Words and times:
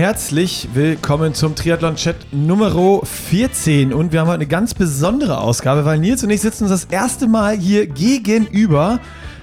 herzlich 0.00 0.66
willkommen 0.72 1.34
zum 1.34 1.54
Triathlon-Chat 1.54 2.32
Nummer 2.32 3.02
14. 3.04 3.92
Und 3.92 4.12
wir 4.12 4.20
haben 4.20 4.28
heute 4.28 4.36
eine 4.36 4.46
ganz 4.46 4.72
besondere 4.72 5.36
Ausgabe, 5.36 5.84
weil 5.84 5.98
Nils 5.98 6.24
und 6.24 6.30
ich 6.30 6.40
sitzen 6.40 6.64
uns 6.64 6.72
das 6.72 6.84
erste 6.86 7.28
Mal 7.28 7.54
hier 7.58 7.86
gegenüber. 7.86 8.98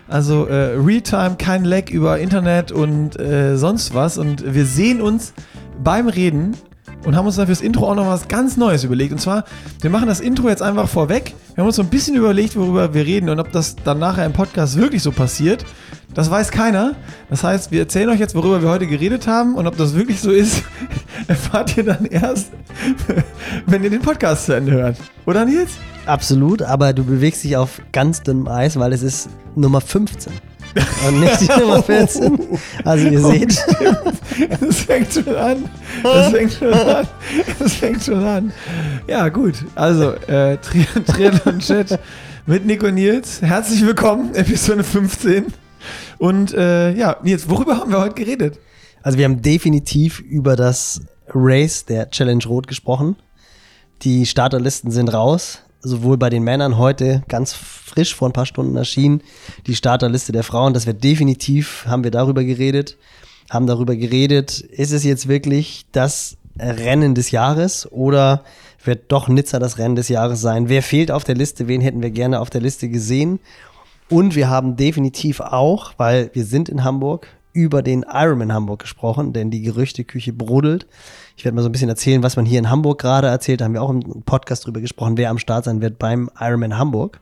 Also 0.07 0.47
äh, 0.47 0.75
Realtime, 0.75 1.35
kein 1.37 1.63
Lag 1.63 1.91
über 1.91 2.17
Internet 2.17 2.71
und 2.71 3.19
äh, 3.19 3.55
sonst 3.55 3.93
was. 3.93 4.17
Und 4.17 4.51
wir 4.55 4.65
sehen 4.65 4.99
uns 4.99 5.33
beim 5.83 6.07
Reden 6.07 6.57
und 7.05 7.15
haben 7.15 7.25
uns 7.25 7.35
dann 7.35 7.47
fürs 7.47 7.61
Intro 7.61 7.89
auch 7.89 7.95
noch 7.95 8.07
was 8.07 8.27
ganz 8.27 8.57
Neues 8.57 8.83
überlegt. 8.83 9.11
Und 9.11 9.19
zwar, 9.19 9.45
wir 9.81 9.89
machen 9.89 10.07
das 10.07 10.19
Intro 10.19 10.49
jetzt 10.49 10.61
einfach 10.61 10.87
vorweg. 10.89 11.33
Wir 11.55 11.61
haben 11.61 11.67
uns 11.67 11.75
so 11.75 11.83
ein 11.83 11.89
bisschen 11.89 12.15
überlegt, 12.15 12.55
worüber 12.55 12.93
wir 12.93 13.05
reden 13.05 13.29
und 13.29 13.39
ob 13.39 13.51
das 13.51 13.75
dann 13.75 13.99
nachher 13.99 14.25
im 14.25 14.33
Podcast 14.33 14.77
wirklich 14.77 15.03
so 15.03 15.11
passiert. 15.11 15.65
Das 16.13 16.31
weiß 16.31 16.51
keiner. 16.51 16.95
Das 17.29 17.43
heißt, 17.43 17.71
wir 17.71 17.81
erzählen 17.81 18.09
euch 18.09 18.19
jetzt, 18.19 18.35
worüber 18.35 18.61
wir 18.61 18.69
heute 18.69 18.87
geredet 18.87 19.27
haben 19.27 19.55
und 19.55 19.67
ob 19.67 19.77
das 19.77 19.93
wirklich 19.93 20.19
so 20.19 20.31
ist, 20.31 20.63
erfahrt 21.27 21.77
ihr 21.77 21.83
dann 21.83 22.05
erst, 22.05 22.51
wenn 23.65 23.83
ihr 23.83 23.89
den 23.89 24.01
Podcast 24.01 24.45
zu 24.45 24.53
Ende 24.53 24.71
hört. 24.71 24.97
Oder 25.25 25.45
Nils? 25.45 25.71
Absolut, 26.05 26.61
aber 26.61 26.93
du 26.93 27.03
bewegst 27.03 27.43
dich 27.43 27.57
auf 27.57 27.81
ganz 27.91 28.23
dünnem 28.23 28.47
Eis, 28.47 28.79
weil 28.79 28.93
es 28.93 29.03
ist 29.03 29.29
Nummer 29.55 29.81
15. 29.81 30.31
Und 31.07 31.19
nicht 31.19 31.41
die 31.41 31.59
Nummer 31.59 31.81
14. 31.83 32.39
Also 32.83 33.07
ihr 33.07 33.19
seht. 33.25 33.65
Das 34.59 34.79
fängt 34.81 35.13
schon 35.13 35.35
an. 35.35 35.69
Das 36.03 36.31
fängt 36.31 36.53
schon 36.53 36.73
an. 36.73 37.07
Das 37.59 37.73
fängt 37.73 38.03
schon 38.03 38.23
an. 38.23 38.53
Ja, 39.07 39.29
gut. 39.29 39.55
Also, 39.75 40.13
äh, 40.13 40.57
Tri 40.57 40.85
Triathlon 41.05 41.59
Chat 41.59 41.99
mit 42.45 42.65
Nico 42.65 42.89
Nils. 42.89 43.41
Herzlich 43.41 43.85
willkommen, 43.85 44.33
Episode 44.35 44.83
15. 44.83 45.45
Und 46.17 46.53
äh, 46.53 46.93
ja, 46.93 47.17
Nils, 47.23 47.49
worüber 47.49 47.77
haben 47.77 47.91
wir 47.91 48.01
heute 48.01 48.15
geredet? 48.15 48.59
Also 49.03 49.17
wir 49.17 49.25
haben 49.25 49.41
definitiv 49.41 50.19
über 50.19 50.55
das 50.55 51.01
Race 51.29 51.85
der 51.85 52.09
Challenge 52.09 52.43
Rot 52.45 52.67
gesprochen. 52.67 53.15
Die 54.01 54.25
Starterlisten 54.25 54.91
sind 54.91 55.13
raus 55.13 55.59
sowohl 55.81 56.17
bei 56.17 56.29
den 56.29 56.43
Männern 56.43 56.77
heute 56.77 57.23
ganz 57.27 57.53
frisch 57.53 58.15
vor 58.15 58.29
ein 58.29 58.33
paar 58.33 58.45
Stunden 58.45 58.75
erschienen, 58.75 59.21
die 59.65 59.75
Starterliste 59.75 60.31
der 60.31 60.43
Frauen. 60.43 60.73
Das 60.73 60.85
wird 60.85 61.03
definitiv, 61.03 61.85
haben 61.87 62.03
wir 62.03 62.11
darüber 62.11 62.43
geredet, 62.43 62.97
haben 63.49 63.67
darüber 63.67 63.95
geredet, 63.95 64.59
ist 64.59 64.91
es 64.91 65.03
jetzt 65.03 65.27
wirklich 65.27 65.85
das 65.91 66.37
Rennen 66.59 67.15
des 67.15 67.31
Jahres 67.31 67.91
oder 67.91 68.43
wird 68.83 69.11
doch 69.11 69.27
Nizza 69.27 69.59
das 69.59 69.77
Rennen 69.77 69.95
des 69.95 70.09
Jahres 70.09 70.41
sein? 70.41 70.69
Wer 70.69 70.81
fehlt 70.81 71.11
auf 71.11 71.23
der 71.23 71.35
Liste? 71.35 71.67
Wen 71.67 71.81
hätten 71.81 72.01
wir 72.01 72.11
gerne 72.11 72.39
auf 72.39 72.49
der 72.49 72.61
Liste 72.61 72.89
gesehen? 72.89 73.39
Und 74.09 74.35
wir 74.35 74.49
haben 74.49 74.77
definitiv 74.77 75.41
auch, 75.41 75.93
weil 75.97 76.29
wir 76.33 76.45
sind 76.45 76.69
in 76.69 76.83
Hamburg, 76.83 77.27
über 77.57 77.81
den 77.81 78.05
Ironman 78.07 78.53
Hamburg 78.53 78.81
gesprochen, 78.81 79.33
denn 79.33 79.49
die 79.49 79.61
Gerüchteküche 79.61 80.31
brodelt. 80.31 80.85
Ich 81.35 81.43
werde 81.43 81.55
mal 81.55 81.63
so 81.63 81.69
ein 81.69 81.71
bisschen 81.71 81.89
erzählen, 81.89 82.21
was 82.21 82.35
man 82.35 82.45
hier 82.45 82.59
in 82.59 82.69
Hamburg 82.69 83.01
gerade 83.01 83.27
erzählt. 83.27 83.61
Da 83.61 83.65
haben 83.65 83.73
wir 83.73 83.81
auch 83.81 83.89
im 83.89 84.21
Podcast 84.23 84.67
drüber 84.67 84.79
gesprochen, 84.79 85.17
wer 85.17 85.31
am 85.31 85.39
Start 85.39 85.65
sein 85.65 85.81
wird 85.81 85.97
beim 85.97 86.29
Ironman 86.39 86.77
Hamburg. 86.77 87.19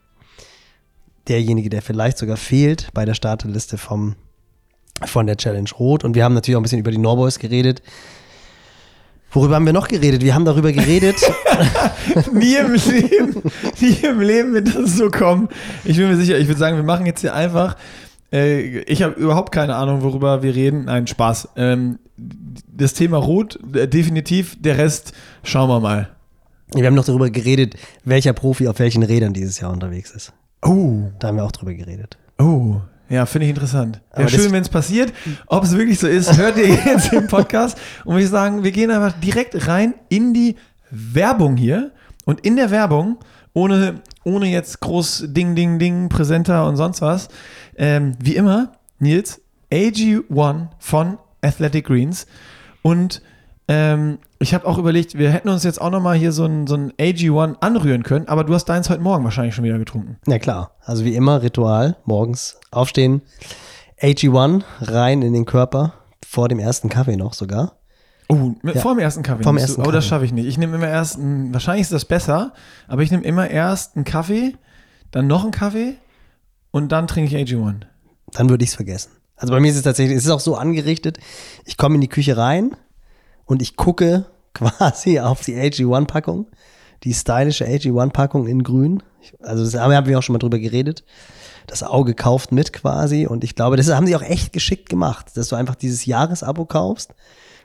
Derjenige, 1.30 1.70
der 1.70 1.82
vielleicht 1.82 2.18
sogar 2.18 2.36
fehlt 2.36 2.90
bei 2.94 3.06
der 3.06 3.14
Starterliste 3.14 3.78
vom, 3.78 4.16
von 5.06 5.26
der 5.26 5.38
Challenge 5.38 5.70
Rot. 5.80 6.04
Und 6.04 6.16
wir 6.16 6.26
haben 6.26 6.34
natürlich 6.34 6.58
auch 6.58 6.60
ein 6.60 6.64
bisschen 6.64 6.80
über 6.80 6.92
die 6.92 6.98
Norboys 6.98 7.40
geredet. 7.40 7.82
Worüber 9.32 9.56
haben 9.56 9.66
wir 9.66 9.74
noch 9.74 9.88
geredet? 9.88 10.22
Wir 10.22 10.36
haben 10.36 10.46
darüber 10.46 10.74
geredet. 10.74 11.16
nie 12.34 12.56
im 12.56 12.74
Leben, 12.74 13.42
nie 13.80 14.06
im 14.06 14.20
Leben 14.20 14.54
wird 14.54 14.76
das 14.76 14.98
so 14.98 15.10
kommen. 15.10 15.48
Ich 15.86 15.96
bin 15.96 16.10
mir 16.10 16.18
sicher, 16.18 16.38
ich 16.38 16.48
würde 16.48 16.60
sagen, 16.60 16.76
wir 16.76 16.84
machen 16.84 17.06
jetzt 17.06 17.22
hier 17.22 17.34
einfach 17.34 17.78
ich 18.32 19.02
habe 19.02 19.14
überhaupt 19.14 19.52
keine 19.52 19.76
Ahnung, 19.76 20.02
worüber 20.02 20.44
wir 20.44 20.56
reden. 20.56 20.86
Nein, 20.86 21.08
Spaß. 21.08 21.50
Ähm, 21.56 22.00
das 22.18 22.94
Thema 22.94 23.18
Rot, 23.18 23.60
äh, 23.74 23.88
definitiv. 23.88 24.58
Der 24.60 24.78
Rest, 24.78 25.14
schauen 25.44 25.70
wir 25.70 25.80
mal. 25.80 26.10
Wir 26.74 26.86
haben 26.88 26.96
noch 26.96 27.06
darüber 27.06 27.30
geredet, 27.30 27.76
welcher 28.04 28.34
Profi 28.34 28.68
auf 28.68 28.80
welchen 28.80 29.04
Rädern 29.04 29.34
dieses 29.34 29.60
Jahr 29.60 29.72
unterwegs 29.72 30.12
ist. 30.12 30.34
Oh. 30.62 31.12
Da 31.20 31.28
haben 31.28 31.38
wir 31.38 31.44
auch 31.44 31.52
drüber 31.52 31.74
geredet. 31.74 32.18
Oh. 32.40 32.78
Ja, 33.08 33.28
finde 33.28 33.46
ich 33.46 33.52
interessant. 33.52 34.02
Wäre 34.16 34.30
schön, 34.30 34.52
wenn 34.52 34.64
es 34.64 34.70
passiert. 34.70 35.14
Ob 35.46 35.64
es 35.64 35.78
wirklich 35.78 36.00
so 36.00 36.08
ist, 36.08 36.38
hört 36.38 36.58
ihr 36.58 36.68
jetzt 36.86 37.14
im 37.14 37.28
Podcast. 37.28 37.78
Und 38.04 38.18
ich 38.18 38.30
sagen, 38.30 38.64
wir 38.64 38.72
gehen 38.72 38.90
einfach 38.90 39.20
direkt 39.20 39.68
rein 39.68 39.94
in 40.10 40.34
die 40.34 40.56
Werbung 40.90 41.56
hier. 41.56 41.92
Und 42.26 42.40
in 42.40 42.56
der 42.56 42.72
Werbung, 42.72 43.18
ohne, 43.54 44.02
ohne 44.24 44.48
jetzt 44.48 44.80
groß 44.80 45.26
Ding, 45.28 45.56
Ding, 45.56 45.78
Ding, 45.78 46.10
Präsenter 46.10 46.68
und 46.68 46.78
sonst 46.78 47.02
was, 47.02 47.30
ähm, 47.78 48.14
wie 48.20 48.36
immer, 48.36 48.74
Nils, 49.00 49.42
AG1 49.72 50.68
von 50.80 51.18
Athletic 51.42 51.86
Greens. 51.86 52.28
Und 52.82 53.22
ähm, 53.68 54.20
ich 54.40 54.54
habe 54.54 54.68
auch 54.68 54.78
überlegt, 54.78 55.18
wir 55.18 55.32
hätten 55.32 55.50
uns 55.50 55.64
jetzt 55.64 55.82
auch 55.82 55.90
nochmal 55.90 56.16
hier 56.16 56.32
so 56.32 56.46
ein, 56.46 56.68
so 56.68 56.76
ein 56.76 56.92
AG1 56.94 57.58
anrühren 57.62 58.04
können, 58.04 58.28
aber 58.28 58.44
du 58.44 58.54
hast 58.54 58.66
deins 58.66 58.90
heute 58.90 59.02
Morgen 59.02 59.24
wahrscheinlich 59.24 59.56
schon 59.56 59.64
wieder 59.64 59.80
getrunken. 59.80 60.18
Na 60.28 60.40
klar, 60.40 60.72
also 60.84 61.04
wie 61.04 61.16
immer 61.16 61.42
Ritual, 61.42 61.96
morgens 62.06 62.60
aufstehen, 62.72 63.22
AG1 64.02 64.64
rein 64.82 65.22
in 65.22 65.34
den 65.34 65.46
Körper, 65.46 65.94
vor 66.26 66.48
dem 66.48 66.60
ersten 66.60 66.90
Kaffee 66.90 67.16
noch 67.16 67.34
sogar. 67.34 67.74
Oh, 68.28 68.54
ja. 68.64 68.74
vor 68.82 68.94
dem 68.96 69.00
ersten 69.00 69.24
Kaffee. 69.24 69.44
Vor 69.44 69.54
dem 69.54 69.58
ersten 69.58 69.84
du, 69.84 69.90
oh, 69.90 69.92
das 69.92 70.06
schaffe 70.06 70.26
ich 70.26 70.34
nicht. 70.34 70.48
Ich 70.48 70.58
nehme 70.58 70.76
immer 70.76 70.88
erst, 70.88 71.18
einen, 71.18 71.54
wahrscheinlich 71.54 71.84
ist 71.84 71.94
das 71.94 72.06
besser, 72.06 72.54
aber 72.88 73.04
ich 73.04 73.12
nehme 73.12 73.24
immer 73.24 73.50
erst 73.50 73.96
einen 73.96 74.06
Kaffee, 74.06 74.56
dann 75.12 75.28
noch 75.28 75.44
einen 75.44 75.52
Kaffee 75.52 75.96
und 76.76 76.92
dann 76.92 77.08
trinke 77.08 77.34
ich 77.40 77.54
AG1. 77.54 77.84
Dann 78.34 78.50
würde 78.50 78.66
ich 78.66 78.72
es 78.72 78.76
vergessen. 78.76 79.12
Also 79.38 79.54
bei 79.54 79.62
mir 79.62 79.72
ist 79.72 79.78
es 79.78 79.84
tatsächlich, 79.84 80.18
es 80.18 80.26
ist 80.26 80.30
auch 80.30 80.42
so 80.42 80.56
angerichtet, 80.56 81.20
ich 81.64 81.78
komme 81.78 81.96
in 81.96 82.02
die 82.02 82.10
Küche 82.10 82.36
rein 82.36 82.76
und 83.46 83.62
ich 83.62 83.78
gucke 83.78 84.26
quasi 84.54 85.22
auf 85.22 85.40
die 85.40 85.56
AG1-Packung, 85.56 86.48
die 87.06 87.14
stylische 87.14 87.66
AG1-Packung 87.66 88.46
in 88.46 88.64
grün. 88.64 89.02
Also 89.40 89.64
das 89.64 89.76
haben 89.76 90.06
wir 90.06 90.20
auch 90.20 90.22
schon 90.22 90.34
mal 90.34 90.40
drüber 90.40 90.60
geredet. 90.60 91.06
Das 91.66 91.82
Auge 91.82 92.14
kauft 92.14 92.52
mit 92.52 92.74
quasi 92.74 93.26
und 93.26 93.46
ich 93.46 93.56
glaube, 93.56 93.78
das 93.78 93.90
haben 93.90 94.06
sie 94.06 94.16
auch 94.18 94.22
echt 94.22 94.52
geschickt 94.52 94.90
gemacht, 94.90 95.28
dass 95.36 95.48
du 95.48 95.56
einfach 95.56 95.76
dieses 95.76 96.06
Jahresabo 96.06 96.66
kaufst 96.66 97.16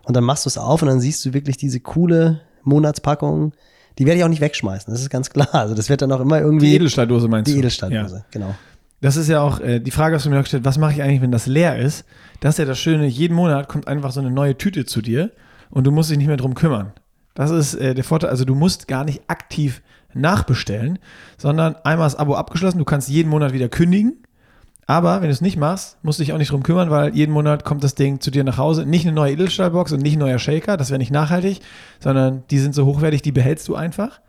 und 0.05 0.15
dann 0.15 0.23
machst 0.23 0.47
du 0.47 0.49
es 0.49 0.57
auf 0.57 0.83
und 0.83 0.89
dann 0.89 1.01
siehst 1.01 1.25
du 1.25 1.35
wirklich 1.35 1.57
diese 1.57 1.81
coole 1.81 2.43
Monatspackung. 2.63 3.55
Die 3.99 4.07
werde 4.07 4.19
ich 4.19 4.25
auch 4.25 4.29
nicht 4.29 4.41
wegschmeißen, 4.41 4.93
das 4.93 5.03
ist 5.03 5.11
ganz 5.11 5.31
klar. 5.31 5.53
Also 5.53 5.75
das 5.75 5.89
wird 5.89 6.01
dann 6.01 6.13
auch 6.13 6.21
immer 6.21 6.41
irgendwie. 6.41 6.71
Die 6.71 6.77
Edelstahldose 6.77 7.27
meinst 7.27 7.49
die 7.49 7.55
du? 7.55 7.57
Die 7.57 7.61
Edelstahldose, 7.63 8.17
ja. 8.19 8.25
genau. 8.31 8.55
Das 9.01 9.17
ist 9.17 9.29
ja 9.29 9.41
auch, 9.41 9.61
äh, 9.61 9.81
die 9.81 9.91
Frage 9.91 10.15
hast 10.15 10.27
du 10.27 10.31
mir 10.31 10.41
gestellt, 10.41 10.65
was 10.65 10.79
mache 10.79 10.93
ich 10.93 11.03
eigentlich, 11.03 11.23
wenn 11.23 11.33
das 11.33 11.47
leer 11.47 11.79
ist? 11.79 12.05
Das 12.41 12.55
ist 12.55 12.59
ja 12.59 12.65
das 12.65 12.79
Schöne, 12.79 13.07
jeden 13.07 13.35
Monat 13.35 13.69
kommt 13.69 13.89
einfach 13.89 14.13
so 14.13 14.21
eine 14.21 14.31
neue 14.31 14.59
Tüte 14.59 14.85
zu 14.85 15.01
dir 15.01 15.31
und 15.71 15.87
du 15.87 15.91
musst 15.91 16.11
dich 16.11 16.19
nicht 16.19 16.27
mehr 16.27 16.37
drum 16.37 16.55
kümmern. 16.55 16.93
Das 17.35 17.51
ist 17.51 17.75
äh, 17.75 17.95
der 17.95 18.05
Vorteil, 18.05 18.31
also 18.31 18.45
du 18.45 18.55
musst 18.55 18.89
gar 18.89 19.05
nicht 19.05 19.23
aktiv 19.29 19.83
nachbestellen, 20.13 20.99
sondern 21.39 21.77
einmal 21.77 22.07
das 22.07 22.17
Abo 22.17 22.35
abgeschlossen, 22.35 22.79
du 22.79 22.85
kannst 22.85 23.09
jeden 23.09 23.31
Monat 23.31 23.53
wieder 23.53 23.69
kündigen, 23.69 24.19
aber 24.91 25.21
wenn 25.21 25.29
du 25.29 25.33
es 25.33 25.41
nicht 25.41 25.57
machst, 25.57 25.99
musst 26.03 26.19
du 26.19 26.25
dich 26.25 26.33
auch 26.33 26.39
nicht 26.39 26.51
drum 26.51 26.65
kümmern, 26.65 26.91
weil 26.91 27.15
jeden 27.15 27.33
Monat 27.33 27.65
kommt 27.65 27.85
das 27.85 27.95
Ding 27.95 28.21
zu 28.21 28.33
dir 28.33 28.43
nach 28.43 28.59
Hause. 28.59 28.85
Nicht 28.85 29.07
eine 29.07 29.15
neue 29.15 29.35
Edelstahlbox 29.35 29.93
und 29.93 30.03
nicht 30.03 30.17
ein 30.17 30.19
neuer 30.19 30.41
Shaker, 30.41 30.77
das 30.77 30.91
wäre 30.91 30.99
nicht 30.99 31.13
nachhaltig, 31.13 31.61
sondern 32.01 32.43
die 32.51 32.59
sind 32.59 32.75
so 32.75 32.87
hochwertig, 32.87 33.23
die 33.23 33.31
behältst 33.31 33.69
du 33.69 33.77
einfach. 33.77 34.21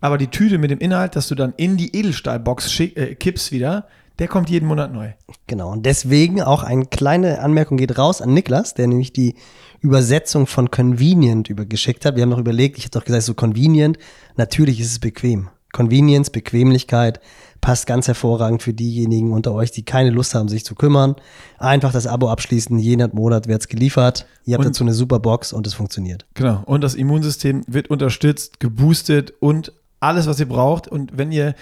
Aber 0.00 0.18
die 0.18 0.26
Tüte 0.26 0.58
mit 0.58 0.72
dem 0.72 0.80
Inhalt, 0.80 1.14
dass 1.14 1.28
du 1.28 1.36
dann 1.36 1.54
in 1.56 1.76
die 1.76 1.96
Edelstahlbox 1.96 2.80
äh, 2.80 3.14
kippst 3.14 3.52
wieder, 3.52 3.86
der 4.18 4.28
kommt 4.28 4.50
jeden 4.50 4.66
Monat 4.66 4.92
neu. 4.92 5.12
Genau. 5.46 5.70
Und 5.72 5.86
deswegen 5.86 6.42
auch 6.42 6.62
eine 6.62 6.86
kleine 6.86 7.40
Anmerkung 7.40 7.76
geht 7.76 7.98
raus 7.98 8.20
an 8.20 8.34
Niklas, 8.34 8.74
der 8.74 8.86
nämlich 8.86 9.12
die 9.12 9.34
Übersetzung 9.80 10.46
von 10.46 10.70
convenient 10.70 11.48
übergeschickt 11.48 12.04
hat. 12.04 12.16
Wir 12.16 12.22
haben 12.22 12.30
noch 12.30 12.38
überlegt, 12.38 12.78
ich 12.78 12.84
habe 12.84 12.92
doch 12.92 13.04
gesagt, 13.04 13.24
so 13.24 13.34
convenient. 13.34 13.98
Natürlich 14.36 14.80
ist 14.80 14.92
es 14.92 14.98
bequem. 14.98 15.48
Convenience, 15.72 16.30
Bequemlichkeit 16.30 17.20
passt 17.62 17.86
ganz 17.86 18.08
hervorragend 18.08 18.62
für 18.62 18.74
diejenigen 18.74 19.32
unter 19.32 19.52
euch, 19.54 19.70
die 19.70 19.84
keine 19.84 20.10
Lust 20.10 20.34
haben, 20.34 20.48
sich 20.48 20.64
zu 20.64 20.74
kümmern. 20.74 21.16
Einfach 21.58 21.92
das 21.92 22.06
Abo 22.06 22.28
abschließen, 22.28 22.78
jeden 22.78 23.14
Monat 23.14 23.48
wird 23.48 23.62
es 23.62 23.68
geliefert. 23.68 24.26
Ihr 24.44 24.54
habt 24.54 24.66
und, 24.66 24.74
dazu 24.74 24.84
eine 24.84 24.92
super 24.92 25.20
Box 25.20 25.52
und 25.52 25.66
es 25.66 25.72
funktioniert. 25.72 26.26
Genau. 26.34 26.62
Und 26.66 26.82
das 26.82 26.94
Immunsystem 26.94 27.62
wird 27.66 27.88
unterstützt, 27.88 28.60
geboostet 28.60 29.32
und 29.40 29.72
alles, 30.00 30.26
was 30.26 30.40
ihr 30.40 30.48
braucht. 30.48 30.88
Und 30.88 31.16
wenn 31.16 31.32
ihr 31.32 31.54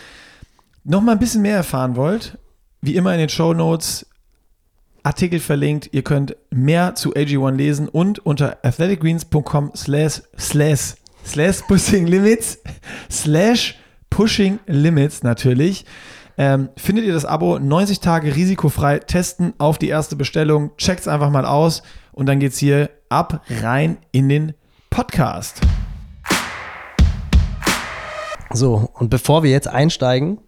noch 0.85 1.00
mal 1.00 1.12
ein 1.12 1.19
bisschen 1.19 1.43
mehr 1.43 1.56
erfahren 1.56 1.97
wollt, 1.97 2.38
wie 2.81 2.97
immer 2.97 3.12
in 3.12 3.21
den 3.21 3.29
Show 3.29 3.53
Notes 3.55 4.06
Artikel 5.03 5.41
verlinkt. 5.41 5.91
Ihr 5.93 6.03
könnt 6.03 6.37
mehr 6.50 6.94
zu 6.94 7.15
AG1 7.15 7.56
lesen 7.56 7.88
und 7.88 8.19
unter 8.19 8.59
athleticgreens.com 8.62 9.73
slash 9.75 10.23
slash 10.38 10.94
slash 11.25 11.62
pushing 11.62 12.06
limits 12.06 12.59
slash 13.11 13.79
pushing 14.11 14.59
limits 14.67 15.23
natürlich 15.23 15.87
ähm, 16.41 16.71
findet 16.75 17.05
ihr 17.05 17.12
das 17.12 17.26
Abo 17.26 17.59
90 17.59 18.00
Tage 18.00 18.35
risikofrei 18.35 19.00
testen 19.00 19.53
auf 19.59 19.76
die 19.76 19.88
erste 19.88 20.17
Bestellung. 20.17 20.75
Checkt 20.79 21.00
es 21.00 21.09
einfach 21.09 21.29
mal 21.29 21.44
aus 21.44 21.83
und 22.12 22.26
dann 22.26 22.41
geht's 22.41 22.56
hier 22.56 22.88
ab 23.11 23.43
rein 23.61 23.99
in 24.11 24.31
den 24.31 24.55
Podcast. 24.88 25.61
So, 28.55 28.88
und 28.94 29.11
bevor 29.11 29.43
wir 29.43 29.50
jetzt 29.50 29.69
einsteigen, 29.69 30.38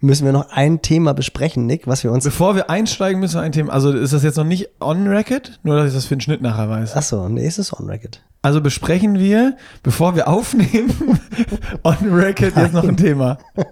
müssen 0.00 0.24
wir 0.24 0.32
noch 0.32 0.50
ein 0.50 0.82
Thema 0.82 1.12
besprechen, 1.14 1.66
Nick, 1.66 1.86
was 1.86 2.04
wir 2.04 2.12
uns. 2.12 2.24
Bevor 2.24 2.54
wir 2.56 2.70
einsteigen, 2.70 3.20
müssen 3.20 3.36
wir 3.36 3.42
ein 3.42 3.52
Thema. 3.52 3.72
Also 3.72 3.92
ist 3.92 4.12
das 4.12 4.22
jetzt 4.22 4.36
noch 4.36 4.44
nicht 4.44 4.68
on 4.80 5.06
record? 5.06 5.60
Nur, 5.62 5.76
dass 5.76 5.88
ich 5.88 5.94
das 5.94 6.06
für 6.06 6.16
den 6.16 6.20
Schnitt 6.20 6.42
nachher 6.42 6.68
weiß. 6.68 6.96
Achso, 6.96 7.28
nee, 7.28 7.46
ist 7.46 7.58
es 7.58 7.78
on 7.78 7.86
record. 7.88 8.22
Also 8.42 8.60
besprechen 8.62 9.18
wir, 9.18 9.56
bevor 9.82 10.16
wir 10.16 10.26
aufnehmen, 10.28 10.92
on 11.84 11.96
record 12.12 12.56
jetzt 12.56 12.72
noch 12.72 12.84
ein 12.84 12.96
Thema. 12.96 13.38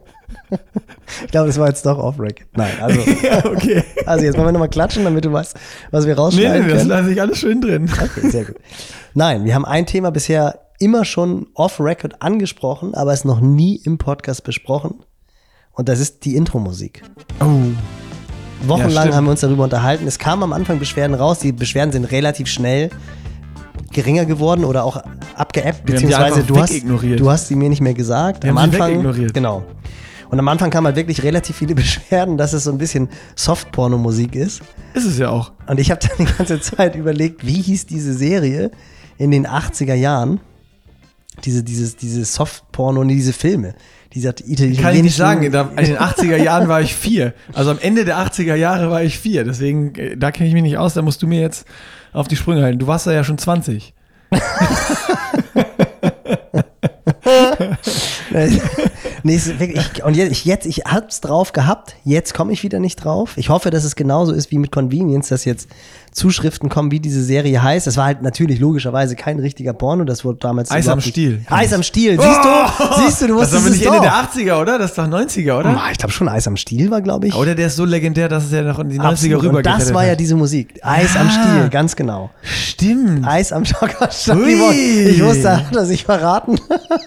Ich 1.25 1.30
glaube, 1.30 1.46
das 1.46 1.58
war 1.58 1.69
jetzt 1.69 1.84
doch 1.86 1.98
off 1.98 2.19
record. 2.20 2.46
Nein, 2.54 2.72
also. 2.81 3.00
ja, 3.22 3.44
okay. 3.46 3.82
Also 4.04 4.24
jetzt 4.24 4.36
wollen 4.36 4.48
wir 4.48 4.52
nochmal 4.52 4.69
klatschen, 4.69 5.04
damit 5.04 5.24
du 5.24 5.32
weißt, 5.32 5.56
was 5.90 6.06
wir 6.06 6.14
Nee, 6.14 6.20
rausschneiden 6.20 6.66
nee, 6.66 6.72
das 6.72 6.78
können. 6.78 6.90
lasse 6.90 7.12
ich 7.12 7.20
alles 7.20 7.38
schön 7.38 7.60
drin. 7.60 7.90
Okay, 7.90 8.28
sehr 8.28 8.44
gut. 8.44 8.56
Nein, 9.14 9.44
wir 9.44 9.54
haben 9.54 9.64
ein 9.64 9.86
Thema 9.86 10.10
bisher 10.10 10.60
immer 10.78 11.04
schon 11.04 11.46
off-record 11.54 12.20
angesprochen, 12.22 12.94
aber 12.94 13.12
es 13.12 13.24
noch 13.24 13.40
nie 13.40 13.76
im 13.76 13.96
Podcast 13.98 14.44
besprochen. 14.44 15.02
Und 15.78 15.88
das 15.88 16.00
ist 16.00 16.25
die 16.25 16.34
Intro-Musik. 16.34 17.02
Oh. 17.38 17.46
Wochenlang 18.66 19.04
stimmt. 19.04 19.14
haben 19.14 19.25
wir 19.26 19.30
uns 19.30 19.42
darüber 19.42 19.62
unterhalten. 19.62 20.08
Es 20.08 20.19
kamen 20.19 20.42
am 20.42 20.52
Anfang 20.52 20.80
Beschwerden 20.80 21.14
raus. 21.14 21.38
Die 21.38 21.52
Beschwerden 21.52 21.92
sind 21.92 22.04
relativ 22.06 22.48
schnell 22.48 22.90
geringer 23.92 24.25
geworden 24.25 24.64
oder 24.64 24.82
auch 24.82 25.00
abgeappt, 25.36 25.86
beziehungsweise 25.86 26.42
du 26.42 26.58
hast, 26.58 26.82
du 26.82 27.30
hast 27.30 27.46
sie 27.46 27.54
mir 27.54 27.69
nicht 27.69 27.80
mehr 27.80 27.94
gesagt. 27.94 28.42
Wir 28.42 28.50
am 28.50 28.58
Anfang, 28.58 28.90
wegignoriert. 28.90 29.32
genau. 29.32 29.62
Und 30.28 30.40
am 30.40 30.48
Anfang 30.48 30.70
kamen 30.70 30.88
halt 30.88 30.96
wirklich 30.96 31.22
relativ 31.22 31.54
viele 31.54 31.75
Beschwerden, 31.76 32.36
dass 32.36 32.54
es 32.54 32.64
so 32.64 32.72
ein 32.72 32.78
bisschen 32.78 33.08
Soft-Porno-Musik 33.36 34.34
ist. 34.34 34.62
Ist 34.94 35.06
es 35.06 35.16
ja 35.16 35.31
auch. 35.31 35.52
Und 35.69 35.78
ich 35.78 35.92
habe 35.92 36.00
dann 36.00 36.26
die 36.26 36.32
ganze 36.32 36.60
Zeit 36.60 36.96
überlegt, 36.96 37.46
wie 37.46 37.62
hieß 37.62 37.86
diese 37.86 38.14
Serie 38.14 38.72
in 39.16 39.31
den 39.31 39.46
80er 39.46 39.94
Jahren? 39.94 40.40
Diese, 41.44 41.62
dieses, 41.62 41.94
diese 41.94 42.24
Soft-Porno 42.24 43.00
und 43.00 43.08
diese 43.08 43.32
Filme. 43.32 43.76
Dieser 44.14 44.31
italienischen 44.31 44.82
Kann 44.82 44.94
ich 44.96 45.02
nicht 45.02 45.16
sagen. 45.16 45.43
In 45.43 45.52
den 45.52 45.66
80er 45.66 46.37
Jahren 46.37 46.69
war 46.69 46.81
ich 46.81 46.94
vier. 46.94 47.34
Also 47.52 47.70
am 47.70 47.78
Ende 47.78 48.05
der 48.06 48.16
80er 48.19 48.55
Jahre 48.55 48.90
war 48.90 49.02
ich 49.02 49.19
vier. 49.19 49.44
Deswegen, 49.44 49.94
äh, 49.96 50.16
da 50.16 50.31
kenne 50.31 50.49
ich 50.49 50.55
mich 50.55 50.62
nicht 50.62 50.78
aus. 50.78 50.94
Da 50.94 51.02
musst 51.02 51.20
du 51.22 51.26
mir 51.26 51.40
jetzt 51.40 51.66
auf 52.12 52.26
die 52.26 52.37
Sprünge 52.37 52.62
halten. 52.62 52.78
Du 52.78 52.87
warst 52.87 53.06
da 53.06 53.12
ja 53.12 53.22
schon 53.22 53.37
20. 53.38 53.93
nee, 59.28 59.36
ist 59.36 59.58
wirklich, 59.60 60.02
und 60.04 60.16
jetzt, 60.16 60.32
ich, 60.32 60.44
jetzt, 60.44 60.66
ich 60.66 60.78
hab's 60.86 61.20
drauf 61.20 61.52
gehabt, 61.52 61.94
jetzt 62.04 62.34
komme 62.34 62.52
ich 62.52 62.62
wieder 62.62 62.80
nicht 62.80 62.96
drauf. 63.04 63.32
Ich 63.36 63.48
hoffe, 63.48 63.70
dass 63.70 63.84
es 63.84 63.94
genauso 63.96 64.32
ist 64.32 64.50
wie 64.50 64.58
mit 64.58 64.72
Convenience, 64.72 65.28
dass 65.28 65.44
jetzt 65.44 65.69
Zuschriften 66.12 66.69
kommen, 66.69 66.90
wie 66.90 66.98
diese 67.00 67.22
Serie 67.22 67.62
heißt. 67.62 67.86
Das 67.86 67.96
war 67.96 68.06
halt 68.06 68.22
natürlich 68.22 68.58
logischerweise 68.58 69.14
kein 69.14 69.38
richtiger 69.38 69.72
Porno, 69.72 70.04
das 70.04 70.25
wurde 70.25 70.38
damals 70.40 70.70
Eis 70.70 70.88
am 70.88 71.00
Stiel. 71.00 71.42
Eis 71.48 71.72
am 71.72 71.82
Stiel, 71.82 72.19
siehst 72.20 72.44
du? 72.44 73.02
Siehst 73.04 73.22
du, 73.22 73.26
du 73.28 73.38
Das 73.38 73.52
wusstest 73.52 73.52
ist 73.52 73.60
aber 73.60 73.70
nicht 73.70 73.86
Ende 73.86 73.96
doch. 73.98 74.02
der 74.34 74.52
80er, 74.54 74.60
oder? 74.62 74.78
Das 74.78 74.90
ist 74.90 74.98
doch 74.98 75.04
90er, 75.06 75.58
oder? 75.60 75.69
Ah, 75.70 75.88
Ich 75.92 75.98
glaube 75.98 76.12
schon, 76.12 76.28
Eis 76.28 76.48
am 76.48 76.56
Stiel 76.56 76.90
war, 76.90 77.02
glaube 77.02 77.28
ich. 77.28 77.34
Oder 77.34 77.54
der 77.54 77.69
ist 77.69 77.76
so 77.76 77.84
legendär, 77.84 78.28
dass 78.28 78.46
es 78.46 78.52
ja 78.52 78.62
noch 78.62 78.78
in 78.81 78.88
die 78.88 78.98
90er 78.98 79.04
Absolut. 79.04 79.42
rüber 79.44 79.56
Und 79.58 79.66
das 79.66 79.92
war 79.94 80.06
ja 80.06 80.16
diese 80.16 80.34
Musik. 80.34 80.81
Eis 80.82 81.14
am 81.16 81.28
Ah. 81.28 81.31
Stiel, 81.31 81.69
ganz 81.69 81.94
genau. 81.94 82.31
Stimmt. 82.42 83.26
Eis 83.26 83.52
am 83.52 83.64
Schocker. 83.64 84.08
Ich 84.19 85.22
wusste, 85.22 85.66
hat 85.66 85.76
er 85.76 85.84
sich 85.84 86.04
verraten. 86.04 86.58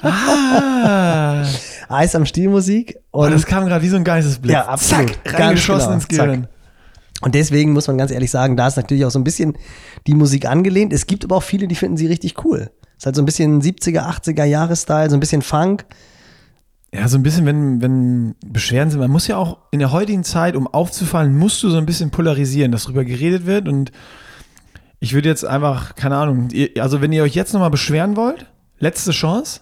Ah. 0.03 1.43
Eis 1.91 2.15
am 2.15 2.25
Stiel 2.25 2.49
Musik. 2.49 2.97
Und 3.11 3.27
Und, 3.27 3.31
das 3.33 3.45
kam 3.45 3.65
gerade 3.65 3.83
wie 3.83 3.89
so 3.89 3.95
ein 3.97 4.03
Geistesblitz. 4.03 4.53
Ja, 4.53 4.65
absolut. 4.67 5.09
Zack, 5.09 5.23
Ganz 5.23 5.39
reingeschossen 5.39 5.85
genau. 5.87 5.93
ins 5.95 6.07
Gehirn. 6.07 6.47
und 7.21 7.35
deswegen 7.35 7.73
muss 7.73 7.87
man 7.87 7.97
ganz 7.97 8.11
ehrlich 8.11 8.31
sagen, 8.31 8.57
da 8.57 8.67
ist 8.67 8.77
natürlich 8.77 9.05
auch 9.05 9.11
so 9.11 9.19
ein 9.19 9.23
bisschen 9.23 9.57
die 10.07 10.13
Musik 10.13 10.45
angelehnt. 10.47 10.93
Es 10.93 11.07
gibt 11.07 11.23
aber 11.23 11.35
auch 11.37 11.43
viele, 11.43 11.67
die 11.67 11.75
finden 11.75 11.97
sie 11.97 12.07
richtig 12.07 12.43
cool. 12.45 12.71
Ist 12.97 13.05
halt 13.05 13.15
so 13.15 13.21
ein 13.21 13.25
bisschen 13.25 13.61
70er, 13.61 14.01
80er 14.07 14.43
Jahre-Style, 14.43 15.09
so 15.09 15.17
ein 15.17 15.19
bisschen 15.19 15.41
Funk. 15.41 15.85
Ja, 16.93 17.07
so 17.07 17.17
ein 17.17 17.23
bisschen, 17.23 17.45
wenn, 17.45 17.81
wenn 17.81 18.35
Beschwerden 18.45 18.91
sind. 18.91 18.99
Man 18.99 19.11
muss 19.11 19.25
ja 19.27 19.37
auch 19.37 19.59
in 19.71 19.79
der 19.79 19.91
heutigen 19.91 20.23
Zeit, 20.23 20.55
um 20.55 20.67
aufzufallen, 20.67 21.37
musst 21.37 21.63
du 21.63 21.69
so 21.69 21.77
ein 21.77 21.85
bisschen 21.85 22.11
polarisieren, 22.11 22.71
dass 22.71 22.83
darüber 22.83 23.05
geredet 23.05 23.45
wird. 23.45 23.67
Und 23.67 23.91
ich 24.99 25.13
würde 25.13 25.29
jetzt 25.29 25.45
einfach, 25.45 25.95
keine 25.95 26.17
Ahnung, 26.17 26.49
also 26.77 27.01
wenn 27.01 27.11
ihr 27.11 27.23
euch 27.23 27.33
jetzt 27.33 27.53
nochmal 27.53 27.69
beschweren 27.71 28.15
wollt, 28.17 28.45
letzte 28.77 29.11
Chance. 29.11 29.61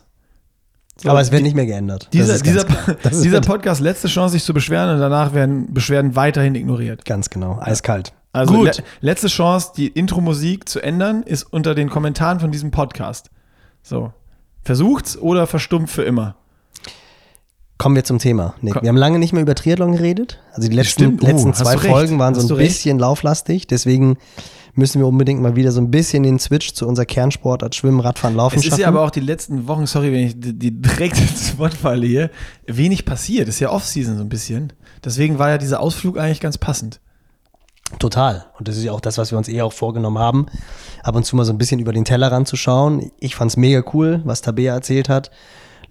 So, 1.02 1.10
aber 1.10 1.22
es 1.22 1.32
wird 1.32 1.40
die- 1.40 1.44
nicht 1.44 1.56
mehr 1.56 1.66
geändert. 1.66 2.10
Dieser, 2.14 2.38
dieser, 2.42 2.66
dieser 3.12 3.42
Podcast, 3.42 3.82
letzte 3.82 4.08
Chance, 4.08 4.34
sich 4.34 4.44
zu 4.44 4.54
beschweren 4.54 4.94
und 4.94 5.00
danach 5.00 5.34
werden 5.34 5.74
Beschwerden 5.74 6.16
weiterhin 6.16 6.56
ignoriert. 6.56 7.06
ganz 7.06 7.30
genau, 7.30 7.58
eiskalt. 7.62 8.14
Also 8.32 8.54
Gut. 8.54 8.78
le 8.78 8.84
letzte 9.02 9.28
Chance, 9.28 9.72
die 9.76 9.88
Intro-Musik 9.88 10.70
zu 10.70 10.82
ändern, 10.82 11.24
ist 11.24 11.44
unter 11.44 11.74
den 11.74 11.90
Kommentaren 11.90 12.40
von 12.40 12.52
diesem 12.52 12.70
Podcast. 12.72 13.32
So. 13.82 14.14
Versucht's 14.64 15.18
oder 15.18 15.48
verstummt 15.48 15.90
für 15.90 16.04
immer. 16.04 16.36
Kommen 17.78 17.96
wir 17.96 18.04
zum 18.04 18.20
Thema. 18.20 18.56
Nick, 18.62 18.74
Komm. 18.74 18.84
wir 18.84 18.90
haben 18.90 18.98
lange 18.98 19.20
nicht 19.20 19.32
mehr 19.32 19.42
über 19.42 19.56
Triathlon 19.56 19.94
geredet. 19.94 20.40
Also 20.54 20.68
die 20.68 20.76
letzten, 20.76 20.92
Stimmt. 21.04 21.24
Oh, 21.24 21.28
letzten 21.28 21.50
hast 21.52 21.60
zwei 21.60 21.76
recht. 21.76 21.86
Folgen 21.86 22.20
waren 22.20 22.36
Hast 22.36 22.48
so 22.48 22.56
ein 22.56 22.58
recht. 22.58 22.72
bisschen 22.74 23.00
lauflastig. 23.00 23.68
Deswegen 23.68 24.18
müssen 24.80 25.00
wir 25.00 25.06
unbedingt 25.08 25.42
mal 25.42 25.56
wieder 25.56 25.72
so 25.72 25.80
ein 25.80 25.92
bisschen 25.92 26.24
den 26.24 26.40
Switch 26.40 26.74
zu 26.74 26.88
unserer 26.88 27.06
Kernsportart 27.06 27.76
Schwimmen, 27.76 28.00
Radfahren, 28.00 28.36
Laufen 28.36 28.56
Es 28.58 28.64
ist 28.64 28.70
schaffen. 28.72 28.82
ja 28.82 28.88
aber 28.88 29.02
auch 29.02 29.12
die 29.12 29.20
letzten 29.20 29.68
Wochen, 29.68 29.86
sorry, 29.86 30.12
wenn 30.12 30.26
ich 30.26 30.34
die, 30.40 30.72
direkt 30.72 31.18
ins 31.22 31.58
Wort 31.60 31.76
falle 31.76 32.08
hier, 32.08 32.32
wenig 32.66 33.06
passiert. 33.06 33.48
Ist 33.48 33.60
ja 33.60 33.70
Off-Season 33.70 34.18
so 34.18 34.24
ein 34.24 34.30
bisschen. 34.30 34.74
Deswegen 35.06 35.38
war 35.38 35.50
ja 35.50 35.58
dieser 35.60 35.80
Ausflug 35.80 36.18
eigentlich 36.18 36.40
ganz 36.40 36.58
passend. 36.58 37.00
Total. 37.98 38.46
Und 38.58 38.68
das 38.68 38.78
ist 38.78 38.84
ja 38.84 38.92
auch 38.92 39.02
das, 39.02 39.18
was 39.18 39.32
wir 39.32 39.38
uns 39.38 39.50
eh 39.50 39.62
auch 39.62 39.74
vorgenommen 39.74 40.20
haben, 40.20 40.46
ab 41.04 41.16
und 41.16 41.26
zu 41.26 41.36
mal 41.36 41.46
so 41.46 41.54
ein 41.54 41.58
bisschen 41.58 41.80
über 41.80 41.92
den 41.94 42.06
Tellerrand 42.06 42.48
zu 42.48 42.56
schauen. 42.56 43.12
Ich 43.20 43.36
fand's 43.36 43.58
mega 43.58 43.84
cool, 43.94 44.22
was 44.26 44.42
Tabea 44.42 44.74
erzählt 44.74 45.10
hat. 45.10 45.32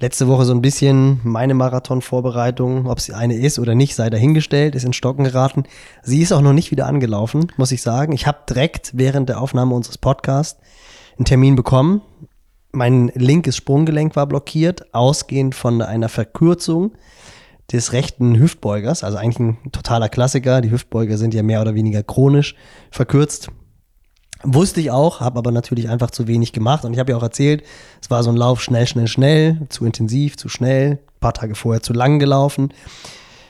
Letzte 0.00 0.28
Woche 0.28 0.44
so 0.44 0.52
ein 0.52 0.62
bisschen 0.62 1.20
meine 1.24 1.54
Marathon-Vorbereitung, 1.54 2.86
ob 2.86 3.00
sie 3.00 3.14
eine 3.14 3.34
ist 3.34 3.58
oder 3.58 3.74
nicht, 3.74 3.96
sei 3.96 4.10
dahingestellt, 4.10 4.76
ist 4.76 4.84
in 4.84 4.92
Stocken 4.92 5.24
geraten. 5.24 5.64
Sie 6.02 6.22
ist 6.22 6.30
auch 6.30 6.40
noch 6.40 6.52
nicht 6.52 6.70
wieder 6.70 6.86
angelaufen, 6.86 7.50
muss 7.56 7.72
ich 7.72 7.82
sagen. 7.82 8.12
Ich 8.12 8.28
habe 8.28 8.38
direkt 8.48 8.92
während 8.94 9.28
der 9.28 9.40
Aufnahme 9.40 9.74
unseres 9.74 9.98
Podcasts 9.98 10.60
einen 11.16 11.24
Termin 11.24 11.56
bekommen. 11.56 12.02
Mein 12.70 13.10
linkes 13.14 13.56
Sprunggelenk 13.56 14.14
war 14.14 14.28
blockiert, 14.28 14.94
ausgehend 14.94 15.56
von 15.56 15.82
einer 15.82 16.08
Verkürzung 16.08 16.92
des 17.72 17.92
rechten 17.92 18.38
Hüftbeugers, 18.38 19.02
also 19.02 19.18
eigentlich 19.18 19.40
ein 19.40 19.72
totaler 19.72 20.08
Klassiker. 20.08 20.60
Die 20.60 20.70
Hüftbeuger 20.70 21.18
sind 21.18 21.34
ja 21.34 21.42
mehr 21.42 21.60
oder 21.60 21.74
weniger 21.74 22.04
chronisch 22.04 22.54
verkürzt. 22.92 23.50
Wusste 24.44 24.80
ich 24.80 24.90
auch, 24.92 25.20
habe 25.20 25.38
aber 25.38 25.50
natürlich 25.50 25.88
einfach 25.88 26.10
zu 26.10 26.28
wenig 26.28 26.52
gemacht. 26.52 26.84
Und 26.84 26.92
ich 26.92 26.98
habe 26.98 27.10
ja 27.10 27.18
auch 27.18 27.22
erzählt, 27.22 27.64
es 28.00 28.10
war 28.10 28.22
so 28.22 28.30
ein 28.30 28.36
Lauf 28.36 28.62
schnell, 28.62 28.86
schnell, 28.86 29.08
schnell, 29.08 29.66
zu 29.68 29.84
intensiv, 29.84 30.36
zu 30.36 30.48
schnell, 30.48 30.92
ein 30.92 31.20
paar 31.20 31.34
Tage 31.34 31.56
vorher 31.56 31.82
zu 31.82 31.92
lang 31.92 32.18
gelaufen. 32.20 32.72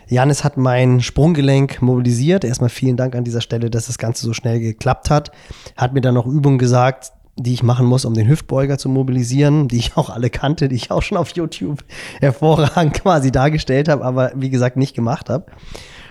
Janis 0.09 0.43
hat 0.43 0.57
mein 0.57 1.03
Sprunggelenk 1.03 1.83
mobilisiert. 1.83 2.43
Erstmal 2.43 2.71
vielen 2.71 2.97
Dank 2.97 3.15
an 3.15 3.25
dieser 3.25 3.43
Stelle, 3.43 3.69
dass 3.69 3.89
das 3.89 3.99
Ganze 3.99 4.25
so 4.25 4.33
schnell 4.33 4.61
geklappt 4.61 5.11
hat. 5.11 5.31
Hat 5.77 5.93
mir 5.93 6.01
dann 6.01 6.15
noch 6.15 6.27
Übungen 6.27 6.59
gesagt, 6.59 7.13
die 7.37 7.53
ich 7.53 7.63
machen 7.63 7.87
muss, 7.87 8.07
um 8.07 8.15
den 8.15 8.27
Hüftbeuger 8.27 8.79
zu 8.79 8.89
mobilisieren, 8.89 9.69
die 9.69 9.77
ich 9.77 9.97
auch 9.97 10.09
alle 10.09 10.31
kannte, 10.31 10.69
die 10.69 10.77
ich 10.77 10.91
auch 10.91 11.03
schon 11.03 11.19
auf 11.19 11.31
YouTube 11.31 11.85
hervorragend 12.21 12.95
quasi 13.03 13.31
dargestellt 13.31 13.89
habe, 13.89 14.05
aber 14.05 14.33
wie 14.35 14.51
gesagt 14.51 14.77
nicht 14.79 14.95
gemacht 14.95 15.29
habe. 15.29 15.45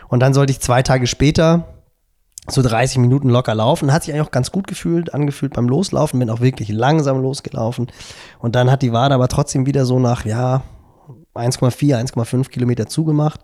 Und 0.08 0.22
dann 0.22 0.36
sollte 0.36 0.52
ich 0.52 0.60
zwei 0.60 0.84
Tage 0.84 1.08
später 1.08 1.77
so 2.50 2.62
30 2.62 3.00
Minuten 3.00 3.30
locker 3.30 3.56
laufen. 3.56 3.92
Hat 3.92 4.04
sich 4.04 4.14
eigentlich 4.14 4.28
auch 4.28 4.32
ganz 4.32 4.52
gut 4.52 4.68
gefühlt, 4.68 5.14
angefühlt 5.14 5.54
beim 5.54 5.68
Loslaufen, 5.68 6.20
bin 6.20 6.30
auch 6.30 6.42
wirklich 6.42 6.70
langsam 6.70 7.22
losgelaufen. 7.22 7.88
Und 8.40 8.56
dann 8.56 8.72
hat 8.72 8.82
die 8.82 8.94
Wade 8.94 9.16
aber 9.16 9.28
trotzdem 9.28 9.66
wieder 9.66 9.86
so 9.86 10.00
nach, 10.00 10.26
ja, 10.26 10.64
1,4, 11.36 11.96
1,5 11.96 12.50
Kilometer 12.50 12.88
zugemacht. 12.88 13.42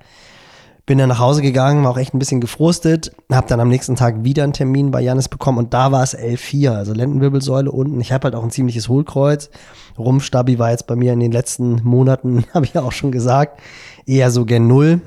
Bin 0.85 0.97
dann 0.97 1.07
nach 1.07 1.19
Hause 1.19 1.41
gegangen, 1.41 1.85
war 1.85 1.91
auch 1.91 1.97
echt 1.97 2.13
ein 2.13 2.19
bisschen 2.19 2.41
gefrustet, 2.41 3.13
habe 3.31 3.47
dann 3.47 3.61
am 3.61 3.69
nächsten 3.69 3.95
Tag 3.95 4.25
wieder 4.25 4.43
einen 4.43 4.51
Termin 4.51 4.91
bei 4.91 4.99
Janis 4.99 5.29
bekommen 5.29 5.57
und 5.57 5.73
da 5.73 5.93
war 5.93 6.03
es 6.03 6.17
L4, 6.17 6.71
also 6.71 6.91
Lendenwirbelsäule 6.91 7.71
unten. 7.71 8.01
Ich 8.01 8.11
habe 8.11 8.25
halt 8.25 8.35
auch 8.35 8.43
ein 8.43 8.51
ziemliches 8.51 8.89
Hohlkreuz. 8.89 9.49
Rumpfstabi 9.97 10.59
war 10.59 10.71
jetzt 10.71 10.87
bei 10.87 10.97
mir 10.97 11.13
in 11.13 11.21
den 11.21 11.31
letzten 11.31 11.81
Monaten, 11.83 12.43
habe 12.53 12.65
ich 12.65 12.73
ja 12.73 12.81
auch 12.81 12.91
schon 12.91 13.13
gesagt, 13.13 13.61
eher 14.05 14.29
so 14.29 14.43
gen 14.43 14.67
Null. 14.67 14.99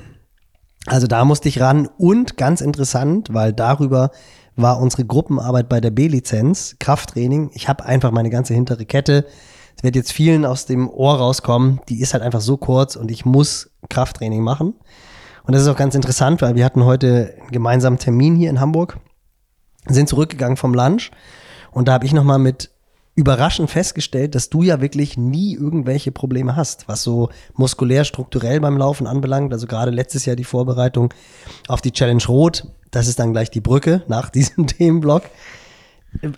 Also 0.86 1.06
da 1.06 1.24
musste 1.24 1.48
ich 1.48 1.60
ran 1.60 1.88
und 1.98 2.36
ganz 2.36 2.60
interessant, 2.60 3.32
weil 3.32 3.52
darüber 3.52 4.10
war 4.54 4.80
unsere 4.80 5.04
Gruppenarbeit 5.04 5.68
bei 5.68 5.80
der 5.80 5.90
B-Lizenz, 5.90 6.76
Krafttraining. 6.78 7.50
Ich 7.54 7.68
habe 7.68 7.84
einfach 7.84 8.12
meine 8.12 8.30
ganze 8.30 8.54
hintere 8.54 8.86
Kette. 8.86 9.26
Es 9.76 9.82
wird 9.82 9.96
jetzt 9.96 10.12
vielen 10.12 10.46
aus 10.46 10.64
dem 10.64 10.88
Ohr 10.88 11.16
rauskommen. 11.16 11.80
Die 11.88 12.00
ist 12.00 12.14
halt 12.14 12.22
einfach 12.22 12.40
so 12.40 12.56
kurz 12.56 12.96
und 12.96 13.10
ich 13.10 13.24
muss 13.24 13.70
Krafttraining 13.90 14.42
machen. 14.42 14.74
Und 15.44 15.54
das 15.54 15.62
ist 15.62 15.68
auch 15.68 15.76
ganz 15.76 15.94
interessant, 15.94 16.40
weil 16.40 16.54
wir 16.54 16.64
hatten 16.64 16.84
heute 16.84 17.34
einen 17.40 17.50
gemeinsamen 17.50 17.98
Termin 17.98 18.34
hier 18.34 18.50
in 18.50 18.60
Hamburg, 18.60 18.98
sind 19.86 20.08
zurückgegangen 20.08 20.56
vom 20.56 20.74
Lunch 20.74 21.10
und 21.70 21.88
da 21.88 21.92
habe 21.92 22.06
ich 22.06 22.12
nochmal 22.12 22.38
mit 22.38 22.70
überraschend 23.16 23.70
festgestellt, 23.70 24.34
dass 24.34 24.50
du 24.50 24.62
ja 24.62 24.80
wirklich 24.80 25.16
nie 25.16 25.54
irgendwelche 25.54 26.12
Probleme 26.12 26.54
hast, 26.54 26.86
was 26.86 27.02
so 27.02 27.30
muskulär 27.54 28.04
strukturell 28.04 28.60
beim 28.60 28.76
Laufen 28.76 29.06
anbelangt. 29.06 29.52
Also 29.52 29.66
gerade 29.66 29.90
letztes 29.90 30.26
Jahr 30.26 30.36
die 30.36 30.44
Vorbereitung 30.44 31.12
auf 31.66 31.80
die 31.80 31.92
Challenge 31.92 32.22
Rot, 32.28 32.68
das 32.90 33.08
ist 33.08 33.18
dann 33.18 33.32
gleich 33.32 33.50
die 33.50 33.62
Brücke 33.62 34.02
nach 34.06 34.30
diesem 34.36 34.66
Themenblock. 34.66 35.22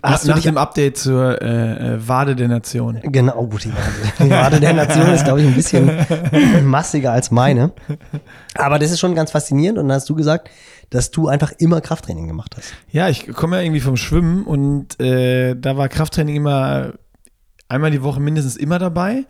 Hast 0.03 0.25
Nach 0.25 0.33
du 0.33 0.33
dich, 0.33 0.43
dem 0.43 0.57
Update 0.57 0.97
zur 0.97 1.41
äh, 1.41 1.93
äh, 1.93 2.07
Wade 2.07 2.35
der 2.35 2.47
Nation. 2.47 2.99
genau, 3.03 3.45
gut, 3.47 3.65
die 3.65 3.71
Wade, 3.71 4.25
die 4.25 4.29
Wade 4.29 4.59
der 4.59 4.73
Nation 4.73 5.07
ist, 5.13 5.23
glaube 5.23 5.41
ich, 5.41 5.47
ein 5.47 5.53
bisschen 5.53 5.89
massiger 6.65 7.11
als 7.11 7.31
meine. 7.31 7.71
Aber 8.55 8.79
das 8.79 8.91
ist 8.91 8.99
schon 8.99 9.15
ganz 9.15 9.31
faszinierend. 9.31 9.77
Und 9.79 9.87
dann 9.87 9.95
hast 9.95 10.09
du 10.09 10.15
gesagt, 10.15 10.49
dass 10.89 11.11
du 11.11 11.27
einfach 11.27 11.51
immer 11.57 11.81
Krafttraining 11.81 12.27
gemacht 12.27 12.55
hast. 12.57 12.73
Ja, 12.91 13.09
ich 13.09 13.27
komme 13.33 13.57
ja 13.57 13.63
irgendwie 13.63 13.81
vom 13.81 13.97
Schwimmen 13.97 14.43
und 14.43 14.99
äh, 14.99 15.55
da 15.55 15.77
war 15.77 15.87
Krafttraining 15.89 16.35
immer 16.35 16.93
einmal 17.67 17.91
die 17.91 18.03
Woche 18.03 18.19
mindestens 18.19 18.57
immer 18.57 18.79
dabei. 18.79 19.25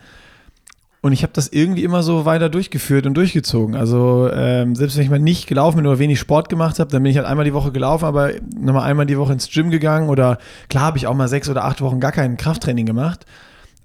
Und 1.01 1.13
ich 1.13 1.23
habe 1.23 1.31
das 1.33 1.47
irgendwie 1.47 1.83
immer 1.83 2.03
so 2.03 2.25
weiter 2.25 2.49
durchgeführt 2.49 3.05
und 3.05 3.13
durchgezogen. 3.13 3.75
Also 3.75 4.29
ähm, 4.33 4.75
selbst 4.75 4.97
wenn 4.97 5.03
ich 5.03 5.09
mal 5.09 5.19
nicht 5.19 5.47
gelaufen 5.47 5.77
bin 5.77 5.87
oder 5.87 5.97
wenig 5.97 6.19
Sport 6.19 6.49
gemacht 6.49 6.79
habe, 6.79 6.91
dann 6.91 7.01
bin 7.03 7.11
ich 7.11 7.17
halt 7.17 7.27
einmal 7.27 7.45
die 7.45 7.53
Woche 7.53 7.71
gelaufen, 7.71 8.03
aber 8.03 8.31
nochmal 8.53 8.83
einmal 8.83 9.05
die 9.05 9.17
Woche 9.17 9.31
ins 9.31 9.49
Gym 9.49 9.69
gegangen 9.69 10.09
oder 10.09 10.39
klar 10.67 10.83
habe 10.83 10.97
ich 10.97 11.07
auch 11.07 11.15
mal 11.15 11.29
sechs 11.29 11.49
oder 11.49 11.63
acht 11.63 11.79
Wochen 11.79 12.01
gar 12.01 12.11
kein 12.11 12.35
Krafttraining 12.35 12.85
gemacht. 12.85 13.25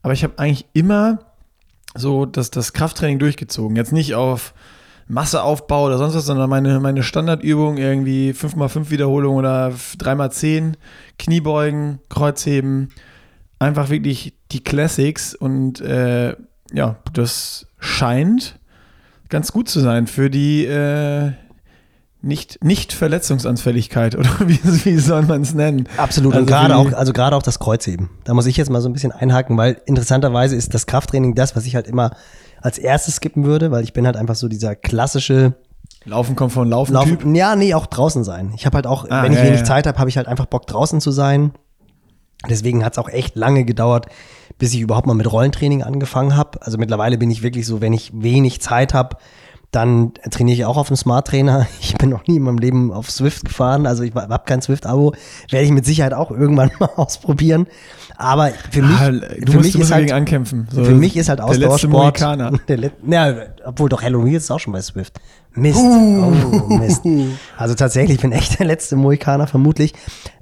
Aber 0.02 0.12
ich 0.12 0.25
habe 0.25 0.38
eigentlich 0.38 0.66
immer 0.73 1.21
so 1.94 2.26
das, 2.26 2.50
das 2.50 2.73
Krafttraining 2.73 3.21
durchgezogen. 3.21 3.76
Jetzt 3.76 3.92
nicht 3.92 4.16
auf 4.16 4.52
Masseaufbau 5.06 5.87
oder 5.87 5.99
sonst 5.99 6.16
was, 6.16 6.26
sondern 6.26 6.50
meine, 6.50 6.80
meine 6.80 7.02
Standardübung 7.02 7.76
irgendwie 7.76 8.33
5x5 8.33 8.90
Wiederholungen 8.90 9.38
oder 9.38 9.68
3x10, 9.68 10.75
Kniebeugen, 11.18 12.00
Kreuzheben, 12.09 12.88
einfach 13.59 13.90
wirklich 13.90 14.35
die 14.50 14.64
Classics 14.64 15.35
und 15.35 15.80
äh, 15.80 16.35
ja, 16.75 16.97
das 17.12 17.66
scheint 17.78 18.59
ganz 19.28 19.52
gut 19.52 19.69
zu 19.69 19.81
sein 19.81 20.07
für 20.07 20.28
die 20.28 20.64
äh, 20.66 21.33
nicht, 22.21 22.64
nicht 22.64 22.93
Verletzungsanfälligkeit 22.93 24.14
oder 24.19 24.31
wie, 24.40 24.59
wie 24.85 24.99
soll 24.99 25.23
man 25.23 25.43
es 25.43 25.54
nennen? 25.54 25.88
Absolut. 25.97 26.33
Also 26.33 26.43
und 26.43 26.47
gerade 26.47 26.76
auch, 26.76 26.93
also 26.93 27.12
gerade 27.12 27.37
auch 27.37 27.43
das 27.43 27.59
Kreuzheben. 27.59 28.11
Da 28.25 28.35
muss 28.35 28.47
ich 28.47 28.57
jetzt 28.57 28.71
mal 28.71 28.81
so 28.81 28.88
ein 28.88 28.93
bisschen 28.93 29.12
einhaken, 29.12 29.57
weil 29.57 29.81
interessanterweise 29.87 30.57
ist 30.57 30.75
das 30.75 30.87
Krafttraining 30.87 31.35
das, 31.35 31.54
was 31.54 31.66
ich 31.66 31.75
halt 31.75 31.87
immer 31.87 32.16
als 32.61 32.78
erstes 32.78 33.16
skippen 33.16 33.45
würde, 33.45 33.71
weil 33.71 33.85
ich 33.85 33.93
bin 33.93 34.07
halt 34.07 34.16
einfach 34.16 34.35
so 34.35 34.49
dieser 34.49 34.75
klassische 34.75 35.54
Laufen 36.07 36.37
kommt 36.37 36.52
von 36.52 36.69
Laufen. 36.69 36.93
Laufen. 36.95 37.19
Typ. 37.19 37.35
Ja, 37.37 37.57
nee, 37.57 37.75
auch 37.75 37.87
draußen 37.87 38.25
sein. 38.25 38.52
Ich 38.54 38.66
habe 38.66 38.76
halt 38.76 38.87
auch, 38.87 39.09
Ah, 39.09 39.23
wenn 39.23 39.33
ich 39.33 39.38
ja, 39.38 39.45
wenig 39.45 39.61
ja. 39.61 39.64
Zeit 39.64 39.87
habe, 39.87 39.99
habe 39.99 40.11
ich 40.11 40.16
halt 40.16 40.28
einfach 40.28 40.47
Bock 40.47 40.66
draußen 40.66 41.00
zu 41.00 41.11
sein. 41.11 41.52
Deswegen 42.49 42.85
hat 42.85 42.93
es 42.93 42.99
auch 42.99 43.09
echt 43.09 43.37
lange 43.37 43.65
gedauert, 43.65 44.07
bis 44.59 44.73
ich 44.75 44.81
überhaupt 44.81 45.07
mal 45.07 45.15
mit 45.15 45.31
Rollentraining 45.31 45.83
angefangen 45.83 46.37
habe. 46.37 46.63
Also 46.63 46.79
mittlerweile 46.79 47.19
bin 47.19 47.31
ich 47.31 47.43
wirklich 47.43 47.67
so, 47.67 47.81
wenn 47.81 47.93
ich 47.93 48.11
wenig 48.15 48.61
Zeit 48.61 48.95
habe, 48.95 49.17
dann 49.71 50.13
trainiere 50.31 50.55
ich 50.57 50.65
auch 50.67 50.77
auf 50.77 50.89
einem 50.89 50.97
Smart 50.97 51.27
Trainer. 51.27 51.67
Ich 51.81 51.95
bin 51.97 52.09
noch 52.11 52.27
nie 52.29 52.37
in 52.37 52.43
meinem 52.43 52.59
Leben 52.59 52.93
auf 52.93 53.11
Swift 53.11 53.45
gefahren, 53.45 53.87
also 53.87 54.03
ich 54.05 54.15
habe 54.15 54.45
kein 54.47 54.63
Swift-Abo. 54.63 55.15
Werde 55.51 55.67
ich 55.67 55.73
mit 55.73 55.85
Sicherheit 55.85 56.15
auch 56.15 56.31
irgendwann 56.31 56.71
mal 56.79 56.91
ausprobieren. 56.97 57.67
Aber 58.17 58.51
für 58.71 58.83
mich, 58.83 58.97
Ah, 59.01 59.11
du 59.11 59.21
für 59.51 59.59
musst, 59.59 59.75
mich 59.75 59.81
ist 59.81 59.91
halt, 59.93 60.13
ankämpfen. 60.13 60.69
So, 60.71 60.85
für 60.85 60.95
mich 60.95 61.17
ist 61.17 61.29
halt 61.29 61.41
der 61.41 61.49
letzte 61.49 61.69
Ausdauersport. 61.71 62.61
Der 62.69 62.77
Let 62.77 62.93
ja, 63.09 63.35
obwohl 63.65 63.89
doch 63.89 64.03
Halloween 64.03 64.35
ist 64.35 64.51
auch 64.53 64.61
schon 64.61 64.73
bei 64.73 64.81
Swift. 64.83 65.21
Mist. 65.57 65.79
Oh, 65.81 66.75
Mist. 66.77 67.03
Also 67.57 67.75
tatsächlich, 67.75 68.17
ich 68.17 68.23
bin 68.23 68.33
echt 68.33 68.59
der 68.61 68.67
letzte 68.67 68.95
Mohikaner, 68.97 69.47
vermutlich. 69.49 69.93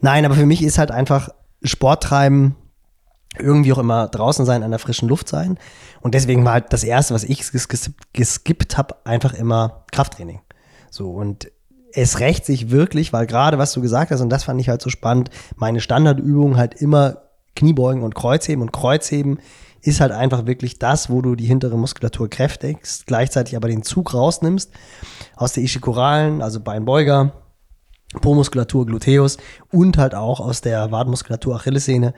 Nein, 0.00 0.25
aber 0.26 0.35
für 0.35 0.47
mich 0.47 0.62
ist 0.62 0.76
halt 0.78 0.90
einfach 0.90 1.30
Sport 1.64 2.02
treiben, 2.02 2.57
irgendwie 3.38 3.73
auch 3.73 3.78
immer 3.78 4.09
draußen 4.09 4.45
sein, 4.45 4.62
an 4.62 4.71
der 4.71 4.78
frischen 4.78 5.09
Luft 5.09 5.28
sein. 5.28 5.59
Und 6.00 6.14
deswegen 6.14 6.45
war 6.45 6.54
halt 6.54 6.73
das 6.73 6.85
Erste, 6.85 7.14
was 7.14 7.25
ich 7.25 7.40
ges- 7.42 7.69
ges- 7.69 7.92
geskippt 8.12 8.76
habe, 8.76 8.97
einfach 9.04 9.33
immer 9.33 9.85
Krafttraining. 9.90 10.40
So, 10.90 11.11
und 11.11 11.50
es 11.95 12.21
rächt 12.21 12.45
sich 12.45 12.71
wirklich, 12.71 13.12
weil 13.12 13.26
gerade 13.26 13.59
was 13.59 13.73
du 13.73 13.81
gesagt 13.81 14.11
hast, 14.11 14.21
und 14.21 14.31
das 14.31 14.45
fand 14.45 14.61
ich 14.61 14.69
halt 14.69 14.83
so 14.83 14.90
spannend, 14.90 15.31
meine 15.57 15.81
Standardübung 15.81 16.57
halt 16.57 16.75
immer 16.75 17.19
Kniebeugen 17.54 18.02
und 18.02 18.14
Kreuzheben. 18.14 18.62
Und 18.62 18.73
Kreuzheben 18.73 19.38
ist 19.83 20.00
halt 20.00 20.12
einfach 20.12 20.47
wirklich 20.47 20.78
das, 20.78 21.11
wo 21.11 21.23
du 21.23 21.35
die 21.35 21.45
hintere 21.47 21.76
Muskulatur 21.76 22.31
kräftigst, 22.31 23.07
gleichzeitig 23.07 23.57
aber 23.57 23.69
den 23.69 23.83
Zug 23.83 24.14
rausnimmst 24.14 24.71
aus 25.37 25.52
der 25.52 25.62
Ischikoralen, 25.64 26.40
also 26.40 26.61
Beinbeuger, 26.61 27.33
Po-Muskulatur, 28.21 28.87
Gluteus 28.87 29.38
und 29.71 29.99
halt 29.99 30.14
auch 30.14 30.40
aus 30.40 30.61
der 30.61 30.90
Wadenmuskulatur, 30.92 31.57
Achillessehne. 31.57 32.14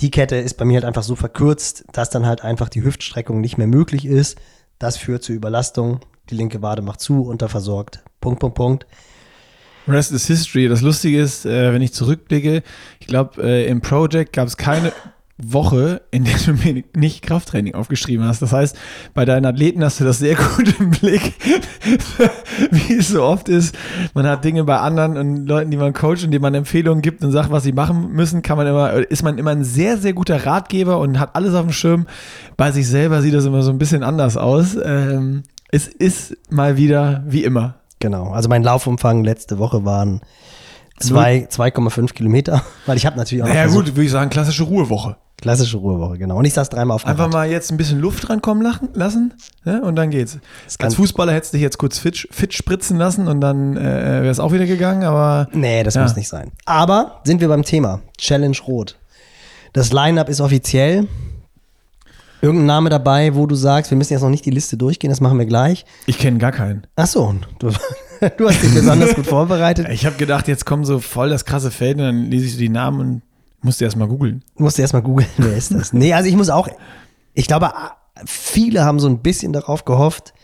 Die 0.00 0.10
Kette 0.10 0.36
ist 0.36 0.54
bei 0.54 0.64
mir 0.64 0.74
halt 0.74 0.84
einfach 0.84 1.02
so 1.02 1.16
verkürzt, 1.16 1.84
dass 1.92 2.10
dann 2.10 2.26
halt 2.26 2.42
einfach 2.42 2.68
die 2.68 2.82
Hüftstreckung 2.82 3.40
nicht 3.40 3.58
mehr 3.58 3.66
möglich 3.66 4.06
ist. 4.06 4.38
Das 4.78 4.96
führt 4.96 5.22
zu 5.22 5.32
Überlastung. 5.32 6.00
Die 6.30 6.34
linke 6.34 6.62
Wade 6.62 6.82
macht 6.82 7.00
zu, 7.00 7.22
unterversorgt. 7.22 8.02
Punkt, 8.20 8.40
Punkt, 8.40 8.56
Punkt. 8.56 8.86
Rest 9.86 10.12
is 10.12 10.26
History. 10.26 10.68
Das 10.68 10.80
Lustige 10.80 11.20
ist, 11.20 11.44
äh, 11.44 11.72
wenn 11.72 11.82
ich 11.82 11.92
zurückblicke, 11.92 12.62
ich 13.00 13.06
glaube, 13.06 13.42
äh, 13.42 13.66
im 13.66 13.82
Project 13.82 14.32
gab 14.32 14.48
es 14.48 14.56
keine 14.56 14.92
Woche, 15.36 16.02
in 16.12 16.24
der 16.24 16.34
du 16.44 16.52
mir 16.52 16.84
nicht 16.94 17.22
Krafttraining 17.22 17.74
aufgeschrieben 17.74 18.24
hast. 18.26 18.40
Das 18.40 18.52
heißt, 18.52 18.76
bei 19.14 19.24
deinen 19.24 19.44
Athleten 19.46 19.82
hast 19.82 19.98
du 19.98 20.04
das 20.04 20.18
sehr 20.20 20.36
gut 20.56 20.78
im 20.78 20.90
Blick, 20.90 21.34
wie 22.70 22.94
es 22.94 23.08
so 23.08 23.22
oft 23.24 23.48
ist. 23.48 23.74
Man 24.14 24.26
hat 24.26 24.44
Dinge 24.44 24.64
bei 24.64 24.78
anderen 24.78 25.16
und 25.16 25.46
Leuten, 25.46 25.70
die 25.70 25.76
man 25.76 25.92
coacht 25.92 26.22
und 26.24 26.30
denen 26.30 26.42
man 26.42 26.54
Empfehlungen 26.54 27.02
gibt 27.02 27.24
und 27.24 27.32
sagt, 27.32 27.50
was 27.50 27.64
sie 27.64 27.72
machen 27.72 28.12
müssen, 28.12 28.42
kann 28.42 28.56
man 28.56 28.66
immer, 28.66 28.92
ist 29.10 29.22
man 29.22 29.38
immer 29.38 29.50
ein 29.50 29.64
sehr, 29.64 29.98
sehr 29.98 30.12
guter 30.12 30.46
Ratgeber 30.46 30.98
und 30.98 31.18
hat 31.18 31.34
alles 31.34 31.54
auf 31.54 31.62
dem 31.62 31.72
Schirm. 31.72 32.06
Bei 32.56 32.70
sich 32.70 32.86
selber 32.88 33.20
sieht 33.22 33.34
das 33.34 33.44
immer 33.44 33.62
so 33.62 33.70
ein 33.70 33.78
bisschen 33.78 34.02
anders 34.04 34.36
aus. 34.36 34.76
Ähm, 34.84 35.42
es 35.72 35.88
ist 35.88 36.36
mal 36.50 36.76
wieder 36.76 37.24
wie 37.26 37.42
immer. 37.44 37.76
Genau. 37.98 38.30
Also 38.30 38.48
mein 38.48 38.62
Laufumfang 38.62 39.24
letzte 39.24 39.58
Woche 39.58 39.84
waren 39.84 40.20
zwei- 41.00 41.48
2,5 41.50 42.12
Kilometer, 42.12 42.62
weil 42.86 42.96
ich 42.96 43.06
habe 43.06 43.16
natürlich 43.16 43.42
auch 43.42 43.48
noch 43.48 43.54
Ja 43.54 43.62
versucht- 43.62 43.86
gut, 43.86 43.96
würde 43.96 44.04
ich 44.04 44.10
sagen, 44.12 44.30
klassische 44.30 44.62
Ruhewoche. 44.62 45.16
Klassische 45.40 45.76
Ruhewoche, 45.76 46.16
genau. 46.18 46.38
Und 46.38 46.44
ich 46.44 46.54
saß 46.54 46.70
dreimal 46.70 46.94
auf 46.94 47.06
Einfach 47.06 47.24
Rad. 47.24 47.32
mal 47.32 47.50
jetzt 47.50 47.70
ein 47.70 47.76
bisschen 47.76 48.00
Luft 48.00 48.30
rankommen 48.30 48.62
lassen 48.94 49.34
ne? 49.64 49.82
und 49.82 49.96
dann 49.96 50.10
geht's. 50.10 50.38
Als 50.78 50.94
Fußballer 50.94 51.32
hättest 51.32 51.52
du 51.52 51.56
dich 51.56 51.62
jetzt 51.62 51.76
kurz 51.78 51.98
fit, 51.98 52.26
fit 52.30 52.54
spritzen 52.54 52.96
lassen 52.96 53.28
und 53.28 53.40
dann 53.40 53.76
äh, 53.76 53.80
wäre 53.82 54.28
es 54.30 54.40
auch 54.40 54.52
wieder 54.52 54.66
gegangen, 54.66 55.04
aber 55.04 55.48
Nee, 55.52 55.82
das 55.82 55.94
Ja. 55.94 56.02
muss 56.02 56.16
nicht 56.16 56.28
sein. 56.28 56.50
Aber 56.64 57.20
sind 57.24 57.40
wir 57.40 57.48
beim 57.48 57.62
Thema. 57.62 58.00
Challenge 58.16 58.56
Rot. 58.66 58.96
Das 59.72 59.92
Line-Up 59.92 60.28
ist 60.28 60.40
offiziell. 60.40 61.08
Irgendein 62.40 62.66
Name 62.66 62.90
dabei, 62.90 63.34
wo 63.34 63.46
du 63.46 63.54
sagst, 63.54 63.90
wir 63.90 63.96
müssen 63.96 64.12
jetzt 64.12 64.22
noch 64.22 64.28
nicht 64.28 64.44
die 64.44 64.50
Liste 64.50 64.76
durchgehen, 64.76 65.08
das 65.08 65.20
machen 65.22 65.38
wir 65.38 65.46
gleich. 65.46 65.86
ich 66.06 66.18
kenne 66.18 66.36
gar 66.38 66.52
keinen. 66.52 66.86
Ach 66.94 67.06
so, 67.06 67.34
du, 67.58 67.68
du 68.36 68.48
hast 68.48 68.62
dich 68.62 68.74
besonders 68.74 69.14
gut 69.14 69.26
vorbereitet. 69.28 69.88
Ich 69.88 70.04
habe 70.04 70.16
gedacht, 70.16 70.46
jetzt 70.46 70.66
kommt 70.66 70.86
so 70.86 70.98
voll 71.00 71.30
das 71.30 71.44
krasse 71.46 71.70
Feld 71.70 71.96
und 71.98 72.04
dann 72.04 72.30
lese 72.30 72.44
ich 72.46 72.52
so 72.52 72.58
die 72.58 72.68
Namen 72.68 73.00
und 73.00 73.22
musste 73.64 73.84
erst 73.84 73.96
mal 73.96 74.08
googeln. 74.08 74.42
Du 74.56 74.64
musst 74.64 74.78
erstmal 74.78 75.02
googeln, 75.02 75.28
wer 75.36 75.56
ist 75.56 75.72
das? 75.72 75.92
Nee, 75.92 76.12
also 76.12 76.28
ich 76.28 76.36
muss 76.36 76.50
auch, 76.50 76.68
ich 77.32 77.46
glaube, 77.46 77.72
viele 78.26 78.84
haben 78.84 79.00
so 79.00 79.08
ein 79.08 79.18
bisschen 79.18 79.52
darauf 79.52 79.84
gehofft, 79.84 80.34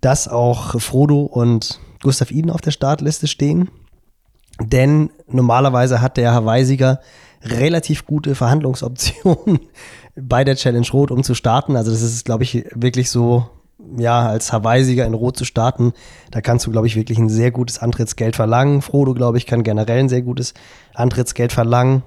dass 0.00 0.28
auch 0.28 0.80
Frodo 0.80 1.22
und 1.22 1.80
Gustav 2.02 2.30
Iden 2.30 2.50
auf 2.50 2.60
der 2.60 2.72
Startliste 2.72 3.28
stehen. 3.28 3.70
Denn 4.60 5.10
normalerweise 5.28 6.00
hat 6.00 6.16
der 6.16 6.34
Hawaii-Sieger 6.34 7.00
relativ 7.42 8.06
gute 8.06 8.34
Verhandlungsoptionen 8.34 9.60
bei 10.16 10.44
der 10.44 10.56
Challenge 10.56 10.86
Rot, 10.92 11.10
um 11.10 11.22
zu 11.22 11.34
starten. 11.34 11.76
Also 11.76 11.90
das 11.90 12.02
ist, 12.02 12.24
glaube 12.24 12.44
ich, 12.44 12.64
wirklich 12.74 13.10
so, 13.10 13.48
ja, 13.96 14.26
als 14.26 14.52
Hawaii-Sieger 14.52 15.06
in 15.06 15.14
Rot 15.14 15.36
zu 15.36 15.44
starten, 15.44 15.92
da 16.30 16.40
kannst 16.40 16.66
du, 16.66 16.70
glaube 16.70 16.86
ich, 16.86 16.96
wirklich 16.96 17.18
ein 17.18 17.30
sehr 17.30 17.50
gutes 17.50 17.78
Antrittsgeld 17.78 18.36
verlangen. 18.36 18.82
Frodo, 18.82 19.14
glaube 19.14 19.38
ich, 19.38 19.46
kann 19.46 19.62
generell 19.62 20.00
ein 20.00 20.08
sehr 20.08 20.22
gutes 20.22 20.54
Antrittsgeld 20.94 21.52
verlangen. 21.52 22.02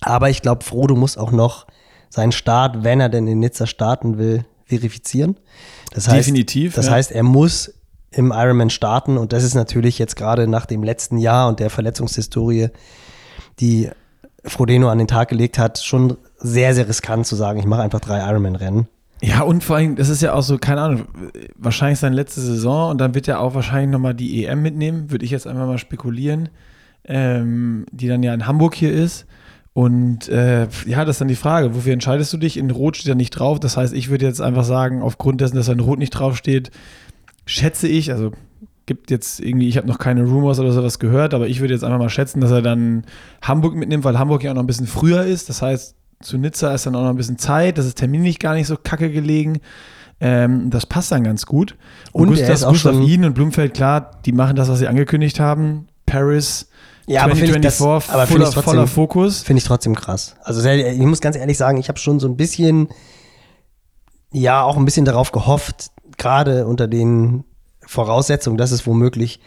Aber 0.00 0.30
ich 0.30 0.42
glaube, 0.42 0.64
Frodo 0.64 0.96
muss 0.96 1.16
auch 1.16 1.32
noch 1.32 1.66
seinen 2.10 2.32
Start, 2.32 2.84
wenn 2.84 3.00
er 3.00 3.08
denn 3.08 3.26
in 3.26 3.40
Nizza 3.40 3.66
starten 3.66 4.18
will, 4.18 4.44
verifizieren. 4.66 5.36
Das 5.92 6.08
heißt, 6.08 6.28
Definitiv, 6.28 6.74
Das 6.74 6.86
ja. 6.86 6.92
heißt, 6.92 7.12
er 7.12 7.22
muss 7.22 7.74
im 8.10 8.32
Ironman 8.32 8.70
starten 8.70 9.18
und 9.18 9.32
das 9.32 9.42
ist 9.42 9.54
natürlich 9.54 9.98
jetzt 9.98 10.16
gerade 10.16 10.46
nach 10.46 10.66
dem 10.66 10.82
letzten 10.82 11.18
Jahr 11.18 11.48
und 11.48 11.60
der 11.60 11.70
Verletzungshistorie, 11.70 12.68
die 13.60 13.90
Frodeno 14.44 14.88
an 14.88 14.98
den 14.98 15.08
Tag 15.08 15.28
gelegt 15.28 15.58
hat, 15.58 15.78
schon 15.78 16.16
sehr, 16.38 16.74
sehr 16.74 16.88
riskant 16.88 17.26
zu 17.26 17.34
sagen, 17.34 17.58
ich 17.58 17.66
mache 17.66 17.82
einfach 17.82 18.00
drei 18.00 18.20
Ironman-Rennen. 18.28 18.88
Ja, 19.22 19.42
und 19.42 19.64
vor 19.64 19.76
allem, 19.76 19.96
das 19.96 20.10
ist 20.10 20.20
ja 20.22 20.34
auch 20.34 20.42
so, 20.42 20.58
keine 20.58 20.82
Ahnung, 20.82 21.06
wahrscheinlich 21.56 21.98
seine 21.98 22.14
letzte 22.14 22.40
Saison 22.40 22.90
und 22.90 22.98
dann 22.98 23.14
wird 23.14 23.26
er 23.26 23.40
auch 23.40 23.54
wahrscheinlich 23.54 23.90
nochmal 23.90 24.14
die 24.14 24.44
EM 24.44 24.60
mitnehmen, 24.60 25.10
würde 25.10 25.24
ich 25.24 25.30
jetzt 25.30 25.46
einfach 25.46 25.66
mal 25.66 25.78
spekulieren, 25.78 26.50
ähm, 27.04 27.86
die 27.90 28.08
dann 28.08 28.22
ja 28.22 28.34
in 28.34 28.46
Hamburg 28.46 28.74
hier 28.74 28.92
ist. 28.92 29.26
Und 29.74 30.28
äh, 30.28 30.68
ja, 30.86 31.04
das 31.04 31.16
ist 31.16 31.20
dann 31.20 31.28
die 31.28 31.34
Frage, 31.34 31.74
wofür 31.74 31.92
entscheidest 31.92 32.32
du 32.32 32.36
dich? 32.36 32.56
In 32.56 32.70
Rot 32.70 32.96
steht 32.96 33.08
er 33.08 33.16
nicht 33.16 33.30
drauf. 33.30 33.58
Das 33.60 33.76
heißt, 33.76 33.92
ich 33.92 34.08
würde 34.08 34.24
jetzt 34.24 34.40
einfach 34.40 34.64
sagen, 34.64 35.02
aufgrund 35.02 35.40
dessen, 35.40 35.56
dass 35.56 35.66
er 35.68 35.74
in 35.74 35.80
Rot 35.80 35.98
nicht 35.98 36.10
drauf 36.10 36.36
steht, 36.36 36.70
schätze 37.44 37.88
ich, 37.88 38.12
also 38.12 38.30
gibt 38.86 39.10
jetzt 39.10 39.40
irgendwie, 39.40 39.68
ich 39.68 39.76
habe 39.76 39.88
noch 39.88 39.98
keine 39.98 40.22
Rumors 40.24 40.60
oder 40.60 40.70
sowas 40.70 40.98
gehört, 41.00 41.34
aber 41.34 41.48
ich 41.48 41.60
würde 41.60 41.74
jetzt 41.74 41.82
einfach 41.82 41.98
mal 41.98 42.08
schätzen, 42.10 42.40
dass 42.40 42.50
er 42.52 42.62
dann 42.62 43.04
Hamburg 43.42 43.74
mitnimmt, 43.74 44.04
weil 44.04 44.18
Hamburg 44.18 44.44
ja 44.44 44.52
auch 44.52 44.54
noch 44.54 44.62
ein 44.62 44.66
bisschen 44.68 44.86
früher 44.86 45.24
ist. 45.24 45.48
Das 45.48 45.60
heißt, 45.60 45.96
zu 46.20 46.38
Nizza 46.38 46.72
ist 46.72 46.86
dann 46.86 46.94
auch 46.94 47.02
noch 47.02 47.10
ein 47.10 47.16
bisschen 47.16 47.38
Zeit. 47.38 47.76
Das 47.76 47.86
ist 47.86 47.98
terminlich 47.98 48.38
gar 48.38 48.54
nicht 48.54 48.68
so 48.68 48.76
kacke 48.76 49.10
gelegen. 49.10 49.58
Ähm, 50.20 50.70
das 50.70 50.86
passt 50.86 51.10
dann 51.10 51.24
ganz 51.24 51.46
gut. 51.46 51.76
Und 52.12 52.28
er 52.28 52.30
Gustav, 52.36 52.54
ist 52.54 52.64
auch 52.64 52.72
Gustav 52.72 52.94
schon- 52.94 53.02
Iden 53.02 53.24
und 53.24 53.34
Blumfeld, 53.34 53.74
klar, 53.74 54.12
die 54.24 54.32
machen 54.32 54.54
das, 54.54 54.68
was 54.68 54.78
sie 54.78 54.86
angekündigt 54.86 55.40
haben. 55.40 55.88
Paris, 56.06 56.68
Ja, 57.06 57.22
aber 57.22 57.36
finde 57.36 57.56
ich 57.56 57.60
das, 57.60 57.78
2024 57.78 58.14
aber 58.14 58.26
voller, 58.26 58.48
ich 58.48 58.54
voller 58.54 58.64
trotzdem, 58.82 58.94
Fokus. 58.94 59.42
finde 59.42 59.58
ich 59.58 59.64
trotzdem 59.64 59.94
krass. 59.94 60.36
Also 60.42 60.66
ich 60.68 60.98
muss 60.98 61.20
ganz 61.20 61.36
ehrlich 61.36 61.58
sagen, 61.58 61.78
ich 61.78 61.88
habe 61.88 61.98
schon 61.98 62.18
so 62.18 62.26
ein 62.26 62.36
bisschen, 62.36 62.88
ja, 64.32 64.62
auch 64.62 64.76
ein 64.76 64.84
bisschen 64.84 65.04
darauf 65.04 65.30
gehofft, 65.32 65.90
gerade 66.16 66.66
unter 66.66 66.88
den 66.88 67.44
Voraussetzungen, 67.86 68.56
dass 68.56 68.70
es 68.70 68.86
womöglich 68.86 69.40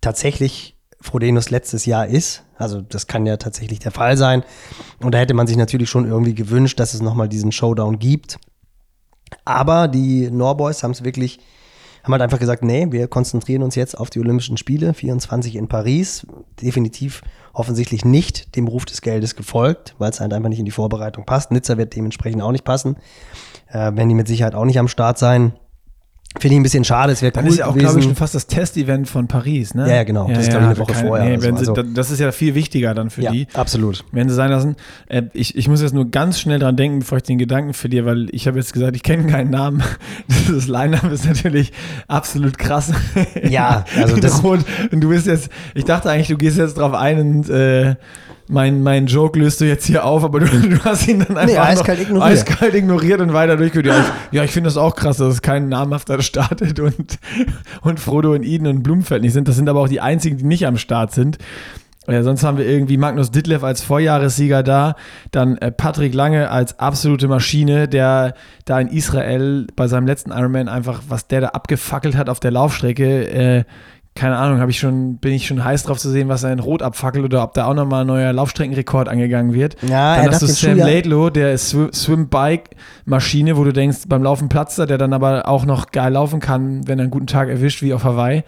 tatsächlich 0.00 0.76
Frodenos 1.00 1.50
letztes 1.50 1.86
Jahr 1.86 2.06
ist. 2.06 2.44
Also 2.56 2.80
das 2.80 3.06
kann 3.06 3.24
ja 3.24 3.36
tatsächlich 3.36 3.78
der 3.78 3.92
Fall 3.92 4.16
sein. 4.16 4.42
Und 5.00 5.12
da 5.14 5.18
hätte 5.18 5.34
man 5.34 5.46
sich 5.46 5.56
natürlich 5.56 5.88
schon 5.88 6.06
irgendwie 6.06 6.34
gewünscht, 6.34 6.78
dass 6.80 6.92
es 6.92 7.00
nochmal 7.00 7.28
diesen 7.28 7.52
Showdown 7.52 7.98
gibt. 7.98 8.38
Aber 9.44 9.88
die 9.88 10.30
Norboys 10.30 10.82
haben 10.82 10.90
es 10.90 11.04
wirklich, 11.04 11.38
haben 12.08 12.14
halt 12.14 12.22
einfach 12.22 12.38
gesagt, 12.38 12.64
nee, 12.64 12.86
wir 12.90 13.06
konzentrieren 13.06 13.62
uns 13.62 13.74
jetzt 13.74 13.98
auf 13.98 14.08
die 14.08 14.18
Olympischen 14.18 14.56
Spiele, 14.56 14.94
24 14.94 15.56
in 15.56 15.68
Paris. 15.68 16.26
Definitiv 16.62 17.20
offensichtlich 17.52 18.02
nicht 18.02 18.56
dem 18.56 18.66
Ruf 18.66 18.86
des 18.86 19.02
Geldes 19.02 19.36
gefolgt, 19.36 19.94
weil 19.98 20.08
es 20.08 20.18
halt 20.18 20.32
einfach 20.32 20.48
nicht 20.48 20.58
in 20.58 20.64
die 20.64 20.70
Vorbereitung 20.70 21.26
passt. 21.26 21.50
Nizza 21.50 21.76
wird 21.76 21.94
dementsprechend 21.94 22.40
auch 22.40 22.52
nicht 22.52 22.64
passen. 22.64 22.96
Äh, 23.68 23.74
werden 23.74 24.08
die 24.08 24.14
mit 24.14 24.26
Sicherheit 24.26 24.54
auch 24.54 24.64
nicht 24.64 24.78
am 24.78 24.88
Start 24.88 25.18
sein. 25.18 25.52
Finde 26.38 26.54
ich 26.54 26.60
ein 26.60 26.62
bisschen 26.62 26.84
schade, 26.84 27.12
es 27.14 27.22
wäre 27.22 27.32
Dann 27.32 27.44
cool 27.46 27.50
ist 27.50 27.58
ja 27.58 27.64
auch, 27.66 27.70
gewesen. 27.72 27.86
glaube 27.86 27.98
ich, 28.00 28.04
schon 28.04 28.14
fast 28.14 28.34
das 28.34 28.46
Testevent 28.46 29.08
von 29.08 29.26
Paris, 29.28 29.74
ne? 29.74 29.88
Ja, 29.88 29.96
ja, 29.96 30.02
genau. 30.04 30.28
Das 30.28 30.40
ist, 30.40 30.50
glaub 30.50 30.60
ich, 30.60 30.66
eine 30.68 30.78
Woche 30.78 30.92
keine- 30.92 31.08
vorher 31.08 31.28
Nee, 31.30 31.36
so. 31.38 31.42
wenn 31.42 31.56
sie, 31.56 31.60
Also- 31.68 31.82
das 31.82 32.10
ist 32.10 32.20
ja 32.20 32.30
viel 32.32 32.54
wichtiger 32.54 32.94
dann 32.94 33.08
für 33.10 33.22
ja, 33.22 33.32
die. 33.32 33.48
absolut. 33.54 34.04
Werden 34.12 34.28
sie 34.28 34.34
sein 34.34 34.50
lassen. 34.50 34.76
Äh, 35.08 35.22
ich, 35.32 35.56
ich 35.56 35.68
muss 35.68 35.80
jetzt 35.80 35.94
nur 35.94 36.10
ganz 36.10 36.38
schnell 36.38 36.58
dran 36.58 36.76
denken, 36.76 36.98
bevor 37.00 37.16
ich 37.18 37.24
den 37.24 37.38
Gedanken 37.38 37.72
verliere, 37.72 38.04
weil 38.06 38.28
ich 38.30 38.46
habe 38.46 38.58
jetzt 38.58 38.72
gesagt, 38.74 38.94
ich 38.94 39.02
kenne 39.02 39.26
keinen 39.26 39.50
Namen. 39.50 39.82
Dieses 40.28 40.68
Line-Up 40.68 41.10
ist 41.10 41.24
natürlich 41.26 41.72
absolut 42.08 42.58
krass. 42.58 42.92
Ja, 43.48 43.84
also 43.96 44.16
das-. 44.20 44.40
Und 44.40 44.64
du 44.92 45.08
bist 45.08 45.26
jetzt, 45.26 45.48
ich 45.74 45.84
dachte 45.86 46.10
eigentlich, 46.10 46.28
du 46.28 46.36
gehst 46.36 46.58
jetzt 46.58 46.76
drauf 46.76 46.92
ein 46.92 47.18
und 47.20 47.48
äh, 47.50 47.96
mein, 48.48 48.82
mein 48.82 49.06
Joke 49.06 49.38
löst 49.38 49.60
du 49.60 49.66
jetzt 49.66 49.86
hier 49.86 50.04
auf, 50.04 50.24
aber 50.24 50.40
du, 50.40 50.46
du 50.68 50.84
hast 50.84 51.06
ihn 51.06 51.24
dann 51.26 51.36
einfach 51.36 51.66
eiskalt 51.66 51.98
noch 51.98 52.06
ignoriert. 52.06 52.32
eiskalt 52.32 52.74
ignoriert 52.74 53.20
und 53.20 53.32
weiter 53.32 53.56
durchgeführt. 53.56 53.86
Ja, 53.86 54.00
ich, 54.00 54.36
ja, 54.36 54.44
ich 54.44 54.50
finde 54.50 54.68
das 54.68 54.76
auch 54.76 54.94
krass, 54.94 55.18
dass 55.18 55.34
es 55.34 55.42
kein 55.42 55.68
namhafter 55.68 56.20
startet 56.22 56.80
und, 56.80 57.18
und 57.82 58.00
Frodo 58.00 58.32
und 58.32 58.42
Eden 58.42 58.66
und 58.66 58.82
Blumenfeld 58.82 59.22
nicht 59.22 59.32
sind. 59.32 59.48
Das 59.48 59.56
sind 59.56 59.68
aber 59.68 59.80
auch 59.80 59.88
die 59.88 60.00
einzigen, 60.00 60.38
die 60.38 60.44
nicht 60.44 60.66
am 60.66 60.78
Start 60.78 61.12
sind. 61.12 61.38
Äh, 62.08 62.22
sonst 62.22 62.42
haben 62.42 62.56
wir 62.56 62.66
irgendwie 62.66 62.96
Magnus 62.96 63.30
Ditlev 63.30 63.62
als 63.62 63.82
Vorjahressieger 63.82 64.62
da, 64.62 64.96
dann 65.30 65.58
äh, 65.58 65.70
Patrick 65.70 66.14
Lange 66.14 66.50
als 66.50 66.78
absolute 66.78 67.28
Maschine, 67.28 67.86
der 67.86 68.34
da 68.64 68.80
in 68.80 68.88
Israel 68.88 69.66
bei 69.76 69.88
seinem 69.88 70.06
letzten 70.06 70.30
Ironman 70.30 70.68
einfach, 70.68 71.02
was 71.08 71.28
der 71.28 71.42
da 71.42 71.48
abgefackelt 71.48 72.16
hat 72.16 72.30
auf 72.30 72.40
der 72.40 72.50
Laufstrecke, 72.50 73.28
äh, 73.28 73.64
keine 74.18 74.36
Ahnung, 74.36 74.60
habe 74.60 74.70
ich 74.70 74.78
schon, 74.78 75.16
bin 75.16 75.32
ich 75.32 75.46
schon 75.46 75.64
heiß 75.64 75.84
drauf 75.84 75.98
zu 75.98 76.10
sehen, 76.10 76.28
was 76.28 76.42
er 76.42 76.52
in 76.52 76.58
Rot 76.58 76.82
abfackelt 76.82 77.24
oder 77.24 77.42
ob 77.42 77.54
da 77.54 77.66
auch 77.66 77.74
nochmal 77.74 78.02
ein 78.02 78.06
neuer 78.08 78.32
Laufstreckenrekord 78.32 79.08
angegangen 79.08 79.54
wird. 79.54 79.76
Ja, 79.88 80.16
dann 80.16 80.30
hast 80.32 80.42
du 80.42 80.46
Sam 80.46 80.72
Schuljahr- 80.72 80.86
Laidlow, 80.86 81.30
der 81.30 81.52
ist 81.52 81.72
Swi- 81.72 81.94
Swim-Bike-Maschine, 81.94 83.56
wo 83.56 83.64
du 83.64 83.72
denkst, 83.72 83.98
beim 84.08 84.22
Laufen 84.22 84.48
platzt 84.48 84.78
er, 84.78 84.86
der 84.86 84.98
dann 84.98 85.12
aber 85.12 85.48
auch 85.48 85.64
noch 85.64 85.90
geil 85.92 86.12
laufen 86.12 86.40
kann, 86.40 86.86
wenn 86.86 86.98
er 86.98 87.02
einen 87.04 87.10
guten 87.10 87.26
Tag 87.26 87.48
erwischt, 87.48 87.82
wie 87.82 87.94
auf 87.94 88.04
Hawaii. 88.04 88.42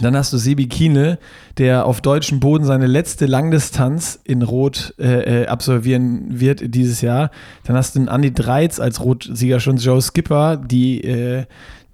Dann 0.00 0.16
hast 0.16 0.32
du 0.32 0.38
Sebi 0.38 0.66
Kiene, 0.66 1.18
der 1.56 1.86
auf 1.86 2.00
deutschem 2.00 2.40
Boden 2.40 2.64
seine 2.64 2.88
letzte 2.88 3.26
Langdistanz 3.26 4.18
in 4.24 4.42
Rot 4.42 4.92
äh, 4.98 5.42
äh, 5.42 5.46
absolvieren 5.46 6.24
wird 6.40 6.74
dieses 6.74 7.00
Jahr. 7.00 7.30
Dann 7.62 7.76
hast 7.76 7.94
du 7.94 8.00
einen 8.00 8.08
Andy 8.08 8.34
Dreiz 8.34 8.80
als 8.80 9.04
Rotsieger 9.04 9.60
schon, 9.60 9.76
Joe 9.76 10.02
Skipper, 10.02 10.56
die, 10.56 11.00
äh, 11.04 11.44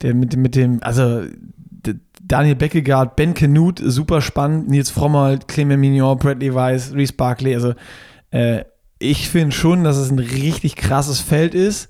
der 0.01 0.15
mit, 0.15 0.33
dem- 0.33 0.41
mit 0.41 0.57
dem, 0.57 0.83
also 0.83 1.25
Daniel 2.31 2.55
Beckegaard, 2.55 3.17
Ben 3.17 3.35
Canute, 3.35 3.91
super 3.91 4.21
spannend, 4.21 4.69
Nils 4.69 4.91
Frommold, 4.91 5.49
Clement 5.49 5.81
Mignon, 5.81 6.17
Bradley 6.17 6.55
Weiss, 6.55 6.93
Reese 6.95 7.13
Barkley, 7.13 7.55
also 7.55 7.75
äh, 8.31 8.65
ich 9.01 9.29
finde 9.29 9.53
schon, 9.53 9.83
dass 9.83 9.97
es 9.97 10.11
ein 10.11 10.19
richtig 10.19 10.77
krasses 10.77 11.21
Feld 11.21 11.55
ist. 11.55 11.89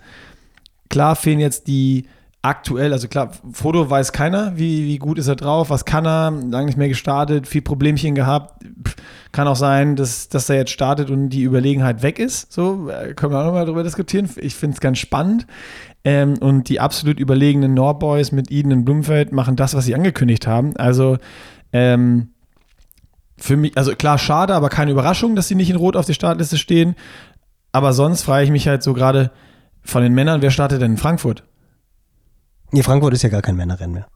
Klar 0.89 1.17
fehlen 1.17 1.41
jetzt 1.41 1.67
die 1.67 2.07
aktuell, 2.43 2.93
also 2.93 3.07
klar, 3.07 3.33
Foto 3.53 3.89
weiß 3.91 4.13
keiner, 4.13 4.57
wie, 4.57 4.87
wie 4.87 4.99
gut 4.99 5.19
ist 5.19 5.29
er 5.29 5.37
drauf, 5.37 5.69
was 5.69 5.85
kann 5.85 6.07
er, 6.07 6.31
lange 6.31 6.67
nicht 6.67 6.79
mehr 6.79 6.89
gestartet, 6.89 7.47
viel 7.47 7.61
Problemchen 7.61 8.15
gehabt. 8.15 8.65
Kann 9.33 9.47
auch 9.47 9.57
sein, 9.57 9.95
dass, 9.97 10.29
dass 10.29 10.49
er 10.49 10.57
jetzt 10.57 10.71
startet 10.71 11.11
und 11.11 11.29
die 11.29 11.43
Überlegenheit 11.43 12.03
weg 12.03 12.19
ist. 12.19 12.51
So, 12.51 12.89
äh, 12.89 13.15
können 13.15 13.33
wir 13.33 13.41
auch 13.41 13.47
nochmal 13.47 13.67
drüber 13.67 13.83
diskutieren. 13.83 14.29
Ich 14.37 14.55
finde 14.55 14.75
es 14.75 14.81
ganz 14.81 14.99
spannend. 14.99 15.47
Ähm, 16.03 16.39
und 16.39 16.71
die 16.71 16.81
absolut 16.81 17.21
überlegenen 17.21 17.75
Norboys 17.75 18.33
mit 18.33 18.51
Eden 18.51 18.73
und 18.73 18.85
Blumfeld 18.87 19.33
machen 19.33 19.57
das, 19.57 19.75
was 19.75 19.85
sie 19.85 19.95
angekündigt 19.95 20.47
haben. 20.47 20.75
Also, 20.77 21.19
ähm, 21.75 22.31
für 23.37 23.57
mich, 23.57 23.77
also 23.77 23.95
klar, 23.95 24.19
schade, 24.19 24.55
aber 24.55 24.71
keine 24.71 24.91
Überraschung, 24.93 25.37
dass 25.37 25.49
sie 25.49 25.55
nicht 25.55 25.71
in 25.71 25.77
Rot 25.77 25.97
auf 25.97 26.07
der 26.07 26.15
Startliste 26.15 26.57
stehen. 26.57 26.95
Aber 27.73 27.93
sonst 27.93 28.23
frage 28.23 28.45
ich 28.45 28.51
mich 28.51 28.67
halt 28.67 28.83
so 28.83 28.95
gerade 28.95 29.31
von 29.83 30.03
den 30.03 30.15
Männern, 30.15 30.43
wer 30.43 30.51
startet 30.51 30.81
denn 30.81 30.93
in 30.93 30.99
Frankfurt? 30.99 31.45
Nee, 32.73 32.83
Frankfurt 32.83 33.15
ist 33.15 33.23
ja 33.23 33.29
gar 33.29 33.43
kein 33.43 33.57
Männerrennen 33.57 33.95
mehr. 33.95 34.07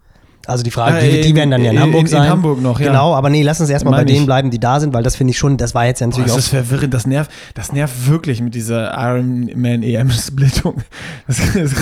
Also 0.47 0.63
die 0.63 0.71
Frage, 0.71 0.99
Äh, 0.99 1.11
die, 1.11 1.21
die 1.23 1.31
in- 1.31 1.37
werden 1.37 1.51
dann 1.53 1.65
ja 1.65 1.71
in, 1.71 1.77
in- 1.77 1.83
Hamburg 1.83 2.01
in 2.03 2.07
sein. 2.07 2.29
Hamburg 2.29 2.61
noch, 2.61 2.79
ja. 2.79 2.89
Genau, 2.89 3.15
aber 3.15 3.31
nee, 3.31 3.43
lass 3.43 3.63
uns 3.63 3.71
erstmal 3.71 3.95
bei 3.95 4.05
denen 4.05 4.27
bleiben, 4.27 4.51
die 4.51 4.59
da 4.61 4.79
sind, 4.79 4.93
weil 4.93 5.03
das 5.03 5.17
finde 5.17 5.31
ich 5.31 5.39
schon, 5.39 5.57
das 5.57 5.75
war 5.75 5.87
jetzt 5.87 6.01
ja 6.01 6.07
Boah, 6.07 6.11
natürlich 6.11 6.27
das 6.27 6.35
auch 6.35 6.39
ist 6.41 6.49
verwirrend, 6.49 6.93
das 6.93 7.07
nervt, 7.07 7.31
das 7.55 7.73
nervt 7.73 8.07
wirklich 8.09 8.43
mit 8.43 8.55
dieser 8.55 8.93
Ironman 8.93 9.83
EM-Splittung. 9.83 10.83
Das, 11.27 11.39
das, 11.55 11.73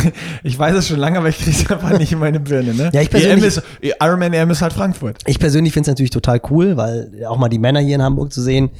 ich 0.44 0.56
weiß 0.56 0.76
es 0.76 0.86
schon 0.86 0.98
lange, 1.00 1.18
aber 1.18 1.28
ich 1.28 1.38
kriege 1.38 1.50
es 1.50 1.68
einfach 1.68 1.98
nicht 1.98 2.12
in 2.12 2.20
meine 2.20 2.38
Birne. 2.38 2.72
Ne? 2.72 2.90
Ja, 2.92 3.00
ich 3.00 3.08
EM 3.12 3.20
persönlich- 3.20 3.44
ist, 3.46 3.62
Ironman 4.00 4.32
EM 4.32 4.50
ist 4.50 4.62
halt 4.62 4.72
Frankfurt. 4.72 5.16
Ich 5.26 5.40
persönlich 5.40 5.72
finde 5.72 5.86
es 5.86 5.92
natürlich 5.94 6.10
total 6.10 6.40
cool, 6.50 6.76
weil 6.76 7.10
auch 7.28 7.38
mal 7.38 7.48
die 7.48 7.58
Männer 7.58 7.80
hier 7.80 7.96
in 7.96 8.02
Hamburg 8.02 8.32
zu 8.32 8.40
sehen, 8.40 8.70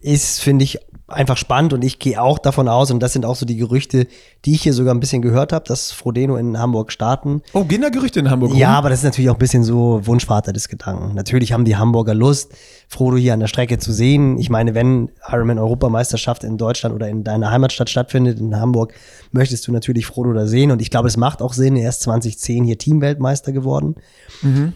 ist, 0.00 0.40
finde 0.40 0.64
ich, 0.64 0.78
einfach 1.10 1.38
spannend 1.38 1.72
und 1.72 1.82
ich 1.82 1.98
gehe 1.98 2.20
auch 2.20 2.38
davon 2.38 2.68
aus, 2.68 2.90
und 2.90 3.00
das 3.00 3.14
sind 3.14 3.24
auch 3.24 3.34
so 3.34 3.46
die 3.46 3.56
Gerüchte, 3.56 4.06
die 4.44 4.52
ich 4.54 4.62
hier 4.62 4.74
sogar 4.74 4.94
ein 4.94 5.00
bisschen 5.00 5.22
gehört 5.22 5.54
habe, 5.54 5.64
dass 5.66 5.90
Frodeno 5.90 6.36
in 6.36 6.58
Hamburg 6.58 6.92
starten. 6.92 7.40
Oh, 7.54 7.64
gehen 7.64 7.80
da 7.80 7.88
Gerüchte 7.88 8.20
in 8.20 8.28
Hamburg 8.30 8.54
Ja, 8.54 8.68
rum? 8.68 8.76
aber 8.76 8.90
das 8.90 8.98
ist 8.98 9.04
natürlich 9.04 9.30
auch 9.30 9.36
ein 9.36 9.38
bisschen 9.38 9.64
so 9.64 10.06
Wunschvater 10.06 10.52
des 10.52 10.68
Gedanken. 10.68 11.14
Natürlich 11.14 11.54
haben 11.54 11.64
die 11.64 11.76
Hamburger 11.76 12.12
Lust, 12.14 12.52
Frodo 12.88 13.16
hier 13.16 13.32
an 13.32 13.40
der 13.40 13.46
Strecke 13.46 13.78
zu 13.78 13.90
sehen. 13.90 14.36
Ich 14.38 14.50
meine, 14.50 14.74
wenn 14.74 15.10
Ironman 15.26 15.58
Europameisterschaft 15.58 16.44
in 16.44 16.58
Deutschland 16.58 16.94
oder 16.94 17.08
in 17.08 17.24
deiner 17.24 17.50
Heimatstadt 17.50 17.88
stattfindet, 17.88 18.38
in 18.38 18.54
Hamburg, 18.60 18.92
möchtest 19.32 19.66
du 19.66 19.72
natürlich 19.72 20.04
Frodo 20.04 20.34
da 20.34 20.46
sehen. 20.46 20.70
Und 20.70 20.82
ich 20.82 20.90
glaube, 20.90 21.08
es 21.08 21.16
macht 21.16 21.40
auch 21.40 21.54
Sinn. 21.54 21.74
Er 21.76 21.88
ist 21.88 22.02
2010 22.02 22.64
hier 22.64 22.76
Teamweltmeister 22.76 23.52
geworden. 23.52 23.94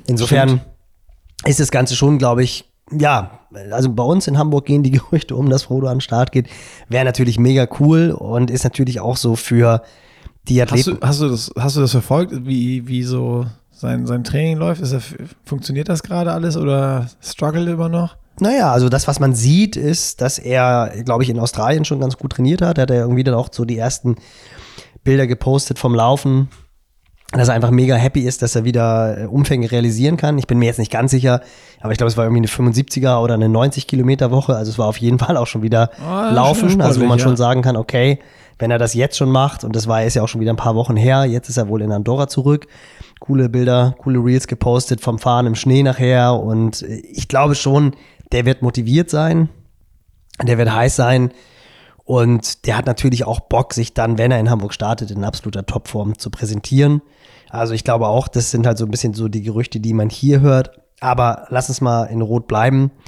Insofern 0.06 0.62
ist 1.44 1.60
das 1.60 1.70
Ganze 1.70 1.94
schon, 1.94 2.16
glaube 2.16 2.42
ich, 2.42 2.71
ja, 2.98 3.40
also 3.70 3.92
bei 3.92 4.02
uns 4.02 4.26
in 4.26 4.38
Hamburg 4.38 4.66
gehen 4.66 4.82
die 4.82 4.90
Gerüchte 4.92 5.36
um, 5.36 5.48
dass 5.48 5.64
Frodo 5.64 5.86
an 5.88 5.96
den 5.96 6.00
Start 6.00 6.32
geht. 6.32 6.48
Wäre 6.88 7.04
natürlich 7.04 7.38
mega 7.38 7.66
cool 7.80 8.10
und 8.10 8.50
ist 8.50 8.64
natürlich 8.64 9.00
auch 9.00 9.16
so 9.16 9.36
für 9.36 9.82
die 10.48 10.60
Hast 10.60 10.72
Athleten. 10.72 11.00
du, 11.00 11.06
hast, 11.06 11.20
du 11.20 11.28
das, 11.28 11.52
hast 11.58 11.76
du 11.76 11.80
das 11.80 11.92
verfolgt, 11.92 12.46
wie, 12.46 12.86
wie 12.88 13.02
so 13.02 13.46
sein, 13.70 14.06
sein 14.06 14.24
Training 14.24 14.58
läuft? 14.58 14.80
Ist 14.80 14.92
er, 14.92 15.02
funktioniert 15.44 15.88
das 15.88 16.02
gerade 16.02 16.32
alles 16.32 16.56
oder 16.56 17.08
struggle 17.20 17.70
immer 17.70 17.88
noch? 17.88 18.16
Naja, 18.40 18.72
also 18.72 18.88
das, 18.88 19.06
was 19.06 19.20
man 19.20 19.34
sieht, 19.34 19.76
ist, 19.76 20.20
dass 20.20 20.38
er, 20.38 20.92
glaube 21.04 21.22
ich, 21.22 21.30
in 21.30 21.38
Australien 21.38 21.84
schon 21.84 22.00
ganz 22.00 22.16
gut 22.16 22.32
trainiert 22.32 22.62
hat. 22.62 22.78
Er 22.78 22.82
hat 22.82 22.90
ja 22.90 22.96
irgendwie 22.96 23.24
dann 23.24 23.34
auch 23.34 23.50
so 23.52 23.64
die 23.64 23.76
ersten 23.76 24.16
Bilder 25.04 25.26
gepostet 25.26 25.78
vom 25.78 25.94
Laufen. 25.94 26.48
Dass 27.32 27.48
er 27.48 27.54
einfach 27.54 27.70
mega 27.70 27.94
happy 27.94 28.20
ist, 28.20 28.42
dass 28.42 28.54
er 28.54 28.64
wieder 28.64 29.22
äh, 29.22 29.24
Umfänge 29.24 29.70
realisieren 29.72 30.18
kann. 30.18 30.36
Ich 30.36 30.46
bin 30.46 30.58
mir 30.58 30.66
jetzt 30.66 30.78
nicht 30.78 30.92
ganz 30.92 31.10
sicher, 31.10 31.40
aber 31.80 31.92
ich 31.92 31.98
glaube, 31.98 32.08
es 32.08 32.16
war 32.18 32.24
irgendwie 32.24 32.46
eine 32.46 32.72
75er 32.72 33.22
oder 33.22 33.34
eine 33.34 33.48
90 33.48 33.86
Kilometer 33.86 34.30
Woche. 34.30 34.54
Also 34.54 34.70
es 34.70 34.78
war 34.78 34.86
auf 34.86 34.98
jeden 34.98 35.18
Fall 35.18 35.38
auch 35.38 35.46
schon 35.46 35.62
wieder 35.62 35.90
schon 35.96 36.34
Laufen. 36.34 36.80
Also 36.82 37.00
wo 37.00 37.06
man 37.06 37.18
ja. 37.18 37.24
schon 37.24 37.36
sagen 37.36 37.62
kann, 37.62 37.76
okay, 37.76 38.18
wenn 38.58 38.70
er 38.70 38.78
das 38.78 38.92
jetzt 38.94 39.16
schon 39.16 39.30
macht, 39.30 39.64
und 39.64 39.74
das 39.74 39.88
war 39.88 40.04
ist 40.04 40.14
ja 40.14 40.22
auch 40.22 40.28
schon 40.28 40.40
wieder 40.40 40.52
ein 40.52 40.56
paar 40.56 40.74
Wochen 40.74 40.96
her, 40.96 41.24
jetzt 41.24 41.48
ist 41.48 41.56
er 41.56 41.68
wohl 41.68 41.80
in 41.80 41.90
Andorra 41.90 42.28
zurück. 42.28 42.66
Coole 43.18 43.48
Bilder, 43.48 43.94
coole 43.98 44.18
Reels 44.18 44.46
gepostet 44.46 45.00
vom 45.00 45.18
Fahren 45.18 45.46
im 45.46 45.54
Schnee 45.54 45.82
nachher. 45.82 46.34
Und 46.34 46.82
äh, 46.82 46.96
ich 46.96 47.28
glaube 47.28 47.54
schon, 47.54 47.96
der 48.32 48.44
wird 48.44 48.62
motiviert 48.62 49.10
sein. 49.10 49.48
Der 50.42 50.58
wird 50.58 50.72
heiß 50.72 50.96
sein. 50.96 51.32
Und 52.04 52.66
der 52.66 52.76
hat 52.76 52.86
natürlich 52.86 53.24
auch 53.24 53.40
Bock, 53.40 53.72
sich 53.72 53.94
dann, 53.94 54.18
wenn 54.18 54.32
er 54.32 54.40
in 54.40 54.50
Hamburg 54.50 54.74
startet, 54.74 55.10
in 55.10 55.24
absoluter 55.24 55.64
Topform 55.64 56.18
zu 56.18 56.30
präsentieren. 56.30 57.00
Also 57.52 57.74
ich 57.74 57.84
glaube 57.84 58.08
auch, 58.08 58.28
das 58.28 58.50
sind 58.50 58.66
halt 58.66 58.78
so 58.78 58.86
ein 58.86 58.90
bisschen 58.90 59.12
so 59.12 59.28
die 59.28 59.42
Gerüchte, 59.42 59.78
die 59.78 59.92
man 59.92 60.08
hier 60.08 60.40
hört. 60.40 60.70
Aber 61.00 61.46
lass 61.50 61.68
uns 61.68 61.82
mal 61.82 62.04
in 62.04 62.22
Rot 62.22 62.48
bleiben. 62.48 62.90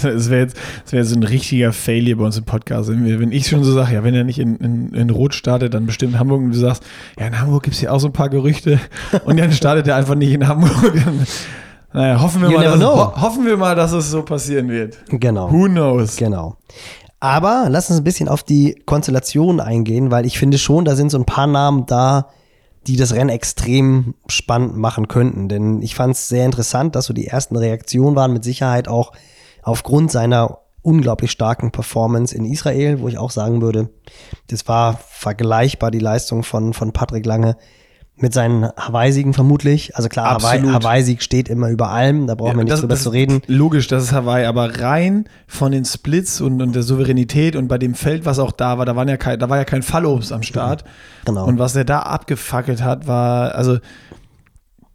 Das 0.00 0.30
wäre 0.30 0.42
jetzt, 0.42 0.56
das 0.84 0.92
wär 0.92 1.04
so 1.04 1.16
ein 1.16 1.24
richtiger 1.24 1.72
Failure 1.72 2.18
bei 2.18 2.24
uns 2.24 2.38
im 2.38 2.44
Podcast. 2.44 2.88
Wenn, 2.88 3.32
ich 3.32 3.48
schon 3.48 3.64
so 3.64 3.72
sage, 3.72 3.94
ja, 3.94 4.04
wenn 4.04 4.14
er 4.14 4.22
nicht 4.22 4.38
in, 4.38 4.54
in, 4.58 4.94
in 4.94 5.10
Rot 5.10 5.34
startet, 5.34 5.74
dann 5.74 5.86
bestimmt 5.86 6.12
in 6.12 6.20
Hamburg 6.20 6.40
und 6.40 6.52
du 6.52 6.58
sagst, 6.58 6.84
ja, 7.18 7.26
in 7.26 7.40
Hamburg 7.40 7.64
gibt 7.64 7.74
es 7.74 7.82
ja 7.82 7.90
auch 7.90 7.98
so 7.98 8.06
ein 8.06 8.12
paar 8.12 8.28
Gerüchte 8.28 8.78
und 9.24 9.40
dann 9.40 9.50
startet 9.50 9.88
er 9.88 9.96
einfach 9.96 10.14
nicht 10.14 10.32
in 10.32 10.46
Hamburg. 10.46 10.92
Dann, 11.04 11.26
naja, 11.92 12.20
hoffen 12.20 12.42
wir, 12.42 12.50
You 12.50 12.58
mal, 12.58 12.64
dass, 12.64 12.80
ho 12.80 13.20
hoffen 13.20 13.44
wir 13.44 13.56
mal, 13.56 13.74
dass 13.74 13.90
es 13.90 14.08
so 14.08 14.22
passieren 14.22 14.68
wird. 14.68 14.98
Genau. 15.08 15.50
Who 15.50 15.64
knows? 15.64 16.14
Genau. 16.14 16.58
Aber 17.18 17.66
lass 17.68 17.90
uns 17.90 17.98
ein 17.98 18.04
bisschen 18.04 18.28
auf 18.28 18.44
die 18.44 18.80
Konstellation 18.86 19.58
eingehen, 19.58 20.12
weil 20.12 20.26
ich 20.26 20.38
finde 20.38 20.58
schon, 20.58 20.84
da 20.84 20.94
sind 20.94 21.10
so 21.10 21.18
ein 21.18 21.26
paar 21.26 21.48
Namen 21.48 21.86
da, 21.86 22.28
die 22.88 22.96
das 22.96 23.12
Rennen 23.12 23.28
extrem 23.28 24.14
spannend 24.28 24.76
machen 24.76 25.08
könnten. 25.08 25.48
Denn 25.48 25.82
ich 25.82 25.94
fand 25.94 26.14
es 26.14 26.28
sehr 26.28 26.46
interessant, 26.46 26.96
dass 26.96 27.04
so 27.04 27.12
die 27.12 27.26
ersten 27.26 27.56
Reaktionen 27.56 28.16
waren, 28.16 28.32
mit 28.32 28.44
Sicherheit 28.44 28.88
auch 28.88 29.12
aufgrund 29.62 30.10
seiner 30.10 30.60
unglaublich 30.80 31.30
starken 31.30 31.70
Performance 31.70 32.34
in 32.34 32.46
Israel, 32.46 33.00
wo 33.00 33.08
ich 33.08 33.18
auch 33.18 33.30
sagen 33.30 33.60
würde, 33.60 33.90
das 34.46 34.66
war 34.68 34.98
vergleichbar 35.10 35.90
die 35.90 35.98
Leistung 35.98 36.42
von, 36.42 36.72
von 36.72 36.92
Patrick 36.92 37.26
Lange 37.26 37.58
mit 38.22 38.32
seinen 38.32 38.64
Hawaii-Siegen 38.76 39.32
vermutlich. 39.32 39.96
Also 39.96 40.08
klar, 40.08 40.30
Absolut. 40.30 40.72
Hawaii-Sieg 40.72 41.22
steht 41.22 41.48
immer 41.48 41.68
über 41.68 41.90
allem, 41.90 42.26
da 42.26 42.34
brauchen 42.34 42.56
wir 42.56 42.64
nicht 42.64 42.72
das, 42.72 42.80
drüber 42.80 42.94
das 42.94 43.02
zu 43.02 43.10
reden. 43.10 43.42
Logisch, 43.46 43.86
das 43.86 44.04
ist 44.04 44.12
Hawaii, 44.12 44.46
aber 44.46 44.80
rein 44.80 45.24
von 45.46 45.72
den 45.72 45.84
Splits 45.84 46.40
und, 46.40 46.60
und 46.62 46.74
der 46.74 46.82
Souveränität 46.82 47.56
und 47.56 47.68
bei 47.68 47.78
dem 47.78 47.94
Feld, 47.94 48.24
was 48.24 48.38
auch 48.38 48.52
da 48.52 48.78
war, 48.78 48.86
da, 48.86 48.96
waren 48.96 49.08
ja 49.08 49.16
kein, 49.16 49.38
da 49.38 49.48
war 49.48 49.56
ja 49.56 49.64
kein 49.64 49.82
Fallobst 49.82 50.32
am 50.32 50.42
Start. 50.42 50.84
Genau. 51.24 51.46
Und 51.46 51.58
was 51.58 51.76
er 51.76 51.84
da 51.84 52.00
abgefackelt 52.00 52.82
hat, 52.82 53.06
war, 53.06 53.54
also, 53.54 53.78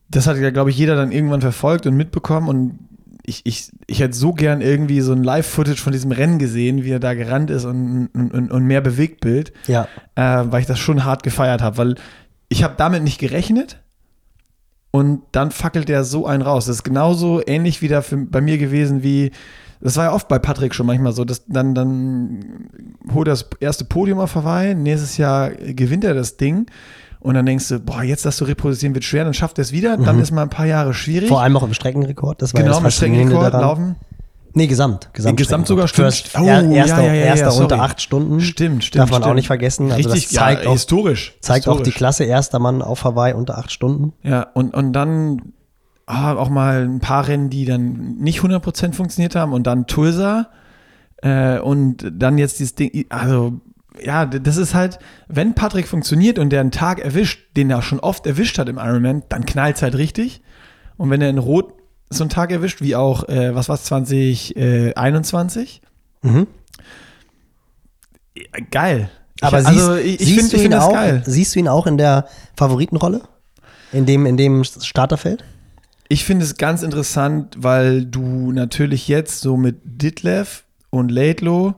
das 0.09 0.27
hat 0.27 0.37
ja, 0.37 0.51
glaube 0.51 0.69
ich, 0.69 0.77
jeder 0.77 0.95
dann 0.95 1.11
irgendwann 1.11 1.41
verfolgt 1.41 1.87
und 1.87 1.95
mitbekommen 1.95 2.47
und 2.47 2.79
ich, 3.25 3.41
ich, 3.45 3.71
ich 3.87 4.01
hätte 4.01 4.15
so 4.15 4.33
gern 4.33 4.61
irgendwie 4.61 4.99
so 5.01 5.13
ein 5.13 5.23
Live-Footage 5.23 5.81
von 5.81 5.93
diesem 5.93 6.11
Rennen 6.11 6.39
gesehen, 6.39 6.83
wie 6.83 6.91
er 6.91 6.99
da 6.99 7.13
gerannt 7.13 7.49
ist 7.49 7.63
und, 7.63 8.09
und, 8.13 8.51
und 8.51 8.65
mehr 8.65 8.81
Bewegtbild, 8.81 9.53
Ja, 9.67 9.87
äh, 10.15 10.43
weil 10.45 10.61
ich 10.61 10.67
das 10.67 10.79
schon 10.79 11.05
hart 11.05 11.23
gefeiert 11.23 11.61
habe, 11.61 11.77
weil 11.77 11.95
ich 12.49 12.63
habe 12.63 12.75
damit 12.77 13.03
nicht 13.03 13.19
gerechnet 13.19 13.79
und 14.91 15.23
dann 15.31 15.51
fackelt 15.51 15.89
er 15.89 16.03
so 16.03 16.27
einen 16.27 16.43
raus. 16.43 16.67
Das 16.67 16.77
ist 16.77 16.83
genauso 16.83 17.41
ähnlich 17.45 17.81
wieder 17.81 18.01
für, 18.01 18.17
bei 18.17 18.41
mir 18.41 18.57
gewesen 18.57 19.01
wie, 19.01 19.31
das 19.81 19.97
war 19.97 20.05
ja 20.05 20.13
oft 20.13 20.27
bei 20.27 20.39
Patrick 20.39 20.75
schon 20.75 20.85
manchmal 20.85 21.13
so, 21.13 21.25
dass 21.25 21.45
dann, 21.47 21.73
dann 21.73 22.69
holt 23.13 23.27
er 23.27 23.31
das 23.31 23.49
erste 23.59 23.85
Podium 23.85 24.19
auf 24.19 24.35
Hawaii, 24.35 24.75
nächstes 24.75 25.17
Jahr 25.17 25.49
gewinnt 25.51 26.03
er 26.03 26.13
das 26.13 26.37
Ding 26.37 26.67
und 27.19 27.33
dann 27.35 27.45
denkst 27.45 27.69
du, 27.69 27.79
boah, 27.79 28.03
jetzt 28.03 28.25
das 28.25 28.37
zu 28.37 28.43
reproduzieren 28.45 28.93
wird 28.93 29.03
schwer, 29.03 29.23
dann 29.23 29.33
schafft 29.33 29.57
er 29.57 29.63
es 29.63 29.71
wieder, 29.71 29.97
dann 29.97 30.19
ist 30.19 30.31
mal 30.31 30.43
ein 30.43 30.49
paar 30.49 30.67
Jahre 30.67 30.93
schwierig. 30.93 31.29
Mhm. 31.29 31.33
vor 31.33 31.41
allem 31.41 31.57
auch 31.57 31.63
im 31.63 31.73
Streckenrekord, 31.73 32.41
das 32.41 32.53
war 32.53 32.59
ja 32.59 32.67
genau, 32.67 32.75
das 32.81 32.93
Faszinierende 32.93 33.35
Streckenrekord 33.35 33.53
daran. 33.53 33.95
laufen. 33.95 33.95
Nee, 34.55 34.67
Gesamt. 34.67 35.09
Gesamt, 35.13 35.37
Gesamt 35.37 35.67
sogar, 35.67 35.87
stimmt. 35.87 36.13
First, 36.13 36.31
Oh, 36.39 36.45
er, 36.45 36.61
ja, 36.61 36.71
erster 36.71 37.01
ja, 37.01 37.13
ja, 37.13 37.25
erster 37.25 37.45
ja, 37.45 37.51
sorry. 37.51 37.63
unter 37.63 37.81
acht 37.81 38.01
Stunden. 38.01 38.39
Stimmt, 38.39 38.83
stimmt. 38.83 39.01
Darf 39.01 39.09
man 39.09 39.21
auch 39.21 39.27
stimmt. 39.27 39.35
nicht 39.37 39.47
vergessen. 39.47 39.91
Also 39.91 40.09
Richtig, 40.09 40.29
das 40.29 40.33
zeigt 40.33 40.63
ja, 40.63 40.69
auch, 40.69 40.73
historisch. 40.73 41.35
zeigt 41.41 41.67
auch 41.67 41.73
die 41.73 41.77
historisch. 41.79 41.95
Klasse 41.95 42.23
erster 42.25 42.59
Mann 42.59 42.81
auf 42.81 43.03
Hawaii 43.03 43.33
unter 43.33 43.57
acht 43.57 43.71
Stunden. 43.71 44.13
Ja, 44.21 44.43
und, 44.53 44.75
und 44.75 44.93
dann 44.93 45.53
ah, 46.05 46.33
auch 46.35 46.49
mal 46.49 46.83
ein 46.83 46.99
paar 46.99 47.27
Rennen, 47.27 47.49
die 47.49 47.65
dann 47.65 48.15
nicht 48.17 48.41
100% 48.41 48.93
funktioniert 48.93 49.35
haben 49.35 49.53
und 49.53 49.65
dann 49.65 49.87
Tulsa 49.87 50.49
äh, 51.23 51.59
und 51.59 52.11
dann 52.13 52.37
jetzt 52.37 52.59
dieses 52.59 52.75
Ding, 52.75 53.05
also 53.09 53.53
ja, 54.03 54.25
das 54.25 54.57
ist 54.57 54.73
halt, 54.73 54.99
wenn 55.27 55.53
Patrick 55.53 55.87
funktioniert 55.87 56.39
und 56.39 56.49
der 56.49 56.61
einen 56.61 56.71
Tag 56.71 56.99
erwischt, 56.99 57.55
den 57.55 57.69
er 57.69 57.81
schon 57.81 57.99
oft 57.99 58.25
erwischt 58.25 58.57
hat 58.57 58.67
im 58.67 58.77
Ironman, 58.77 59.23
dann 59.29 59.45
knallt 59.45 59.81
halt 59.81 59.95
richtig. 59.95 60.41
Und 60.97 61.09
wenn 61.09 61.21
er 61.21 61.29
in 61.29 61.37
Rot 61.37 61.73
so 62.17 62.23
einen 62.23 62.29
Tag 62.29 62.51
erwischt, 62.51 62.81
wie 62.81 62.95
auch, 62.95 63.27
äh, 63.29 63.53
was 63.55 63.69
war's, 63.69 63.83
2021, 63.85 65.81
Mhm. 66.21 66.47
geil. 68.71 69.09
Aber 69.41 69.59
ich, 69.59 69.67
siehst, 69.67 69.79
also 69.79 69.95
ich, 69.95 70.21
ich 70.21 70.27
siehst 70.27 70.39
finde 70.39 70.49
du 70.51 70.55
ihn 70.57 70.61
find 70.71 70.75
auch, 70.75 70.93
geil. 70.93 71.23
siehst 71.25 71.55
du 71.55 71.59
ihn 71.59 71.67
auch 71.67 71.85
in 71.87 71.97
der 71.97 72.27
Favoritenrolle? 72.55 73.21
In 73.91 74.05
dem, 74.05 74.25
in 74.25 74.37
dem 74.37 74.63
Starterfeld? 74.63 75.43
Ich 76.07 76.23
finde 76.23 76.45
es 76.45 76.55
ganz 76.57 76.81
interessant, 76.83 77.55
weil 77.59 78.05
du 78.05 78.51
natürlich 78.51 79.07
jetzt 79.07 79.41
so 79.41 79.57
mit 79.57 79.77
Ditlev 79.83 80.63
und 80.89 81.11
Laidlow, 81.11 81.73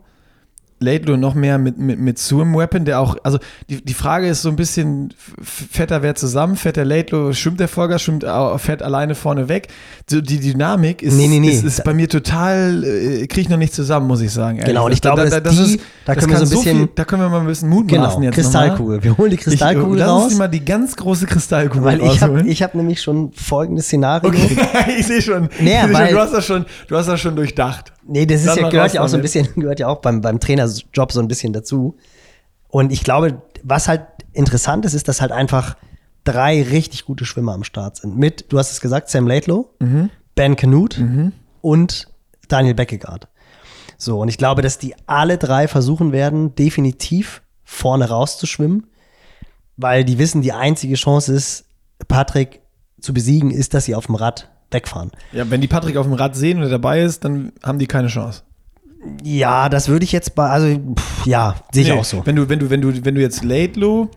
Laidlow 0.80 1.16
noch 1.16 1.36
mehr 1.36 1.58
mit, 1.58 1.78
mit, 1.80 2.00
mit 2.00 2.20
Swim 2.20 2.54
Weapon, 2.54 2.84
der 2.84 3.00
auch, 3.00 3.16
also 3.24 3.40
die, 3.70 3.84
die 3.84 3.94
Frage 3.94 4.28
ist 4.28 4.42
so 4.42 4.50
ein 4.50 4.58
bisschen, 4.58 5.14
f- 5.42 5.68
fährt 5.72 5.90
er 5.90 6.04
wer 6.04 6.16
zusammen, 6.16 6.58
fährt 6.58 6.76
der 6.76 6.84
Laidlow, 6.84 7.32
schwimmt 7.32 7.62
der 7.62 7.70
Folger, 7.70 7.98
schwimmt, 7.98 8.26
au- 8.26 8.58
fährt 8.58 8.84
alleine 8.84 9.16
vorne 9.16 9.48
weg. 9.48 9.70
So 10.10 10.20
die 10.20 10.40
Dynamik 10.40 11.02
ist, 11.02 11.14
Nee, 11.14 11.28
nee, 11.30 11.40
nee. 11.40 11.50
ist, 11.50 11.64
ist 11.64 11.84
bei 11.86 11.94
mir 11.94 12.10
total, 12.10 12.84
äh, 12.84 13.26
kriege 13.28 13.42
ich 13.42 13.50
noch 13.50 13.58
nicht 13.58 13.74
zusammen, 13.74 14.06
muss 14.08 14.20
ich 14.20 14.32
sagen. 14.32 14.58
ehrlich 14.58 14.74
Genau, 14.74 14.86
und 14.86 14.92
ich 14.92 15.02
glaube, 15.02 15.22
dass 15.22 15.30
die- 15.34 15.80
da 16.06 16.14
das 16.14 16.18
können 16.26 16.32
wir 16.32 16.38
so 16.40 16.44
ein 16.46 16.50
bisschen- 16.50 16.78
viel, 16.80 16.90
da 16.94 17.06
können 17.06 17.22
wir 17.22 17.30
mal 17.30 17.40
ein 17.40 17.48
bisschen 17.48 17.70
mutmaßen 17.70 17.98
Genau, 18.16 18.22
jetzt 18.22 18.36
Kristallkugel. 18.36 19.02
Wir 19.04 19.18
holen 19.18 19.30
die 19.32 19.38
nochmal. 19.38 19.52
Kristallkugel 19.52 19.94
ich, 19.94 20.00
lass 20.00 20.10
raus. 20.10 20.24
uns 20.26 20.38
mal 20.38 20.48
die 20.50 20.66
ganz 20.66 20.96
große 20.98 21.26
Kristallkugel 21.26 21.84
Weil 21.86 22.02
ich 22.02 22.22
habe 22.22 22.44
hab 22.44 22.76
nämlich 22.76 23.02
schon 23.02 23.32
folgendes 23.34 23.86
Szenario. 23.86 24.28
Okay, 24.30 24.58
ich 25.00 25.08
sehe 25.08 25.22
schon. 25.22 25.46
Ich 25.58 25.60
seh 25.60 25.80
schon 25.96 26.10
du, 26.12 26.20
hast 26.20 26.34
das 26.34 26.46
schon 26.46 26.66
du 26.90 26.96
hast 26.98 27.08
das 27.08 27.20
schon 27.22 27.36
durchdacht. 27.36 27.94
Nee, 28.08 28.26
das 28.26 28.46
ist 28.46 28.56
ja, 28.56 28.70
gehört 28.70 28.94
ja 28.94 29.04
auch 29.04 29.08
so 29.08 29.18
ein 29.18 29.22
bisschen, 29.22 29.48
gehört 29.56 29.80
ja 29.80 29.88
auch 29.88 30.00
beim, 30.00 30.22
beim 30.22 30.40
Trainerjob 30.40 31.12
so 31.12 31.20
ein 31.20 31.28
bisschen 31.28 31.54
dazu. 31.54 31.98
Und 32.68 32.92
ich 32.92 33.04
glaube, 33.04 33.42
was 33.64 33.88
halt 33.88 34.06
interessant 34.34 34.86
ist, 34.86 34.94
ist, 34.94 35.08
dass 35.08 35.22
halt 35.22 35.32
einfach 35.32 35.76
drei 36.24 36.62
richtig 36.62 37.06
gute 37.06 37.26
Schwimmer 37.26 37.54
am 37.54 37.64
Start 37.64 37.98
sind. 37.98 38.18
Mit, 38.18 38.52
du 38.52 38.58
hast 38.60 38.72
es 38.72 38.82
gesagt, 38.82 39.10
Sam 39.10 39.28
Laidlow, 39.28 39.70
Mhm. 39.80 40.10
Ben 40.36 40.58
Canute 40.58 41.32
und 41.62 42.08
Daniel 42.50 42.74
Beckegaard. 42.74 43.30
So, 43.98 44.20
und 44.20 44.28
ich 44.28 44.38
glaube, 44.38 44.62
dass 44.62 44.78
die 44.78 44.94
alle 45.08 45.38
drei 45.38 45.70
versuchen 45.70 46.12
werden, 46.12 46.54
definitiv 46.56 47.42
vorne 47.64 48.10
rauszuschwimmen, 48.10 48.88
weil 49.78 50.04
die 50.04 50.20
wissen, 50.20 50.42
die 50.42 50.52
einzige 50.52 50.96
Chance 50.96 51.34
ist, 51.34 51.66
Patrick 52.10 52.62
zu 53.00 53.14
besiegen, 53.14 53.50
ist, 53.52 53.74
dass 53.74 53.86
sie 53.86 53.96
auf 53.96 54.08
dem 54.08 54.16
Rad 54.16 54.52
wegfahren. 54.72 55.12
Ja, 55.32 55.50
wenn 55.50 55.62
die 55.62 55.68
Patrick 55.68 55.98
auf 55.98 56.06
dem 56.06 56.14
Rad 56.14 56.36
sehen 56.36 56.58
und 56.58 56.64
er 56.64 56.70
dabei 56.70 57.02
ist, 57.02 57.24
dann 57.24 57.52
haben 57.64 57.80
die 57.80 57.88
keine 57.88 58.08
Chance. 58.08 58.44
Ja, 59.24 59.70
das 59.70 59.88
würde 59.88 60.04
ich 60.04 60.12
jetzt 60.12 60.36
bei, 60.36 60.50
also 60.50 60.68
pff, 60.96 61.26
ja, 61.26 61.56
sehe 61.72 61.84
ich 61.84 61.90
Nee, 61.90 62.00
auch 62.00 62.06
so. 62.06 62.26
Wenn 62.26 62.36
du, 62.36 62.50
wenn 62.50 62.60
du, 62.60 62.70
wenn 62.70 62.82
du, 62.82 63.06
wenn 63.06 63.16
du 63.16 63.22
jetzt 63.22 63.44
Laidlow, 63.44 64.10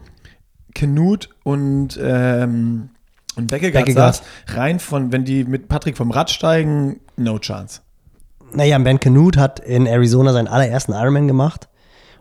Knut 0.74 1.28
und, 1.44 1.98
ähm, 2.02 2.90
und 3.36 3.50
Beckegaard 3.50 3.90
sagst, 3.92 4.24
rein 4.48 4.78
von, 4.80 5.12
wenn 5.12 5.24
die 5.24 5.44
mit 5.44 5.68
Patrick 5.68 5.96
vom 5.96 6.10
Rad 6.10 6.30
steigen, 6.30 7.00
no 7.16 7.38
chance. 7.38 7.80
Naja, 8.52 8.78
Ben 8.78 8.98
Canute 8.98 9.38
hat 9.40 9.60
in 9.60 9.86
Arizona 9.86 10.32
seinen 10.32 10.48
allerersten 10.48 10.92
Ironman 10.92 11.28
gemacht 11.28 11.68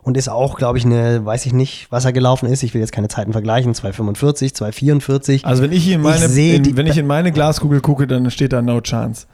und 0.02 0.16
ist 0.16 0.28
auch, 0.28 0.56
glaube 0.56 0.78
ich, 0.78 0.84
eine, 0.84 1.24
weiß 1.24 1.46
ich 1.46 1.52
nicht, 1.52 1.86
was 1.90 2.04
er 2.04 2.12
gelaufen 2.12 2.46
ist. 2.48 2.62
Ich 2.62 2.74
will 2.74 2.80
jetzt 2.80 2.92
keine 2.92 3.08
Zeiten 3.08 3.32
vergleichen, 3.32 3.74
245, 3.74 4.54
244. 4.54 5.44
Also 5.44 5.62
wenn 5.62 5.72
ich 5.72 5.84
hier 5.84 5.96
in 5.96 6.02
meine, 6.02 6.26
Ich 6.26 6.54
in, 6.54 6.62
die- 6.62 6.76
wenn 6.76 6.86
ich 6.86 6.96
in 6.98 7.06
meine 7.06 7.32
Glaskugel 7.32 7.80
gucke, 7.80 8.06
dann 8.06 8.30
steht 8.30 8.52
da 8.52 8.62
no 8.62 8.80
chance. 8.80 9.26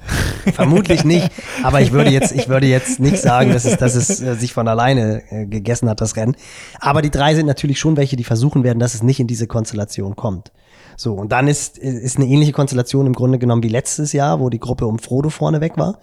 Vermutlich 0.54 1.04
nicht, 1.04 1.28
aber 1.64 1.80
ich 1.80 1.90
würde 1.92 2.10
jetzt, 2.10 2.30
ich 2.32 2.48
würde 2.48 2.66
jetzt 2.68 3.00
nicht 3.00 3.18
sagen, 3.18 3.52
dass 3.52 3.64
es, 3.64 3.76
dass 3.78 3.96
es 3.96 4.20
äh, 4.22 4.34
sich 4.36 4.52
von 4.52 4.68
alleine 4.68 5.22
äh, 5.30 5.44
gegessen 5.46 5.88
hat, 5.90 6.00
das 6.00 6.14
Rennen. 6.16 6.36
Aber 6.78 7.02
die 7.02 7.10
drei 7.10 7.34
sind 7.34 7.46
natürlich 7.46 7.80
schon 7.80 7.96
welche, 7.96 8.14
die 8.16 8.22
versuchen 8.24 8.62
werden, 8.62 8.78
dass 8.78 8.94
es 8.94 9.02
nicht 9.02 9.18
in 9.18 9.26
diese 9.26 9.48
Konstellation 9.48 10.14
kommt. 10.14 10.52
So, 10.96 11.14
und 11.14 11.32
dann 11.32 11.48
ist, 11.48 11.78
ist 11.78 12.16
eine 12.16 12.26
ähnliche 12.26 12.52
Konstellation 12.52 13.06
im 13.06 13.12
Grunde 13.12 13.38
genommen 13.38 13.62
wie 13.64 13.68
letztes 13.68 14.12
Jahr, 14.12 14.40
wo 14.40 14.50
die 14.50 14.60
Gruppe 14.60 14.86
um 14.86 14.98
Frodo 14.98 15.30
vorne 15.30 15.60
weg 15.60 15.72
war. 15.76 15.98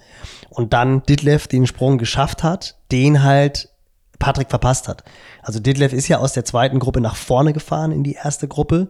Und 0.49 0.73
dann 0.73 1.01
Ditlev 1.03 1.47
den 1.47 1.65
Sprung 1.65 1.97
geschafft 1.97 2.43
hat, 2.43 2.77
den 2.91 3.23
halt 3.23 3.69
Patrick 4.19 4.49
verpasst 4.49 4.87
hat. 4.87 5.03
Also 5.41 5.59
Ditlev 5.59 5.93
ist 5.93 6.07
ja 6.07 6.19
aus 6.19 6.33
der 6.33 6.45
zweiten 6.45 6.79
Gruppe 6.79 7.01
nach 7.01 7.15
vorne 7.15 7.53
gefahren 7.53 7.91
in 7.91 8.03
die 8.03 8.13
erste 8.13 8.47
Gruppe 8.47 8.89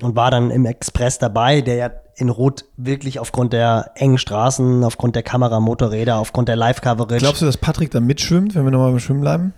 und 0.00 0.16
war 0.16 0.30
dann 0.30 0.50
im 0.50 0.66
Express 0.66 1.18
dabei, 1.18 1.60
der 1.60 1.74
ja 1.76 1.90
in 2.16 2.28
Rot 2.28 2.66
wirklich 2.76 3.18
aufgrund 3.18 3.52
der 3.52 3.92
engen 3.94 4.18
Straßen, 4.18 4.84
aufgrund 4.84 5.16
der 5.16 5.22
Kamera, 5.22 5.60
Motorräder, 5.60 6.18
aufgrund 6.18 6.48
der 6.48 6.56
Live-Coverage. 6.56 7.18
Glaubst 7.18 7.42
du, 7.42 7.46
dass 7.46 7.56
Patrick 7.56 7.90
da 7.90 8.00
mitschwimmt, 8.00 8.54
wenn 8.54 8.64
wir 8.64 8.70
nochmal 8.70 8.90
beim 8.90 9.00
Schwimmen 9.00 9.22
bleiben? 9.22 9.54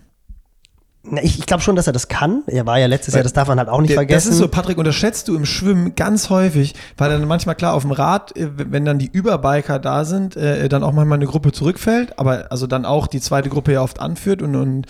Na, 1.06 1.22
ich 1.22 1.38
ich 1.38 1.46
glaube 1.46 1.62
schon, 1.62 1.76
dass 1.76 1.86
er 1.86 1.92
das 1.92 2.08
kann. 2.08 2.42
Er 2.46 2.64
war 2.66 2.78
ja 2.78 2.86
letztes 2.86 3.12
Weil 3.12 3.18
Jahr, 3.18 3.22
das 3.24 3.34
darf 3.34 3.48
man 3.48 3.58
halt 3.58 3.68
auch 3.68 3.80
nicht 3.80 3.90
Der- 3.90 3.96
vergessen. 3.98 4.28
Das 4.28 4.34
ist 4.36 4.40
so, 4.40 4.48
Patrick, 4.48 4.78
unterschätzt 4.78 5.28
du 5.28 5.36
im 5.36 5.44
Schwimmen 5.44 5.94
ganz 5.94 6.30
häufig, 6.30 6.74
weil 6.96 7.10
dann 7.10 7.26
manchmal 7.28 7.54
klar 7.54 7.74
auf 7.74 7.82
dem 7.82 7.90
Rad, 7.92 8.34
äh, 8.36 8.48
wenn 8.56 8.84
dann 8.86 8.98
die 8.98 9.10
Überbiker 9.12 9.78
da 9.78 10.04
sind, 10.06 10.34
äh, 10.36 10.68
dann 10.68 10.82
auch 10.82 10.92
manchmal 10.92 11.18
eine 11.18 11.26
Gruppe 11.26 11.52
zurückfällt, 11.52 12.18
aber 12.18 12.46
also 12.50 12.66
dann 12.66 12.84
auch 12.86 13.06
die 13.06 13.20
zweite 13.20 13.50
Gruppe 13.50 13.72
ja 13.72 13.82
oft 13.82 14.00
anführt 14.00 14.40
und, 14.40 14.56
und 14.56 14.86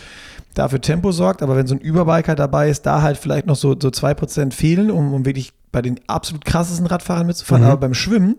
dafür 0.54 0.80
Tempo 0.80 1.10
sorgt. 1.10 1.42
Aber 1.42 1.56
wenn 1.56 1.66
so 1.66 1.74
ein 1.74 1.80
Überbiker 1.80 2.36
dabei 2.36 2.68
ist, 2.70 2.86
da 2.86 3.02
halt 3.02 3.18
vielleicht 3.18 3.46
noch 3.46 3.56
so, 3.56 3.74
so 3.80 3.88
2% 3.88 4.52
fehlen, 4.52 4.90
um, 4.92 5.12
um 5.12 5.24
wirklich 5.26 5.52
bei 5.72 5.82
den 5.82 5.98
absolut 6.06 6.44
krassesten 6.44 6.86
Radfahrern 6.86 7.26
mitzufahren. 7.26 7.64
Mhm. 7.64 7.70
Aber 7.70 7.80
beim 7.80 7.94
Schwimmen 7.94 8.36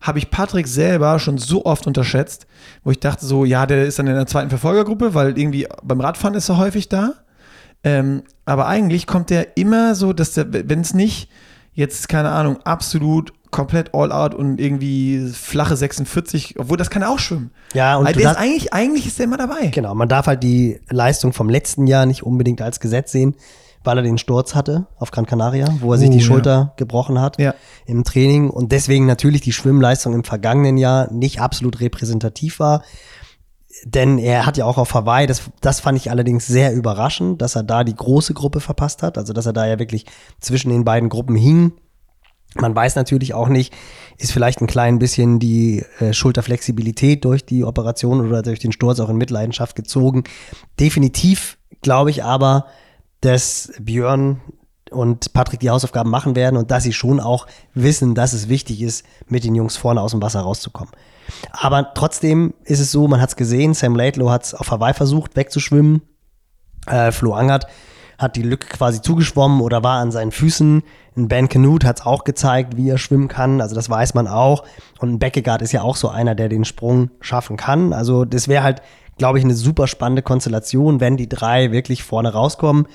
habe 0.00 0.18
ich 0.18 0.30
Patrick 0.30 0.66
selber 0.68 1.18
schon 1.18 1.38
so 1.38 1.64
oft 1.64 1.86
unterschätzt, 1.86 2.46
wo 2.84 2.90
ich 2.90 3.00
dachte 3.00 3.26
so, 3.26 3.44
ja, 3.44 3.66
der 3.66 3.86
ist 3.86 3.98
dann 3.98 4.06
in 4.06 4.14
der 4.14 4.26
zweiten 4.26 4.50
Verfolgergruppe, 4.50 5.14
weil 5.14 5.38
irgendwie 5.38 5.66
beim 5.82 6.00
Radfahren 6.00 6.34
ist 6.34 6.48
er 6.48 6.58
häufig 6.58 6.88
da. 6.88 7.14
Ähm, 7.84 8.22
aber 8.44 8.66
eigentlich 8.66 9.06
kommt 9.06 9.30
der 9.30 9.56
immer 9.56 9.94
so, 9.94 10.12
dass 10.12 10.34
der, 10.34 10.46
wenn 10.68 10.80
es 10.80 10.94
nicht 10.94 11.28
jetzt, 11.72 12.08
keine 12.08 12.30
Ahnung, 12.30 12.58
absolut 12.64 13.32
komplett 13.50 13.94
all 13.94 14.12
out 14.12 14.34
und 14.34 14.60
irgendwie 14.60 15.28
flache 15.32 15.76
46, 15.76 16.56
obwohl 16.58 16.76
das 16.76 16.90
kann 16.90 17.02
er 17.02 17.10
auch 17.10 17.18
schwimmen. 17.18 17.50
ja, 17.74 17.96
und 17.96 18.06
Also 18.06 18.20
ist 18.20 18.26
eigentlich, 18.26 18.72
eigentlich 18.74 19.06
ist 19.06 19.18
der 19.18 19.24
immer 19.24 19.36
dabei. 19.36 19.68
genau, 19.68 19.94
man 19.94 20.08
darf 20.08 20.26
halt 20.26 20.42
die 20.42 20.80
Leistung 20.90 21.32
vom 21.32 21.48
letzten 21.48 21.86
Jahr 21.86 22.06
nicht 22.06 22.22
unbedingt 22.22 22.60
als 22.60 22.80
Gesetz 22.80 23.12
sehen, 23.12 23.34
weil 23.86 23.98
er 23.98 24.02
den 24.02 24.18
Sturz 24.18 24.54
hatte 24.54 24.86
auf 24.96 25.10
Gran 25.10 25.26
Canaria, 25.26 25.66
wo 25.80 25.92
er 25.92 25.98
sich 25.98 26.08
Oh, 26.08 26.12
die 26.12 26.18
ja. 26.18 26.24
Schulter 26.24 26.72
gebrochen 26.76 27.20
hat 27.20 27.38
Ja. 27.40 27.54
im 27.86 28.04
Training 28.04 28.50
und 28.50 28.72
deswegen 28.72 29.06
natürlich 29.06 29.40
die 29.40 29.52
Schwimmleistung 29.52 30.12
im 30.14 30.24
vergangenen 30.24 30.76
Jahr 30.76 31.12
nicht 31.12 31.40
absolut 31.40 31.80
repräsentativ 31.80 32.58
war. 32.58 32.82
Denn 33.84 34.18
er 34.18 34.46
hat 34.46 34.56
ja 34.56 34.64
auch 34.64 34.78
auf 34.78 34.94
Hawaii, 34.94 35.26
das, 35.26 35.42
das 35.60 35.80
fand 35.80 35.98
ich 35.98 36.10
allerdings 36.10 36.46
sehr 36.46 36.72
überraschend, 36.74 37.42
dass 37.42 37.56
er 37.56 37.62
da 37.62 37.84
die 37.84 37.94
große 37.94 38.32
Gruppe 38.32 38.60
verpasst 38.60 39.02
hat, 39.02 39.18
also 39.18 39.32
dass 39.34 39.44
er 39.46 39.52
da 39.52 39.66
ja 39.66 39.78
wirklich 39.78 40.06
zwischen 40.40 40.70
den 40.70 40.84
beiden 40.84 41.10
Gruppen 41.10 41.36
hing. 41.36 41.72
Man 42.54 42.74
weiß 42.74 42.96
natürlich 42.96 43.34
auch 43.34 43.48
nicht, 43.48 43.74
ist 44.16 44.32
vielleicht 44.32 44.62
ein 44.62 44.66
klein 44.66 44.98
bisschen 44.98 45.38
die 45.38 45.84
äh, 46.00 46.14
Schulterflexibilität 46.14 47.22
durch 47.26 47.44
die 47.44 47.64
Operation 47.64 48.26
oder 48.26 48.40
durch 48.40 48.60
den 48.60 48.72
Sturz 48.72 48.98
auch 48.98 49.10
in 49.10 49.16
Mitleidenschaft 49.18 49.76
gezogen. 49.76 50.24
Definitiv 50.80 51.58
glaube 51.82 52.08
ich 52.10 52.24
aber, 52.24 52.64
dass 53.26 53.72
Björn 53.80 54.40
und 54.92 55.32
Patrick 55.32 55.58
die 55.58 55.70
Hausaufgaben 55.70 56.10
machen 56.10 56.36
werden 56.36 56.56
und 56.56 56.70
dass 56.70 56.84
sie 56.84 56.92
schon 56.92 57.18
auch 57.18 57.48
wissen, 57.74 58.14
dass 58.14 58.32
es 58.32 58.48
wichtig 58.48 58.82
ist, 58.82 59.04
mit 59.26 59.42
den 59.42 59.56
Jungs 59.56 59.76
vorne 59.76 60.00
aus 60.00 60.12
dem 60.12 60.22
Wasser 60.22 60.40
rauszukommen. 60.40 60.92
Aber 61.50 61.92
trotzdem 61.94 62.54
ist 62.64 62.78
es 62.78 62.92
so, 62.92 63.08
man 63.08 63.20
hat 63.20 63.30
es 63.30 63.36
gesehen, 63.36 63.74
Sam 63.74 63.96
Laidlow 63.96 64.30
hat 64.30 64.44
es 64.44 64.54
auf 64.54 64.70
Hawaii 64.70 64.94
versucht 64.94 65.34
wegzuschwimmen. 65.34 66.02
Äh, 66.86 67.10
Flo 67.10 67.34
Angert 67.34 67.66
hat 68.16 68.36
die 68.36 68.42
Lücke 68.42 68.68
quasi 68.68 69.02
zugeschwommen 69.02 69.60
oder 69.60 69.82
war 69.82 69.98
an 69.98 70.12
seinen 70.12 70.30
Füßen. 70.30 70.84
Ben 71.16 71.48
Canute 71.48 71.86
hat 71.86 72.00
es 72.00 72.06
auch 72.06 72.22
gezeigt, 72.22 72.76
wie 72.76 72.88
er 72.88 72.98
schwimmen 72.98 73.26
kann. 73.26 73.60
Also 73.60 73.74
das 73.74 73.90
weiß 73.90 74.14
man 74.14 74.28
auch. 74.28 74.64
Und 75.00 75.14
ein 75.14 75.18
Beckegaard 75.18 75.62
ist 75.62 75.72
ja 75.72 75.82
auch 75.82 75.96
so 75.96 76.08
einer, 76.08 76.36
der 76.36 76.48
den 76.48 76.64
Sprung 76.64 77.10
schaffen 77.20 77.56
kann. 77.56 77.92
Also 77.92 78.24
das 78.24 78.46
wäre 78.46 78.62
halt, 78.62 78.82
glaube 79.18 79.38
ich, 79.38 79.44
eine 79.44 79.54
super 79.54 79.86
spannende 79.86 80.22
Konstellation, 80.22 81.00
wenn 81.00 81.16
die 81.16 81.28
drei 81.28 81.72
wirklich 81.72 82.02
vorne 82.02 82.32
rauskommen 82.32 82.86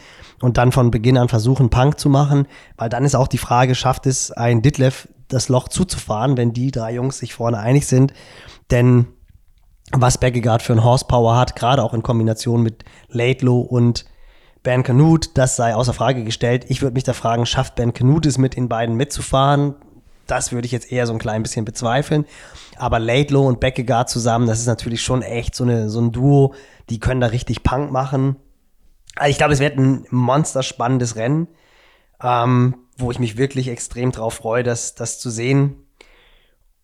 und 0.41 0.57
dann 0.57 0.71
von 0.71 0.91
Beginn 0.91 1.17
an 1.17 1.29
versuchen, 1.29 1.69
Punk 1.69 1.99
zu 1.99 2.09
machen. 2.09 2.47
Weil 2.77 2.89
dann 2.89 3.05
ist 3.05 3.15
auch 3.15 3.27
die 3.27 3.37
Frage, 3.37 3.75
schafft 3.75 4.05
es 4.05 4.31
ein 4.31 4.61
Ditlev, 4.61 5.07
das 5.27 5.49
Loch 5.49 5.67
zuzufahren, 5.67 6.37
wenn 6.37 6.53
die 6.53 6.71
drei 6.71 6.93
Jungs 6.93 7.19
sich 7.19 7.33
vorne 7.33 7.59
einig 7.59 7.87
sind? 7.87 8.13
Denn 8.69 9.07
was 9.91 10.17
Beckegaard 10.17 10.61
für 10.61 10.73
ein 10.73 10.83
Horsepower 10.83 11.35
hat, 11.35 11.55
gerade 11.55 11.83
auch 11.83 11.93
in 11.93 12.03
Kombination 12.03 12.61
mit 12.61 12.85
Laidlow 13.09 13.59
und 13.61 14.05
Ben 14.63 14.83
Canute, 14.83 15.29
das 15.33 15.55
sei 15.55 15.73
außer 15.73 15.93
Frage 15.93 16.23
gestellt. 16.23 16.65
Ich 16.69 16.81
würde 16.81 16.93
mich 16.93 17.03
da 17.03 17.13
fragen, 17.13 17.45
schafft 17.45 17.75
Ben 17.75 17.93
Canute 17.93 18.29
es 18.29 18.37
mit 18.37 18.55
den 18.55 18.69
beiden 18.69 18.95
mitzufahren? 18.95 19.75
Das 20.27 20.51
würde 20.51 20.65
ich 20.65 20.71
jetzt 20.71 20.91
eher 20.91 21.07
so 21.07 21.13
ein 21.13 21.19
klein 21.19 21.43
bisschen 21.43 21.65
bezweifeln. 21.65 22.25
Aber 22.77 22.99
Laidlow 22.99 23.47
und 23.47 23.59
Beckegaard 23.59 24.09
zusammen, 24.09 24.47
das 24.47 24.59
ist 24.59 24.67
natürlich 24.67 25.01
schon 25.01 25.21
echt 25.21 25.55
so, 25.55 25.63
eine, 25.63 25.89
so 25.89 25.99
ein 25.99 26.11
Duo, 26.11 26.53
die 26.89 26.99
können 26.99 27.21
da 27.21 27.27
richtig 27.27 27.63
Punk 27.63 27.91
machen. 27.91 28.37
Also 29.15 29.29
ich 29.29 29.37
glaube, 29.37 29.53
es 29.53 29.59
wird 29.59 29.77
ein 29.77 30.05
monsterspannendes 30.09 31.15
Rennen, 31.15 31.47
ähm, 32.23 32.75
wo 32.97 33.11
ich 33.11 33.19
mich 33.19 33.37
wirklich 33.37 33.67
extrem 33.67 34.11
drauf 34.11 34.35
freue, 34.35 34.63
das, 34.63 34.95
das 34.95 35.19
zu 35.19 35.29
sehen. 35.29 35.75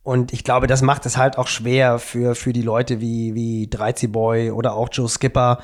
Und 0.02 0.32
ich 0.32 0.44
glaube, 0.44 0.66
das 0.66 0.82
macht 0.82 1.04
es 1.06 1.16
halt 1.16 1.36
auch 1.36 1.48
schwer 1.48 1.98
für, 1.98 2.34
für 2.34 2.52
die 2.52 2.62
Leute 2.62 3.00
wie, 3.00 3.34
wie 3.34 3.68
Dreizi 3.68 4.06
Boy 4.06 4.50
oder 4.50 4.74
auch 4.74 4.88
Joe 4.90 5.08
Skipper, 5.08 5.58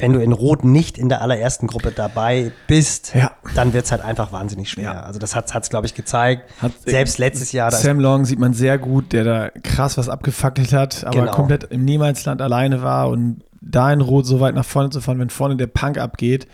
wenn 0.00 0.12
du 0.12 0.20
in 0.20 0.32
Rot 0.32 0.64
nicht 0.64 0.98
in 0.98 1.08
der 1.08 1.22
allerersten 1.22 1.66
Gruppe 1.66 1.92
dabei 1.92 2.52
bist, 2.66 3.12
Ja. 3.14 3.32
dann 3.54 3.72
wird 3.72 3.84
es 3.84 3.92
halt 3.92 4.02
einfach 4.02 4.32
wahnsinnig 4.32 4.70
schwer. 4.70 4.84
Ja. 4.84 5.00
Also 5.02 5.18
das 5.18 5.34
hat 5.36 5.52
es, 5.62 5.70
glaube 5.70 5.86
ich, 5.86 5.94
gezeigt. 5.94 6.50
Hat- 6.60 6.72
Selbst 6.84 7.18
letztes 7.18 7.52
Jahr. 7.52 7.70
Sam 7.70 8.00
Long 8.00 8.24
sieht 8.24 8.38
man 8.38 8.52
sehr 8.54 8.78
gut, 8.78 9.12
der 9.12 9.24
da 9.24 9.50
krass 9.62 9.98
was 9.98 10.08
abgefackelt 10.08 10.72
hat, 10.72 11.04
aber 11.04 11.20
Genau. 11.20 11.32
komplett 11.32 11.64
im 11.64 11.84
Niemalsland 11.84 12.40
alleine 12.42 12.82
war 12.82 13.08
und 13.08 13.42
da 13.60 13.92
in 13.92 14.00
Rot 14.00 14.26
so 14.26 14.40
weit 14.40 14.54
nach 14.54 14.64
vorne 14.64 14.90
zu 14.90 15.00
fahren, 15.00 15.18
wenn 15.18 15.30
vorne 15.30 15.56
der 15.56 15.66
Punk 15.66 15.98
abgeht. 15.98 16.46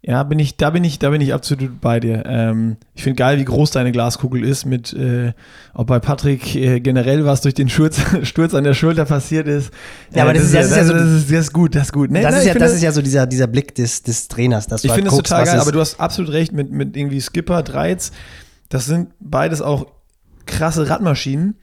Ja, 0.00 0.22
bin 0.22 0.38
ich, 0.38 0.56
da 0.56 0.70
bin 0.70 0.84
ich, 0.84 1.00
da 1.00 1.10
bin 1.10 1.20
ich 1.20 1.34
absolut 1.34 1.80
bei 1.80 1.98
dir. 1.98 2.22
Ähm, 2.24 2.76
ich 2.94 3.02
finde 3.02 3.16
geil, 3.16 3.38
wie 3.38 3.44
groß 3.44 3.72
deine 3.72 3.90
Glaskugel 3.90 4.44
ist, 4.44 4.64
mit 4.64 4.92
äh, 4.92 5.32
ob 5.74 5.88
bei 5.88 5.98
Patrick 5.98 6.54
äh, 6.54 6.78
generell 6.80 7.24
was 7.24 7.40
durch 7.40 7.54
den 7.54 7.68
Sturz, 7.68 8.00
Sturz 8.22 8.54
an 8.54 8.62
der 8.62 8.74
Schulter 8.74 9.04
passiert 9.06 9.48
ist. 9.48 9.72
Ja, 10.14 10.22
aber 10.22 10.34
das 10.34 10.44
ist 10.44 10.54
ja- 10.54 10.60
das 10.62 10.70
ist 10.70 10.76
ja 10.76 10.84
so- 10.84 10.92
das, 10.92 11.02
ist, 11.08 11.32
das 11.32 11.52
gut, 11.52 11.74
das 11.74 11.82
ist 11.88 11.92
gut. 11.92 12.10
Nee, 12.12 12.22
das, 12.22 12.32
nee, 12.32 12.38
ist 12.40 12.46
ja, 12.46 12.52
finde- 12.52 12.66
das 12.66 12.74
ist 12.76 12.82
ja 12.82 12.92
so 12.92 13.02
dieser, 13.02 13.26
dieser 13.26 13.48
Blick 13.48 13.74
des, 13.74 14.02
des 14.04 14.28
Trainers. 14.28 14.68
Dass 14.68 14.84
ich 14.84 14.90
halt 14.90 14.98
finde 14.98 15.10
es 15.10 15.16
total 15.16 15.44
geil, 15.44 15.58
aber 15.60 15.72
du 15.72 15.80
hast 15.80 15.98
absolut 15.98 16.32
recht 16.32 16.52
mit, 16.52 16.70
mit 16.70 16.96
irgendwie 16.96 17.20
Skipper, 17.20 17.64
Dreiz. 17.64 18.12
Das 18.68 18.86
sind 18.86 19.08
beides 19.18 19.60
auch 19.60 19.86
krasse 20.46 20.88
Radmaschinen. 20.88 21.56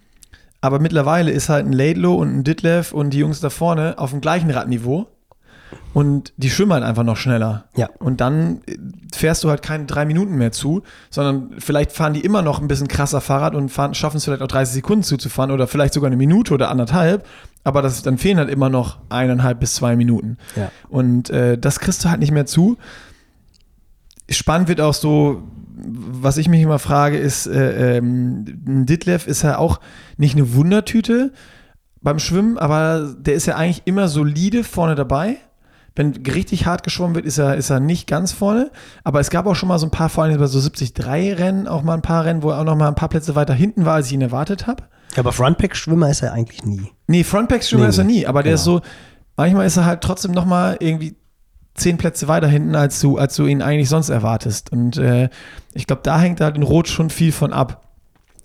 Aber 0.59 0.79
mittlerweile 0.79 1.31
ist 1.31 1.47
halt 1.47 1.65
ein 1.65 1.73
Laidlow 1.73 2.15
und 2.15 2.35
ein 2.39 2.43
Ditlev 2.43 2.91
und 2.91 3.11
die 3.11 3.19
Jungs 3.19 3.39
da 3.39 3.49
vorne 3.49 3.97
auf 3.97 4.11
dem 4.11 4.19
gleichen 4.19 4.51
Radniveau. 4.51 5.07
Und 5.93 6.33
die 6.37 6.49
schwimmen 6.49 6.73
halt 6.73 6.83
einfach 6.83 7.03
noch 7.03 7.15
schneller. 7.15 7.65
Ja. 7.75 7.89
Und 7.99 8.19
dann 8.19 8.61
äh, 8.65 8.77
fährst 9.15 9.43
du 9.43 9.49
halt 9.49 9.61
keine 9.61 9.85
drei 9.85 10.05
Minuten 10.05 10.35
mehr 10.35 10.51
zu, 10.51 10.83
sondern 11.09 11.59
vielleicht 11.59 11.91
fahren 11.91 12.13
die 12.13 12.21
immer 12.21 12.41
noch 12.41 12.59
ein 12.59 12.67
bisschen 12.67 12.87
krasser 12.87 13.21
Fahrrad 13.21 13.55
und 13.55 13.69
fahren, 13.69 13.93
schaffen 13.93 14.17
es 14.17 14.25
vielleicht 14.25 14.41
auch 14.41 14.47
30 14.47 14.73
Sekunden 14.75 15.03
zuzufahren 15.03 15.51
oder 15.51 15.67
vielleicht 15.67 15.93
sogar 15.93 16.07
eine 16.07 16.17
Minute 16.17 16.53
oder 16.53 16.69
anderthalb. 16.69 17.25
Aber 17.63 17.81
das, 17.81 18.01
dann 18.03 18.17
fehlen 18.17 18.37
halt 18.37 18.49
immer 18.49 18.69
noch 18.69 18.99
eineinhalb 19.09 19.59
bis 19.59 19.75
zwei 19.75 19.95
Minuten. 19.95 20.37
Ja. 20.55 20.69
Und 20.89 21.29
äh, 21.29 21.57
das 21.57 21.79
kriegst 21.79 22.03
du 22.03 22.09
halt 22.09 22.19
nicht 22.19 22.31
mehr 22.31 22.45
zu. 22.45 22.77
Spannend 24.29 24.67
wird 24.67 24.81
auch 24.81 24.93
so, 24.93 25.43
was 25.77 26.37
ich 26.37 26.47
mich 26.47 26.61
immer 26.61 26.79
frage, 26.79 27.17
ist, 27.17 27.47
äh, 27.47 27.97
ähm, 27.97 28.45
ein 28.67 28.85
Ditlev 28.85 29.27
ist 29.27 29.43
ja 29.43 29.57
auch 29.57 29.79
nicht 30.17 30.35
eine 30.35 30.53
Wundertüte 30.53 31.31
beim 32.01 32.19
Schwimmen, 32.19 32.57
aber 32.57 33.15
der 33.17 33.33
ist 33.33 33.45
ja 33.47 33.55
eigentlich 33.55 33.81
immer 33.85 34.07
solide 34.07 34.63
vorne 34.63 34.95
dabei. 34.95 35.37
Wenn 35.95 36.11
richtig 36.27 36.65
hart 36.65 36.83
geschwommen 36.83 37.15
wird, 37.15 37.25
ist 37.25 37.37
er, 37.37 37.55
ist 37.55 37.69
er 37.69 37.79
nicht 37.79 38.07
ganz 38.07 38.33
vorne. 38.33 38.71
Aber 39.03 39.21
es 39.21 39.29
gab 39.29 39.45
auch 39.45 39.55
schon 39.55 39.69
mal 39.69 39.79
so 39.79 39.87
ein 39.87 39.91
paar, 39.91 40.09
vor 40.09 40.25
allem 40.25 40.37
bei 40.37 40.47
so 40.47 40.59
73-Rennen, 40.59 41.67
auch 41.67 41.83
mal 41.83 41.93
ein 41.93 42.01
paar 42.01 42.25
Rennen, 42.25 42.43
wo 42.43 42.49
er 42.51 42.59
auch 42.59 42.65
noch 42.65 42.75
mal 42.75 42.89
ein 42.89 42.95
paar 42.95 43.09
Plätze 43.09 43.35
weiter 43.35 43.53
hinten 43.53 43.85
war, 43.85 43.95
als 43.95 44.07
ich 44.07 44.13
ihn 44.13 44.21
erwartet 44.21 44.67
habe. 44.67 44.83
Ja, 45.13 45.19
aber 45.19 45.31
Frontpack-Schwimmer 45.31 46.09
ist 46.09 46.21
er 46.21 46.33
eigentlich 46.33 46.65
nie. 46.65 46.91
Nee, 47.07 47.23
Frontpack-Schwimmer 47.23 47.83
Nee, 47.85 47.89
ist 47.89 47.97
er 47.97 48.03
nie, 48.03 48.27
aber 48.27 48.43
der 48.43 48.51
genau. 48.51 48.59
ist 48.59 48.63
so, 48.65 48.81
manchmal 49.37 49.65
ist 49.65 49.77
er 49.77 49.85
halt 49.85 50.01
trotzdem 50.01 50.31
noch 50.31 50.45
mal 50.45 50.75
irgendwie 50.81 51.15
zehn 51.75 51.97
Plätze 51.97 52.27
weiter 52.27 52.47
hinten, 52.47 52.75
als 52.75 52.99
du, 52.99 53.17
als 53.17 53.35
du 53.35 53.45
ihn 53.45 53.61
eigentlich 53.61 53.89
sonst 53.89 54.09
erwartest. 54.09 54.71
Und 54.71 54.97
äh, 54.97 55.29
ich 55.73 55.87
glaube, 55.87 56.01
da 56.03 56.19
hängt 56.19 56.41
halt 56.41 56.57
in 56.57 56.63
Rot 56.63 56.87
schon 56.87 57.09
viel 57.09 57.31
von 57.31 57.53
ab. 57.53 57.87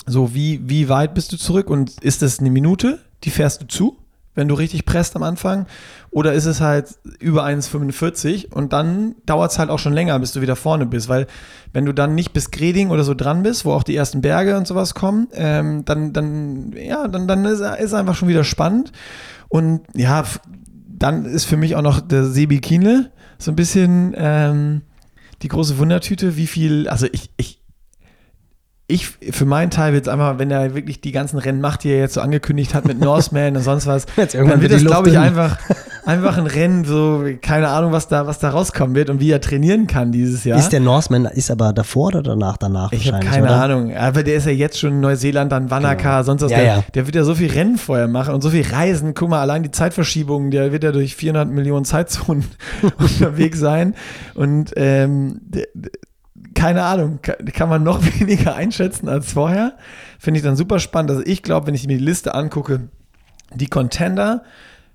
So, 0.06 0.34
wie, 0.34 0.60
wie 0.68 0.88
weit 0.88 1.14
bist 1.14 1.32
du 1.32 1.36
zurück 1.36 1.70
und 1.70 2.00
ist 2.00 2.22
das 2.22 2.40
eine 2.40 2.50
Minute, 2.50 2.98
die 3.24 3.30
fährst 3.30 3.62
du 3.62 3.66
zu, 3.66 3.98
wenn 4.40 4.48
du 4.48 4.55
richtig 4.55 4.87
presst 4.87 5.14
am 5.14 5.22
Anfang? 5.22 5.66
Oder 6.11 6.33
ist 6.33 6.46
es 6.46 6.61
halt 6.61 6.87
über 7.20 7.44
1,45 7.44 8.53
und 8.53 8.72
dann 8.72 9.14
dauert 9.26 9.53
es 9.53 9.59
halt 9.59 9.70
auch 9.70 9.79
schon 9.79 9.92
länger, 9.92 10.18
bis 10.18 10.33
du 10.33 10.40
wieder 10.40 10.57
vorne 10.57 10.87
bist, 10.87 11.09
weil 11.09 11.26
wenn 11.72 11.85
du 11.85 11.92
dann 11.92 12.14
nicht 12.14 12.33
bis 12.33 12.50
Greding 12.50 12.90
oder 12.90 13.05
so 13.05 13.14
dran 13.14 13.42
bist, 13.42 13.64
wo 13.64 13.72
auch 13.72 13.85
die 13.85 13.94
ersten 13.94 14.22
Berge 14.22 14.57
und 14.57 14.66
sowas 14.66 14.94
kommen, 14.94 15.29
ähm, 15.35 15.85
dann, 15.85 16.12
dann, 16.12 16.72
ja, 16.72 17.07
dann, 17.07 17.29
dann 17.29 17.44
ist 17.44 17.61
ist 17.61 17.94
einfach 17.94 18.16
schon 18.16 18.29
wieder 18.29 18.42
spannend. 18.42 18.90
Und 19.48 19.83
ja, 19.94 20.24
dann 20.88 21.24
ist 21.26 21.44
für 21.44 21.57
mich 21.57 21.76
auch 21.76 21.83
noch 21.83 22.00
der 22.00 22.24
Sebi 22.24 22.61
Kienle 22.61 23.11
so 23.38 23.53
ein 23.53 23.57
bisschen 23.57 24.14
ähm, 24.16 24.83
die 25.42 25.48
große 25.48 25.79
Wundertüte, 25.79 26.37
wie 26.37 26.46
viel, 26.46 26.88
also 26.88 27.07
ich, 27.12 27.31
ich, 27.37 27.60
ich 28.90 29.07
für 29.09 29.44
meinen 29.44 29.70
Teil 29.70 29.92
will 29.92 30.00
es 30.00 30.09
einfach, 30.09 30.38
wenn 30.38 30.50
er 30.50 30.74
wirklich 30.74 31.00
die 31.00 31.12
ganzen 31.12 31.38
Rennen 31.38 31.61
macht, 31.61 31.85
die 31.85 31.90
er 31.90 31.98
jetzt 31.98 32.14
so 32.14 32.20
angekündigt 32.20 32.74
hat 32.74 32.87
mit 32.87 32.98
Norseman 33.00 33.57
und 33.57 33.62
sonst 33.62 33.87
was, 33.87 34.07
dann 34.07 34.16
wird 34.16 34.61
wird 34.61 34.72
das, 34.72 34.81
die 34.81 34.87
glaube 34.87 35.11
ich, 35.11 35.18
einfach, 35.18 35.59
einfach 36.05 36.37
ein 36.37 36.46
Rennen, 36.46 36.85
so, 36.85 37.24
keine 37.40 37.68
Ahnung, 37.68 37.92
was 37.92 38.09
da, 38.09 38.26
was 38.26 38.38
da 38.38 38.50
rauskommen 38.50 38.96
wird 38.96 39.09
und 39.09 39.20
wie 39.20 39.31
er 39.31 39.40
trainieren 39.40 39.87
kann 39.87 40.12
dieses 40.12 40.44
Jahr. 40.44 40.59
Ist 40.59 40.70
der 40.70 40.81
Norseman, 40.81 41.26
ist 41.26 41.50
aber 41.50 41.72
davor 41.72 42.09
oder 42.09 42.22
danach? 42.22 42.57
Danach 42.57 42.92
Ich 42.92 43.07
habe 43.07 43.24
wahrscheinlich, 43.24 43.31
keine 43.31 43.46
oder? 43.46 43.62
Ahnung. 43.62 43.96
Aber 43.96 44.22
der 44.22 44.37
ist 44.37 44.46
ja 44.46 44.53
jetzt 44.53 44.79
schon 44.79 44.94
in 44.94 45.00
Neuseeland, 45.00 45.53
dann 45.53 45.70
Wanaka, 45.70 46.24
sonst 46.24 46.42
was. 46.42 46.50
Ja, 46.50 46.59
der, 46.59 46.66
ja. 46.66 46.85
der 46.94 47.07
wird 47.07 47.14
ja 47.14 47.24
so 47.24 47.35
viel 47.35 47.50
Rennen 47.50 47.79
vorher 47.79 48.09
machen 48.09 48.35
und 48.35 48.42
so 48.42 48.50
viel 48.50 48.66
Reisen. 48.66 49.14
Guck 49.14 49.29
mal, 49.29 49.40
allein 49.40 49.62
die 49.62 49.70
Zeitverschiebungen, 49.70 50.50
der 50.50 50.72
wird 50.72 50.85
ja 50.85 50.92
durch 50.92 51.14
400 51.14 51.48
Millionen 51.48 51.85
Zeitzonen 51.85 52.44
unterwegs 52.98 53.59
sein. 53.61 53.94
Und 54.35 54.72
ähm, 54.76 55.40
der, 55.42 55.66
keine 56.61 56.85
Ahnung, 56.85 57.20
kann, 57.23 57.70
man 57.70 57.83
noch 57.83 58.03
weniger 58.20 58.55
einschätzen 58.55 59.09
als 59.09 59.33
vorher. 59.33 59.79
Finde 60.18 60.38
ich 60.38 60.44
dann 60.44 60.57
super 60.57 60.79
spannend. 60.79 61.11
Also 61.11 61.23
ich 61.25 61.42
glaube, 61.42 61.66
wenn 61.66 61.75
ich 61.75 61.87
mir 61.87 61.96
die 61.96 62.05
Liste 62.05 62.35
angucke, 62.35 62.88
die 63.55 63.68
Contender 63.68 64.44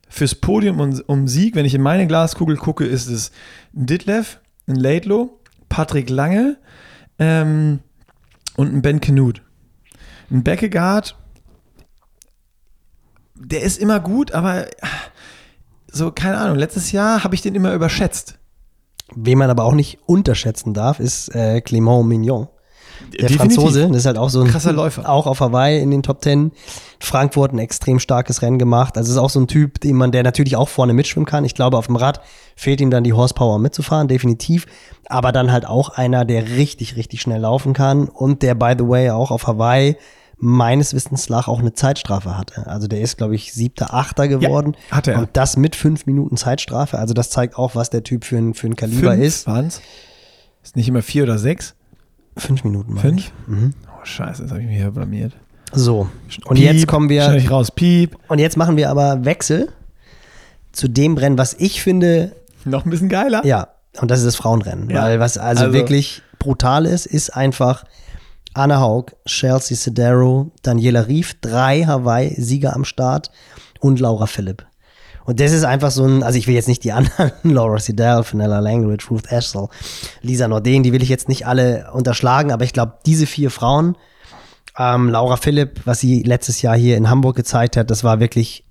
fürs 0.07 0.35
Podium 0.35 0.79
und 0.79 1.09
um 1.09 1.27
Sieg, 1.27 1.55
wenn 1.55 1.65
ich 1.65 1.73
in 1.73 1.81
meine 1.81 2.05
Glaskugel 2.05 2.55
gucke, 2.57 2.85
ist 2.85 3.07
es 3.07 3.31
ein 3.75 3.87
Ditlev, 3.87 4.37
ein 4.67 4.75
Laidlow, 4.75 5.39
Patrick 5.67 6.11
Lange 6.11 6.57
ähm, 7.17 7.79
und 8.55 8.71
ein 8.71 8.83
Ben 8.83 9.01
Knut. 9.01 9.41
Ein 10.29 10.43
Beckegaard, 10.43 11.17
der 13.33 13.63
ist 13.63 13.79
immer 13.79 13.99
gut, 13.99 14.33
aber 14.33 14.67
so, 15.87 16.11
keine 16.11 16.37
Ahnung, 16.37 16.57
letztes 16.57 16.91
Jahr 16.91 17.23
habe 17.23 17.33
ich 17.33 17.41
den 17.41 17.55
immer 17.55 17.73
überschätzt. 17.73 18.37
Wen 19.13 19.37
man 19.37 19.49
aber 19.49 19.65
auch 19.65 19.73
nicht 19.73 19.99
unterschätzen 20.05 20.73
darf, 20.73 20.99
ist 20.99 21.33
äh, 21.35 21.61
Clément 21.63 22.03
Mignon. 22.03 22.47
Der 23.11 23.27
Definitiv. 23.27 23.55
Franzose, 23.55 23.87
das 23.87 23.97
ist 23.97 24.05
halt 24.05 24.17
auch 24.17 24.29
so 24.29 24.41
ein 24.41 24.47
Krasser 24.47 24.73
Läufer. 24.73 25.07
Auch 25.07 25.27
auf 25.27 25.39
Hawaii 25.39 25.81
in 25.81 25.91
den 25.91 26.01
Top 26.01 26.21
Ten. 26.21 26.51
Frankfurt 26.99 27.53
ein 27.53 27.59
extrem 27.59 27.99
starkes 27.99 28.41
Rennen 28.41 28.57
gemacht. 28.57 28.97
Also 28.97 29.11
ist 29.11 29.17
auch 29.17 29.29
so 29.29 29.39
ein 29.39 29.47
Typ, 29.47 29.79
den 29.81 29.95
man, 29.95 30.11
der 30.11 30.23
natürlich 30.23 30.55
auch 30.55 30.69
vorne 30.69 30.93
mitschwimmen 30.93 31.25
kann. 31.25 31.45
Ich 31.45 31.55
glaube, 31.55 31.77
auf 31.77 31.87
dem 31.87 31.97
Rad 31.97 32.21
fehlt 32.55 32.81
ihm 32.81 32.89
dann 32.89 33.03
die 33.03 33.13
Horsepower 33.13 33.59
mitzufahren, 33.59 34.07
definitiv. 34.07 34.65
Aber 35.07 35.31
dann 35.31 35.51
halt 35.51 35.67
auch 35.67 35.89
einer, 35.89 36.25
der 36.25 36.49
richtig, 36.49 36.95
richtig 36.95 37.21
schnell 37.21 37.41
laufen 37.41 37.73
kann 37.73 38.07
und 38.07 38.41
der, 38.41 38.55
by 38.55 38.73
the 38.77 38.87
way, 38.87 39.11
auch 39.11 39.29
auf 39.29 39.45
Hawaii 39.45 39.97
meines 40.45 40.93
Wissens 40.93 41.29
nach 41.29 41.47
auch 41.47 41.59
eine 41.59 41.73
Zeitstrafe 41.73 42.37
hatte. 42.37 42.67
Also 42.67 42.87
der 42.87 43.01
ist, 43.01 43.17
glaube 43.17 43.35
ich, 43.35 43.51
siebter, 43.53 43.93
achter 43.93 44.27
geworden. 44.27 44.75
hat 44.91 45.07
er. 45.07 45.19
Und 45.19 45.29
das 45.33 45.57
mit 45.57 45.75
fünf 45.75 46.05
Minuten 46.05 46.37
Zeitstrafe. 46.37 46.99
Also 46.99 47.13
das 47.13 47.29
zeigt 47.29 47.57
auch, 47.57 47.75
was 47.75 47.89
der 47.89 48.03
Typ 48.03 48.23
für 48.25 48.37
ein, 48.37 48.53
für 48.53 48.67
ein 48.67 48.75
Kaliber 48.75 49.15
ist. 49.15 49.47
waren's? 49.47 49.81
Ist 50.63 50.75
nicht 50.75 50.87
immer 50.87 51.01
vier 51.01 51.23
oder 51.23 51.37
sechs? 51.37 51.75
Fünf 52.37 52.63
Minuten. 52.63 52.93
meine 52.93 53.01
Fünf? 53.01 53.31
Mhm. 53.47 53.73
Oh, 53.87 54.03
scheiße, 54.05 54.43
jetzt 54.43 54.51
habe 54.51 54.61
ich 54.61 54.67
mich 54.67 54.77
hier 54.77 54.91
blamiert. 54.91 55.33
So, 55.73 56.09
und 56.45 56.55
Piep, 56.57 56.63
jetzt 56.65 56.87
kommen 56.87 57.09
wir. 57.09 57.23
Schneid 57.23 57.41
ich 57.41 57.51
raus, 57.51 57.71
piep. 57.71 58.17
Und 58.27 58.39
jetzt 58.39 58.55
machen 58.55 58.77
wir 58.77 58.89
aber 58.89 59.25
Wechsel 59.25 59.69
zu 60.71 60.87
dem 60.87 61.17
Rennen, 61.17 61.37
was 61.37 61.53
ich 61.53 61.81
finde, 61.81 62.33
Noch 62.65 62.85
ein 62.85 62.89
bisschen 62.91 63.09
geiler. 63.09 63.45
ja, 63.45 63.69
und 63.99 64.11
das 64.11 64.19
ist 64.19 64.25
das 64.25 64.35
Frauenrennen. 64.35 64.89
Ja, 64.89 65.03
Weil 65.03 65.19
was 65.19 65.37
also, 65.37 65.63
also- 65.65 65.73
wirklich 65.73 66.21
brutal 66.39 66.85
ist, 66.85 67.05
ist 67.05 67.35
einfach 67.35 67.83
Anna 68.55 68.79
Haug, 68.79 69.11
Chelsea 69.25 69.75
Sedero, 69.75 70.51
Daniela 70.63 71.07
Rief, 71.07 71.35
drei 71.41 71.83
Hawaii-Sieger 71.83 72.73
am 72.73 72.85
Start 72.85 73.29
und 73.79 73.99
Laura 73.99 74.27
Philipp. 74.27 74.65
Und 75.25 75.39
das 75.39 75.51
ist 75.51 75.65
einfach 75.65 75.91
so 75.91 76.05
ein, 76.05 76.23
also 76.23 76.37
ich 76.37 76.47
will 76.47 76.55
jetzt 76.55 76.67
nicht 76.67 76.83
die 76.83 76.91
anderen, 76.93 77.31
Laura 77.43 77.79
Sedell, 77.79 78.23
Fenella 78.23 78.59
Langridge, 78.59 79.07
Ruth 79.09 79.31
Ashel, 79.31 79.67
Lisa 80.21 80.47
Norden, 80.47 80.83
die 80.83 80.93
will 80.93 81.03
ich 81.03 81.09
jetzt 81.09 81.27
nicht 81.27 81.45
alle 81.45 81.91
unterschlagen, 81.91 82.51
aber 82.51 82.63
ich 82.63 82.73
glaube, 82.73 82.93
diese 83.05 83.25
vier 83.25 83.51
Frauen, 83.51 83.97
ähm, 84.77 85.09
Laura 85.09 85.35
Philipp, 85.35 85.81
was 85.85 85.99
sie 85.99 86.23
letztes 86.23 86.61
Jahr 86.61 86.77
hier 86.77 86.95
in 86.95 87.09
Hamburg 87.09 87.35
gezeigt 87.35 87.75
hat, 87.75 87.89
das 87.89 88.03
war 88.03 88.19
wirklich 88.19 88.63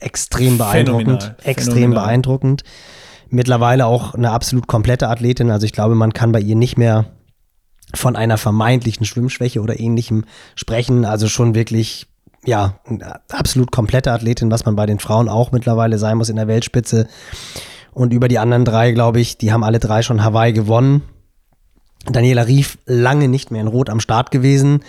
extrem 0.00 0.56
beeindruckend. 0.56 1.22
Phänomenal. 1.22 1.36
Extrem 1.44 1.74
Phänomenal. 1.74 2.04
beeindruckend. 2.04 2.64
Mittlerweile 3.30 3.86
auch 3.86 4.14
eine 4.14 4.30
absolut 4.30 4.66
komplette 4.66 5.08
Athletin. 5.08 5.50
Also 5.50 5.66
ich 5.66 5.72
glaube, 5.72 5.94
man 5.94 6.14
kann 6.14 6.32
bei 6.32 6.40
ihr 6.40 6.56
nicht 6.56 6.78
mehr 6.78 7.06
von 7.94 8.16
einer 8.16 8.38
vermeintlichen 8.38 9.06
Schwimmschwäche 9.06 9.60
oder 9.60 9.80
ähnlichem 9.80 10.24
sprechen. 10.54 11.04
Also 11.04 11.28
schon 11.28 11.54
wirklich, 11.54 12.06
ja, 12.44 12.78
absolut 13.30 13.72
komplette 13.72 14.12
Athletin, 14.12 14.50
was 14.50 14.64
man 14.64 14.76
bei 14.76 14.86
den 14.86 14.98
Frauen 14.98 15.28
auch 15.28 15.52
mittlerweile 15.52 15.98
sein 15.98 16.18
muss 16.18 16.28
in 16.28 16.36
der 16.36 16.48
Weltspitze. 16.48 17.08
Und 17.92 18.12
über 18.12 18.28
die 18.28 18.38
anderen 18.38 18.64
drei, 18.64 18.92
glaube 18.92 19.20
ich, 19.20 19.38
die 19.38 19.52
haben 19.52 19.64
alle 19.64 19.78
drei 19.78 20.02
schon 20.02 20.22
Hawaii 20.22 20.52
gewonnen. 20.52 21.02
Daniela 22.06 22.46
Rief 22.46 22.78
lange 22.86 23.28
nicht 23.28 23.50
mehr 23.50 23.60
in 23.60 23.66
Rot 23.66 23.90
am 23.90 24.00
Start 24.00 24.30
gewesen. 24.30 24.84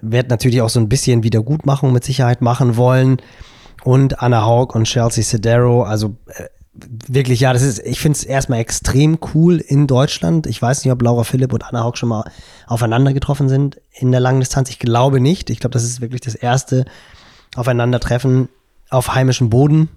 Wird 0.00 0.30
natürlich 0.30 0.62
auch 0.62 0.70
so 0.70 0.80
ein 0.80 0.88
bisschen 0.88 1.22
Wiedergutmachung 1.22 1.92
mit 1.92 2.04
Sicherheit 2.04 2.40
machen 2.40 2.76
wollen. 2.76 3.18
Und 3.84 4.22
Anna 4.22 4.44
Haug 4.44 4.74
und 4.74 4.84
Chelsea 4.84 5.22
Sedero, 5.22 5.82
also 5.82 6.16
äh, 6.26 6.44
wirklich, 6.74 7.40
ja, 7.40 7.52
das 7.52 7.62
ist, 7.62 7.80
ich 7.80 8.00
finde 8.00 8.18
es 8.18 8.24
erstmal 8.24 8.58
extrem 8.58 9.18
cool 9.34 9.58
in 9.58 9.86
Deutschland. 9.86 10.46
Ich 10.46 10.60
weiß 10.60 10.84
nicht, 10.84 10.92
ob 10.92 11.02
Laura 11.02 11.24
Philipp 11.24 11.52
und 11.52 11.64
Anna 11.64 11.84
Haug 11.84 11.96
schon 11.96 12.08
mal 12.08 12.30
aufeinander 12.66 13.12
getroffen 13.12 13.48
sind 13.48 13.80
in 13.92 14.10
der 14.10 14.20
langen 14.20 14.40
Distanz. 14.40 14.70
Ich 14.70 14.78
glaube 14.78 15.20
nicht. 15.20 15.50
Ich 15.50 15.60
glaube, 15.60 15.72
das 15.72 15.84
ist 15.84 16.00
wirklich 16.00 16.20
das 16.20 16.34
erste 16.34 16.84
Aufeinandertreffen 17.54 18.48
auf 18.90 19.14
heimischem 19.14 19.50
Boden. 19.50 19.88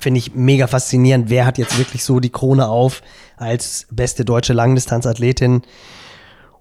Finde 0.00 0.18
ich 0.18 0.34
mega 0.34 0.66
faszinierend. 0.66 1.30
Wer 1.30 1.46
hat 1.46 1.56
jetzt 1.56 1.78
wirklich 1.78 2.04
so 2.04 2.20
die 2.20 2.30
Krone 2.30 2.68
auf 2.68 3.02
als 3.36 3.86
beste 3.90 4.24
deutsche 4.24 4.52
Langdistanzathletin? 4.52 5.62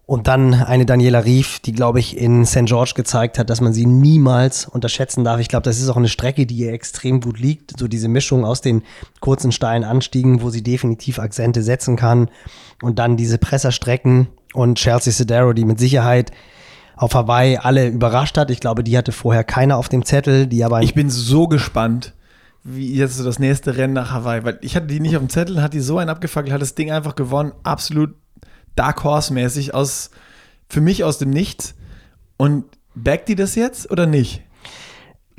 Und 0.08 0.28
dann 0.28 0.54
eine 0.54 0.86
Daniela 0.86 1.26
Rief, 1.26 1.60
die, 1.60 1.74
glaube 1.74 2.00
ich, 2.00 2.18
in 2.18 2.46
St. 2.46 2.64
George 2.64 2.94
gezeigt 2.96 3.38
hat, 3.38 3.50
dass 3.50 3.60
man 3.60 3.74
sie 3.74 3.86
niemals 3.86 4.66
unterschätzen 4.66 5.26
darf. 5.26 5.42
Ich 5.42 5.50
glaube, 5.50 5.64
das 5.64 5.82
ist 5.82 5.90
auch 5.90 5.98
eine 5.98 6.08
Strecke, 6.08 6.46
die 6.46 6.56
ihr 6.56 6.72
extrem 6.72 7.20
gut 7.20 7.38
liegt. 7.38 7.78
So 7.78 7.90
diese 7.90 8.08
Mischung 8.08 8.46
aus 8.46 8.62
den 8.62 8.84
kurzen, 9.20 9.52
steilen 9.52 9.84
Anstiegen, 9.84 10.42
wo 10.42 10.50
sie 10.50 10.64
definitiv 10.64 11.20
Akzente 11.20 11.62
setzen 11.62 11.98
kann. 11.98 12.30
Und 12.82 13.00
dann 13.00 13.18
diese 13.18 13.38
Presserstrecken 13.38 14.30
und 14.54 14.78
Chelsea 14.78 15.12
Sedero, 15.12 15.52
die 15.52 15.66
mit 15.66 15.78
Sicherheit 15.78 16.32
auf 16.96 17.14
Hawaii 17.14 17.58
alle 17.58 17.90
überrascht 17.90 18.38
hat. 18.38 18.50
Ich 18.50 18.62
glaube, 18.62 18.86
die 18.86 18.98
hatte 18.98 19.12
vorher 19.12 19.44
keiner 19.44 19.76
auf 19.76 19.90
dem 19.90 20.06
Zettel, 20.06 20.48
die 20.48 20.64
aber 20.64 20.84
Ich 20.84 20.94
bin 20.94 21.10
so 21.10 21.50
gespannt, 21.50 22.14
wie 22.64 22.96
jetzt 22.96 23.18
so 23.18 23.26
das 23.26 23.40
nächste 23.40 23.76
Rennen 23.76 23.94
nach 23.94 24.12
Hawaii, 24.12 24.46
weil 24.46 24.58
ich 24.62 24.78
hatte 24.78 24.88
die 24.88 25.02
nicht 25.02 25.18
auf 25.18 25.22
dem 25.22 25.30
Zettel, 25.30 25.62
hat 25.62 25.74
die 25.74 25.82
so 25.82 25.98
einen 25.98 26.10
abgefackelt, 26.10 26.54
hat 26.54 26.62
das 26.62 26.76
Ding 26.76 26.92
einfach 26.92 27.16
gewonnen, 27.16 27.52
absolut 27.64 28.16
Dark 28.78 29.04
Horse-mäßig 29.04 29.74
aus, 29.74 30.10
für 30.70 30.80
mich 30.82 31.04
aus 31.04 31.18
dem 31.18 31.30
Nichts. 31.30 31.76
Und 32.38 32.66
backt 32.96 33.28
die 33.30 33.36
das 33.36 33.56
jetzt 33.56 33.92
oder 33.92 34.06
nicht? 34.06 34.42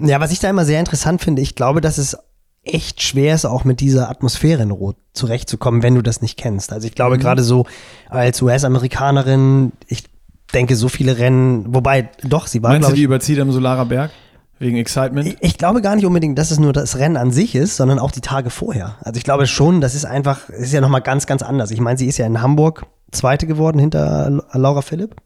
Ja, 0.01 0.20
was 0.20 0.31
ich 0.33 0.38
da 0.40 0.48
immer 0.51 0.64
sehr 0.64 0.79
interessant 0.81 1.22
finde, 1.22 1.42
ich 1.42 1.55
glaube, 1.55 1.81
dass 1.81 1.98
es 1.98 2.16
echt 2.64 3.03
schwer 3.03 3.35
ist, 3.35 3.46
auch 3.46 3.64
mit 3.64 3.81
dieser 3.81 4.11
Atmosphäre 4.11 4.62
in 4.62 4.70
Rot 4.70 4.96
zurechtzukommen, 5.14 5.83
wenn 5.83 5.94
du 5.94 6.03
das 6.03 6.20
nicht 6.22 6.37
kennst. 6.37 6.72
Also 6.72 6.87
ich 6.87 6.94
glaube, 6.94 7.16
Mhm. 7.16 7.20
gerade 7.20 7.42
so 7.42 7.66
als 8.11 8.42
US-Amerikanerin, 8.42 9.72
ich 9.87 10.05
denke, 10.55 10.77
so 10.77 10.88
viele 10.88 11.18
Rennen, 11.18 11.74
wobei, 11.74 12.11
doch, 12.22 12.46
sie 12.46 12.62
war, 12.62 12.70
Meinst 12.72 12.88
du, 12.90 12.92
die 12.94 13.01
ich, 13.01 13.05
überzieht 13.05 13.38
am 13.40 13.51
Solarer 13.53 13.87
Berg? 13.87 14.11
Wegen 14.61 14.77
Excitement? 14.77 15.29
ich, 15.29 15.37
ich 15.40 15.57
glaube 15.59 15.81
gar 15.83 15.94
nicht 15.94 16.05
unbedingt, 16.05 16.37
dass 16.38 16.51
es 16.51 16.59
nur 16.59 16.72
das 16.72 16.98
Rennen 16.98 17.16
an 17.16 17.31
sich 17.31 17.55
ist, 17.55 17.77
sondern 17.77 17.98
auch 17.98 18.11
die 18.11 18.20
Tage 18.20 18.51
vorher. 18.51 18.96
Also 19.03 19.16
ich 19.18 19.24
glaube 19.24 19.46
schon, 19.46 19.81
das 19.81 19.94
ist 19.94 20.05
einfach, 20.05 20.48
es 20.48 20.61
ist 20.66 20.72
ja 20.72 20.81
nochmal 20.81 21.01
ganz, 21.03 21.27
ganz 21.27 21.42
anders. 21.42 21.70
Ich 21.70 21.81
meine, 21.81 21.96
sie 21.96 22.07
ist 22.07 22.18
ja 22.18 22.27
in 22.27 22.42
Hamburg 22.42 22.87
Zweite 23.12 23.47
geworden 23.47 23.79
hinter 23.79 24.42
Laura 24.53 24.83
Philipp. 24.83 25.16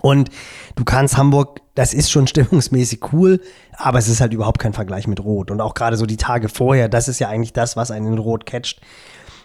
Und 0.00 0.30
du 0.74 0.84
kannst 0.84 1.18
Hamburg, 1.18 1.60
das 1.74 1.92
ist 1.92 2.10
schon 2.10 2.26
stimmungsmäßig 2.28 3.12
cool, 3.12 3.40
aber 3.76 3.98
es 3.98 4.08
ist 4.08 4.20
halt 4.20 4.32
überhaupt 4.32 4.58
kein 4.58 4.72
Vergleich 4.72 5.06
mit 5.06 5.22
Rot. 5.22 5.50
Und 5.50 5.60
auch 5.60 5.74
gerade 5.74 5.96
so 5.96 6.06
die 6.06 6.16
Tage 6.16 6.48
vorher, 6.48 6.88
das 6.88 7.08
ist 7.08 7.18
ja 7.18 7.28
eigentlich 7.28 7.52
das, 7.52 7.76
was 7.76 7.90
einen 7.90 8.06
in 8.06 8.18
Rot 8.18 8.46
catcht. 8.46 8.80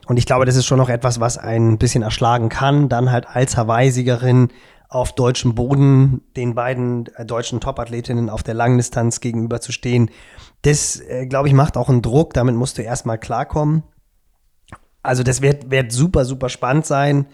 Und 0.07 0.17
ich 0.17 0.25
glaube, 0.25 0.45
das 0.45 0.55
ist 0.55 0.65
schon 0.65 0.77
noch 0.77 0.89
etwas, 0.89 1.19
was 1.19 1.37
einen 1.37 1.73
ein 1.73 1.77
bisschen 1.77 2.01
erschlagen 2.01 2.47
kann. 2.47 2.87
Dann 2.87 3.11
halt 3.11 3.27
als 3.27 3.57
Hawaii-Siegerin 3.57 4.47
auf 4.87 5.13
deutschem 5.13 5.53
Boden 5.53 6.21
den 6.37 6.55
beiden 6.55 7.07
äh, 7.15 7.25
deutschen 7.25 7.59
Top-Athletinnen 7.59 8.29
auf 8.29 8.41
der 8.41 8.53
Langdistanz 8.53 9.19
gegenüberzustehen. 9.19 10.09
Das, 10.61 11.01
äh, 11.01 11.25
glaube 11.25 11.49
ich, 11.49 11.53
macht 11.53 11.75
auch 11.75 11.89
einen 11.89 12.01
Druck. 12.01 12.33
Damit 12.33 12.55
musst 12.55 12.77
du 12.77 12.83
erstmal 12.83 13.17
klarkommen. 13.17 13.83
Also 15.07 15.23
das 15.23 15.41
wird, 15.41 15.71
wird 15.71 15.91
super, 15.91 16.25
super 16.25 16.49
spannend 16.49 16.85
sein. 16.85 17.25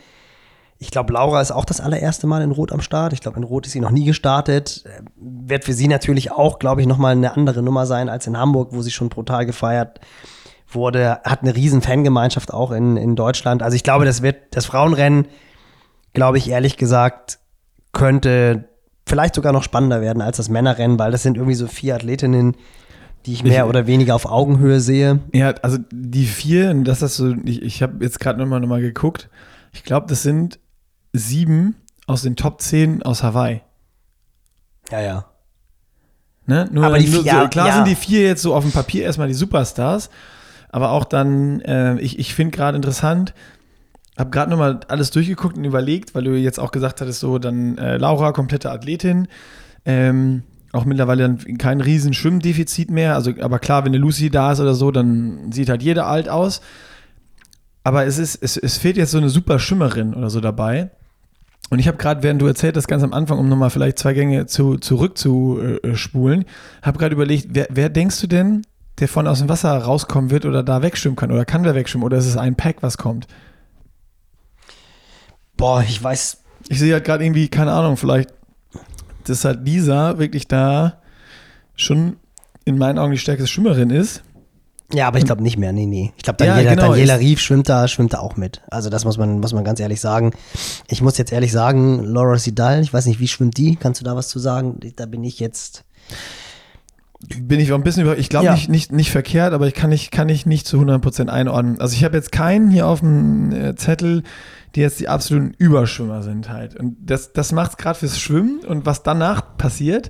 Ich 0.79 0.91
glaube, 0.91 1.13
Laura 1.13 1.39
ist 1.41 1.51
auch 1.51 1.65
das 1.65 1.79
allererste 1.79 2.27
Mal 2.27 2.41
in 2.41 2.51
Rot 2.51 2.71
am 2.71 2.81
Start. 2.81 3.13
Ich 3.13 3.21
glaube, 3.21 3.37
in 3.37 3.43
Rot 3.43 3.65
ist 3.65 3.71
sie 3.71 3.79
noch 3.79 3.91
nie 3.91 4.05
gestartet. 4.05 4.83
Äh, 4.85 5.01
Wird 5.15 5.63
für 5.63 5.73
sie 5.73 5.87
natürlich 5.87 6.31
auch, 6.31 6.59
glaube 6.59 6.81
ich, 6.81 6.87
nochmal 6.87 7.13
eine 7.13 7.35
andere 7.35 7.63
Nummer 7.63 7.85
sein 7.85 8.09
als 8.09 8.27
in 8.27 8.37
Hamburg, 8.37 8.69
wo 8.71 8.81
sie 8.81 8.91
schon 8.91 9.09
brutal 9.09 9.45
gefeiert 9.45 9.99
wurde. 10.67 11.21
Hat 11.23 11.41
eine 11.41 11.55
riesen 11.55 11.81
Fangemeinschaft 11.81 12.53
auch 12.53 12.71
in, 12.71 12.97
in 12.97 13.15
Deutschland. 13.15 13.63
Also 13.63 13.75
ich 13.75 13.83
glaube, 13.83 14.05
das 14.05 14.21
wird 14.21 14.55
das 14.55 14.65
Frauenrennen, 14.65 15.27
glaube 16.13 16.37
ich, 16.37 16.49
ehrlich 16.49 16.77
gesagt, 16.77 17.39
könnte 17.91 18.65
vielleicht 19.07 19.35
sogar 19.35 19.53
noch 19.53 19.63
spannender 19.63 20.01
werden 20.01 20.21
als 20.21 20.37
das 20.37 20.49
Männerrennen, 20.49 20.99
weil 20.99 21.11
das 21.11 21.23
sind 21.23 21.37
irgendwie 21.37 21.55
so 21.55 21.67
vier 21.67 21.95
Athletinnen, 21.95 22.55
die 23.25 23.33
ich 23.33 23.43
mehr 23.43 23.63
Ich- 23.63 23.69
oder 23.69 23.87
weniger 23.87 24.15
auf 24.15 24.25
Augenhöhe 24.25 24.79
sehe. 24.79 25.19
Ja, 25.33 25.53
also 25.61 25.77
die 25.91 26.25
vier, 26.25 26.73
das 26.73 27.01
ist 27.01 27.15
so, 27.15 27.33
ich, 27.45 27.61
ich 27.61 27.81
habe 27.83 28.03
jetzt 28.03 28.19
gerade 28.19 28.39
nochmal 28.39 28.59
noch 28.59 28.67
mal 28.67 28.81
geguckt, 28.81 29.29
ich 29.71 29.83
glaube, 29.83 30.07
das 30.07 30.23
sind 30.23 30.59
sieben 31.13 31.75
aus 32.07 32.21
den 32.23 32.35
Top 32.35 32.61
10 32.61 33.03
aus 33.03 33.23
Hawaii. 33.23 33.61
Ja, 34.91 34.99
ja. 35.01 35.25
Ne? 36.45 36.67
Nur, 36.71 36.85
Aber 36.85 36.99
die 36.99 37.07
vier- 37.07 37.21
so, 37.43 37.47
klar 37.47 37.67
ja. 37.69 37.75
sind 37.75 37.87
die 37.87 37.95
vier 37.95 38.23
jetzt 38.23 38.41
so 38.41 38.53
auf 38.53 38.63
dem 38.63 38.73
Papier 38.73 39.03
erstmal 39.03 39.29
die 39.29 39.33
Superstars, 39.33 40.09
aber 40.69 40.91
auch 40.91 41.05
dann, 41.05 41.61
äh, 41.61 41.97
ich, 42.01 42.19
ich 42.19 42.33
finde 42.33 42.55
gerade 42.55 42.75
interessant, 42.75 43.33
habe 44.17 44.29
gerade 44.31 44.51
nochmal 44.51 44.81
alles 44.89 45.09
durchgeguckt 45.11 45.55
und 45.57 45.63
überlegt, 45.63 46.13
weil 46.15 46.25
du 46.25 46.31
jetzt 46.37 46.59
auch 46.59 46.71
gesagt 46.71 46.99
hattest, 46.99 47.21
so 47.21 47.39
dann 47.39 47.77
äh, 47.77 47.97
Laura, 47.97 48.31
komplette 48.33 48.69
Athletin, 48.71 49.27
ähm, 49.85 50.43
auch 50.73 50.85
mittlerweile 50.85 51.23
dann 51.23 51.57
kein 51.57 51.79
riesen 51.79 52.13
Schwimmdefizit 52.13 52.91
mehr, 52.91 53.15
also 53.15 53.31
aber 53.39 53.59
klar, 53.59 53.85
wenn 53.85 53.91
eine 53.91 53.99
Lucy 53.99 54.29
da 54.29 54.51
ist 54.51 54.59
oder 54.59 54.73
so, 54.73 54.91
dann 54.91 55.51
sieht 55.51 55.69
halt 55.69 55.83
jeder 55.83 56.07
alt 56.07 56.27
aus, 56.27 56.61
aber 57.83 58.05
es 58.05 58.17
ist, 58.17 58.41
es, 58.41 58.57
es 58.57 58.77
fehlt 58.77 58.97
jetzt 58.97 59.11
so 59.11 59.19
eine 59.19 59.29
super 59.29 59.59
Schwimmerin 59.59 60.13
oder 60.13 60.29
so 60.29 60.41
dabei. 60.41 60.91
Und 61.69 61.79
ich 61.79 61.87
habe 61.87 61.97
gerade, 61.97 62.23
während 62.23 62.41
du 62.41 62.45
erzählt 62.45 62.75
hast, 62.75 62.87
ganz 62.87 63.03
am 63.03 63.13
Anfang, 63.13 63.39
um 63.39 63.47
nochmal 63.49 63.69
vielleicht 63.69 63.97
zwei 63.97 64.13
Gänge 64.13 64.45
zu, 64.47 64.77
zurück 64.77 65.17
zu 65.17 65.59
äh, 65.59 65.95
spulen, 65.95 66.45
habe 66.81 66.99
gerade 66.99 67.15
überlegt, 67.15 67.47
wer, 67.51 67.67
wer 67.69 67.89
denkst 67.89 68.19
du 68.21 68.27
denn, 68.27 68.63
der 68.99 69.07
von 69.07 69.27
aus 69.27 69.39
dem 69.39 69.49
Wasser 69.49 69.75
rauskommen 69.77 70.29
wird 70.29 70.45
oder 70.45 70.61
da 70.61 70.81
wegschwimmen 70.81 71.15
kann? 71.15 71.31
Oder 71.31 71.45
kann 71.45 71.63
der 71.63 71.75
wegschwimmen? 71.75 72.05
Oder 72.05 72.17
ist 72.17 72.27
es 72.27 72.37
ein 72.37 72.55
Pack, 72.55 72.77
was 72.81 72.97
kommt? 72.97 73.27
Boah, 75.57 75.83
ich 75.87 76.03
weiß, 76.03 76.43
Ich 76.67 76.79
sehe 76.79 76.93
halt 76.93 77.05
gerade 77.05 77.23
irgendwie, 77.23 77.47
keine 77.47 77.71
Ahnung, 77.71 77.97
vielleicht, 77.97 78.33
dass 79.29 79.45
halt 79.45 79.65
Lisa 79.65 80.17
wirklich 80.19 80.47
da 80.47 81.01
schon 81.75 82.17
in 82.65 82.77
meinen 82.77 82.97
Augen 82.99 83.11
die 83.11 83.17
stärkste 83.17 83.47
Schwimmerin 83.47 83.89
ist. 83.89 84.23
Ja, 84.93 85.07
aber 85.07 85.17
ich 85.17 85.25
glaube 85.25 85.41
nicht 85.41 85.57
mehr, 85.57 85.73
nee, 85.73 85.87
nee. 85.87 86.13
Ich 86.17 86.23
glaube, 86.23 86.45
Ja, 86.45 86.53
Daniela, 86.55 86.75
genau, 86.75 86.91
Daniela 86.91 87.15
Rief 87.15 87.39
schwimmt 87.39 87.67
da, 87.67 87.87
schwimmt 87.87 88.13
da 88.13 88.19
auch 88.19 88.35
mit. 88.37 88.61
Also 88.69 88.89
das 88.91 89.05
muss 89.05 89.17
man, 89.17 89.39
muss 89.39 89.51
man 89.53 89.63
ganz 89.63 89.79
ehrlich 89.79 89.99
sagen. 89.99 90.33
Ich 90.87 91.01
muss 91.01 91.17
jetzt 91.17 91.31
ehrlich 91.31 91.51
sagen, 91.51 92.03
Laura 92.03 92.37
Sidal, 92.37 92.81
ich 92.81 92.93
weiß 92.93 93.07
nicht, 93.07 93.19
wie 93.19 93.27
schwimmt 93.27 93.57
die? 93.57 93.75
Kannst 93.75 94.01
du 94.01 94.05
da 94.05 94.15
was 94.15 94.27
zu 94.27 94.37
sagen? 94.37 94.79
Da 94.95 95.05
bin 95.07 95.23
ich 95.23 95.39
jetzt. 95.39 95.83
Bin 97.39 97.59
ich 97.59 97.71
auch 97.71 97.77
ein 97.77 97.83
bisschen 97.83 98.03
über, 98.03 98.17
ich 98.17 98.29
glaube 98.29 98.45
Ja. 98.45 98.53
nicht, 98.53 98.69
nicht, 98.69 98.91
nicht 98.91 99.09
verkehrt, 99.09 99.53
aber 99.53 99.65
ich 99.67 99.73
kann 99.73 99.89
nicht, 99.89 100.11
kann 100.11 100.27
ich 100.29 100.45
nicht 100.45 100.67
zu 100.67 100.77
100% 100.77 101.27
einordnen. 101.29 101.79
Also 101.79 101.95
ich 101.95 102.03
habe 102.03 102.17
jetzt 102.17 102.31
keinen 102.33 102.69
hier 102.69 102.85
auf 102.85 102.99
dem 102.99 103.51
äh, 103.51 103.75
Zettel, 103.75 104.23
die 104.75 104.81
jetzt 104.81 104.99
die 104.99 105.07
absoluten 105.07 105.53
Überschwimmer 105.57 106.23
sind 106.23 106.49
halt. 106.49 106.75
Und 106.79 106.97
das, 106.99 107.33
das 107.33 107.51
macht 107.51 107.71
es 107.71 107.77
gerade 107.77 107.99
fürs 107.99 108.19
Schwimmen 108.19 108.59
und 108.65 108.85
was 108.85 109.03
danach 109.03 109.57
passiert, 109.57 110.09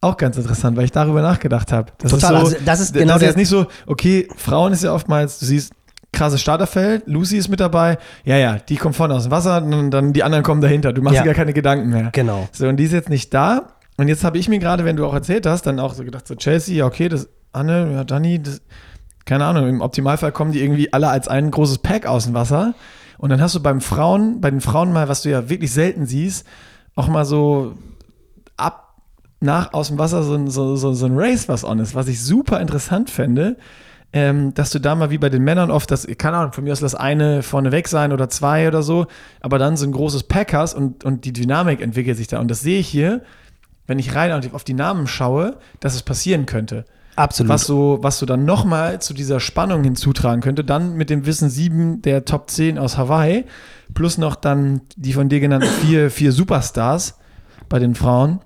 auch 0.00 0.16
ganz 0.16 0.36
interessant, 0.36 0.76
weil 0.76 0.84
ich 0.84 0.92
darüber 0.92 1.22
nachgedacht 1.22 1.72
habe. 1.72 1.92
Das 1.98 2.12
Total, 2.12 2.34
ist 2.34 2.40
so, 2.40 2.46
also 2.46 2.64
das 2.64 2.80
ist 2.80 2.94
genau 2.94 3.14
das 3.14 3.22
ist 3.22 3.28
jetzt 3.28 3.36
nicht 3.36 3.48
so, 3.48 3.66
okay, 3.86 4.28
Frauen 4.36 4.72
ist 4.72 4.84
ja 4.84 4.92
oftmals, 4.92 5.38
du 5.38 5.46
siehst 5.46 5.72
krasses 6.12 6.40
Starterfeld, 6.40 7.06
Lucy 7.06 7.36
ist 7.36 7.48
mit 7.48 7.60
dabei, 7.60 7.98
ja, 8.24 8.36
ja, 8.36 8.58
die 8.58 8.76
kommt 8.76 8.96
vorne 8.96 9.14
aus 9.14 9.24
dem 9.24 9.32
Wasser 9.32 9.62
und 9.62 9.90
dann 9.90 10.12
die 10.12 10.22
anderen 10.22 10.44
kommen 10.44 10.60
dahinter. 10.60 10.92
Du 10.92 11.02
machst 11.02 11.16
Ja. 11.16 11.22
dir 11.22 11.28
gar 11.28 11.34
keine 11.34 11.52
Gedanken 11.52 11.90
mehr. 11.90 12.10
Genau. 12.12 12.48
So, 12.52 12.68
und 12.68 12.76
die 12.76 12.84
ist 12.84 12.92
jetzt 12.92 13.08
nicht 13.08 13.32
da. 13.34 13.72
Und 13.98 14.08
jetzt 14.08 14.24
habe 14.24 14.38
ich 14.38 14.48
mir 14.48 14.58
gerade, 14.58 14.84
wenn 14.84 14.96
du 14.96 15.06
auch 15.06 15.14
erzählt 15.14 15.46
hast, 15.46 15.66
dann 15.66 15.80
auch 15.80 15.94
so 15.94 16.04
gedacht, 16.04 16.26
so 16.26 16.34
Chelsea, 16.34 16.76
ja, 16.76 16.86
okay, 16.86 17.08
das 17.08 17.28
Anne, 17.52 17.92
ja, 17.92 18.04
Dani, 18.04 18.42
das, 18.42 18.60
keine 19.24 19.44
Ahnung, 19.46 19.68
im 19.68 19.80
Optimalfall 19.80 20.32
kommen 20.32 20.52
die 20.52 20.62
irgendwie 20.62 20.92
alle 20.92 21.08
als 21.08 21.28
ein 21.28 21.50
großes 21.50 21.78
Pack 21.78 22.06
aus 22.06 22.24
dem 22.26 22.34
Wasser. 22.34 22.74
Und 23.18 23.30
dann 23.30 23.40
hast 23.40 23.54
du 23.54 23.62
beim 23.62 23.80
Frauen, 23.80 24.40
bei 24.40 24.50
den 24.50 24.60
Frauen 24.60 24.92
mal, 24.92 25.08
was 25.08 25.22
du 25.22 25.30
ja 25.30 25.48
wirklich 25.48 25.72
selten 25.72 26.06
siehst, 26.06 26.46
auch 26.94 27.08
mal 27.08 27.24
so 27.24 27.74
ab 28.56 28.86
nach 29.40 29.72
aus 29.72 29.88
dem 29.88 29.98
Wasser 29.98 30.22
so 30.22 30.34
ein, 30.34 30.48
so, 30.48 30.76
so, 30.76 30.92
so 30.92 31.06
ein 31.06 31.18
Race, 31.18 31.48
was 31.48 31.64
on 31.64 31.78
ist, 31.78 31.94
was 31.94 32.08
ich 32.08 32.22
super 32.22 32.60
interessant 32.60 33.10
fände, 33.10 33.56
ähm, 34.12 34.54
dass 34.54 34.70
du 34.70 34.78
da 34.78 34.94
mal 34.94 35.10
wie 35.10 35.18
bei 35.18 35.28
den 35.28 35.42
Männern 35.42 35.70
oft 35.70 35.90
das, 35.90 36.06
keine 36.18 36.38
Ahnung, 36.38 36.52
von 36.52 36.64
mir 36.64 36.72
aus 36.72 36.80
das 36.80 36.94
eine 36.94 37.42
vorne 37.42 37.72
weg 37.72 37.88
sein 37.88 38.12
oder 38.12 38.28
zwei 38.28 38.66
oder 38.66 38.82
so, 38.82 39.06
aber 39.40 39.58
dann 39.58 39.76
so 39.76 39.86
ein 39.86 39.92
großes 39.92 40.24
Pack 40.24 40.54
hast 40.54 40.74
und, 40.74 41.04
und 41.04 41.24
die 41.24 41.32
Dynamik 41.32 41.80
entwickelt 41.80 42.16
sich 42.16 42.28
da. 42.28 42.40
Und 42.40 42.50
das 42.50 42.60
sehe 42.60 42.78
ich 42.78 42.88
hier, 42.88 43.22
wenn 43.86 43.98
ich 43.98 44.14
rein 44.14 44.32
auf 44.52 44.64
die 44.64 44.74
Namen 44.74 45.06
schaue, 45.06 45.58
dass 45.80 45.94
es 45.94 46.02
passieren 46.02 46.46
könnte. 46.46 46.84
Absolut. 47.16 47.50
Was 47.50 47.64
so, 47.64 47.98
was 48.02 48.18
du 48.18 48.26
dann 48.26 48.44
nochmal 48.44 49.00
zu 49.00 49.14
dieser 49.14 49.40
Spannung 49.40 49.82
hinzutragen 49.82 50.42
könnte, 50.42 50.64
dann 50.64 50.96
mit 50.96 51.08
dem 51.08 51.24
Wissen 51.24 51.48
sieben 51.48 52.02
der 52.02 52.26
Top 52.26 52.50
10 52.50 52.78
aus 52.78 52.98
Hawaii, 52.98 53.46
plus 53.94 54.18
noch 54.18 54.34
dann 54.36 54.82
die 54.96 55.14
von 55.14 55.30
dir 55.30 55.40
genannten 55.40 55.68
vier, 55.80 56.10
vier 56.10 56.30
Superstars 56.30 57.18
bei 57.70 57.78
den 57.78 57.94
Frauen, 57.94 58.40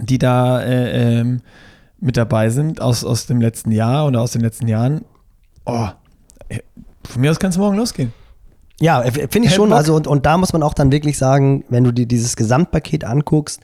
die 0.00 0.18
da 0.18 0.60
äh, 0.60 1.20
ähm, 1.20 1.42
mit 2.00 2.16
dabei 2.16 2.50
sind 2.50 2.80
aus, 2.80 3.04
aus 3.04 3.26
dem 3.26 3.40
letzten 3.40 3.70
Jahr 3.70 4.06
oder 4.06 4.20
aus 4.20 4.32
den 4.32 4.40
letzten 4.40 4.66
Jahren. 4.66 5.04
Oh, 5.64 5.88
äh, 6.48 6.58
von 7.08 7.20
mir 7.20 7.30
aus 7.30 7.38
kann 7.38 7.50
es 7.50 7.58
morgen 7.58 7.76
losgehen. 7.76 8.12
Ja, 8.80 9.02
finde 9.02 9.48
ich 9.48 9.54
schon. 9.54 9.74
Also, 9.74 9.94
und, 9.94 10.06
und 10.06 10.24
da 10.24 10.38
muss 10.38 10.54
man 10.54 10.62
auch 10.62 10.72
dann 10.72 10.90
wirklich 10.90 11.18
sagen, 11.18 11.64
wenn 11.68 11.84
du 11.84 11.92
dir 11.92 12.06
dieses 12.06 12.34
Gesamtpaket 12.34 13.04
anguckst, 13.04 13.60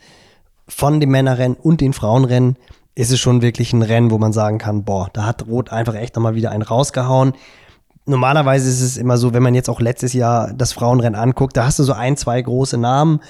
von 0.68 1.00
dem 1.00 1.10
Männerrennen 1.10 1.56
und 1.56 1.80
den 1.80 1.92
Frauenrennen, 1.92 2.56
ist 2.96 3.12
es 3.12 3.20
schon 3.20 3.42
wirklich 3.42 3.72
ein 3.72 3.82
Rennen, 3.82 4.10
wo 4.10 4.18
man 4.18 4.32
sagen 4.32 4.58
kann, 4.58 4.82
boah, 4.82 5.10
da 5.12 5.26
hat 5.26 5.46
Rot 5.46 5.70
einfach 5.70 5.94
echt 5.94 6.16
nochmal 6.16 6.34
wieder 6.34 6.50
einen 6.50 6.62
rausgehauen. 6.62 7.34
Normalerweise 8.06 8.68
ist 8.68 8.80
es 8.80 8.96
immer 8.96 9.18
so, 9.18 9.34
wenn 9.34 9.42
man 9.42 9.54
jetzt 9.54 9.68
auch 9.68 9.80
letztes 9.80 10.14
Jahr 10.14 10.52
das 10.54 10.72
Frauenrennen 10.72 11.20
anguckt, 11.20 11.56
da 11.56 11.66
hast 11.66 11.78
du 11.78 11.84
so 11.84 11.92
ein, 11.92 12.16
zwei 12.16 12.40
große 12.40 12.78
Namen. 12.78 13.20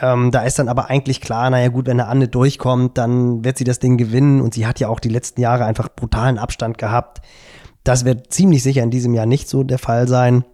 Ähm, 0.00 0.30
da 0.30 0.42
ist 0.42 0.58
dann 0.58 0.68
aber 0.68 0.90
eigentlich 0.90 1.22
klar, 1.22 1.48
naja 1.48 1.68
gut, 1.68 1.86
wenn 1.86 1.98
eine 1.98 2.10
Anne 2.10 2.28
durchkommt, 2.28 2.98
dann 2.98 3.42
wird 3.42 3.56
sie 3.56 3.64
das 3.64 3.78
Ding 3.78 3.96
gewinnen 3.96 4.42
und 4.42 4.52
sie 4.52 4.66
hat 4.66 4.78
ja 4.80 4.88
auch 4.88 5.00
die 5.00 5.08
letzten 5.08 5.40
Jahre 5.40 5.64
einfach 5.64 5.88
brutalen 5.88 6.38
Abstand 6.38 6.76
gehabt. 6.76 7.22
Das 7.82 8.04
wird 8.04 8.32
ziemlich 8.32 8.62
sicher 8.62 8.82
in 8.82 8.90
diesem 8.90 9.14
Jahr 9.14 9.26
nicht 9.26 9.48
so 9.48 9.64
der 9.64 9.78
Fall 9.78 10.08
sein. 10.08 10.44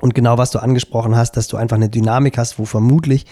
Und 0.00 0.14
genau 0.14 0.38
was 0.38 0.50
du 0.50 0.60
angesprochen 0.60 1.14
hast, 1.14 1.36
dass 1.36 1.46
du 1.48 1.58
einfach 1.58 1.76
eine 1.76 1.90
Dynamik 1.90 2.38
hast, 2.38 2.58
wo 2.58 2.64
vermutlich, 2.64 3.26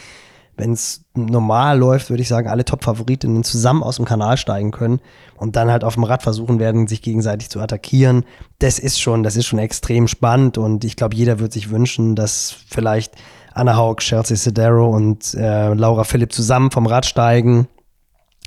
wenn 0.57 0.73
es 0.73 1.05
normal 1.15 1.79
läuft, 1.79 2.11
würde 2.11 2.23
ich 2.23 2.29
sagen, 2.29 2.49
alle 2.49 2.65
Top-Favoritinnen 2.65 3.45
zusammen 3.45 3.83
aus 3.83 3.97
dem 3.97 4.05
Kanal 4.05 4.37
steigen 4.37 4.71
können 4.71 5.01
und 5.37 5.57
dann 5.57 5.71
halt 5.71 5.85
auf 5.85 5.95
dem 5.95 6.05
Rad 6.05 6.23
versuchen 6.23 6.59
werden, 6.59 6.87
sich 6.87 7.03
gegenseitig 7.03 7.51
zu 7.51 7.61
attackieren. 7.61 8.25
Das 8.59 8.79
ist 8.79 9.01
schon, 9.01 9.23
das 9.23 9.37
ist 9.37 9.47
schon 9.47 9.59
extrem 9.59 10.09
spannend 10.09 10.59
und 10.59 10.85
ich 10.85 10.97
glaube, 10.97 11.17
jeder 11.17 11.39
wird 11.39 11.53
sich 11.53 11.71
wünschen, 11.71 12.15
dass 12.15 12.55
vielleicht 12.69 13.15
Anna 13.53 13.77
Haug, 13.77 13.97
Chelsea 13.99 14.37
Sedero 14.37 14.89
und 14.89 15.35
äh, 15.35 15.73
Laura 15.75 16.05
Philipp 16.05 16.33
zusammen 16.33 16.71
vom 16.71 16.87
Rad 16.87 17.07
steigen. 17.07 17.69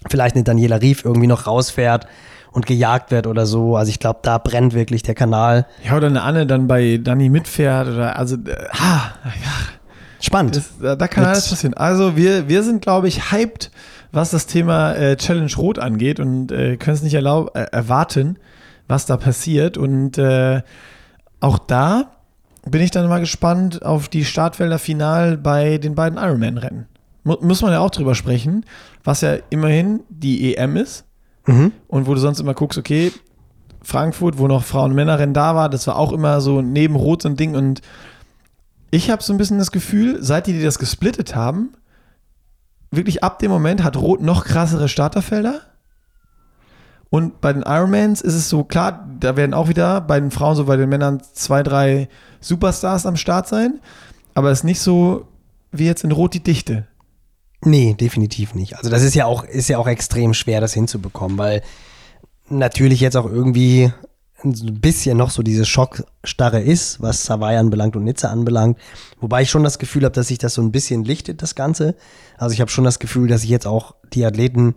Vielleicht 0.10 0.36
eine 0.36 0.44
Daniela 0.44 0.82
Rief 0.82 1.04
irgendwie 1.04 1.28
noch 1.28 1.48
rausfährt 1.48 2.08
und 2.52 2.66
gejagt 2.66 3.12
wird 3.12 3.28
oder 3.28 3.46
so. 3.46 3.76
Also 3.76 3.90
ich 3.90 4.00
glaube, 4.00 4.20
da 4.24 4.38
brennt 4.38 4.74
wirklich 4.74 5.04
der 5.04 5.16
Kanal. 5.16 5.66
Ja, 5.84 5.96
oder 5.96 6.08
eine 6.08 6.22
Anne 6.24 6.46
dann 6.46 6.68
bei 6.68 6.98
Dani 6.98 7.30
mitfährt 7.30 7.88
oder 7.88 8.18
also, 8.18 8.36
äh, 8.36 8.68
ah, 8.72 9.12
ja, 9.26 9.77
Spannend. 10.20 10.56
Das, 10.56 10.70
da, 10.82 10.96
da 10.96 11.08
kann 11.08 11.24
Mit- 11.24 11.32
alles 11.32 11.50
passieren. 11.50 11.74
Also 11.76 12.16
wir, 12.16 12.48
wir 12.48 12.64
sind, 12.64 12.82
glaube 12.82 13.08
ich, 13.08 13.32
hyped, 13.32 13.72
was 14.12 14.32
das 14.32 14.48
Thema 14.48 14.94
äh, 14.94 15.16
Challenge 15.18 15.52
Rot 15.58 15.80
angeht 15.80 16.20
und 16.20 16.52
äh, 16.52 16.78
können 16.78 16.96
es 16.96 17.04
nicht 17.04 17.14
erlaub, 17.14 17.56
äh, 17.56 17.66
erwarten, 17.72 18.38
was 18.88 19.06
da 19.06 19.18
passiert. 19.18 19.78
Und 19.78 20.18
äh, 20.18 20.62
auch 21.40 21.60
da 21.60 22.12
bin 22.66 22.82
ich 22.82 22.92
dann 22.92 23.08
mal 23.08 23.20
gespannt 23.20 23.84
auf 23.86 24.10
die 24.10 24.26
Startfelder 24.26 24.80
final 24.80 25.38
bei 25.38 25.78
den 25.78 25.96
beiden 25.96 26.18
Ironman-Rennen. 26.18 26.88
Mu 27.24 27.36
muss 27.42 27.62
man 27.62 27.72
ja 27.72 27.80
auch 27.80 27.92
drüber 27.92 28.16
sprechen, 28.16 28.66
was 29.04 29.22
ja 29.22 29.36
immerhin 29.50 30.02
die 30.10 30.56
EM 30.56 30.78
ist. 30.78 31.06
Mhm. 31.46 31.72
Und 31.88 32.08
wo 32.08 32.14
du 32.14 32.20
sonst 32.20 32.40
immer 32.40 32.54
guckst, 32.54 32.78
okay, 32.78 33.12
Frankfurt, 33.84 34.38
wo 34.38 34.48
noch 34.48 34.64
Frauen- 34.64 34.92
und 34.92 34.96
Männerrennen 34.96 35.34
da 35.34 35.56
war, 35.56 35.70
das 35.70 35.88
war 35.88 35.96
auch 35.98 36.12
immer 36.12 36.42
so 36.42 36.62
neben 36.62 36.96
Rot 36.96 37.22
so 37.22 37.30
ein 37.30 37.38
Ding. 37.38 37.56
Und 37.56 37.82
ich 38.92 39.10
habe 39.10 39.24
so 39.24 39.34
ein 39.34 39.38
bisschen 39.38 39.58
das 39.58 39.72
Gefühl, 39.72 40.24
seit 40.24 40.48
die, 40.48 40.54
die 40.54 40.64
das 40.64 40.80
gesplittet 40.80 41.36
haben, 41.36 41.74
wirklich 42.92 43.24
ab 43.24 43.40
dem 43.40 43.52
Moment 43.52 43.84
hat 43.84 43.98
Rot 43.98 44.22
noch 44.22 44.46
krassere 44.46 44.88
Starterfelder. 44.88 45.62
Und 47.10 47.40
bei 47.40 47.54
den 47.54 47.64
Ironmans 47.64 48.22
ist 48.22 48.34
es 48.34 48.50
so, 48.50 48.64
klar, 48.64 49.08
da 49.20 49.38
werden 49.38 49.54
auch 49.54 49.70
wieder 49.70 50.02
bei 50.02 50.20
den 50.20 50.32
Frauen, 50.32 50.56
so 50.56 50.66
bei 50.66 50.76
den 50.76 50.90
Männern, 50.90 51.22
zwei, 51.34 51.64
drei 51.64 52.10
Superstars 52.42 53.06
am 53.06 53.16
Start 53.16 53.48
sein. 53.48 53.80
Aber 54.34 54.52
es 54.52 54.60
ist 54.60 54.64
nicht 54.66 54.82
so 54.82 55.28
wie 55.72 55.86
jetzt 55.86 56.04
in 56.04 56.12
Rot 56.12 56.34
die 56.34 56.44
Dichte. 56.44 56.88
Nee, 57.64 57.96
definitiv 58.00 58.56
nicht. 58.56 58.78
Also 58.78 58.90
das 58.90 59.04
ist 59.04 59.16
ja 59.16 59.26
auch, 59.26 59.44
ist 59.44 59.70
ja 59.70 59.78
auch 59.78 59.88
extrem 59.88 60.34
schwer, 60.34 60.62
das 60.62 60.74
hinzubekommen, 60.74 61.38
weil 61.38 61.62
natürlich 62.50 63.00
jetzt 63.00 63.18
auch 63.18 63.26
irgendwie 63.26 63.92
ein 64.44 64.80
bisschen 64.80 65.18
noch 65.18 65.32
so 65.32 65.42
diese 65.42 65.66
Schockstarre 65.66 66.62
ist, 66.62 67.02
was 67.02 67.30
Hawaii 67.30 67.58
anbelangt 67.58 67.96
und 67.96 68.04
Nizza 68.04 68.30
anbelangt. 68.30 68.78
Wobei 69.20 69.42
ich 69.42 69.50
schon 69.50 69.64
das 69.64 69.80
Gefühl 69.80 70.04
habe, 70.04 70.14
dass 70.14 70.28
sich 70.28 70.38
das 70.38 70.54
so 70.54 70.62
ein 70.62 70.72
bisschen 70.72 71.04
lichtet, 71.04 71.42
das 71.42 71.56
Ganze. 71.56 71.96
Also 72.38 72.54
ich 72.54 72.62
habe 72.62 72.70
schon 72.70 72.84
das 72.84 73.00
Gefühl, 73.00 73.28
dass 73.28 73.42
sich 73.42 73.50
jetzt 73.50 73.66
auch 73.66 73.96
die 74.14 74.26
Athleten 74.26 74.76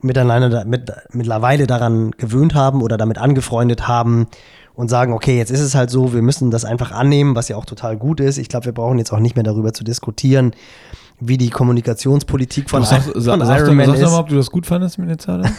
miteinander, 0.00 0.64
mit, 0.64 0.90
mittlerweile 1.12 1.66
daran 1.66 2.10
gewöhnt 2.12 2.54
haben 2.54 2.82
oder 2.82 2.96
damit 2.96 3.18
angefreundet 3.18 3.86
haben 3.86 4.26
und 4.74 4.88
sagen, 4.88 5.12
okay, 5.12 5.36
jetzt 5.36 5.50
ist 5.50 5.60
es 5.60 5.74
halt 5.74 5.90
so, 5.90 6.12
wir 6.12 6.22
müssen 6.22 6.50
das 6.50 6.64
einfach 6.64 6.90
annehmen, 6.90 7.36
was 7.36 7.48
ja 7.48 7.56
auch 7.56 7.66
total 7.66 7.96
gut 7.96 8.18
ist. 8.18 8.38
Ich 8.38 8.48
glaube, 8.48 8.66
wir 8.66 8.72
brauchen 8.72 8.98
jetzt 8.98 9.12
auch 9.12 9.18
nicht 9.18 9.36
mehr 9.36 9.42
darüber 9.42 9.72
zu 9.72 9.84
diskutieren, 9.84 10.52
wie 11.22 11.36
die 11.36 11.50
Kommunikationspolitik 11.50 12.70
von, 12.70 12.82
Sag, 12.84 13.02
von 13.02 13.20
sag, 13.20 13.40
sag, 13.44 13.60
Ironman 13.60 13.86
sag 13.86 13.94
doch 13.96 14.02
ist. 14.02 14.10
mal, 14.10 14.18
ob 14.20 14.28
du 14.28 14.36
das 14.36 14.50
gut 14.50 14.66
fandest 14.66 14.98
mit 14.98 15.28
oder? 15.28 15.38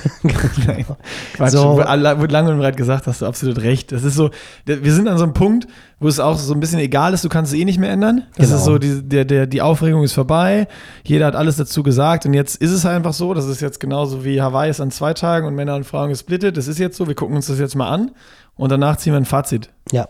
Nein. 0.67 0.85
Quatsch, 1.33 1.51
So. 1.51 1.75
wurde 1.77 2.33
lange 2.33 2.51
und 2.51 2.59
breit 2.59 2.77
gesagt, 2.77 3.05
hast 3.07 3.21
du 3.21 3.25
absolut 3.27 3.61
recht. 3.61 3.91
Das 3.91 4.03
ist 4.03 4.15
so, 4.15 4.31
der- 4.67 4.83
wir 4.83 4.93
sind 4.93 5.07
an 5.07 5.17
so 5.17 5.23
einem 5.23 5.33
Punkt, 5.33 5.67
wo 5.99 6.07
es 6.07 6.19
auch 6.19 6.37
so 6.37 6.53
ein 6.53 6.59
bisschen 6.59 6.79
egal 6.79 7.13
ist, 7.13 7.23
du 7.23 7.29
kannst 7.29 7.53
es 7.53 7.59
eh 7.59 7.63
nicht 7.65 7.79
mehr 7.79 7.91
ändern. 7.91 8.23
Das 8.37 8.47
Genau. 8.47 8.57
ist 8.57 8.65
so, 8.65 8.77
die, 8.79 9.01
der, 9.07 9.23
der, 9.25 9.45
die 9.45 9.61
Aufregung 9.61 10.03
ist 10.03 10.13
vorbei, 10.13 10.67
jeder 11.03 11.27
hat 11.27 11.35
alles 11.35 11.57
dazu 11.57 11.83
gesagt 11.83 12.25
und 12.25 12.33
jetzt 12.33 12.55
ist 12.55 12.71
es 12.71 12.85
einfach 12.85 13.13
so, 13.13 13.33
das 13.35 13.45
ist 13.45 13.61
jetzt 13.61 13.79
genauso 13.79 14.25
wie 14.25 14.41
Hawaii 14.41 14.69
ist 14.71 14.81
an 14.81 14.89
zwei 14.89 15.13
Tagen 15.13 15.45
und 15.45 15.53
Männer 15.55 15.75
und 15.75 15.85
Frauen 15.85 16.09
gesplittet, 16.09 16.57
das 16.57 16.67
ist 16.67 16.79
jetzt 16.79 16.97
so, 16.97 17.07
wir 17.07 17.13
gucken 17.15 17.35
uns 17.35 17.45
das 17.47 17.59
jetzt 17.59 17.75
mal 17.75 17.87
an 17.89 18.11
und 18.55 18.71
danach 18.71 18.97
ziehen 18.97 19.13
wir 19.13 19.17
ein 19.17 19.25
Fazit. 19.25 19.69
Ja, 19.91 20.07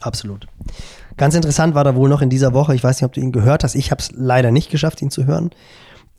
absolut. 0.00 0.46
Ganz 1.16 1.34
interessant 1.34 1.74
war 1.74 1.84
da 1.84 1.94
wohl 1.94 2.08
noch 2.08 2.22
in 2.22 2.30
dieser 2.30 2.52
Woche, 2.54 2.74
ich 2.74 2.82
weiß 2.82 2.96
nicht, 2.96 3.04
ob 3.06 3.12
du 3.12 3.20
ihn 3.20 3.32
gehört 3.32 3.64
hast, 3.64 3.74
ich 3.74 3.90
habe 3.90 4.00
es 4.00 4.10
leider 4.14 4.50
nicht 4.50 4.70
geschafft, 4.70 5.02
ihn 5.02 5.10
zu 5.10 5.26
hören, 5.26 5.50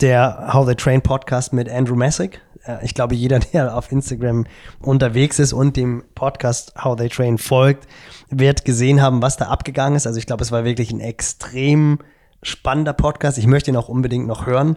der 0.00 0.52
How 0.52 0.66
They 0.66 0.74
Train 0.74 1.02
Podcast 1.02 1.52
mit 1.52 1.70
Andrew 1.70 1.94
Messick. 1.96 2.40
Äh, 2.66 2.84
Ich 2.84 2.94
glaube, 2.94 3.14
jeder, 3.14 3.38
der 3.52 3.76
auf 3.76 3.90
Instagram 3.92 4.46
unterwegs 4.80 5.38
ist 5.38 5.52
und 5.52 5.76
dem 5.76 6.04
Podcast 6.14 6.74
How 6.82 6.96
They 6.96 7.08
Train 7.08 7.38
folgt, 7.38 7.86
wird 8.30 8.64
gesehen 8.64 9.00
haben, 9.02 9.22
was 9.22 9.36
da 9.36 9.46
abgegangen 9.46 9.96
ist. 9.96 10.06
Also 10.06 10.18
ich 10.18 10.26
glaube, 10.26 10.42
es 10.42 10.52
war 10.52 10.64
wirklich 10.64 10.90
ein 10.90 11.00
extrem 11.00 11.98
spannender 12.42 12.92
Podcast. 12.92 13.38
Ich 13.38 13.46
möchte 13.46 13.70
ihn 13.70 13.76
auch 13.76 13.88
unbedingt 13.88 14.26
noch 14.26 14.46
hören. 14.46 14.76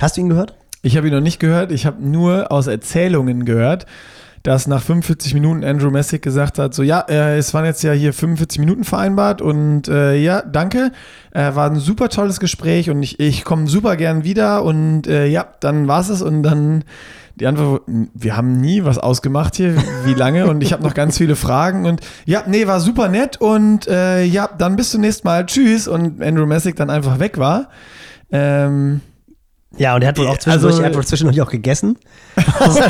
Hast 0.00 0.16
du 0.16 0.20
ihn 0.22 0.28
gehört? 0.28 0.54
Ich 0.82 0.96
habe 0.96 1.08
ihn 1.08 1.14
noch 1.14 1.20
nicht 1.20 1.40
gehört, 1.40 1.72
ich 1.72 1.84
habe 1.84 2.02
nur 2.02 2.50
aus 2.50 2.66
Erzählungen 2.66 3.44
gehört, 3.44 3.84
dass 4.42 4.66
nach 4.66 4.82
45 4.82 5.34
Minuten 5.34 5.64
Andrew 5.64 5.90
Messick 5.90 6.22
gesagt 6.22 6.58
hat, 6.58 6.74
so 6.74 6.82
ja, 6.82 7.00
äh, 7.08 7.36
es 7.36 7.52
waren 7.52 7.64
jetzt 7.64 7.82
ja 7.82 7.92
hier 7.92 8.12
45 8.12 8.58
Minuten 8.58 8.84
vereinbart 8.84 9.42
und 9.42 9.88
äh, 9.88 10.16
ja, 10.16 10.42
danke, 10.42 10.92
äh, 11.32 11.54
war 11.54 11.70
ein 11.70 11.76
super 11.76 12.08
tolles 12.08 12.40
Gespräch 12.40 12.90
und 12.90 13.02
ich, 13.02 13.20
ich 13.20 13.44
komme 13.44 13.66
super 13.66 13.96
gern 13.96 14.24
wieder 14.24 14.64
und 14.64 15.06
äh, 15.06 15.26
ja, 15.26 15.46
dann 15.60 15.88
war's 15.88 16.08
es 16.08 16.22
und 16.22 16.42
dann 16.42 16.84
die 17.40 17.46
Antwort, 17.46 17.82
wir 17.86 18.36
haben 18.36 18.60
nie 18.60 18.84
was 18.84 18.98
ausgemacht 18.98 19.56
hier, 19.56 19.74
wie 20.04 20.14
lange 20.14 20.46
und 20.46 20.62
ich 20.62 20.72
habe 20.72 20.82
noch 20.82 20.94
ganz 20.94 21.16
viele 21.16 21.36
Fragen 21.36 21.86
und 21.86 22.00
ja, 22.26 22.42
nee, 22.46 22.66
war 22.66 22.80
super 22.80 23.08
nett 23.08 23.38
und 23.40 23.88
äh, 23.88 24.24
ja, 24.24 24.48
dann 24.58 24.76
bis 24.76 24.90
zum 24.90 25.00
nächsten 25.00 25.26
Mal, 25.26 25.46
tschüss. 25.46 25.88
Und 25.88 26.22
Andrew 26.22 26.46
Messick 26.46 26.76
dann 26.76 26.90
einfach 26.90 27.18
weg 27.18 27.38
war. 27.38 27.68
Ähm, 28.30 29.00
Ja, 29.78 29.94
und 29.94 30.02
er 30.02 30.08
hat 30.08 30.18
wohl 30.18 30.26
auch 30.26 30.36
zwischendurch, 30.38 30.72
Also- 30.72 30.82
er 30.82 30.88
hat 30.88 30.96
wohl 30.96 31.06
zwischendurch 31.06 31.40
auch 31.40 31.50
gegessen. 31.50 31.96
Das, 32.36 32.74
so, 32.74 32.80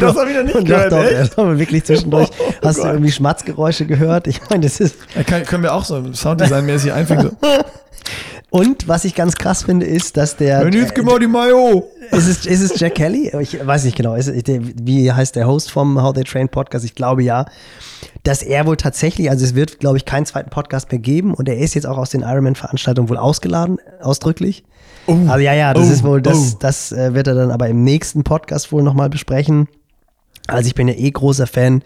Das 0.00 0.16
hab 0.16 0.28
ich 0.28 0.36
noch 0.36 0.42
nicht 0.44 0.54
Und 0.56 0.64
gehört, 0.64 0.92
Doch, 0.92 0.98
doch, 1.02 1.10
echt? 1.10 1.38
aber 1.38 1.58
wirklich 1.58 1.84
zwischendurch. 1.84 2.28
Oh 2.38 2.52
hast 2.66 2.78
du 2.78 2.82
Gott. 2.82 2.92
irgendwie 2.92 3.12
Schmatzgeräusche 3.12 3.86
gehört? 3.86 4.26
Ich 4.26 4.40
meine, 4.50 4.64
das 4.64 4.80
ist, 4.80 4.96
Ja, 5.16 5.22
kann, 5.22 5.44
können 5.44 5.62
wir 5.62 5.72
auch 5.74 5.84
so 5.84 5.96
Sounddesign-mäßig 6.12 6.92
einfügen. 6.92 7.36
So. 7.40 7.48
Und 8.50 8.88
was 8.88 9.04
ich 9.04 9.14
ganz 9.14 9.34
krass 9.36 9.64
finde, 9.64 9.84
ist, 9.84 10.16
dass 10.16 10.36
der. 10.36 10.64
Wenn 10.64 10.72
jetzt 10.72 10.94
genau 10.94 11.18
die 11.18 11.26
Mayo. 11.26 11.90
Ist 12.10 12.26
es, 12.26 12.46
ist 12.46 12.62
es 12.62 12.80
Jack 12.80 12.94
Kelly? 12.94 13.30
Ich 13.40 13.64
weiß 13.66 13.84
nicht 13.84 13.96
genau. 13.96 14.14
Ist, 14.14 14.32
wie 14.34 15.12
heißt 15.12 15.36
der 15.36 15.46
Host 15.46 15.70
vom 15.70 16.02
How 16.02 16.14
They 16.14 16.24
Train 16.24 16.48
Podcast? 16.48 16.84
Ich 16.84 16.94
glaube 16.94 17.22
ja. 17.22 17.44
Dass 18.22 18.42
er 18.42 18.66
wohl 18.66 18.76
tatsächlich, 18.78 19.30
also 19.30 19.44
es 19.44 19.54
wird, 19.54 19.80
glaube 19.80 19.98
ich, 19.98 20.04
keinen 20.06 20.24
zweiten 20.24 20.48
Podcast 20.50 20.90
mehr 20.90 20.98
geben 20.98 21.34
und 21.34 21.48
er 21.48 21.58
ist 21.58 21.74
jetzt 21.74 21.86
auch 21.86 21.98
aus 21.98 22.10
den 22.10 22.22
Ironman-Veranstaltungen 22.22 23.08
wohl 23.10 23.16
ausgeladen, 23.18 23.78
ausdrücklich. 24.00 24.64
also 25.06 25.38
ja, 25.38 25.52
ja, 25.52 25.72
das 25.74 25.88
Oh, 25.88 25.92
ist 25.92 26.02
wohl, 26.04 26.22
das, 26.22 26.54
oh. 26.54 26.56
das 26.60 26.92
äh, 26.92 27.14
wird 27.14 27.26
er 27.26 27.34
dann 27.34 27.50
aber 27.50 27.68
im 27.68 27.84
nächsten 27.84 28.24
Podcast 28.24 28.72
wohl 28.72 28.82
nochmal 28.82 29.08
besprechen. 29.10 29.68
Also 30.46 30.66
ich 30.68 30.74
bin 30.74 30.88
ja 30.88 30.94
eh 30.94 31.10
großer 31.10 31.46
Fan 31.46 31.82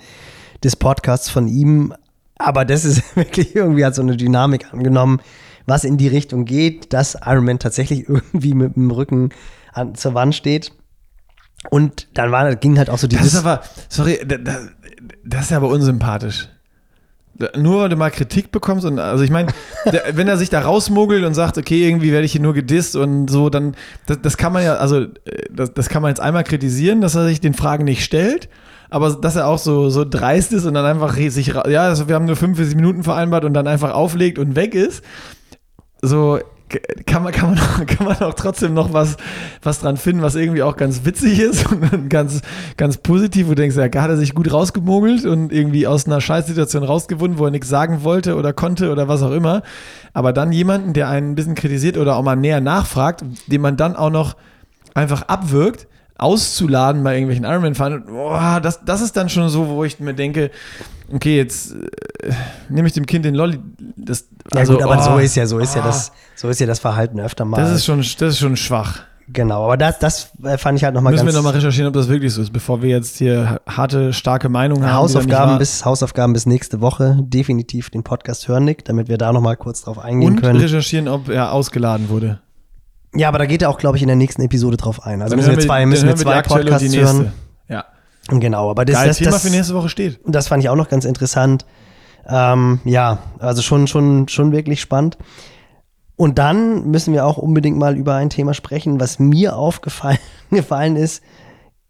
des 0.64 0.76
Podcasts 0.76 1.28
von 1.28 1.48
ihm, 1.48 1.92
aber 2.38 2.64
das 2.64 2.84
ist 2.84 3.02
wirklich 3.16 3.54
irgendwie 3.54 3.84
hat 3.84 3.94
so 3.94 4.02
eine 4.02 4.16
Dynamik 4.16 4.72
angenommen, 4.72 5.20
was 5.66 5.84
in 5.84 5.96
die 5.96 6.08
Richtung 6.08 6.44
geht, 6.44 6.92
dass 6.92 7.16
Iron 7.24 7.44
Man 7.44 7.58
tatsächlich 7.58 8.08
irgendwie 8.08 8.54
mit 8.54 8.76
dem 8.76 8.90
Rücken 8.90 9.30
an, 9.72 9.94
zur 9.94 10.14
Wand 10.14 10.34
steht. 10.34 10.72
Und 11.70 12.08
dann 12.14 12.32
war, 12.32 12.54
ging 12.56 12.76
halt 12.78 12.90
auch 12.90 12.98
so 12.98 13.06
Das 13.06 13.18
dieses. 13.20 13.34
ist 13.34 13.40
aber, 13.46 13.62
sorry, 13.88 14.18
da- 14.26 14.38
da- 14.38 14.68
das 15.24 15.42
ist 15.42 15.50
ja 15.52 15.56
aber 15.58 15.68
unsympathisch. 15.68 16.48
Nur 17.56 17.80
weil 17.82 17.88
du 17.88 17.96
mal 17.96 18.10
Kritik 18.10 18.52
bekommst 18.52 18.84
und 18.84 18.98
also 18.98 19.24
ich 19.24 19.30
meine, 19.30 19.48
wenn 20.12 20.28
er 20.28 20.36
sich 20.36 20.50
da 20.50 20.60
rausmogelt 20.60 21.24
und 21.24 21.34
sagt, 21.34 21.56
okay, 21.58 21.88
irgendwie 21.88 22.12
werde 22.12 22.26
ich 22.26 22.32
hier 22.32 22.40
nur 22.42 22.52
gedisst 22.52 22.94
und 22.94 23.28
so, 23.28 23.48
dann 23.48 23.74
das, 24.06 24.20
das 24.20 24.36
kann 24.36 24.52
man 24.52 24.62
ja, 24.64 24.74
also 24.74 25.00
äh, 25.02 25.08
das, 25.50 25.72
das 25.72 25.88
kann 25.88 26.02
man 26.02 26.10
jetzt 26.10 26.20
einmal 26.20 26.44
kritisieren, 26.44 27.00
dass 27.00 27.14
er 27.14 27.26
sich 27.26 27.40
den 27.40 27.54
Fragen 27.54 27.84
nicht 27.84 28.04
stellt, 28.04 28.48
aber 28.90 29.10
dass 29.14 29.36
er 29.36 29.46
auch 29.46 29.58
so, 29.58 29.88
so 29.88 30.04
dreist 30.04 30.52
ist 30.52 30.66
und 30.66 30.74
dann 30.74 30.84
einfach 30.84 31.16
sich, 31.16 31.46
ja, 31.46 31.82
also 31.82 32.06
wir 32.06 32.14
haben 32.16 32.26
nur 32.26 32.36
45 32.36 32.76
Minuten 32.76 33.02
vereinbart 33.02 33.44
und 33.44 33.54
dann 33.54 33.66
einfach 33.66 33.92
auflegt 33.92 34.38
und 34.38 34.54
weg 34.54 34.74
ist, 34.74 35.02
so 36.02 36.40
kann 37.06 37.22
man, 37.22 37.32
kann 37.32 37.50
man, 37.50 37.58
auch, 37.58 37.86
kann 37.86 38.06
man 38.06 38.16
auch 38.20 38.34
trotzdem 38.34 38.74
noch 38.74 38.92
was, 38.92 39.16
was 39.62 39.80
dran 39.80 39.96
finden, 39.96 40.22
was 40.22 40.34
irgendwie 40.34 40.62
auch 40.62 40.76
ganz 40.76 41.04
witzig 41.04 41.38
ist 41.38 41.70
und 41.92 42.08
ganz, 42.08 42.40
ganz 42.76 42.96
positiv, 42.96 43.46
wo 43.46 43.50
du 43.50 43.56
denkst, 43.56 43.76
ja, 43.76 43.84
hat 43.84 44.10
er 44.10 44.16
sich 44.16 44.34
gut 44.34 44.52
rausgemogelt 44.52 45.24
und 45.24 45.52
irgendwie 45.52 45.86
aus 45.86 46.06
einer 46.06 46.20
Scheißsituation 46.20 46.82
rausgewunden, 46.82 47.38
wo 47.38 47.44
er 47.44 47.50
nichts 47.50 47.68
sagen 47.68 48.04
wollte 48.04 48.36
oder 48.36 48.52
konnte 48.52 48.90
oder 48.90 49.08
was 49.08 49.22
auch 49.22 49.32
immer. 49.32 49.62
Aber 50.12 50.32
dann 50.32 50.52
jemanden, 50.52 50.92
der 50.92 51.08
einen 51.08 51.32
ein 51.32 51.34
bisschen 51.34 51.54
kritisiert 51.54 51.96
oder 51.96 52.16
auch 52.16 52.22
mal 52.22 52.36
näher 52.36 52.60
nachfragt, 52.60 53.24
den 53.46 53.60
man 53.60 53.76
dann 53.76 53.96
auch 53.96 54.10
noch 54.10 54.36
einfach 54.94 55.22
abwirkt, 55.22 55.86
auszuladen 56.22 57.02
bei 57.02 57.14
irgendwelchen 57.14 57.44
Ironman-Fahrern, 57.44 58.04
boah, 58.06 58.60
das, 58.62 58.84
das 58.84 59.00
ist 59.00 59.16
dann 59.16 59.28
schon 59.28 59.48
so, 59.48 59.68
wo 59.68 59.84
ich 59.84 60.00
mir 60.00 60.14
denke, 60.14 60.50
okay, 61.12 61.36
jetzt 61.36 61.72
äh, 61.72 62.32
nehme 62.68 62.88
ich 62.88 62.94
dem 62.94 63.06
Kind 63.06 63.24
den 63.24 63.34
Lolli. 63.34 63.58
Das, 63.96 64.28
ja 64.52 64.60
also, 64.60 64.74
gut, 64.74 64.82
aber 64.82 64.98
oh, 64.98 65.02
so 65.02 65.18
ist 65.18 65.34
ja, 65.34 65.46
so 65.46 65.58
ist 65.58 65.74
ja 65.74 65.82
oh. 65.82 65.86
das, 65.86 66.12
so 66.34 66.48
ist 66.48 66.60
ja 66.60 66.66
das 66.66 66.78
Verhalten 66.78 67.20
öfter 67.20 67.44
mal. 67.44 67.58
Das 67.58 67.72
ist 67.72 67.84
schon, 67.84 67.98
das 67.98 68.20
ist 68.20 68.38
schon 68.38 68.56
schwach. 68.56 69.00
genau, 69.28 69.64
aber 69.64 69.76
das, 69.76 69.98
das 69.98 70.30
äh, 70.42 70.58
fand 70.58 70.78
ich 70.78 70.84
halt 70.84 70.94
nochmal 70.94 71.12
Müssen 71.12 71.26
ganz. 71.26 71.34
wir 71.34 71.38
nochmal 71.38 71.54
recherchieren, 71.54 71.88
ob 71.88 71.94
das 71.94 72.08
wirklich 72.08 72.32
so 72.32 72.42
ist, 72.42 72.52
bevor 72.52 72.82
wir 72.82 72.90
jetzt 72.90 73.18
hier 73.18 73.60
harte, 73.68 74.12
starke 74.12 74.48
Meinungen 74.48 74.84
haben. 74.84 74.94
Hausaufgaben 74.94 75.58
bis, 75.58 75.84
Hausaufgaben 75.84 76.32
bis 76.32 76.46
nächste 76.46 76.80
Woche. 76.80 77.18
Definitiv 77.20 77.90
den 77.90 78.02
Podcast 78.02 78.48
hören, 78.48 78.64
Nick, 78.64 78.84
damit 78.84 79.08
wir 79.08 79.18
da 79.18 79.32
nochmal 79.32 79.56
kurz 79.56 79.82
drauf 79.82 79.98
eingehen 79.98 80.32
und 80.32 80.40
können. 80.40 80.60
recherchieren, 80.60 81.08
ob 81.08 81.28
er 81.28 81.52
ausgeladen 81.52 82.08
wurde. 82.08 82.40
Ja, 83.14 83.28
aber 83.28 83.38
da 83.38 83.46
geht 83.46 83.62
er 83.62 83.70
auch, 83.70 83.78
glaube 83.78 83.96
ich, 83.96 84.02
in 84.02 84.08
der 84.08 84.16
nächsten 84.16 84.42
Episode 84.42 84.76
drauf 84.76 85.04
ein. 85.04 85.20
Also 85.20 85.36
Dann 85.36 85.44
müssen 85.44 85.56
wir 85.56 85.62
zwei, 85.62 85.84
müssen 85.84 86.08
wir 86.08 86.16
zwei 86.16 86.40
Podcasts 86.40 86.94
hören. 86.94 87.32
Ja. 87.68 87.84
Genau, 88.28 88.70
aber 88.70 88.84
das, 88.84 88.96
Geil, 88.96 89.08
das, 89.08 89.18
Thema 89.18 89.30
das, 89.32 89.42
für 89.42 89.50
nächste 89.50 89.74
Woche 89.74 89.88
steht. 89.88 90.20
das 90.24 90.48
fand 90.48 90.62
ich 90.62 90.68
auch 90.68 90.76
noch 90.76 90.88
ganz 90.88 91.04
interessant. 91.04 91.66
Ähm, 92.26 92.80
ja, 92.84 93.18
also 93.38 93.62
schon, 93.62 93.86
schon, 93.86 94.28
schon 94.28 94.52
wirklich 94.52 94.80
spannend. 94.80 95.18
Und 96.16 96.38
dann 96.38 96.88
müssen 96.88 97.12
wir 97.12 97.26
auch 97.26 97.36
unbedingt 97.36 97.76
mal 97.78 97.96
über 97.96 98.14
ein 98.14 98.30
Thema 98.30 98.54
sprechen, 98.54 99.00
was 99.00 99.18
mir 99.18 99.56
aufgefallen 99.56 100.18
gefallen 100.50 100.96
ist. 100.96 101.22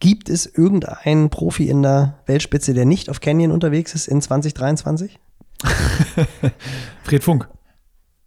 Gibt 0.01 0.29
es 0.29 0.47
irgendeinen 0.47 1.31
Profi 1.31 1.68
in 1.68 1.83
der 1.83 2.18
Weltspitze, 2.27 2.75
der 2.75 2.87
nicht 2.87 3.09
auf 3.09 3.20
Canyon 3.20 3.53
unterwegs 3.53 3.95
ist 3.95 4.09
in 4.09 4.20
2023? 4.20 5.20
Fred 7.05 7.23
Funk. 7.23 7.49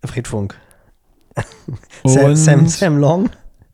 Fred 0.06 0.28
Funk. 0.28 0.56
Sam, 2.04 2.36
Sam, 2.36 2.68
Sam 2.68 2.98
Long. 2.98 3.30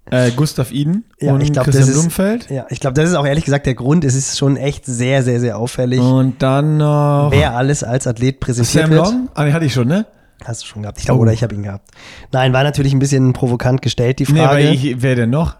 Äh, 0.10 0.32
Gustav 0.32 0.72
Iden 0.72 1.06
Ja, 1.20 1.34
und 1.34 1.42
ich 1.42 1.54
glaub, 1.54 1.64
Christian 1.66 1.88
ist- 1.88 1.94
Blumenfeld. 1.94 2.50
Ja, 2.50 2.66
ich 2.70 2.80
glaube, 2.80 2.96
das 2.96 3.10
ist 3.10 3.16
auch 3.16 3.26
ehrlich 3.26 3.46
gesagt 3.46 3.66
der 3.66 3.76
Grund. 3.76 4.04
Es 4.04 4.16
ist 4.16 4.38
schon 4.38 4.58
echt 4.58 4.86
sehr, 4.86 5.24
sehr, 5.24 5.40
sehr 5.40 5.58
auffällig, 5.58 6.00
Und 6.02 6.42
dann 6.42 6.78
noch 6.78 7.30
wer 7.32 7.56
alles 7.56 7.84
als 7.84 8.08
Athlet 8.08 8.40
präsentiert 8.40 8.86
Sam 8.88 8.92
wird. 8.92 9.06
Long. 9.06 9.30
Ah, 9.36 9.46
den 9.46 9.54
hatte 9.54 9.66
ich 9.66 9.74
schon, 9.74 9.88
ne? 9.88 10.06
Hast 10.44 10.64
du 10.64 10.66
schon 10.66 10.82
gehabt? 10.82 10.98
Ich 10.98 11.06
glaube, 11.06 11.20
Oh. 11.20 11.24
oder 11.24 11.34
ich 11.34 11.44
habe 11.44 11.54
ihn 11.56 11.64
gehabt. 11.64 11.92
Nein, 12.32 12.52
war 12.52 12.64
natürlich 12.64 12.94
ein 12.94 13.00
bisschen 13.00 13.32
provokant 13.34 13.82
gestellt, 13.82 14.20
die 14.20 14.32
Nee, 14.32 14.40
Frage. 14.44 14.70
ich, 14.72 15.02
wer 15.02 15.16
denn 15.16 15.30
noch? 15.30 15.56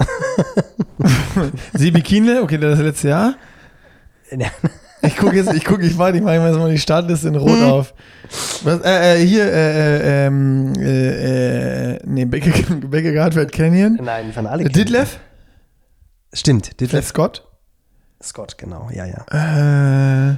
Sibi 1.74 2.00
Kienle, 2.00 2.42
okay, 2.42 2.58
das 2.58 2.78
letzte 2.80 3.08
Jahr. 3.10 3.34
Ich 5.06 5.16
gucke 5.16 5.36
jetzt, 5.36 5.52
ich 5.52 5.64
gucke, 5.64 5.84
ich 5.84 5.96
warte, 5.98 6.18
ich 6.18 6.24
mache 6.24 6.34
jetzt 6.36 6.56
mal 6.58 6.70
die 6.70 6.78
Startliste 6.78 7.28
in 7.28 7.36
Rot 7.36 7.62
auf. 7.62 7.94
Was, 8.64 8.80
äh, 8.82 9.22
äh, 9.22 9.26
hier, 9.26 9.44
äh, 9.44 9.96
äh, 9.98 10.26
ähm, 10.26 10.72
äh, 10.78 11.94
äh, 11.94 11.98
nee, 12.04 12.24
Becke, 12.24 12.50
Becke 12.86 13.20
Hartfeld 13.22 13.52
Canyon. 13.52 13.98
Nein, 14.02 14.32
von 14.32 14.46
alle. 14.46 14.64
Ditlev? 14.64 15.18
Stimmt, 16.32 16.66
Fred 16.66 16.80
Detlef 16.80 17.06
Scott? 17.06 17.46
Scott, 18.22 18.58
genau, 18.58 18.88
ja, 18.92 19.04
ja. 19.06 20.30
Äh, 20.32 20.36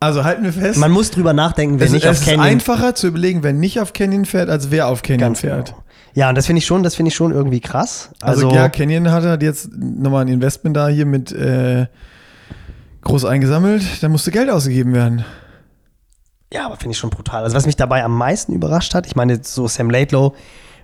also 0.00 0.24
halten 0.24 0.44
wir 0.44 0.52
fest. 0.52 0.78
Man 0.78 0.90
muss 0.90 1.10
drüber 1.10 1.32
nachdenken, 1.32 1.78
wer 1.78 1.86
es, 1.86 1.92
nicht 1.92 2.04
es 2.04 2.10
auf 2.10 2.16
ist 2.16 2.24
Canyon 2.26 2.44
einfacher 2.46 2.94
zu 2.94 3.06
überlegen, 3.06 3.42
wer 3.42 3.52
nicht 3.54 3.80
auf 3.80 3.92
Canyon 3.94 4.26
fährt, 4.26 4.50
als 4.50 4.70
wer 4.70 4.88
auf 4.88 5.02
Canyon 5.02 5.20
ganz 5.20 5.40
fährt. 5.40 5.68
genau. 5.70 5.78
Ja, 6.14 6.28
und 6.28 6.36
das 6.36 6.46
finde 6.46 6.58
ich 6.58 6.66
schon, 6.66 6.82
das 6.82 6.94
finde 6.94 7.08
ich 7.08 7.14
schon 7.14 7.32
irgendwie 7.32 7.60
krass. 7.60 8.10
Also, 8.20 8.46
Also, 8.48 8.56
ja, 8.56 8.68
Canyon 8.68 9.10
hat 9.10 9.24
halt 9.24 9.42
jetzt 9.42 9.70
nochmal 9.72 10.24
ein 10.24 10.28
Investment 10.28 10.76
da 10.76 10.88
hier 10.88 11.06
mit 11.06 11.32
äh, 11.32 11.86
groß 13.04 13.24
eingesammelt. 13.24 14.02
Da 14.02 14.08
musste 14.08 14.30
Geld 14.30 14.50
ausgegeben 14.50 14.92
werden. 14.92 15.24
Ja, 16.52 16.66
aber 16.66 16.76
finde 16.76 16.92
ich 16.92 16.98
schon 16.98 17.10
brutal. 17.10 17.42
Also 17.44 17.56
was 17.56 17.66
mich 17.66 17.76
dabei 17.76 18.04
am 18.04 18.16
meisten 18.16 18.52
überrascht 18.52 18.94
hat, 18.94 19.06
ich 19.06 19.16
meine, 19.16 19.40
so 19.42 19.66
Sam 19.68 19.90
Laidlow 19.90 20.34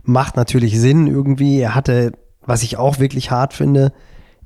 macht 0.02 0.36
natürlich 0.36 0.78
Sinn 0.80 1.06
irgendwie. 1.06 1.60
Er 1.60 1.74
hatte, 1.74 2.12
was 2.44 2.62
ich 2.62 2.76
auch 2.76 2.98
wirklich 2.98 3.30
hart 3.30 3.52
finde, 3.54 3.92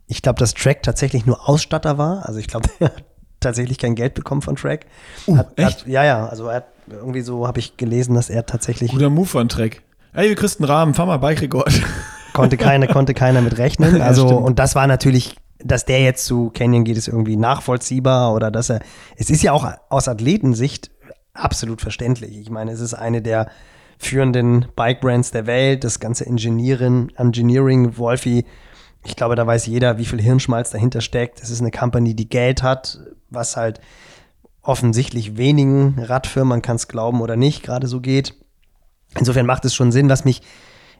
ich 0.06 0.20
glaube, 0.20 0.38
dass 0.38 0.52
Track 0.54 0.82
tatsächlich 0.82 1.24
nur 1.24 1.48
Ausstatter 1.48 1.96
war. 1.96 2.26
Also 2.26 2.40
ich 2.40 2.46
glaube, 2.48 2.68
er 2.78 2.88
hat 2.88 3.04
tatsächlich 3.40 3.78
kein 3.78 3.94
Geld 3.94 4.14
bekommen 4.14 4.42
von 4.42 4.56
Track. 4.56 4.86
hat, 5.34 5.58
echt? 5.58 5.80
Hat, 5.82 5.86
ja, 5.86 6.04
ja, 6.04 6.26
also 6.26 6.46
er 6.48 6.56
hat, 6.56 6.66
irgendwie 6.88 7.22
so 7.22 7.46
habe 7.46 7.58
ich 7.60 7.76
gelesen, 7.78 8.14
dass 8.14 8.28
er 8.28 8.44
tatsächlich 8.46 8.90
Guter 8.90 9.08
Move 9.10 9.26
von 9.26 9.48
Trek. 9.48 9.82
Ey, 10.12 10.28
wir 10.28 10.36
kriegst 10.36 10.60
einen 10.60 10.68
Rahmen, 10.68 10.92
fahr 10.94 11.06
mal 11.06 11.16
Bike-Rekord. 11.16 11.72
konnte 12.34 12.56
keiner, 12.56 12.86
konnte 12.86 13.14
keiner 13.14 13.40
mit 13.40 13.56
rechnen. 13.58 13.96
Ja, 13.98 14.04
Also, 14.04 14.26
stimmt. 14.26 14.42
und 14.42 14.58
das 14.58 14.74
war 14.74 14.86
natürlich, 14.86 15.36
dass 15.64 15.84
der 15.84 16.02
jetzt 16.02 16.26
zu 16.26 16.50
Canyon 16.50 16.84
geht, 16.84 16.96
ist 16.96 17.08
irgendwie 17.08 17.36
nachvollziehbar 17.36 18.34
oder 18.34 18.50
dass 18.50 18.70
er, 18.70 18.80
es 19.16 19.30
ist 19.30 19.42
ja 19.42 19.52
auch 19.52 19.66
aus 19.88 20.08
Athletensicht 20.08 20.90
absolut 21.32 21.80
verständlich. 21.80 22.38
Ich 22.38 22.50
meine, 22.50 22.70
es 22.70 22.80
ist 22.80 22.94
eine 22.94 23.22
der 23.22 23.48
führenden 23.98 24.66
Bike-Brands 24.76 25.30
der 25.30 25.46
Welt, 25.46 25.82
das 25.82 25.98
ganze 25.98 26.26
Engineering, 26.26 27.10
Engineering, 27.16 27.96
Wolfi, 27.96 28.44
ich 29.04 29.16
glaube, 29.16 29.36
da 29.36 29.46
weiß 29.46 29.66
jeder, 29.66 29.98
wie 29.98 30.06
viel 30.06 30.20
Hirnschmalz 30.20 30.70
dahinter 30.70 31.00
steckt. 31.00 31.42
Es 31.42 31.50
ist 31.50 31.60
eine 31.60 31.70
Company, 31.70 32.14
die 32.14 32.28
Geld 32.28 32.62
hat, 32.62 33.00
was 33.28 33.56
halt 33.56 33.80
offensichtlich 34.62 35.36
wenigen 35.36 35.98
Radfirmen, 35.98 36.62
kann 36.62 36.76
es 36.76 36.88
glauben 36.88 37.20
oder 37.20 37.36
nicht, 37.36 37.62
gerade 37.62 37.86
so 37.86 38.00
geht. 38.00 38.34
Insofern 39.18 39.44
macht 39.44 39.66
es 39.66 39.74
schon 39.74 39.92
Sinn. 39.92 40.08
Was 40.08 40.24
mich 40.24 40.40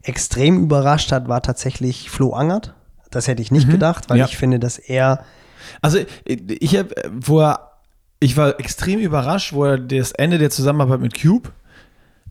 extrem 0.03 0.63
überrascht 0.63 1.13
hat, 1.13 1.29
war 1.29 1.41
tatsächlich 1.41 2.11
Flo 2.11 2.35
Angert. 2.35 2.75
Das 3.15 3.29
hätte 3.29 3.43
ich 3.43 3.51
nicht 3.51 3.71
gedacht, 3.71 4.11
weil 4.11 4.19
ja. 4.19 4.25
ich 4.27 4.37
finde, 4.37 4.59
dass 4.59 4.79
er 4.79 5.25
Also, 5.81 5.99
ich 6.27 6.77
habe, 6.77 6.95
wo 7.13 7.41
er, 7.41 7.71
ich 8.21 8.37
war 8.37 8.59
extrem 8.61 9.01
überrascht, 9.01 9.53
wo 9.53 9.65
er 9.65 9.79
das 9.79 10.13
Ende 10.13 10.39
der 10.39 10.51
Zusammenarbeit 10.51 11.01
mit 11.01 11.21
Cube 11.21 11.51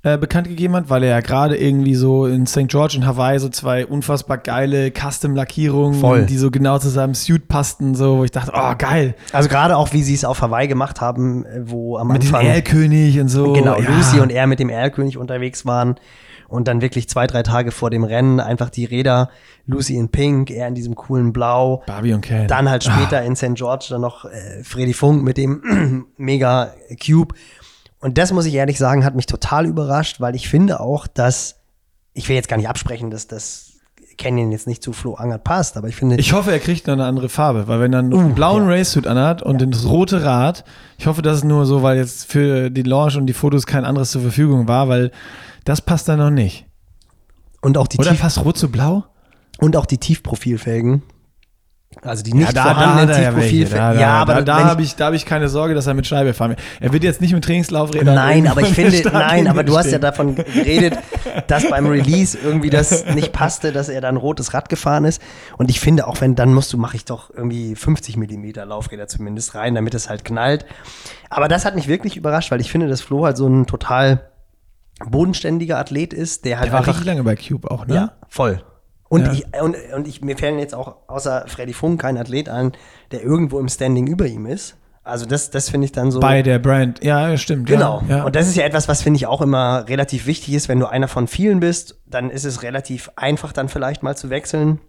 äh, 0.06 0.18
bekannt 0.18 0.50
gegeben 0.50 0.76
hat, 0.76 0.90
weil 0.90 1.04
er 1.04 1.12
ja 1.12 1.20
gerade 1.22 1.56
irgendwie 1.56 1.96
so 1.96 2.26
in 2.26 2.46
St. 2.46 2.68
George 2.68 2.96
in 2.98 3.06
Hawaii 3.06 3.40
so 3.40 3.48
zwei 3.48 3.86
unfassbar 3.86 4.38
geile 4.38 4.92
Custom-Lackierungen, 4.92 6.28
die 6.28 6.38
so 6.38 6.52
genau 6.52 6.78
zu 6.78 6.90
seinem 6.90 7.14
Suit 7.14 7.48
passten, 7.48 7.96
so, 7.96 8.18
wo 8.18 8.24
ich 8.26 8.32
dachte, 8.32 8.52
oh, 8.54 8.76
geil. 8.78 9.16
Also 9.32 9.48
gerade 9.48 9.78
auch, 9.78 9.94
wie 9.94 10.04
sie 10.04 10.14
es 10.14 10.26
auf 10.26 10.42
Hawaii 10.42 10.68
gemacht 10.68 11.00
haben, 11.00 11.46
äh, 11.46 11.62
wo 11.64 11.98
am 11.98 12.10
Mit 12.10 12.24
dem 12.24 12.36
Anfang 12.36 12.48
Erlkönig 12.48 13.20
und 13.22 13.30
so. 13.30 13.54
genau 13.54 13.80
ja. 13.80 13.90
Lucy 13.90 14.20
und 14.20 14.30
er 14.30 14.46
mit 14.46 14.60
dem 14.60 14.70
Erlkönig 14.70 15.18
unterwegs 15.18 15.66
waren 15.66 15.96
und 16.54 16.68
dann 16.68 16.84
wirklich 16.84 17.10
zwei, 17.10 17.26
drei 17.26 17.42
Tage 17.42 17.72
vor 17.72 17.90
dem 17.90 18.04
Rennen 18.04 18.40
einfach 18.40 18.70
die 18.70 18.86
Räder, 18.86 19.30
Lucy 19.66 19.98
in 19.98 20.10
Pink, 20.10 20.52
er 20.52 20.68
in 20.68 20.76
diesem 20.76 20.94
coolen 20.94 21.34
Blau. 21.34 21.82
Barbie 21.88 22.14
und 22.14 22.22
Ken. 22.22 22.48
Dann 22.48 22.70
halt 22.70 22.84
später 22.84 23.24
in 23.24 23.36
St. 23.36 23.56
George 23.56 23.88
dann 23.90 24.02
noch 24.02 24.26
äh, 24.26 24.64
Freddy 24.64 24.94
Funk 24.94 25.24
mit 25.24 25.38
dem 25.38 26.06
Mega 26.18 26.72
Cube. 27.04 27.34
Und 28.00 28.20
das 28.20 28.32
muss 28.32 28.46
ich 28.46 28.54
ehrlich 28.54 28.78
sagen, 28.78 29.04
hat 29.04 29.16
mich 29.16 29.26
total 29.26 29.66
überrascht, 29.66 30.22
weil 30.22 30.36
ich 30.36 30.48
finde 30.48 30.80
auch, 30.80 31.08
dass, 31.08 31.56
ich 32.14 32.30
will 32.30 32.36
jetzt 32.36 32.50
gar 32.50 32.58
nicht 32.58 32.70
absprechen, 32.70 33.10
dass 33.10 33.26
das 33.26 33.72
Canyon 34.20 34.52
jetzt 34.52 34.68
nicht 34.68 34.84
zu 34.84 34.94
Flo 34.94 35.16
Angert 35.16 35.44
passt, 35.44 35.76
aber 35.76 35.88
ich 35.88 35.96
finde. 35.96 36.18
Ich 36.18 36.34
hoffe, 36.34 36.52
er 36.52 36.60
kriegt 36.60 36.86
noch 36.86 36.94
eine 36.94 37.06
andere 37.06 37.30
Farbe, 37.30 37.68
weil 37.68 37.80
wenn 37.80 37.94
er 37.94 38.00
einen 38.00 38.14
uh, 38.14 38.30
blauen 38.36 38.70
ja. 38.70 38.76
Racesuit 38.76 39.08
anhat 39.08 39.42
und 39.42 39.60
ja. 39.60 39.66
das 39.66 39.88
rote 39.88 40.24
Rad, 40.24 40.66
ich 41.00 41.08
hoffe, 41.08 41.24
das 41.24 41.38
ist 41.38 41.46
nur 41.46 41.66
so, 41.66 41.82
weil 41.82 41.98
jetzt 41.98 42.32
für 42.32 42.70
die 42.70 42.84
Launch 42.84 43.18
und 43.18 43.26
die 43.26 43.34
Fotos 43.34 43.66
kein 43.66 43.86
anderes 43.86 44.12
zur 44.12 44.22
Verfügung 44.22 44.68
war, 44.68 44.88
weil 44.88 45.10
das 45.64 45.82
passt 45.82 46.08
da 46.10 46.16
noch 46.16 46.32
nicht. 46.32 46.66
Und 47.62 47.78
auch 47.78 47.88
die 47.88 47.98
Oder 47.98 48.16
fast 48.16 48.44
rot 48.44 48.58
zu 48.58 48.70
blau? 48.70 49.06
Und 49.60 49.78
auch 49.78 49.86
die 49.86 49.98
Tiefprofilfelgen. 49.98 51.04
Also 52.02 52.24
die 52.24 52.34
nicht 52.34 52.48
ja, 52.48 52.54
da, 52.54 52.64
vorhandenen 52.74 53.08
da, 53.08 53.16
Tiefprofilfelgen. 53.16 53.78
Da, 53.78 53.94
da, 53.94 54.00
ja, 54.00 54.10
aber 54.16 54.36
da, 54.36 54.42
da 54.42 54.66
habe 54.66 54.82
ich, 54.82 54.96
hab 55.00 55.14
ich 55.14 55.26
keine 55.26 55.48
Sorge, 55.48 55.76
dass 55.76 55.88
er 55.88 55.94
mit 55.94 56.08
Scheibe 56.08 56.34
fahren 56.34 56.52
will. 56.52 56.58
Er 56.80 56.92
wird 56.92 57.04
jetzt 57.04 57.22
nicht 57.22 57.34
mit 57.34 57.44
Trainingslaufrädern. 57.44 58.16
Nein, 58.16 58.48
aber 58.48 58.62
ich 58.62 58.74
finde, 58.74 59.02
nein, 59.12 59.48
aber 59.48 59.64
du 59.64 59.78
hast 59.78 59.92
ja 59.92 60.00
davon 60.00 60.36
geredet, 60.36 60.98
dass 61.48 61.70
beim 61.70 61.86
Release 61.88 62.38
irgendwie 62.38 62.70
das 62.70 63.06
nicht 63.14 63.32
passte, 63.32 63.72
dass 63.72 63.90
er 63.90 64.02
dann 64.02 64.18
rotes 64.18 64.54
Rad 64.54 64.70
gefahren 64.70 65.06
ist. 65.06 65.22
Und 65.58 65.70
ich 65.70 65.80
finde, 65.80 66.08
auch 66.08 66.20
wenn, 66.20 66.36
dann 66.36 66.54
musst 66.54 66.74
du, 66.74 66.78
mache 66.78 66.96
ich 66.96 67.06
doch 67.06 67.30
irgendwie 67.34 67.76
50 67.76 68.18
Millimeter 68.18 68.66
Laufräder 68.66 69.08
zumindest 69.08 69.56
rein, 69.56 69.76
damit 69.76 69.94
es 69.94 70.10
halt 70.10 70.26
knallt. 70.26 70.66
Aber 71.30 71.48
das 71.48 71.64
hat 71.64 71.76
mich 71.76 71.88
wirklich 71.88 72.18
überrascht, 72.18 72.52
weil 72.52 72.62
ich 72.62 72.72
finde, 72.72 72.88
dass 72.88 73.02
Flo 73.02 73.26
halt 73.26 73.38
so 73.38 73.48
ein 73.48 73.68
total 73.68 74.33
bodenständiger 75.10 75.78
Athlet 75.78 76.14
ist, 76.14 76.46
der 76.46 76.60
halt 76.60 76.68
der 76.68 76.74
war 76.74 76.88
richtig 76.88 77.06
lange 77.06 77.24
bei 77.24 77.36
Cube 77.36 77.70
auch, 77.70 77.86
ne? 77.86 77.96
Ja, 77.96 78.14
voll. 78.28 78.64
Und, 79.10 79.28
ja. 79.28 79.34
ich, 79.34 79.62
und, 79.62 79.76
und 79.96 80.08
ich, 80.08 80.22
mir 80.22 80.36
fällen 80.36 80.58
jetzt 80.58 80.74
auch 80.74 80.96
außer 81.08 81.46
Freddy 81.48 81.74
Funk 81.74 82.02
kein 82.02 82.18
Athlet 82.18 82.50
ein, 82.50 82.72
der 83.12 83.22
irgendwo 83.22 83.60
im 83.60 83.70
Standing 83.70 84.08
über 84.08 84.26
ihm 84.26 84.48
ist. 84.48 84.76
Also 85.04 85.26
das, 85.26 85.52
das 85.52 85.70
finde 85.70 85.86
ich 85.86 85.92
dann 85.92 86.12
so. 86.12 86.20
Bei 86.20 86.42
der 86.42 86.60
Brand, 86.60 87.04
ja, 87.04 87.38
stimmt. 87.38 87.68
Genau. 87.68 88.02
Ja, 88.08 88.18
ja. 88.18 88.24
Und 88.24 88.36
das 88.36 88.48
ist 88.48 88.56
ja 88.56 88.64
etwas, 88.64 88.88
was 88.88 89.02
finde 89.02 89.18
ich 89.18 89.28
auch 89.28 89.42
immer 89.42 89.86
relativ 89.90 90.26
wichtig 90.26 90.54
ist. 90.54 90.70
Wenn 90.70 90.80
du 90.80 90.88
einer 90.88 91.08
von 91.08 91.28
vielen 91.28 91.60
bist, 91.60 92.02
dann 92.08 92.30
ist 92.30 92.46
es 92.46 92.64
relativ 92.64 93.12
einfach, 93.18 93.52
dann 93.52 93.68
vielleicht 93.68 94.02
mal 94.02 94.16
zu 94.16 94.30
wechseln. 94.30 94.80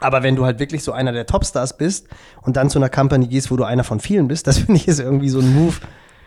Aber 0.00 0.22
wenn 0.22 0.36
du 0.36 0.44
halt 0.44 0.58
wirklich 0.58 0.82
so 0.82 0.92
einer 0.92 1.12
der 1.12 1.26
Topstars 1.26 1.76
bist 1.76 2.08
und 2.42 2.56
dann 2.56 2.68
zu 2.68 2.78
einer 2.78 2.88
Company 2.88 3.28
gehst, 3.28 3.50
wo 3.50 3.56
du 3.56 3.64
einer 3.64 3.84
von 3.84 4.00
vielen 4.00 4.28
bist, 4.28 4.46
das 4.48 4.58
finde 4.58 4.74
ich 4.74 4.88
ist 4.88 5.00
irgendwie 5.00 5.28
so 5.28 5.38
ein 5.38 5.54
Move, 5.54 5.76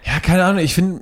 ja, 0.04 0.20
keine 0.20 0.44
Ahnung. 0.46 0.64
Ich 0.64 0.74
finde, 0.74 1.02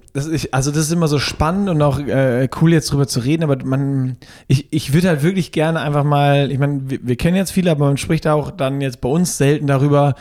also 0.51 0.71
das 0.71 0.79
ist 0.81 0.91
immer 0.91 1.07
so 1.07 1.19
spannend 1.19 1.69
und 1.69 1.81
auch 1.81 1.99
äh, 1.99 2.49
cool 2.61 2.73
jetzt 2.73 2.91
drüber 2.91 3.07
zu 3.07 3.21
reden, 3.21 3.43
aber 3.43 3.63
man, 3.63 4.17
ich, 4.47 4.71
ich 4.71 4.93
würde 4.93 5.07
halt 5.07 5.23
wirklich 5.23 5.51
gerne 5.51 5.79
einfach 5.79 6.03
mal, 6.03 6.51
ich 6.51 6.59
meine, 6.59 6.81
wir, 6.89 6.99
wir 7.01 7.15
kennen 7.15 7.37
jetzt 7.37 7.51
viele, 7.51 7.71
aber 7.71 7.85
man 7.85 7.97
spricht 7.97 8.27
auch 8.27 8.51
dann 8.51 8.81
jetzt 8.81 8.99
bei 8.99 9.09
uns 9.09 9.37
selten 9.37 9.67
darüber, 9.67 10.15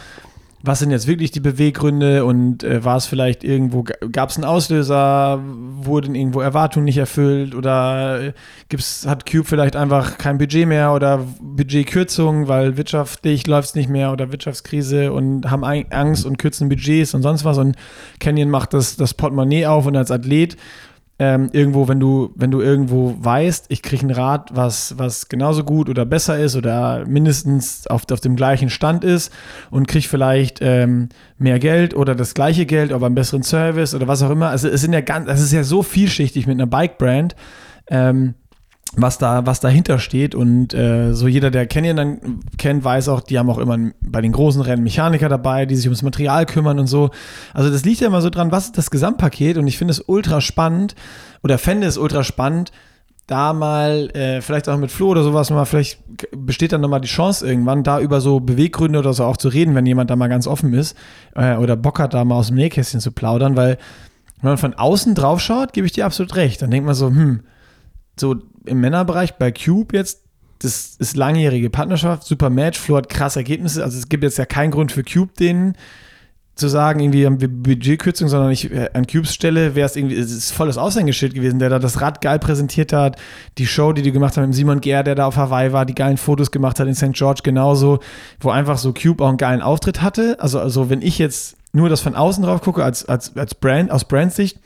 was 0.62 0.80
sind 0.80 0.90
jetzt 0.90 1.06
wirklich 1.06 1.30
die 1.30 1.40
Beweggründe 1.40 2.24
und 2.24 2.64
äh, 2.64 2.84
war 2.84 2.96
es 2.96 3.06
vielleicht 3.06 3.44
irgendwo, 3.44 3.84
gab 4.10 4.30
es 4.30 4.36
einen 4.36 4.44
Auslöser, 4.44 5.40
wurden 5.42 6.16
irgendwo 6.16 6.40
Erwartungen 6.40 6.84
nicht 6.84 6.98
erfüllt 6.98 7.54
oder 7.54 8.20
äh, 8.20 8.32
gibt's, 8.68 9.06
hat 9.06 9.24
Cube 9.24 9.44
vielleicht 9.44 9.76
einfach 9.76 10.18
kein 10.18 10.38
Budget 10.38 10.66
mehr 10.66 10.92
oder 10.92 11.24
Budgetkürzungen, 11.40 12.48
weil 12.48 12.76
wirtschaftlich 12.76 13.46
läuft 13.46 13.68
es 13.68 13.74
nicht 13.76 13.88
mehr 13.88 14.12
oder 14.12 14.32
Wirtschaftskrise 14.32 15.12
und 15.12 15.48
haben 15.48 15.64
Angst 15.64 16.26
und 16.26 16.38
kürzen 16.38 16.68
Budgets 16.68 17.14
und 17.14 17.22
sonst 17.22 17.44
was? 17.44 17.58
Und 17.58 17.76
Canyon 18.18 18.50
macht 18.50 18.74
das, 18.74 18.96
das 18.96 19.14
Portemonnaie 19.14 19.66
auf 19.66 19.86
und 19.86 19.96
als 19.96 20.10
Athlet 20.10 20.56
ähm, 21.18 21.48
irgendwo, 21.52 21.88
wenn 21.88 21.98
du, 21.98 22.30
wenn 22.36 22.50
du 22.50 22.60
irgendwo 22.60 23.16
weißt, 23.18 23.66
ich 23.68 23.82
kriege 23.82 24.06
ein 24.06 24.10
Rad, 24.10 24.50
was, 24.54 24.96
was 24.98 25.28
genauso 25.28 25.64
gut 25.64 25.88
oder 25.88 26.04
besser 26.04 26.38
ist 26.38 26.54
oder 26.54 27.04
mindestens 27.06 27.86
auf, 27.88 28.02
auf 28.12 28.20
dem 28.20 28.36
gleichen 28.36 28.70
Stand 28.70 29.02
ist 29.02 29.32
und 29.70 29.88
kriege 29.88 30.06
vielleicht 30.06 30.60
ähm, 30.60 31.08
mehr 31.36 31.58
Geld 31.58 31.94
oder 31.94 32.14
das 32.14 32.34
gleiche 32.34 32.66
Geld, 32.66 32.92
aber 32.92 33.06
einen 33.06 33.16
besseren 33.16 33.42
Service 33.42 33.94
oder 33.94 34.06
was 34.06 34.22
auch 34.22 34.30
immer. 34.30 34.48
Also 34.48 34.68
es 34.68 34.80
sind 34.80 34.92
ja 34.92 35.00
ganz, 35.00 35.28
es 35.28 35.40
ist 35.40 35.52
ja 35.52 35.64
so 35.64 35.82
vielschichtig 35.82 36.46
mit 36.46 36.54
einer 36.54 36.66
Bike-Brand. 36.66 37.34
Ähm, 37.90 38.34
was 38.96 39.18
da, 39.18 39.46
was 39.46 39.60
dahinter 39.60 39.98
steht. 39.98 40.34
Und 40.34 40.74
äh, 40.74 41.12
so 41.12 41.28
jeder, 41.28 41.50
der 41.50 41.66
Canyon 41.66 41.96
dann 41.96 42.40
kennt, 42.56 42.84
weiß 42.84 43.08
auch, 43.08 43.20
die 43.20 43.38
haben 43.38 43.50
auch 43.50 43.58
immer 43.58 43.78
bei 44.00 44.20
den 44.20 44.32
großen 44.32 44.62
Rennen 44.62 44.82
Mechaniker 44.82 45.28
dabei, 45.28 45.66
die 45.66 45.76
sich 45.76 45.86
ums 45.86 46.02
Material 46.02 46.46
kümmern 46.46 46.78
und 46.78 46.86
so. 46.86 47.10
Also 47.54 47.70
das 47.70 47.84
liegt 47.84 48.00
ja 48.00 48.06
immer 48.06 48.22
so 48.22 48.30
dran, 48.30 48.50
was 48.50 48.66
ist 48.66 48.78
das 48.78 48.90
Gesamtpaket? 48.90 49.58
Und 49.58 49.66
ich 49.66 49.78
finde 49.78 49.92
es 49.92 50.00
ultra 50.00 50.40
spannend 50.40 50.94
oder 51.42 51.58
fände 51.58 51.86
es 51.86 51.98
ultra 51.98 52.24
spannend, 52.24 52.72
da 53.28 53.52
mal, 53.52 54.08
äh, 54.14 54.40
vielleicht 54.40 54.70
auch 54.70 54.78
mit 54.78 54.90
Flo 54.90 55.08
oder 55.08 55.22
sowas, 55.22 55.50
mal, 55.50 55.66
vielleicht 55.66 56.00
besteht 56.34 56.72
dann 56.72 56.80
nochmal 56.80 57.02
die 57.02 57.08
Chance 57.08 57.46
irgendwann, 57.46 57.82
da 57.82 58.00
über 58.00 58.22
so 58.22 58.40
Beweggründe 58.40 58.98
oder 58.98 59.12
so 59.12 59.24
auch 59.24 59.36
zu 59.36 59.48
reden, 59.48 59.74
wenn 59.74 59.84
jemand 59.84 60.08
da 60.08 60.16
mal 60.16 60.28
ganz 60.28 60.46
offen 60.46 60.72
ist 60.72 60.96
äh, 61.34 61.56
oder 61.56 61.76
Bock 61.76 62.00
hat, 62.00 62.14
da 62.14 62.24
mal 62.24 62.36
aus 62.36 62.46
dem 62.46 62.56
Nähkästchen 62.56 63.00
zu 63.00 63.12
plaudern, 63.12 63.54
weil 63.54 63.76
wenn 64.40 64.52
man 64.52 64.58
von 64.58 64.72
außen 64.72 65.14
drauf 65.14 65.40
schaut, 65.40 65.74
gebe 65.74 65.86
ich 65.86 65.92
dir 65.92 66.06
absolut 66.06 66.36
recht. 66.36 66.62
Dann 66.62 66.70
denkt 66.70 66.86
man 66.86 66.94
so, 66.94 67.08
hm, 67.08 67.40
so 68.18 68.36
im 68.64 68.80
Männerbereich 68.80 69.34
bei 69.34 69.52
Cube 69.52 69.96
jetzt, 69.96 70.24
das 70.60 70.96
ist 70.98 71.16
langjährige 71.16 71.70
Partnerschaft, 71.70 72.24
super 72.24 72.50
Match, 72.50 72.78
Flo 72.78 72.96
hat 72.96 73.08
krasse 73.08 73.40
Ergebnisse. 73.40 73.84
Also 73.84 73.98
es 73.98 74.08
gibt 74.08 74.24
jetzt 74.24 74.38
ja 74.38 74.46
keinen 74.46 74.70
Grund 74.70 74.92
für 74.92 75.04
Cube, 75.04 75.32
den 75.38 75.74
zu 76.58 76.68
sagen, 76.68 77.00
irgendwie 77.00 77.24
haben 77.24 77.40
wir 77.40 77.48
Budgetkürzung, 77.48 78.28
sondern 78.28 78.50
ich, 78.50 78.70
äh, 78.70 78.90
an 78.92 79.06
Cubes 79.06 79.32
Stelle 79.32 79.74
wäre 79.74 79.86
es 79.86 79.96
irgendwie, 79.96 80.16
es 80.16 80.32
ist 80.32 80.50
volles 80.50 80.76
Aushängeschild 80.76 81.34
gewesen, 81.34 81.60
der 81.60 81.70
da 81.70 81.78
das 81.78 82.00
Rad 82.00 82.20
geil 82.20 82.38
präsentiert 82.38 82.92
hat, 82.92 83.16
die 83.58 83.66
Show, 83.66 83.92
die 83.92 84.02
die 84.02 84.12
gemacht 84.12 84.36
haben 84.36 84.46
mit 84.46 84.54
Simon 84.54 84.80
Gär, 84.80 85.04
der 85.04 85.14
da 85.14 85.26
auf 85.26 85.36
Hawaii 85.36 85.72
war, 85.72 85.86
die 85.86 85.94
geilen 85.94 86.16
Fotos 86.16 86.50
gemacht 86.50 86.80
hat 86.80 86.88
in 86.88 86.94
St. 86.94 87.12
George 87.12 87.42
genauso, 87.44 88.00
wo 88.40 88.50
einfach 88.50 88.76
so 88.76 88.92
Cube 88.92 89.22
auch 89.22 89.28
einen 89.28 89.38
geilen 89.38 89.62
Auftritt 89.62 90.02
hatte. 90.02 90.36
Also, 90.40 90.58
also 90.58 90.90
wenn 90.90 91.00
ich 91.00 91.18
jetzt 91.18 91.56
nur 91.72 91.88
das 91.88 92.00
von 92.00 92.16
außen 92.16 92.42
drauf 92.42 92.60
gucke, 92.60 92.84
als, 92.84 93.04
als, 93.04 93.36
als 93.36 93.54
Brand, 93.54 93.90
aus 93.90 94.04
Brandsicht, 94.04 94.58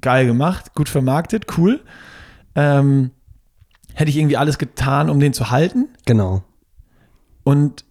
geil 0.00 0.26
gemacht, 0.26 0.74
gut 0.74 0.88
vermarktet, 0.88 1.46
cool. 1.58 1.80
Ähm, 2.54 3.10
hätte 3.94 4.10
ich 4.10 4.16
irgendwie 4.16 4.36
alles 4.36 4.58
getan, 4.58 5.08
um 5.10 5.20
den 5.20 5.32
zu 5.32 5.50
halten. 5.50 5.88
Genau. 6.04 6.42
Und 7.44 7.84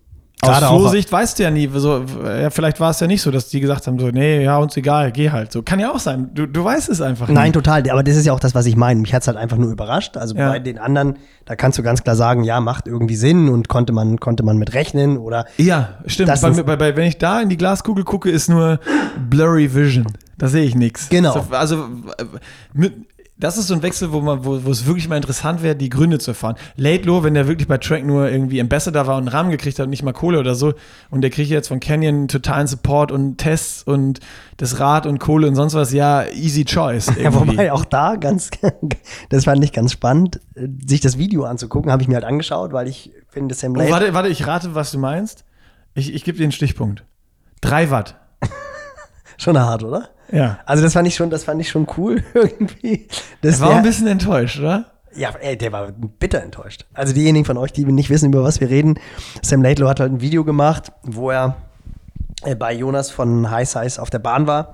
Gerade 0.44 0.68
aus 0.68 0.82
Flo-Sicht 0.82 1.12
weißt 1.12 1.40
du 1.40 1.44
ja 1.44 1.52
nie, 1.52 1.70
so, 1.74 2.04
ja, 2.26 2.50
vielleicht 2.50 2.80
war 2.80 2.92
es 2.92 3.00
ja 3.00 3.08
nicht 3.08 3.22
so, 3.22 3.32
dass 3.32 3.50
die 3.50 3.60
gesagt 3.60 3.88
haben, 3.88 4.00
so, 4.00 4.08
nee, 4.08 4.44
ja, 4.44 4.58
uns 4.58 4.76
egal, 4.78 5.12
geh 5.12 5.30
halt. 5.30 5.52
So, 5.52 5.62
kann 5.62 5.80
ja 5.80 5.92
auch 5.92 6.00
sein. 6.00 6.32
Du, 6.34 6.46
du 6.46 6.64
weißt 6.64 6.90
es 6.90 7.02
einfach 7.02 7.28
nicht. 7.28 7.36
Nein, 7.36 7.54
total. 7.54 7.90
Aber 7.90 8.04
das 8.04 8.16
ist 8.16 8.26
ja 8.26 8.34
auch 8.34 8.40
das, 8.40 8.54
was 8.54 8.66
ich 8.66 8.76
meine. 8.76 9.00
Mich 9.00 9.14
hat 9.14 9.22
es 9.22 9.28
halt 9.28 9.38
einfach 9.38 9.58
nur 9.58 9.72
überrascht. 9.72 10.18
Also 10.18 10.36
ja. 10.36 10.50
bei 10.50 10.60
den 10.60 10.78
anderen, 10.78 11.16
da 11.46 11.56
kannst 11.56 11.78
du 11.78 11.84
ganz 11.84 12.04
klar 12.04 12.16
sagen, 12.16 12.44
ja, 12.44 12.60
macht 12.60 12.88
irgendwie 12.88 13.16
Sinn 13.16 13.50
und 13.50 13.70
konnte 13.70 13.94
man, 13.94 14.20
konnte 14.20 14.44
man 14.44 14.58
mit 14.58 14.74
rechnen 14.74 15.18
oder. 15.18 15.46
Ja, 15.58 16.00
stimmt. 16.06 16.30
Bei, 16.42 16.64
bei, 16.64 16.76
bei, 16.76 16.96
wenn 16.96 17.08
ich 17.08 17.18
da 17.18 17.42
in 17.42 17.50
die 17.50 17.58
Glaskugel 17.58 18.04
gucke, 18.04 18.30
ist 18.30 18.50
nur 18.50 18.80
Blurry 19.30 19.74
Vision. 19.74 20.06
Da 20.38 20.48
sehe 20.48 20.64
ich 20.64 20.76
nichts. 20.76 21.10
Genau. 21.10 21.46
Also, 21.52 21.88
mit, 22.74 22.94
das 23.36 23.58
ist 23.58 23.68
so 23.68 23.74
ein 23.74 23.82
Wechsel, 23.82 24.12
wo 24.12 24.22
man, 24.22 24.46
wo, 24.46 24.64
wo 24.64 24.70
es 24.70 24.86
wirklich 24.86 25.10
mal 25.10 25.16
interessant 25.16 25.64
wäre, 25.64 25.76
die 25.76 25.90
Gründe 25.90 26.20
zu 26.20 26.32
erfahren. 26.32 26.56
Late 26.76 27.04
Low, 27.04 27.24
wenn 27.24 27.34
der 27.34 27.48
wirklich 27.48 27.68
bei 27.68 27.80
Track 27.80 28.06
nur 28.06 28.30
irgendwie 28.30 28.62
Ambassador 28.62 29.08
war 29.08 29.18
und 29.18 29.24
einen 29.24 29.28
Rahmen 29.30 29.50
gekriegt 29.50 29.80
hat 29.80 29.86
und 29.86 29.90
nicht 29.90 30.04
mal 30.04 30.14
Kohle 30.14 30.40
oder 30.40 30.54
so, 30.54 30.74
und 31.10 31.22
der 31.22 31.32
kriegt 31.32 31.50
jetzt 31.50 31.68
von 31.68 31.80
Canyon 31.80 32.28
totalen 32.28 32.68
Support 32.68 33.12
und 33.12 33.38
Tests 33.38 33.84
und 33.84 34.20
das 34.58 34.80
Rad 34.80 35.08
und 35.08 35.20
Kohle 35.20 35.48
und 35.48 35.56
sonst 35.56 35.74
was, 35.74 35.92
ja, 35.92 36.26
easy 36.28 36.64
choice. 36.64 37.08
Irgendwie. 37.18 37.24
Ja, 37.24 37.36
wobei 37.36 37.72
auch 37.74 37.86
da 37.86 38.18
ganz, 38.18 38.52
das 39.30 39.46
fand 39.46 39.64
ich 39.64 39.74
ganz 39.74 39.92
spannend, 39.92 40.40
sich 40.86 41.02
das 41.02 41.18
Video 41.18 41.46
anzugucken, 41.46 41.92
habe 41.92 42.04
ich 42.04 42.08
mir 42.08 42.16
halt 42.16 42.26
angeschaut, 42.26 42.72
weil 42.72 42.88
ich 42.88 43.12
finde 43.30 43.56
Sam 43.56 43.74
Late. 43.74 43.90
Oh, 43.90 43.92
warte, 43.92 44.14
warte, 44.14 44.30
ich 44.30 44.46
rate, 44.46 44.76
was 44.76 44.92
du 44.92 45.00
meinst. 45.00 45.44
Ich, 45.96 46.14
ich 46.14 46.24
gebe 46.24 46.38
dir 46.38 46.44
einen 46.44 46.52
Stichpunkt. 46.52 47.04
Drei 47.62 47.90
Watt. 47.90 48.16
Schon 49.38 49.60
hart, 49.60 49.84
oder? 49.84 50.10
Ja. 50.34 50.60
Also 50.66 50.82
das 50.82 50.94
fand 50.94 51.08
ich 51.08 51.16
schon, 51.16 51.30
das 51.30 51.44
fand 51.44 51.62
ich 51.62 51.70
schon 51.70 51.88
cool 51.96 52.24
irgendwie. 52.34 53.08
Das 53.42 53.62
war 53.62 53.70
der, 53.70 53.78
ein 53.78 53.84
bisschen 53.84 54.08
enttäuscht, 54.08 54.60
oder? 54.60 54.86
Ja, 55.16 55.30
ey, 55.40 55.56
der 55.56 55.72
war 55.72 55.92
bitter 55.92 56.42
enttäuscht. 56.42 56.86
Also 56.94 57.14
diejenigen 57.14 57.46
von 57.46 57.58
euch, 57.58 57.72
die 57.72 57.86
nicht 57.86 58.10
wissen, 58.10 58.34
über 58.34 58.44
was 58.44 58.60
wir 58.60 58.70
reden, 58.70 59.00
Sam 59.44 59.62
Laidlow 59.62 59.88
hat 59.88 60.00
halt 60.00 60.12
ein 60.12 60.22
Video 60.22 60.44
gemacht, 60.44 60.92
wo 61.04 61.30
er 61.30 61.56
äh, 62.44 62.56
bei 62.56 62.74
Jonas 62.74 63.12
von 63.12 63.52
High 63.52 63.70
Size 63.70 64.02
auf 64.02 64.10
der 64.10 64.20
Bahn 64.20 64.48
war. 64.48 64.74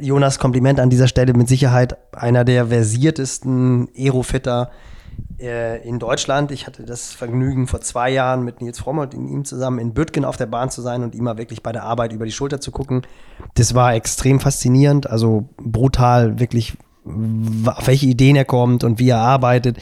Jonas 0.00 0.38
Kompliment 0.38 0.80
an 0.80 0.90
dieser 0.90 1.08
Stelle 1.08 1.34
mit 1.34 1.48
Sicherheit 1.48 1.96
einer 2.14 2.44
der 2.44 2.68
versiertesten 2.68 3.88
Aerofitter 3.96 4.70
in 5.38 6.00
Deutschland. 6.00 6.50
Ich 6.50 6.66
hatte 6.66 6.84
das 6.84 7.12
Vergnügen, 7.12 7.68
vor 7.68 7.80
zwei 7.80 8.10
Jahren 8.10 8.44
mit 8.44 8.60
Nils 8.60 8.80
Fromm 8.80 8.98
und 8.98 9.14
ihm 9.14 9.44
zusammen 9.44 9.78
in 9.78 9.94
Büttgen 9.94 10.24
auf 10.24 10.36
der 10.36 10.46
Bahn 10.46 10.68
zu 10.68 10.82
sein 10.82 11.04
und 11.04 11.14
ihm 11.14 11.22
mal 11.22 11.38
wirklich 11.38 11.62
bei 11.62 11.70
der 11.70 11.84
Arbeit 11.84 12.12
über 12.12 12.24
die 12.24 12.32
Schulter 12.32 12.60
zu 12.60 12.72
gucken. 12.72 13.02
Das 13.54 13.74
war 13.74 13.94
extrem 13.94 14.40
faszinierend, 14.40 15.08
also 15.08 15.48
brutal, 15.56 16.40
wirklich, 16.40 16.76
auf 17.04 17.86
welche 17.86 18.06
Ideen 18.06 18.34
er 18.34 18.44
kommt 18.44 18.82
und 18.82 18.98
wie 18.98 19.10
er 19.10 19.18
arbeitet. 19.18 19.78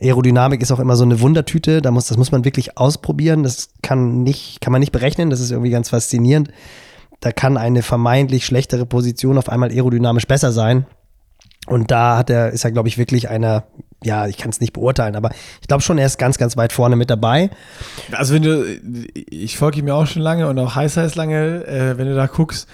Aerodynamik 0.00 0.62
ist 0.62 0.70
auch 0.70 0.78
immer 0.78 0.94
so 0.94 1.04
eine 1.04 1.20
Wundertüte, 1.20 1.82
da 1.82 1.90
muss, 1.90 2.06
das 2.06 2.16
muss 2.16 2.32
man 2.32 2.44
wirklich 2.44 2.78
ausprobieren. 2.78 3.42
Das 3.42 3.70
kann, 3.82 4.22
nicht, 4.22 4.60
kann 4.60 4.72
man 4.72 4.80
nicht 4.80 4.92
berechnen, 4.92 5.28
das 5.28 5.40
ist 5.40 5.50
irgendwie 5.50 5.70
ganz 5.70 5.90
faszinierend. 5.90 6.50
Da 7.18 7.32
kann 7.32 7.56
eine 7.56 7.82
vermeintlich 7.82 8.46
schlechtere 8.46 8.86
Position 8.86 9.38
auf 9.38 9.48
einmal 9.48 9.70
aerodynamisch 9.70 10.26
besser 10.26 10.52
sein. 10.52 10.86
Und 11.70 11.92
da 11.92 12.16
hat 12.18 12.30
er, 12.30 12.50
ist 12.50 12.64
er, 12.64 12.72
glaube 12.72 12.88
ich, 12.88 12.98
wirklich 12.98 13.28
einer, 13.30 13.62
ja, 14.02 14.26
ich 14.26 14.36
kann 14.38 14.50
es 14.50 14.60
nicht 14.60 14.72
beurteilen, 14.72 15.14
aber 15.14 15.30
ich 15.60 15.68
glaube 15.68 15.82
schon, 15.84 15.98
er 15.98 16.06
ist 16.06 16.18
ganz, 16.18 16.36
ganz 16.36 16.56
weit 16.56 16.72
vorne 16.72 16.96
mit 16.96 17.10
dabei. 17.10 17.48
Also 18.10 18.34
wenn 18.34 18.42
du, 18.42 18.64
ich 19.30 19.56
folge 19.56 19.78
ihm 19.78 19.86
ja 19.86 19.94
auch 19.94 20.06
schon 20.08 20.20
lange 20.22 20.48
und 20.48 20.58
auch 20.58 20.74
Heiß 20.74 20.96
heiß 20.96 21.14
lange, 21.14 21.64
äh, 21.66 21.96
wenn 21.96 22.06
du 22.08 22.16
da 22.16 22.26
guckst, 22.26 22.68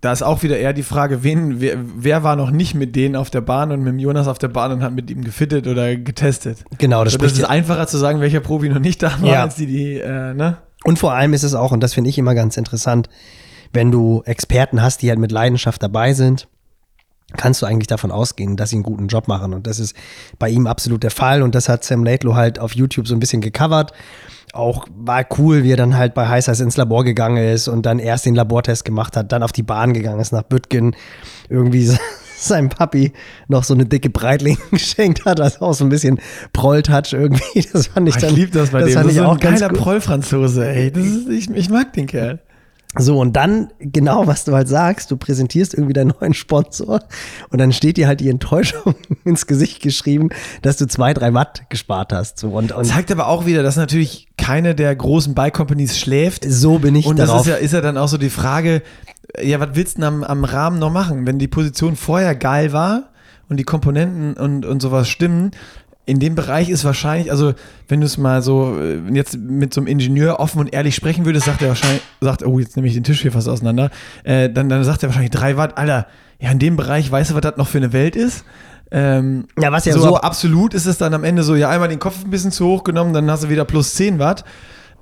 da 0.00 0.12
ist 0.12 0.22
auch 0.22 0.42
wieder 0.42 0.58
eher 0.58 0.72
die 0.72 0.82
Frage, 0.82 1.22
wen, 1.22 1.60
wer, 1.60 1.76
wer 1.78 2.24
war 2.24 2.34
noch 2.34 2.50
nicht 2.50 2.74
mit 2.74 2.96
denen 2.96 3.14
auf 3.14 3.30
der 3.30 3.40
Bahn 3.40 3.70
und 3.70 3.80
mit 3.84 3.92
dem 3.92 4.00
Jonas 4.00 4.26
auf 4.26 4.38
der 4.38 4.48
Bahn 4.48 4.72
und 4.72 4.82
hat 4.82 4.92
mit 4.92 5.08
ihm 5.08 5.22
gefittet 5.22 5.68
oder 5.68 5.94
getestet. 5.96 6.64
Genau, 6.78 7.04
das 7.04 7.14
Also 7.14 7.24
das 7.24 7.32
ist 7.38 7.44
einfacher 7.44 7.86
zu 7.86 7.98
sagen, 7.98 8.20
welcher 8.20 8.40
Profi 8.40 8.68
noch 8.68 8.80
nicht 8.80 9.00
da 9.00 9.12
war, 9.20 9.28
Ja. 9.30 9.42
als 9.42 9.54
die, 9.54 9.66
die, 9.66 9.94
äh, 10.00 10.34
ne? 10.34 10.56
Und 10.82 10.98
vor 10.98 11.12
allem 11.12 11.34
ist 11.34 11.44
es 11.44 11.54
auch, 11.54 11.70
und 11.70 11.84
das 11.84 11.94
finde 11.94 12.10
ich 12.10 12.18
immer 12.18 12.34
ganz 12.34 12.56
interessant, 12.56 13.08
wenn 13.72 13.92
du 13.92 14.22
Experten 14.24 14.82
hast, 14.82 15.02
die 15.02 15.08
halt 15.10 15.20
mit 15.20 15.30
Leidenschaft 15.30 15.80
dabei 15.82 16.14
sind, 16.14 16.48
kannst 17.36 17.60
du 17.62 17.66
eigentlich 17.66 17.86
davon 17.88 18.10
ausgehen, 18.10 18.56
dass 18.56 18.70
sie 18.70 18.76
einen 18.76 18.82
guten 18.82 19.08
Job 19.08 19.28
machen. 19.28 19.52
Und 19.54 19.66
das 19.66 19.78
ist 19.78 19.94
bei 20.38 20.48
ihm 20.48 20.66
absolut 20.66 21.02
der 21.02 21.10
Fall. 21.10 21.42
Und 21.42 21.54
das 21.54 21.68
hat 21.68 21.84
Sam 21.84 22.04
Laidlow 22.04 22.34
halt 22.34 22.58
auf 22.58 22.74
YouTube 22.74 23.06
so 23.06 23.14
ein 23.14 23.20
bisschen 23.20 23.40
gecovert. 23.40 23.92
Auch 24.54 24.86
war 24.96 25.26
cool, 25.38 25.62
wie 25.62 25.72
er 25.72 25.76
dann 25.76 25.96
halt 25.98 26.14
bei 26.14 26.26
Heiß 26.26 26.48
Heiß 26.48 26.60
ins 26.60 26.78
Labor 26.78 27.04
gegangen 27.04 27.36
ist 27.36 27.68
und 27.68 27.84
dann 27.84 27.98
erst 27.98 28.24
den 28.24 28.34
Labortest 28.34 28.84
gemacht 28.86 29.14
hat, 29.14 29.30
dann 29.30 29.42
auf 29.42 29.52
die 29.52 29.62
Bahn 29.62 29.92
gegangen 29.92 30.20
ist 30.20 30.32
nach 30.32 30.42
Bütgen, 30.42 30.96
irgendwie 31.50 31.92
seinem 32.38 32.70
Papi 32.70 33.12
noch 33.48 33.62
so 33.62 33.74
eine 33.74 33.84
dicke 33.84 34.08
Breitling 34.08 34.56
geschenkt 34.70 35.26
hat, 35.26 35.38
also 35.40 35.60
auch 35.60 35.74
so 35.74 35.84
ein 35.84 35.90
bisschen 35.90 36.18
Proll-Touch 36.54 37.12
irgendwie. 37.12 37.66
Das 37.74 37.88
fand 37.88 38.08
ich 38.08 38.16
Ich 38.16 38.22
dann. 38.22 38.34
liebe 38.34 38.52
das 38.52 38.70
bei 38.70 38.78
dem. 38.80 38.88
fand 38.94 39.04
Das 39.04 39.12
ich 39.12 39.18
ist 39.18 39.22
so 39.22 39.28
auch 39.28 39.34
ein 39.34 39.40
ganz 39.40 39.60
geiler. 39.60 39.72
Prollfranzose, 39.74 40.66
ey. 40.66 40.92
Das 40.92 41.04
ist, 41.04 41.28
ich, 41.28 41.50
ich 41.50 41.68
mag 41.68 41.92
den 41.92 42.06
Kerl. 42.06 42.40
So, 42.96 43.20
und 43.20 43.34
dann, 43.36 43.70
genau 43.80 44.26
was 44.26 44.44
du 44.44 44.54
halt 44.54 44.66
sagst, 44.66 45.10
du 45.10 45.18
präsentierst 45.18 45.74
irgendwie 45.74 45.92
deinen 45.92 46.14
neuen 46.20 46.32
Sponsor 46.32 47.00
und 47.50 47.58
dann 47.58 47.70
steht 47.72 47.98
dir 47.98 48.06
halt 48.06 48.20
die 48.20 48.30
Enttäuschung 48.30 48.94
ins 49.24 49.46
Gesicht 49.46 49.82
geschrieben, 49.82 50.30
dass 50.62 50.78
du 50.78 50.86
zwei, 50.86 51.12
drei 51.12 51.34
Watt 51.34 51.68
gespart 51.68 52.14
hast. 52.14 52.38
So, 52.38 52.50
und, 52.50 52.72
und 52.72 52.86
Zeigt 52.86 53.12
aber 53.12 53.26
auch 53.28 53.44
wieder, 53.44 53.62
dass 53.62 53.76
natürlich 53.76 54.28
keine 54.38 54.74
der 54.74 54.96
großen 54.96 55.34
Bike-Companies 55.34 55.98
schläft. 55.98 56.46
so 56.48 56.78
bin 56.78 56.94
ich 56.94 57.04
Und 57.04 57.18
das 57.18 57.28
darauf. 57.28 57.46
ist 57.46 57.52
ja, 57.52 57.56
ist 57.56 57.72
ja 57.72 57.82
dann 57.82 57.98
auch 57.98 58.08
so 58.08 58.16
die 58.16 58.30
Frage, 58.30 58.82
ja, 59.38 59.60
was 59.60 59.70
willst 59.74 59.98
du 59.98 60.00
denn 60.00 60.08
am, 60.08 60.24
am 60.24 60.44
Rahmen 60.44 60.78
noch 60.78 60.90
machen? 60.90 61.26
Wenn 61.26 61.38
die 61.38 61.48
Position 61.48 61.94
vorher 61.94 62.34
geil 62.34 62.72
war 62.72 63.10
und 63.50 63.58
die 63.58 63.64
Komponenten 63.64 64.32
und, 64.32 64.64
und 64.64 64.80
sowas 64.80 65.08
stimmen, 65.08 65.50
in 66.08 66.18
dem 66.18 66.34
Bereich 66.34 66.68
ist 66.70 66.84
wahrscheinlich, 66.84 67.30
also 67.30 67.52
wenn 67.86 68.00
du 68.00 68.06
es 68.06 68.16
mal 68.18 68.42
so 68.42 68.76
äh, 68.80 68.98
jetzt 69.12 69.36
mit 69.38 69.72
so 69.74 69.80
einem 69.80 69.86
Ingenieur 69.88 70.40
offen 70.40 70.58
und 70.60 70.72
ehrlich 70.72 70.94
sprechen 70.94 71.24
würdest, 71.26 71.46
sagt 71.46 71.62
er 71.62 71.68
wahrscheinlich, 71.68 72.02
sagt, 72.20 72.44
oh, 72.44 72.58
jetzt 72.58 72.76
nehme 72.76 72.88
ich 72.88 72.94
den 72.94 73.04
Tisch 73.04 73.20
hier 73.22 73.30
fast 73.32 73.48
auseinander, 73.48 73.90
äh, 74.24 74.50
dann, 74.50 74.68
dann 74.68 74.82
sagt 74.84 75.02
er 75.02 75.08
wahrscheinlich 75.10 75.30
drei 75.32 75.56
Watt, 75.56 75.76
Alter, 75.78 76.06
ja, 76.40 76.50
in 76.50 76.58
dem 76.58 76.76
Bereich, 76.76 77.10
weißt 77.10 77.30
du, 77.30 77.34
was 77.34 77.42
das 77.42 77.56
noch 77.56 77.68
für 77.68 77.78
eine 77.78 77.92
Welt 77.92 78.16
ist? 78.16 78.44
Ähm, 78.90 79.46
Ja, 79.60 79.70
was 79.70 79.84
ja 79.84 79.92
so, 79.92 80.00
so- 80.00 80.16
absolut 80.16 80.72
ist 80.72 80.86
es 80.86 80.96
dann 80.98 81.12
am 81.12 81.24
Ende 81.24 81.42
so, 81.42 81.54
ja, 81.54 81.68
einmal 81.68 81.88
den 81.88 81.98
Kopf 81.98 82.24
ein 82.24 82.30
bisschen 82.30 82.52
zu 82.52 82.66
hoch 82.66 82.84
genommen, 82.84 83.12
dann 83.12 83.30
hast 83.30 83.44
du 83.44 83.48
wieder 83.50 83.64
plus 83.66 83.94
10 83.94 84.18
Watt. 84.18 84.44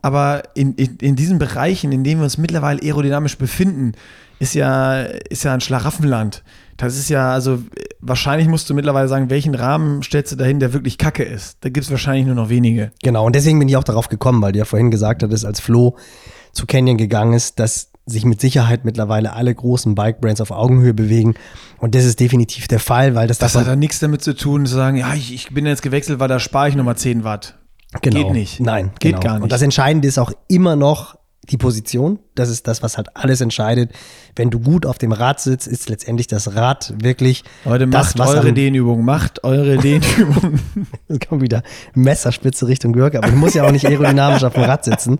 Aber 0.03 0.43
in, 0.55 0.75
in, 0.75 0.97
in 1.01 1.17
diesen 1.17 1.39
Bereichen, 1.39 1.91
in 1.93 2.05
denen 2.05 2.21
wir 2.21 2.25
uns 2.25 2.39
mittlerweile 2.39 2.81
aerodynamisch 2.83 3.39
befinden, 3.39 3.93
ist 4.39 4.55
ja, 4.55 5.03
ist 5.03 5.45
ja 5.45 5.55
ein 5.55 5.61
Schlaraffenland. 5.61 6.43
Das 6.77 6.97
ist 6.97 7.09
ja, 7.09 7.33
also 7.33 7.63
wahrscheinlich 8.01 8.49
musst 8.49 8.69
du 8.69 8.75
mittlerweile 8.75 9.09
sagen, 9.09 9.31
welchen 9.31 9.55
Rahmen 9.55 10.03
stellst 10.03 10.33
du 10.33 10.37
dahin, 10.37 10.61
der 10.61 10.73
wirklich 10.73 10.99
kacke 10.99 11.23
ist. 11.23 11.59
Da 11.63 11.69
gibt 11.69 11.85
es 11.85 11.91
wahrscheinlich 11.91 12.27
nur 12.27 12.35
noch 12.35 12.49
wenige. 12.49 12.93
Genau, 13.03 13.25
und 13.25 13.35
deswegen 13.35 13.59
bin 13.59 13.69
ich 13.69 13.77
auch 13.77 13.85
darauf 13.85 14.09
gekommen, 14.09 14.43
weil 14.43 14.53
du 14.53 14.59
ja 14.59 14.65
vorhin 14.65 14.91
gesagt 14.91 15.23
hattest, 15.23 15.45
als 15.45 15.61
Flo 15.61 15.97
zu 16.53 16.67
Canyon 16.67 16.97
gegangen 16.97 17.33
ist, 17.33 17.59
dass 17.59 17.91
sich 18.07 18.25
mit 18.25 18.41
Sicherheit 18.41 18.85
mittlerweile 18.85 19.33
alle 19.33 19.53
großen 19.53 19.95
Bike-Brands 19.95 20.41
auf 20.41 20.53
Augenhöhe 20.53 20.95
bewegen. 20.95 21.35
Und 21.79 21.95
das 21.95 22.05
ist 22.05 22.21
definitiv 22.21 22.69
der 22.69 22.79
Fall, 22.79 23.15
weil 23.17 23.27
das, 23.27 23.39
Das 23.39 23.57
hat 23.57 23.67
dann 23.67 23.81
nichts 23.81 23.99
damit 23.99 24.23
zu 24.23 24.35
tun, 24.35 24.65
zu 24.65 24.75
sagen, 24.75 24.97
ja, 24.97 25.13
ich, 25.15 25.35
ich 25.35 25.53
bin 25.53 25.67
jetzt 25.67 25.83
gewechselt, 25.83 26.21
weil 26.21 26.29
da 26.29 26.39
spare 26.39 26.69
ich 26.69 26.77
nochmal 26.77 26.97
10 26.97 27.25
Watt. 27.25 27.59
Genau. 28.03 28.25
Geht 28.25 28.33
nicht. 28.33 28.61
Nein, 28.61 28.93
Geht 29.01 29.13
genau. 29.13 29.21
gar 29.21 29.35
nicht. 29.35 29.43
Und 29.43 29.53
das 29.53 29.63
Entscheidende 29.63 30.07
ist 30.07 30.19
auch 30.19 30.33
immer 30.49 30.77
noch 30.77 31.16
die 31.51 31.57
Position. 31.57 32.19
Das 32.35 32.49
ist 32.49 32.67
das, 32.67 32.83
was 32.83 32.97
halt 32.97 33.09
alles 33.15 33.41
entscheidet. 33.41 33.93
Wenn 34.35 34.51
du 34.51 34.61
gut 34.61 34.87
auf 34.87 34.99
dem 34.99 35.13
Rad 35.13 35.41
sitzt, 35.41 35.67
ist 35.67 35.89
letztendlich 35.89 36.27
das 36.27 36.55
Rad 36.55 36.95
wirklich 37.01 37.45
Leute, 37.65 37.87
das, 37.87 38.17
macht 38.17 38.19
was 38.19 38.35
eure 38.37 38.53
Dehnübung, 38.53 39.05
macht 39.05 39.45
eure 39.45 39.77
Dehnübung. 39.79 40.59
Es 41.09 41.21
kommt 41.21 41.43
wieder 41.43 41.63
Messerspitze 41.95 42.67
Richtung 42.67 42.93
Gürk, 42.93 43.15
aber 43.15 43.29
du 43.29 43.37
musst 43.37 43.55
ja 43.55 43.65
auch 43.65 43.73
nicht 43.73 43.87
aerodynamisch 43.87 44.45
auf 44.45 44.55
dem 44.55 44.65
Rad 44.65 44.85
sitzen. 44.85 45.19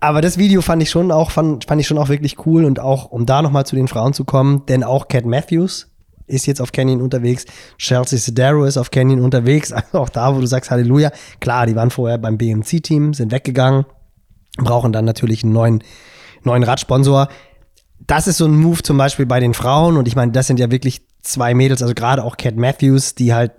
Aber 0.00 0.20
das 0.20 0.38
Video 0.38 0.62
fand 0.62 0.82
ich 0.82 0.90
schon 0.90 1.10
auch, 1.10 1.30
fand, 1.30 1.64
fand 1.64 1.80
ich 1.80 1.86
schon 1.86 1.98
auch 1.98 2.08
wirklich 2.08 2.46
cool 2.46 2.64
und 2.64 2.80
auch, 2.80 3.06
um 3.06 3.26
da 3.26 3.42
nochmal 3.42 3.66
zu 3.66 3.76
den 3.76 3.88
Frauen 3.88 4.12
zu 4.12 4.24
kommen, 4.24 4.64
denn 4.66 4.84
auch 4.84 5.08
Cat 5.08 5.26
Matthews 5.26 5.88
ist 6.28 6.46
jetzt 6.46 6.60
auf 6.60 6.72
Canyon 6.72 7.00
unterwegs, 7.00 7.46
Chelsea 7.78 8.18
Sedero 8.18 8.64
ist 8.64 8.76
auf 8.76 8.90
Canyon 8.90 9.20
unterwegs, 9.20 9.72
also 9.72 9.88
auch 9.98 10.08
da, 10.08 10.34
wo 10.34 10.40
du 10.40 10.46
sagst 10.46 10.70
Halleluja. 10.70 11.10
Klar, 11.40 11.66
die 11.66 11.74
waren 11.74 11.90
vorher 11.90 12.18
beim 12.18 12.38
BMC-Team, 12.38 13.14
sind 13.14 13.32
weggegangen, 13.32 13.86
brauchen 14.64 14.92
dann 14.92 15.04
natürlich 15.04 15.44
einen 15.44 15.52
neuen, 15.52 15.84
neuen 16.44 16.62
Radsponsor. 16.62 17.28
Das 18.06 18.26
ist 18.26 18.38
so 18.38 18.46
ein 18.46 18.56
Move 18.56 18.82
zum 18.82 18.96
Beispiel 18.96 19.26
bei 19.26 19.40
den 19.40 19.54
Frauen 19.54 19.96
und 19.96 20.08
ich 20.08 20.16
meine, 20.16 20.32
das 20.32 20.46
sind 20.46 20.60
ja 20.60 20.70
wirklich 20.70 21.02
zwei 21.22 21.54
Mädels, 21.54 21.82
also 21.82 21.94
gerade 21.94 22.24
auch 22.24 22.36
Cat 22.36 22.56
Matthews, 22.56 23.14
die 23.14 23.34
halt 23.34 23.52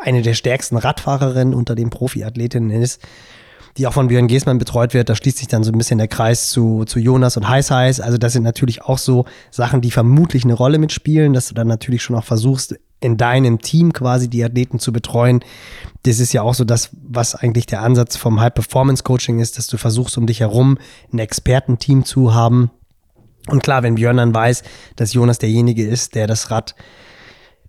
eine 0.00 0.22
der 0.22 0.34
stärksten 0.34 0.76
Radfahrerinnen 0.76 1.54
unter 1.54 1.74
den 1.74 1.90
Profiathletinnen 1.90 2.70
ist, 2.70 3.02
die 3.76 3.86
auch 3.86 3.92
von 3.92 4.08
Björn 4.08 4.28
Geßmann 4.28 4.58
betreut 4.58 4.94
wird. 4.94 5.08
Da 5.08 5.14
schließt 5.14 5.38
sich 5.38 5.48
dann 5.48 5.64
so 5.64 5.72
ein 5.72 5.78
bisschen 5.78 5.98
der 5.98 6.08
Kreis 6.08 6.50
zu, 6.50 6.84
zu 6.84 6.98
Jonas 6.98 7.36
und 7.36 7.48
Heiß 7.48 7.70
Heiß. 7.70 8.00
Also 8.00 8.18
das 8.18 8.32
sind 8.32 8.42
natürlich 8.42 8.82
auch 8.82 8.98
so 8.98 9.24
Sachen, 9.50 9.80
die 9.80 9.90
vermutlich 9.90 10.44
eine 10.44 10.54
Rolle 10.54 10.78
mitspielen, 10.78 11.32
dass 11.32 11.48
du 11.48 11.54
dann 11.54 11.68
natürlich 11.68 12.02
schon 12.02 12.16
auch 12.16 12.24
versuchst, 12.24 12.76
in 13.02 13.16
deinem 13.16 13.60
Team 13.60 13.92
quasi 13.92 14.28
die 14.28 14.44
Athleten 14.44 14.78
zu 14.78 14.92
betreuen. 14.92 15.44
Das 16.04 16.20
ist 16.20 16.32
ja 16.32 16.42
auch 16.42 16.54
so 16.54 16.64
das, 16.64 16.90
was 17.02 17.34
eigentlich 17.34 17.66
der 17.66 17.82
Ansatz 17.82 18.16
vom 18.16 18.40
High-Performance-Coaching 18.40 19.40
ist, 19.40 19.58
dass 19.58 19.66
du 19.66 19.76
versuchst, 19.76 20.16
um 20.16 20.26
dich 20.26 20.40
herum 20.40 20.78
ein 21.12 21.18
Expertenteam 21.18 22.04
zu 22.04 22.34
haben. 22.34 22.70
Und 23.48 23.62
klar, 23.62 23.82
wenn 23.82 23.96
Björn 23.96 24.18
dann 24.18 24.34
weiß, 24.34 24.62
dass 24.96 25.12
Jonas 25.12 25.38
derjenige 25.38 25.86
ist, 25.86 26.14
der 26.14 26.26
das 26.26 26.50
Rad 26.50 26.74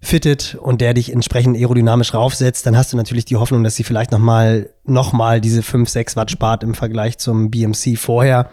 fittet 0.01 0.55
und 0.55 0.81
der 0.81 0.93
dich 0.93 1.11
entsprechend 1.11 1.57
aerodynamisch 1.57 2.13
raufsetzt, 2.13 2.65
dann 2.65 2.77
hast 2.77 2.93
du 2.93 2.97
natürlich 2.97 3.25
die 3.25 3.37
Hoffnung, 3.37 3.63
dass 3.63 3.75
sie 3.75 3.83
vielleicht 3.83 4.11
nochmal 4.11 4.69
noch 4.83 5.13
mal 5.13 5.41
diese 5.41 5.63
5, 5.63 5.89
6 5.89 6.15
Watt 6.15 6.29
spart 6.29 6.63
im 6.63 6.75
Vergleich 6.75 7.17
zum 7.17 7.49
BMC 7.49 7.97
vorher. 7.97 8.49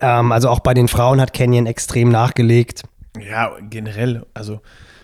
Ähm, 0.00 0.32
also 0.32 0.48
auch 0.48 0.60
bei 0.60 0.74
den 0.74 0.88
Frauen 0.88 1.20
hat 1.20 1.34
Canyon 1.34 1.66
extrem 1.66 2.08
nachgelegt. 2.10 2.84
Ja, 3.20 3.50
generell, 3.60 4.24
also 4.34 4.60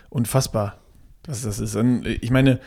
unfassbar. 0.09 0.77
Das, 1.25 1.41
das 1.41 1.59
ist, 1.59 1.75
ein, 1.75 2.03
ich 2.21 2.31
meine, 2.31 2.59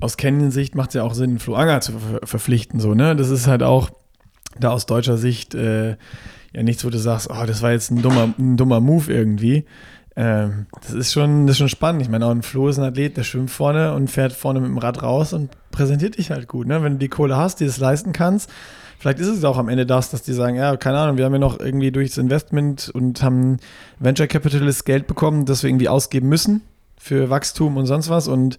aus 0.00 0.16
Canyon-Sicht 0.16 0.74
macht 0.74 0.90
es 0.90 0.94
ja 0.94 1.02
auch 1.02 1.14
Sinn, 1.14 1.38
Flo 1.38 1.54
Anger 1.54 1.80
zu 1.80 1.92
ver 1.92 2.26
verpflichten, 2.26 2.80
so, 2.80 2.94
ne? 2.94 3.16
Das 3.16 3.30
ist 3.30 3.46
halt 3.46 3.62
auch 3.62 3.90
da 4.58 4.70
aus 4.70 4.86
deutscher 4.86 5.16
Sicht 5.16 5.54
äh, 5.54 5.96
ja 6.52 6.62
nichts, 6.62 6.84
wo 6.84 6.90
du 6.90 6.98
sagst, 6.98 7.28
oh, 7.30 7.46
das 7.46 7.62
war 7.62 7.72
jetzt 7.72 7.90
ein 7.90 8.02
dummer, 8.02 8.32
ein 8.38 8.56
dummer 8.56 8.80
Move 8.80 9.12
irgendwie. 9.12 9.64
Ähm, 10.16 10.66
das 10.82 10.92
ist 10.92 11.12
schon, 11.12 11.46
das 11.46 11.54
ist 11.54 11.58
schon 11.58 11.68
spannend. 11.68 12.02
Ich 12.02 12.08
meine, 12.08 12.26
auch 12.26 12.30
ein 12.30 12.42
Flo 12.42 12.68
ist 12.68 12.78
ein 12.78 12.84
Athlet, 12.84 13.16
der 13.16 13.24
schwimmt 13.24 13.50
vorne 13.50 13.94
und 13.94 14.10
fährt 14.10 14.32
vorne 14.32 14.60
mit 14.60 14.68
dem 14.68 14.78
Rad 14.78 15.02
raus 15.02 15.32
und 15.32 15.50
präsentiert 15.70 16.18
dich 16.18 16.30
halt 16.30 16.46
gut, 16.48 16.66
ne? 16.66 16.82
Wenn 16.82 16.94
du 16.94 16.98
die 16.98 17.08
Kohle 17.08 17.36
hast, 17.36 17.60
die 17.60 17.64
es 17.64 17.78
leisten 17.78 18.12
kannst. 18.12 18.50
Vielleicht 18.98 19.18
ist 19.18 19.28
es 19.28 19.44
auch 19.44 19.58
am 19.58 19.68
Ende 19.68 19.86
das, 19.86 20.10
dass 20.10 20.22
die 20.22 20.32
sagen, 20.32 20.56
ja, 20.56 20.76
keine 20.76 20.98
Ahnung, 20.98 21.18
wir 21.18 21.24
haben 21.24 21.32
ja 21.32 21.38
noch 21.38 21.58
irgendwie 21.58 21.90
durchs 21.90 22.16
Investment 22.16 22.90
und 22.94 23.22
haben 23.22 23.58
Venture 23.98 24.28
Capitalist 24.28 24.86
Geld 24.86 25.06
bekommen, 25.06 25.44
das 25.46 25.62
wir 25.62 25.68
irgendwie 25.68 25.88
ausgeben 25.88 26.28
müssen 26.28 26.62
für 26.96 27.30
Wachstum 27.30 27.76
und 27.76 27.86
sonst 27.86 28.08
was 28.08 28.28
und 28.28 28.58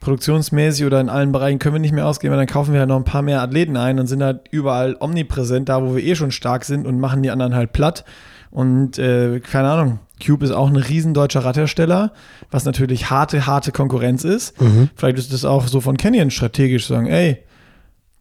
produktionsmäßig 0.00 0.84
oder 0.84 1.00
in 1.00 1.08
allen 1.08 1.32
Bereichen 1.32 1.58
können 1.58 1.76
wir 1.76 1.80
nicht 1.80 1.94
mehr 1.94 2.06
ausgeben, 2.06 2.32
weil 2.32 2.38
dann 2.38 2.46
kaufen 2.46 2.72
wir 2.72 2.80
halt 2.80 2.88
noch 2.88 2.96
ein 2.96 3.04
paar 3.04 3.22
mehr 3.22 3.40
Athleten 3.40 3.76
ein 3.76 3.98
und 3.98 4.06
sind 4.06 4.22
halt 4.22 4.48
überall 4.50 4.96
omnipräsent, 5.00 5.68
da 5.68 5.82
wo 5.82 5.96
wir 5.96 6.04
eh 6.04 6.14
schon 6.14 6.30
stark 6.30 6.64
sind 6.64 6.86
und 6.86 7.00
machen 7.00 7.22
die 7.22 7.30
anderen 7.30 7.54
halt 7.54 7.72
platt. 7.72 8.04
Und 8.50 8.98
äh, 8.98 9.40
keine 9.40 9.70
Ahnung, 9.70 9.98
Cube 10.24 10.44
ist 10.44 10.52
auch 10.52 10.68
ein 10.68 10.76
riesen 10.76 11.14
deutscher 11.14 11.40
Radhersteller, 11.44 12.12
was 12.50 12.64
natürlich 12.64 13.10
harte, 13.10 13.46
harte 13.46 13.72
Konkurrenz 13.72 14.24
ist. 14.24 14.54
Vielleicht 14.94 15.18
ist 15.18 15.32
das 15.32 15.44
auch 15.44 15.66
so 15.66 15.80
von 15.80 15.96
Canyon 15.96 16.30
strategisch 16.30 16.86
zu 16.86 16.92
sagen, 16.92 17.06
ey, 17.06 17.38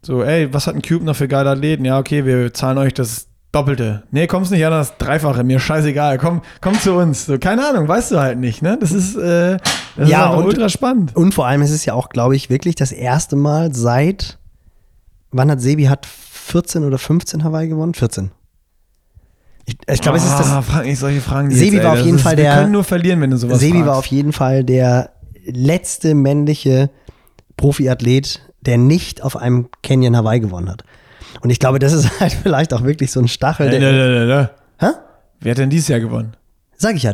so, 0.02 0.24
ey, 0.24 0.54
was 0.54 0.68
hat 0.68 0.76
ein 0.76 0.82
Cube 0.82 1.06
noch 1.06 1.16
für 1.16 1.28
geile 1.28 1.52
Athleten? 1.52 1.86
Ja, 1.86 2.00
okay, 2.00 2.26
wir 2.26 2.54
zahlen 2.54 2.78
euch 2.78 2.94
das 2.94 3.28
Doppelte. 3.54 4.04
Nee, 4.12 4.26
kommst 4.28 4.52
nicht 4.52 4.66
an 4.66 4.72
das 4.72 4.98
Dreifache, 4.98 5.44
mir 5.44 5.60
scheißegal. 5.60 6.18
Komm, 6.18 6.42
komm 6.60 6.74
zu 6.80 6.94
uns. 6.96 7.28
So, 7.28 7.38
keine 7.38 7.66
Ahnung, 7.70 7.88
weißt 7.88 8.12
du 8.12 8.20
halt 8.20 8.40
nicht, 8.40 8.62
ne? 8.64 8.78
Das 8.82 8.92
ist, 8.92 9.16
äh, 9.16 9.58
das 9.96 10.10
Ja, 10.10 10.32
ist 10.32 10.38
und- 10.40 10.46
ultra 10.46 10.70
spannend. 10.70 11.16
Und 11.16 11.34
vor 11.36 11.46
allem 11.46 11.62
ist 11.62 11.70
es 11.70 11.86
ja 11.86 11.94
auch, 11.94 12.10
glaube 12.10 12.36
ich, 12.36 12.50
wirklich 12.50 12.74
das 12.76 12.92
erste 12.92 13.36
Mal 13.36 13.74
seit, 13.74 14.40
wann 15.32 15.52
hat 15.52 15.62
Sebi 15.62 15.84
hat 15.86 16.06
14 16.08 16.84
oder 16.84 16.98
15 16.98 17.44
Hawaii 17.44 17.68
gewonnen? 17.70 17.94
14. 17.94 18.32
Ich, 19.66 19.78
ich 19.88 20.02
glaube, 20.02 20.18
es 20.18 20.26
ist 20.26 20.38
das, 20.38 20.50
Ah, 20.50 20.62
frag 20.64 20.86
nicht 20.86 20.98
solche 21.00 21.22
Fragen. 21.22 21.50
Sebi 21.52 21.76
jetzt, 21.78 21.86
war 21.86 21.94
auf 21.94 22.00
jeden 22.00 22.14
das 22.18 22.24
Fall 22.24 22.34
ist, 22.34 22.38
Wir 22.40 22.44
der- 22.46 22.56
können 22.56 22.72
nur 22.72 22.84
verlieren, 22.84 23.22
wenn 23.22 23.30
du 23.30 23.38
sowas 23.38 23.60
Sebi 23.60 23.74
fragst. 23.78 23.88
war 23.88 23.98
auf 23.98 24.06
jeden 24.08 24.34
Fall 24.34 24.64
der 24.64 25.12
letzte 25.46 26.16
männliche 26.16 26.90
Profiathlet, 27.56 28.42
der 28.62 28.78
nicht 28.80 29.22
auf 29.24 29.38
einem 29.38 29.70
Canyon 29.84 30.18
Hawaii 30.18 30.40
gewonnen 30.40 30.70
hat. 30.70 30.84
Und 31.42 31.50
ich 31.50 31.60
glaube, 31.60 31.80
das 31.80 31.94
ist 31.94 32.10
halt 32.20 32.34
vielleicht 32.34 32.74
auch 32.74 32.84
wirklich 32.84 33.12
so 33.12 33.20
ein 33.20 33.28
Stachel. 33.28 33.68
Äh, 33.68 33.80
Der, 33.80 33.92
ne, 33.92 33.92
ne, 33.92 34.26
ne. 34.26 34.50
Hä? 34.80 34.88
Wer 35.40 35.52
hat 35.52 35.58
denn 35.58 35.70
dieses 35.70 35.88
Jahr 35.90 36.00
gewonnen? 36.00 36.36
Sag 36.78 36.96
ich 36.96 37.04
ja. 37.04 37.14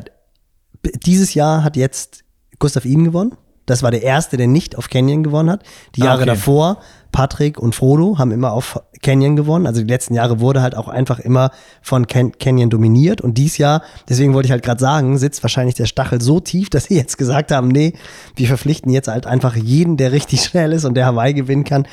B- 0.82 0.92
Dieses 1.06 1.34
Jahr 1.34 1.64
hat 1.64 1.76
jetzt 1.76 2.24
Gustav 2.60 2.86
Iden 2.86 3.04
gewonnen. 3.06 3.34
Das 3.66 3.84
war 3.84 3.92
der 3.92 4.02
erste, 4.02 4.36
der 4.36 4.48
nicht 4.48 4.78
auf 4.80 4.90
Canyon 4.90 5.22
gewonnen 5.22 5.52
hat. 5.52 5.64
Die 5.96 6.02
Ah, 6.02 6.06
Jahre 6.06 6.22
okay. 6.22 6.32
davor 6.32 6.80
Patrick 7.12 7.60
und 7.60 7.76
Frodo 7.76 8.18
haben 8.18 8.32
immer 8.32 8.52
auf 8.52 8.80
Canyon 9.04 9.36
gewonnen. 9.36 9.68
Also 9.68 9.82
die 9.82 9.88
letzten 9.88 10.16
Jahre 10.16 10.40
wurde 10.40 10.64
halt 10.64 10.76
auch 10.76 10.88
einfach 10.88 11.20
immer 11.20 11.52
von 11.84 12.08
Can 12.08 12.32
Canyon 12.40 12.72
dominiert. 12.72 13.22
Und 13.22 13.38
dies 13.38 13.60
Jahr, 13.60 13.84
deswegen 14.10 14.34
wollte 14.34 14.48
ich 14.48 14.52
halt 14.52 14.64
gerade 14.64 14.80
sagen, 14.80 15.18
sitzt 15.20 15.44
wahrscheinlich 15.44 15.76
der 15.76 15.86
Stachel 15.86 16.20
so 16.20 16.40
tief, 16.40 16.70
dass 16.72 16.86
sie 16.86 16.96
jetzt 16.96 17.18
gesagt 17.20 17.52
haben, 17.52 17.68
nee, 17.68 17.94
wir 18.36 18.48
verpflichten 18.48 18.92
jetzt 18.92 19.08
halt 19.08 19.28
einfach 19.28 19.56
jeden, 19.56 19.98
der 19.98 20.12
richtig 20.14 20.42
schnell 20.46 20.74
ist 20.74 20.86
und 20.86 20.96
der 20.96 21.06
Hawaii 21.06 21.34
gewinnen 21.36 21.64
kann. 21.64 21.88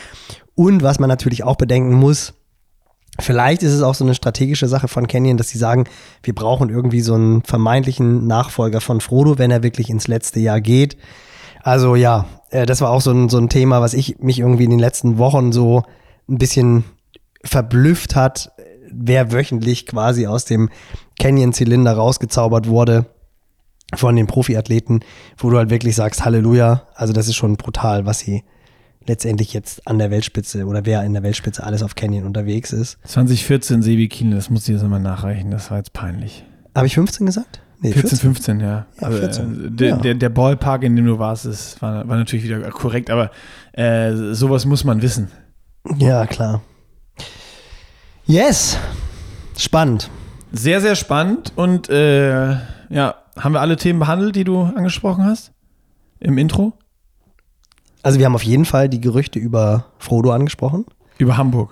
Und 0.56 0.82
was 0.82 0.98
man 0.98 1.08
natürlich 1.08 1.44
auch 1.44 1.56
bedenken 1.56 1.94
muss, 1.94 2.34
Vielleicht 3.18 3.62
ist 3.62 3.72
es 3.72 3.82
auch 3.82 3.94
so 3.94 4.04
eine 4.04 4.14
strategische 4.14 4.68
Sache 4.68 4.88
von 4.88 5.06
Canyon, 5.06 5.38
dass 5.38 5.48
sie 5.48 5.58
sagen, 5.58 5.84
wir 6.22 6.34
brauchen 6.34 6.68
irgendwie 6.68 7.00
so 7.00 7.14
einen 7.14 7.42
vermeintlichen 7.42 8.26
Nachfolger 8.26 8.80
von 8.80 9.00
Frodo, 9.00 9.38
wenn 9.38 9.50
er 9.50 9.62
wirklich 9.62 9.88
ins 9.88 10.06
letzte 10.06 10.40
Jahr 10.40 10.60
geht. 10.60 10.98
Also 11.62 11.96
ja, 11.96 12.26
äh, 12.50 12.66
das 12.66 12.80
war 12.82 12.90
auch 12.90 13.00
so 13.00 13.12
ein, 13.12 13.28
so 13.28 13.38
ein 13.38 13.48
Thema, 13.48 13.80
was 13.80 13.94
ich 13.94 14.18
mich 14.18 14.38
irgendwie 14.38 14.64
in 14.64 14.70
den 14.70 14.78
letzten 14.78 15.16
Wochen 15.16 15.50
so 15.52 15.82
ein 16.28 16.38
bisschen 16.38 16.84
verblüfft 17.42 18.16
hat, 18.16 18.52
wer 18.92 19.32
wöchentlich 19.32 19.86
quasi 19.86 20.26
aus 20.26 20.44
dem 20.44 20.68
Canyon-Zylinder 21.18 21.94
rausgezaubert 21.94 22.68
wurde 22.68 23.06
von 23.94 24.14
den 24.16 24.26
Profiathleten, 24.26 25.00
wo 25.38 25.48
du 25.48 25.56
halt 25.56 25.70
wirklich 25.70 25.96
sagst, 25.96 26.24
Halleluja, 26.24 26.82
also 26.94 27.12
das 27.12 27.28
ist 27.28 27.36
schon 27.36 27.56
brutal, 27.56 28.04
was 28.04 28.18
sie 28.18 28.44
letztendlich 29.06 29.52
jetzt 29.52 29.86
an 29.86 29.98
der 29.98 30.10
Weltspitze 30.10 30.66
oder 30.66 30.84
wer 30.84 31.02
in 31.04 31.12
der 31.14 31.22
Weltspitze 31.22 31.64
alles 31.64 31.82
auf 31.82 31.94
Canyon 31.94 32.24
unterwegs 32.24 32.72
ist. 32.72 32.98
2014 33.04 33.82
Sebi 33.82 34.08
Kienle, 34.08 34.36
das 34.36 34.50
muss 34.50 34.62
ich 34.62 34.74
jetzt 34.74 34.82
nochmal 34.82 35.00
nachreichen, 35.00 35.50
das 35.50 35.70
war 35.70 35.78
jetzt 35.78 35.92
peinlich. 35.92 36.44
Habe 36.74 36.86
ich 36.86 36.94
15 36.94 37.26
gesagt? 37.26 37.60
Nee, 37.80 37.92
14, 37.92 38.18
15, 38.18 38.60
ja. 38.60 38.66
Ja, 38.66 39.06
aber, 39.06 39.16
14. 39.18 39.66
Äh, 39.66 39.70
der, 39.70 39.88
Ja. 39.88 39.96
Der, 39.98 40.14
der 40.14 40.28
Ballpark, 40.30 40.82
in 40.82 40.96
dem 40.96 41.06
du 41.06 41.18
warst, 41.18 41.44
ist, 41.44 41.80
war, 41.82 42.08
war 42.08 42.16
natürlich 42.16 42.44
wieder 42.44 42.60
korrekt, 42.70 43.10
aber 43.10 43.30
äh, 43.72 44.12
sowas 44.32 44.64
muss 44.64 44.84
man 44.84 45.02
wissen. 45.02 45.30
Ja, 45.98 46.26
klar. 46.26 46.62
Yes. 48.24 48.78
Spannend. 49.56 50.10
Sehr, 50.52 50.80
sehr 50.80 50.96
spannend 50.96 51.52
und 51.54 51.88
äh, 51.90 52.52
ja, 52.88 53.14
haben 53.38 53.52
wir 53.52 53.60
alle 53.60 53.76
Themen 53.76 53.98
behandelt, 53.98 54.36
die 54.36 54.44
du 54.44 54.62
angesprochen 54.62 55.24
hast? 55.24 55.52
Im 56.18 56.38
Intro? 56.38 56.72
Also 58.06 58.20
wir 58.20 58.26
haben 58.26 58.36
auf 58.36 58.44
jeden 58.44 58.64
Fall 58.64 58.88
die 58.88 59.00
Gerüchte 59.00 59.40
über 59.40 59.86
Frodo 59.98 60.30
angesprochen. 60.30 60.84
Über 61.18 61.36
Hamburg. 61.36 61.70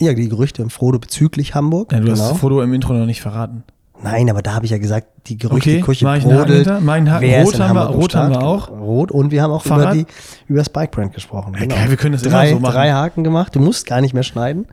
Ja, 0.00 0.12
die 0.12 0.28
Gerüchte 0.28 0.62
um 0.64 0.70
Frodo 0.70 0.98
bezüglich 0.98 1.54
Hamburg. 1.54 1.92
Ja, 1.92 2.00
du 2.00 2.10
hast 2.10 2.18
genau. 2.18 2.30
das 2.30 2.38
Foto 2.40 2.62
im 2.62 2.74
Intro 2.74 2.92
noch 2.94 3.06
nicht 3.06 3.20
verraten. 3.22 3.62
Nein, 4.02 4.28
aber 4.28 4.42
da 4.42 4.54
habe 4.54 4.64
ich 4.64 4.72
ja 4.72 4.78
gesagt, 4.78 5.06
die 5.28 5.34
Okay, 5.34 5.46
Gerüchteküche 5.46 6.08
einen 6.10 6.22
Haken 6.24 6.36
brodelt. 6.36 6.66
Haken. 6.68 7.20
Wer 7.20 7.44
Rot 7.44 7.60
haben 7.60 7.74
wir- 7.76 7.86
Rot 7.86 8.14
haben 8.16 8.30
wir 8.30 8.42
auch. 8.42 8.70
Rot 8.70 9.12
und 9.12 9.30
wir 9.30 9.40
haben 9.40 9.52
auch 9.52 9.64
über 9.64 9.92
die 9.92 10.04
über 10.48 10.58
das 10.58 10.68
Bike 10.68 10.90
Brand 10.90 11.14
gesprochen. 11.14 11.52
Genau. 11.52 11.74
geil, 11.76 11.90
wir 11.90 11.96
können 11.96 12.12
das 12.14 12.22
immer 12.24 12.32
drei, 12.32 12.50
so 12.50 12.58
machen. 12.58 12.72
Drei 12.74 12.90
Haken 12.92 13.22
gemacht. 13.22 13.54
Du 13.54 13.60
musst 13.60 13.86
gar 13.86 14.00
nicht 14.00 14.14
mehr 14.14 14.24
schneiden. 14.24 14.66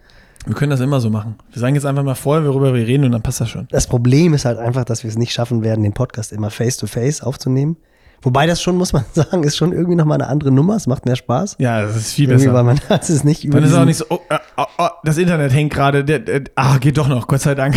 Wir 0.48 0.56
können 0.56 0.72
das 0.72 0.80
immer 0.82 1.00
so 1.00 1.12
machen. 1.12 1.36
Wir 1.52 1.60
sagen 1.60 1.76
jetzt 1.76 1.86
einfach 1.86 2.04
mal 2.04 2.16
vorher, 2.16 2.46
worüber 2.48 2.74
wir 2.74 2.88
reden 2.88 3.06
und 3.06 3.12
dann 3.12 3.22
passt 3.22 3.40
das 3.40 3.50
schon. 3.50 3.68
Das 3.70 3.86
Problem 3.86 4.34
ist 4.34 4.44
halt 4.44 4.58
einfach, 4.58 4.84
dass 4.86 5.04
wir 5.04 5.10
es 5.10 5.18
nicht 5.20 5.32
schaffen 5.34 5.64
werden, 5.64 5.84
den 5.84 5.94
Podcast 5.94 6.34
immer 6.34 6.50
face 6.50 6.78
to 6.78 6.88
face 6.88 7.22
aufzunehmen. 7.22 7.78
Wobei 8.24 8.48
das 8.48 8.62
schon, 8.62 8.78
muss 8.78 8.94
man 8.94 9.04
sagen, 9.14 9.44
ist 9.44 9.58
schon 9.58 9.72
irgendwie 9.74 9.96
nochmal 9.96 10.20
eine 10.22 10.30
andere 10.30 10.52
Nummer. 10.52 10.76
Es 10.76 10.88
macht 10.88 11.06
mehr 11.06 11.16
Spaß. 11.16 11.58
Ja, 11.60 11.82
das 11.82 11.96
ist 11.98 12.14
viel 12.14 12.30
Irgendwie, 12.30 12.46
besser. 12.46 12.56
weil 12.56 12.64
man 12.64 12.80
das 12.90 13.10
ist 13.10 13.24
nicht 13.26 13.44
über 13.44 13.60
Dann 13.60 13.70
ist 13.70 13.76
auch 13.76 13.86
nicht 13.86 13.98
so, 13.98 14.06
oh, 14.10 14.20
äh, 14.30 14.38
oh, 14.58 14.64
oh, 14.78 14.88
das 15.04 15.18
Internet 15.18 15.54
hängt 15.54 15.74
gerade. 15.74 16.04
der- 16.06 16.20
der- 16.20 16.44
Ah, 16.56 16.78
geht 16.78 16.98
doch 16.98 17.08
noch, 17.08 17.28
Gott 17.28 17.42
sei 17.42 17.54
Dank. 17.56 17.76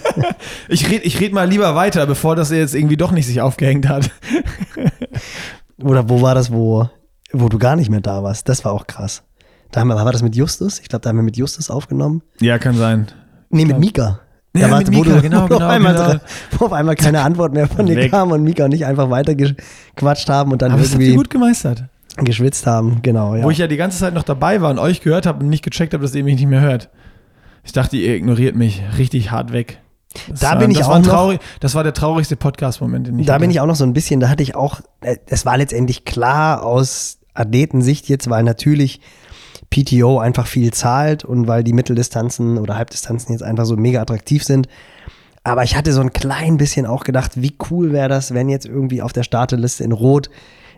ich 0.68 0.88
rede 0.90 1.04
ich 1.04 1.20
red 1.20 1.32
mal 1.32 1.48
lieber 1.48 1.74
weiter, 1.74 2.06
bevor 2.06 2.34
das 2.36 2.50
jetzt 2.50 2.74
irgendwie 2.74 2.96
doch 2.96 3.12
nicht 3.12 3.26
sich 3.26 3.40
aufgehängt 3.40 3.88
hat. 3.88 4.10
Oder 5.82 6.08
wo 6.08 6.22
war 6.22 6.34
das, 6.34 6.52
wo, 6.52 6.88
wo 7.32 7.48
du 7.48 7.58
gar 7.58 7.76
nicht 7.76 7.90
mehr 7.90 8.00
da 8.00 8.22
warst? 8.22 8.48
Das 8.48 8.64
war 8.64 8.72
auch 8.72 8.86
krass. 8.86 9.22
Da 9.70 9.80
haben 9.80 9.88
wir, 9.88 9.96
war 9.96 10.12
das 10.12 10.22
mit 10.22 10.34
Justus? 10.34 10.80
Ich 10.80 10.88
glaube, 10.88 11.02
da 11.02 11.10
haben 11.10 11.16
wir 11.16 11.22
mit 11.22 11.36
Justus 11.36 11.70
aufgenommen. 11.70 12.22
Ja, 12.40 12.58
kann 12.58 12.74
sein. 12.76 13.06
Nee, 13.50 13.66
mit 13.66 13.78
Mika. 13.78 14.20
Ja, 14.58 14.68
Da 14.68 14.78
mit 14.78 14.94
wo 14.94 15.04
du, 15.04 15.20
genau, 15.22 15.40
wo, 15.40 15.42
auf 15.44 15.48
genau, 15.50 15.66
einmal, 15.68 15.94
genau. 15.94 16.14
wo 16.58 16.64
auf 16.66 16.72
einmal 16.72 16.94
keine 16.96 17.22
Antwort 17.22 17.52
mehr 17.52 17.68
von 17.68 17.86
dir 17.86 18.08
kam 18.10 18.30
und 18.32 18.42
Mika 18.44 18.64
und 18.64 18.72
ich 18.72 18.84
einfach 18.86 19.10
weitergequatscht 19.10 20.28
haben 20.28 20.52
und 20.52 20.62
dann 20.62 20.72
Aber 20.72 20.80
das 20.82 20.92
irgendwie 20.92 21.14
gut 21.14 21.30
gemeistert. 21.30 21.84
geschwitzt 22.16 22.66
haben. 22.66 23.00
Genau, 23.02 23.34
ja. 23.36 23.44
Wo 23.44 23.50
ich 23.50 23.58
ja 23.58 23.66
die 23.66 23.76
ganze 23.76 23.98
Zeit 23.98 24.14
noch 24.14 24.22
dabei 24.24 24.60
war 24.60 24.70
und 24.70 24.78
euch 24.78 25.00
gehört 25.00 25.26
habe 25.26 25.40
und 25.44 25.48
nicht 25.50 25.64
gecheckt 25.64 25.94
habe, 25.94 26.02
dass 26.02 26.14
ihr 26.14 26.24
mich 26.24 26.36
nicht 26.36 26.46
mehr 26.48 26.60
hört. 26.60 26.88
Ich 27.64 27.72
dachte, 27.72 27.96
ihr 27.96 28.14
ignoriert 28.14 28.56
mich 28.56 28.82
richtig 28.96 29.30
hart 29.30 29.52
weg. 29.52 29.78
Das 30.28 30.40
Da 30.40 30.50
war, 30.52 30.58
bin 30.58 30.70
ich 30.70 30.78
das 30.78 30.86
auch 30.88 31.04
war 31.06 31.32
noch- 31.34 31.38
Das 31.60 31.74
war 31.74 31.84
der 31.84 31.92
traurigste 31.92 32.34
Podcast-Moment, 32.36 33.06
den 33.08 33.18
ich 33.18 33.26
da 33.26 33.34
hatte. 33.34 33.42
bin 33.42 33.50
ich 33.50 33.60
auch 33.60 33.66
noch 33.66 33.76
so 33.76 33.84
ein 33.84 33.92
bisschen, 33.92 34.20
da 34.20 34.28
hatte 34.30 34.42
ich 34.42 34.54
auch, 34.56 34.80
äh, 35.02 35.16
es 35.26 35.44
war 35.44 35.58
letztendlich 35.58 36.04
klar 36.06 36.64
aus 36.64 37.18
Athletensicht 37.34 38.08
jetzt, 38.08 38.28
weil 38.30 38.42
natürlich 38.42 39.00
PTO 39.70 40.18
einfach 40.18 40.46
viel 40.46 40.72
zahlt 40.72 41.24
und 41.24 41.46
weil 41.46 41.64
die 41.64 41.72
Mitteldistanzen 41.72 42.58
oder 42.58 42.76
Halbdistanzen 42.76 43.32
jetzt 43.32 43.42
einfach 43.42 43.64
so 43.64 43.76
mega 43.76 44.00
attraktiv 44.00 44.44
sind. 44.44 44.68
Aber 45.44 45.62
ich 45.62 45.76
hatte 45.76 45.92
so 45.92 46.00
ein 46.00 46.12
klein 46.12 46.56
bisschen 46.56 46.86
auch 46.86 47.04
gedacht, 47.04 47.40
wie 47.40 47.54
cool 47.70 47.92
wäre 47.92 48.08
das, 48.08 48.34
wenn 48.34 48.48
jetzt 48.48 48.66
irgendwie 48.66 49.02
auf 49.02 49.12
der 49.12 49.22
Starteliste 49.22 49.84
in 49.84 49.92
Rot 49.92 50.30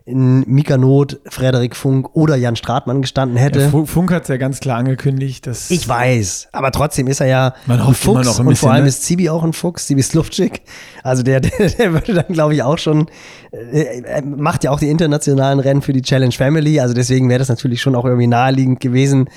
Mika 0.06 0.76
Not, 0.76 1.20
Frederik 1.28 1.76
Funk 1.76 2.16
oder 2.16 2.36
Jan 2.36 2.56
Stratmann 2.56 3.02
gestanden 3.02 3.36
hätte. 3.36 3.60
Ja, 3.60 3.68
Fu- 3.68 3.86
Funk 3.86 4.10
hat 4.12 4.22
es 4.22 4.28
ja 4.28 4.36
ganz 4.38 4.60
klar 4.60 4.78
angekündigt, 4.78 5.46
dass. 5.46 5.70
Ich 5.70 5.88
weiß, 5.88 6.48
aber 6.52 6.72
trotzdem 6.72 7.06
ist 7.06 7.20
er 7.20 7.26
ja 7.26 7.54
Man 7.66 7.80
ein 7.80 7.94
Fuchs 7.94 8.26
noch 8.26 8.40
ein 8.40 8.40
und 8.40 8.44
vor 8.44 8.48
bisschen, 8.48 8.68
allem 8.70 8.82
ne? 8.84 8.88
ist 8.88 9.04
Zibi 9.04 9.28
auch 9.30 9.42
ein 9.44 9.52
Fuchs, 9.52 9.86
Zibi 9.86 10.02
Slupczyk. 10.02 10.62
Also 11.02 11.22
der, 11.22 11.40
der, 11.40 11.68
der 11.70 11.92
würde 11.92 12.14
dann, 12.14 12.32
glaube 12.32 12.54
ich, 12.54 12.62
auch 12.62 12.78
schon, 12.78 13.06
äh, 13.52 14.02
er 14.02 14.24
macht 14.24 14.64
ja 14.64 14.70
auch 14.70 14.80
die 14.80 14.88
internationalen 14.90 15.60
Rennen 15.60 15.82
für 15.82 15.92
die 15.92 16.02
Challenge 16.02 16.32
Family, 16.32 16.80
also 16.80 16.94
deswegen 16.94 17.28
wäre 17.28 17.38
das 17.38 17.48
natürlich 17.48 17.80
schon 17.82 17.94
auch 17.94 18.04
irgendwie 18.04 18.26
naheliegend 18.26 18.80
gewesen. 18.80 19.28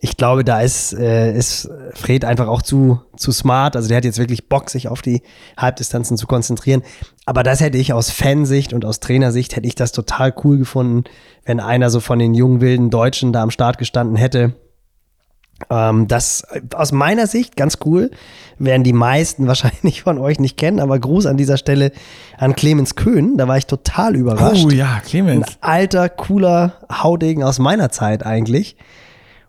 Ich 0.00 0.16
glaube, 0.16 0.44
da 0.44 0.60
ist, 0.60 0.92
äh, 0.92 1.36
ist 1.36 1.68
Fred 1.94 2.24
einfach 2.24 2.46
auch 2.46 2.62
zu, 2.62 3.00
zu 3.16 3.32
smart. 3.32 3.74
Also 3.74 3.88
der 3.88 3.96
hat 3.96 4.04
jetzt 4.04 4.18
wirklich 4.18 4.48
Bock, 4.48 4.70
sich 4.70 4.86
auf 4.86 5.02
die 5.02 5.22
Halbdistanzen 5.56 6.16
zu 6.16 6.28
konzentrieren. 6.28 6.82
Aber 7.26 7.42
das 7.42 7.60
hätte 7.60 7.78
ich 7.78 7.92
aus 7.92 8.10
Fansicht 8.10 8.72
und 8.72 8.84
aus 8.84 9.00
Trainersicht 9.00 9.56
hätte 9.56 9.66
ich 9.66 9.74
das 9.74 9.90
total 9.90 10.32
cool 10.44 10.58
gefunden, 10.58 11.04
wenn 11.44 11.58
einer 11.58 11.90
so 11.90 11.98
von 11.98 12.20
den 12.20 12.34
jungen 12.34 12.60
wilden 12.60 12.90
Deutschen 12.90 13.32
da 13.32 13.42
am 13.42 13.50
Start 13.50 13.78
gestanden 13.78 14.14
hätte. 14.14 14.54
Ähm, 15.70 16.06
das 16.06 16.46
aus 16.74 16.92
meiner 16.92 17.26
Sicht 17.26 17.56
ganz 17.56 17.78
cool, 17.84 18.12
werden 18.58 18.84
die 18.84 18.92
meisten 18.92 19.46
wahrscheinlich 19.48 20.02
von 20.02 20.18
euch 20.18 20.38
nicht 20.38 20.56
kennen, 20.56 20.78
aber 20.78 20.98
Gruß 21.00 21.26
an 21.26 21.36
dieser 21.36 21.56
Stelle 21.56 21.90
an 22.36 22.54
Clemens 22.54 22.94
Köhn, 22.94 23.36
da 23.36 23.48
war 23.48 23.58
ich 23.58 23.66
total 23.66 24.14
überrascht. 24.14 24.64
Oh 24.64 24.70
ja, 24.70 24.94
Ein 24.94 25.02
Clemens. 25.02 25.46
alter, 25.60 26.08
cooler 26.08 26.74
Haudegen 26.88 27.42
aus 27.42 27.58
meiner 27.58 27.90
Zeit 27.90 28.24
eigentlich. 28.24 28.76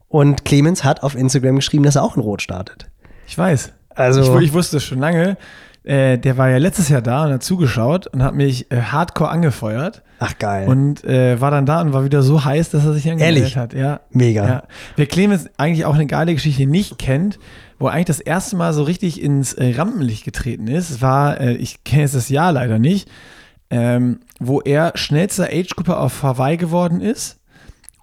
Und 0.10 0.44
Clemens 0.44 0.84
hat 0.84 1.04
auf 1.04 1.16
Instagram 1.16 1.56
geschrieben, 1.58 1.84
dass 1.84 1.96
er 1.96 2.04
auch 2.04 2.18
in 2.18 2.22
Rot 2.22 2.42
startet. 2.42 2.90
Ich 3.28 3.38
weiß. 3.38 3.72
Also- 3.96 4.38
ich, 4.40 4.48
ich 4.48 4.54
wusste 4.54 4.78
es 4.78 4.84
schon 4.84 5.00
lange. 5.00 5.38
Äh, 5.84 6.18
der 6.18 6.38
war 6.38 6.50
ja 6.50 6.58
letztes 6.58 6.90
Jahr 6.90 7.02
da 7.02 7.26
und 7.26 7.32
hat 7.32 7.44
zugeschaut 7.44 8.08
und 8.08 8.22
hat 8.22 8.36
mich 8.36 8.70
äh, 8.70 8.82
hardcore 8.82 9.30
angefeuert 9.30 10.04
Ach 10.20 10.38
geil. 10.38 10.68
und 10.68 11.06
äh, 11.06 11.40
war 11.40 11.52
dann 11.52 11.66
da 11.66 11.80
und 11.80 11.94
war 11.94 12.04
wieder 12.04 12.22
so 12.22 12.44
heiß, 12.44 12.70
dass 12.72 12.86
er 12.86 12.92
sich 12.94 13.10
angemeldet 13.10 13.44
Ehrlich? 13.44 13.58
hat. 13.58 13.74
Ja. 13.74 14.02
Mega. 14.12 14.46
Ja. 14.46 14.64
Wer 14.98 15.06
Clemens 15.06 15.50
eigentlich 15.58 15.86
auch 15.86 15.96
eine 15.96 16.06
geile 16.06 16.34
Geschichte 16.34 16.66
nicht 16.66 16.98
kennt, 16.98 17.40
wo 17.80 17.88
er 17.88 17.94
eigentlich 17.94 18.06
das 18.08 18.20
erste 18.20 18.58
Mal 18.58 18.74
so 18.74 18.84
richtig 18.84 19.22
ins 19.22 19.54
äh, 19.54 19.74
Rampenlicht 19.78 20.26
getreten 20.26 20.68
ist, 20.68 21.02
war, 21.02 21.40
äh, 21.40 21.54
ich 21.54 21.84
kenne 21.86 22.02
jetzt 22.04 22.16
das 22.16 22.28
Jahr 22.28 22.52
leider 22.52 22.78
nicht, 22.78 23.10
ähm, 23.70 24.20
wo 24.40 24.60
er 24.60 24.92
schnellster 24.96 25.46
Age-Grupper 25.46 26.02
auf 26.02 26.24
Hawaii 26.24 26.58
geworden 26.58 27.00
ist 27.00 27.39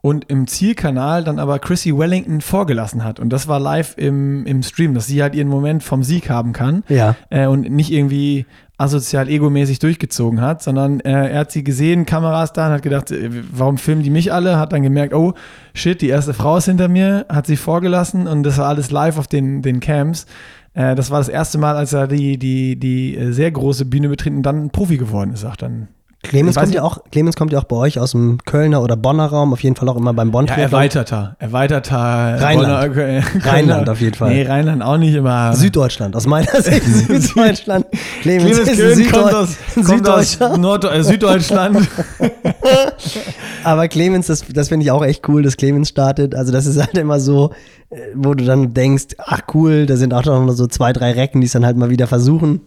und 0.07 0.27
im 0.29 0.47
Zielkanal 0.47 1.25
dann 1.25 1.41
aber 1.41 1.59
Chrissy 1.59 1.99
Wellington 1.99 2.41
vorgelassen 2.41 3.03
hat. 3.03 3.19
Und 3.19 3.31
das 3.31 3.49
war 3.49 3.59
live 3.59 3.95
im, 3.97 4.47
im 4.47 4.63
Stream, 4.63 4.95
dass 4.95 5.09
sie 5.09 5.21
halt 5.21 5.35
ihren 5.35 5.49
Moment 5.49 5.83
vom 5.83 6.05
Sieg 6.05 6.31
haben 6.31 6.53
kann 6.53 6.85
ja. 6.89 7.17
äh, 7.29 7.49
und 7.49 7.69
nicht 7.73 7.91
irgendwie 7.91 8.47
asozial 8.79 9.29
egomäßig 9.29 9.81
durchgezogen 9.81 10.41
hat, 10.41 10.63
sondern 10.63 11.01
äh, 11.01 11.31
er 11.31 11.41
hat 11.41 11.51
sie 11.51 11.65
gesehen, 11.65 12.07
Kameras 12.07 12.53
da 12.53 12.69
und 12.69 12.75
hat 12.75 12.83
gedacht, 12.83 13.11
äh, 13.11 13.31
warum 13.51 13.79
filmen 13.79 14.05
die 14.05 14.11
mich 14.11 14.33
alle? 14.33 14.61
Hat 14.61 14.73
dann 14.73 14.85
gemerkt, 14.85 15.13
oh 15.13 15.35
shit, 15.75 16.01
die 16.01 16.09
erste 16.09 16.35
Frau 16.35 16.59
ist 16.59 16.67
hinter 16.67 16.87
mir, 16.87 17.27
hat 17.29 17.49
sie 17.49 17.57
vorgelassen 17.57 18.29
und 18.29 18.45
das 18.45 18.59
war 18.59 18.69
alles 18.69 18.93
live 18.93 19.19
auf 19.19 19.27
den, 19.27 19.61
den 19.61 19.81
Cams. 19.81 20.27
Äh, 20.75 20.95
das 20.95 21.11
war 21.11 21.19
das 21.19 21.29
erste 21.29 21.59
Mal, 21.59 21.75
als 21.75 21.93
er 21.93 22.07
die, 22.07 22.39
die, 22.39 22.79
die 22.79 23.17
äh, 23.17 23.33
sehr 23.33 23.51
große 23.51 23.87
Bühne 23.87 24.09
betreten 24.09 24.37
und 24.37 24.43
dann 24.45 24.71
Profi 24.71 24.99
geworden 24.99 25.33
ist, 25.33 25.45
auch 25.45 25.57
dann. 25.57 25.89
Clemens 26.29 26.57
kommt, 26.57 26.75
ja 26.75 26.83
auch, 26.83 26.99
Clemens 27.11 27.37
kommt 27.37 27.53
ja 27.53 27.59
auch 27.59 27.65
bei 27.65 27.77
euch 27.77 27.99
aus 27.99 28.13
dem 28.13 28.39
Kölner 28.45 28.83
oder 28.83 28.97
Bonner 28.97 29.27
Raum, 29.27 29.53
auf 29.53 29.63
jeden 29.63 29.77
Fall 29.77 29.89
auch 29.89 29.97
immer 29.97 30.13
beim 30.15 30.31
bonn 30.31 30.47
Ja, 30.47 30.55
erweiterter, 30.57 31.37
erweiterter 31.39 31.97
Rheinland. 31.97 32.95
Bonner- 32.95 33.23
Rheinland 33.45 33.89
auf 33.89 34.01
jeden 34.01 34.15
Fall. 34.15 34.31
Nee, 34.31 34.43
Rheinland 34.47 34.83
auch 34.83 34.97
nicht 34.99 35.15
immer. 35.15 35.55
Süddeutschland, 35.55 36.17
aus 36.17 36.27
meiner 36.27 36.51
Sicht 36.63 36.83
Süddeutschland. 36.85 37.87
Clemens, 38.23 38.57
Clemens 38.63 38.79
Köhn 38.79 38.95
Süddeu 38.97 39.11
kommt 39.11 39.35
aus, 39.35 39.57
kommt 39.87 40.09
aus. 40.09 40.39
Nord 40.59 40.85
äh, 40.85 41.03
Süddeutschland. 41.03 41.89
Aber 43.65 43.89
Clemens, 43.89 44.27
das, 44.27 44.45
das 44.53 44.69
finde 44.69 44.85
ich 44.85 44.91
auch 44.91 45.05
echt 45.05 45.29
cool, 45.29 45.43
dass 45.43 45.57
Clemens 45.57 45.89
startet. 45.89 46.35
Also 46.35 46.53
das 46.53 46.67
ist 46.67 46.79
halt 46.79 46.97
immer 46.97 47.21
so, 47.21 47.53
äh, 47.91 47.97
wo 48.15 48.35
du 48.35 48.45
dann 48.45 48.75
denkst, 48.75 49.17
ach 49.19 49.43
cool, 49.55 49.87
da 49.87 49.97
sind 49.97 50.15
auch 50.15 50.25
noch 50.25 50.49
so 50.53 50.67
zwei, 50.67 50.93
drei 50.93 51.13
Recken, 51.13 51.41
die 51.41 51.47
es 51.47 51.53
dann 51.53 51.67
halt 51.67 51.77
mal 51.77 51.91
wieder 51.91 52.07
versuchen. 52.07 52.61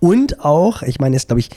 Und 0.00 0.42
auch, 0.44 0.82
ich 0.82 1.00
meine, 1.00 1.16
ist 1.16 1.28
glaube 1.28 1.40
ich 1.40 1.50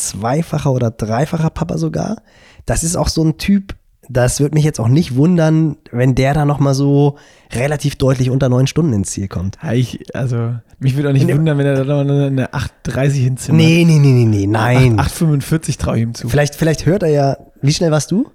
zweifacher 0.00 0.72
oder 0.72 0.90
dreifacher 0.90 1.50
Papa 1.50 1.78
sogar. 1.78 2.22
Das 2.66 2.82
ist 2.84 2.96
auch 2.96 3.08
so 3.08 3.22
ein 3.24 3.38
Typ, 3.38 3.74
das 4.08 4.40
würde 4.40 4.54
mich 4.54 4.64
jetzt 4.64 4.80
auch 4.80 4.88
nicht 4.88 5.14
wundern, 5.14 5.76
wenn 5.92 6.14
der 6.14 6.34
da 6.34 6.44
nochmal 6.44 6.74
so 6.74 7.16
relativ 7.52 7.96
deutlich 7.96 8.30
unter 8.30 8.48
neun 8.48 8.66
Stunden 8.66 8.92
ins 8.92 9.10
Ziel 9.10 9.28
kommt. 9.28 9.56
Ja, 9.62 9.72
ich, 9.72 10.14
also, 10.16 10.54
mich 10.80 10.96
würde 10.96 11.10
auch 11.10 11.12
nicht 11.12 11.26
Nee. 11.26 11.34
wundern, 11.36 11.58
wenn 11.58 11.66
er 11.66 11.76
da 11.76 11.84
noch 11.84 12.00
eine, 12.00 12.26
eine 12.26 12.52
8,30 12.52 13.10
hinzimmert. 13.12 13.60
Nee, 13.62 13.84
nee, 13.86 13.98
nee, 13.98 14.12
nee, 14.12 14.24
nee, 14.24 14.46
nein. 14.46 14.98
8,45 15.00 15.78
traue 15.78 15.96
ich 15.98 16.02
ihm 16.02 16.14
zu. 16.14 16.28
Vielleicht, 16.28 16.54
vielleicht 16.56 16.86
hört 16.86 17.02
er 17.04 17.10
ja, 17.10 17.36
wie 17.62 17.72
schnell 17.72 17.90
warst 17.92 18.10
du? 18.10 18.28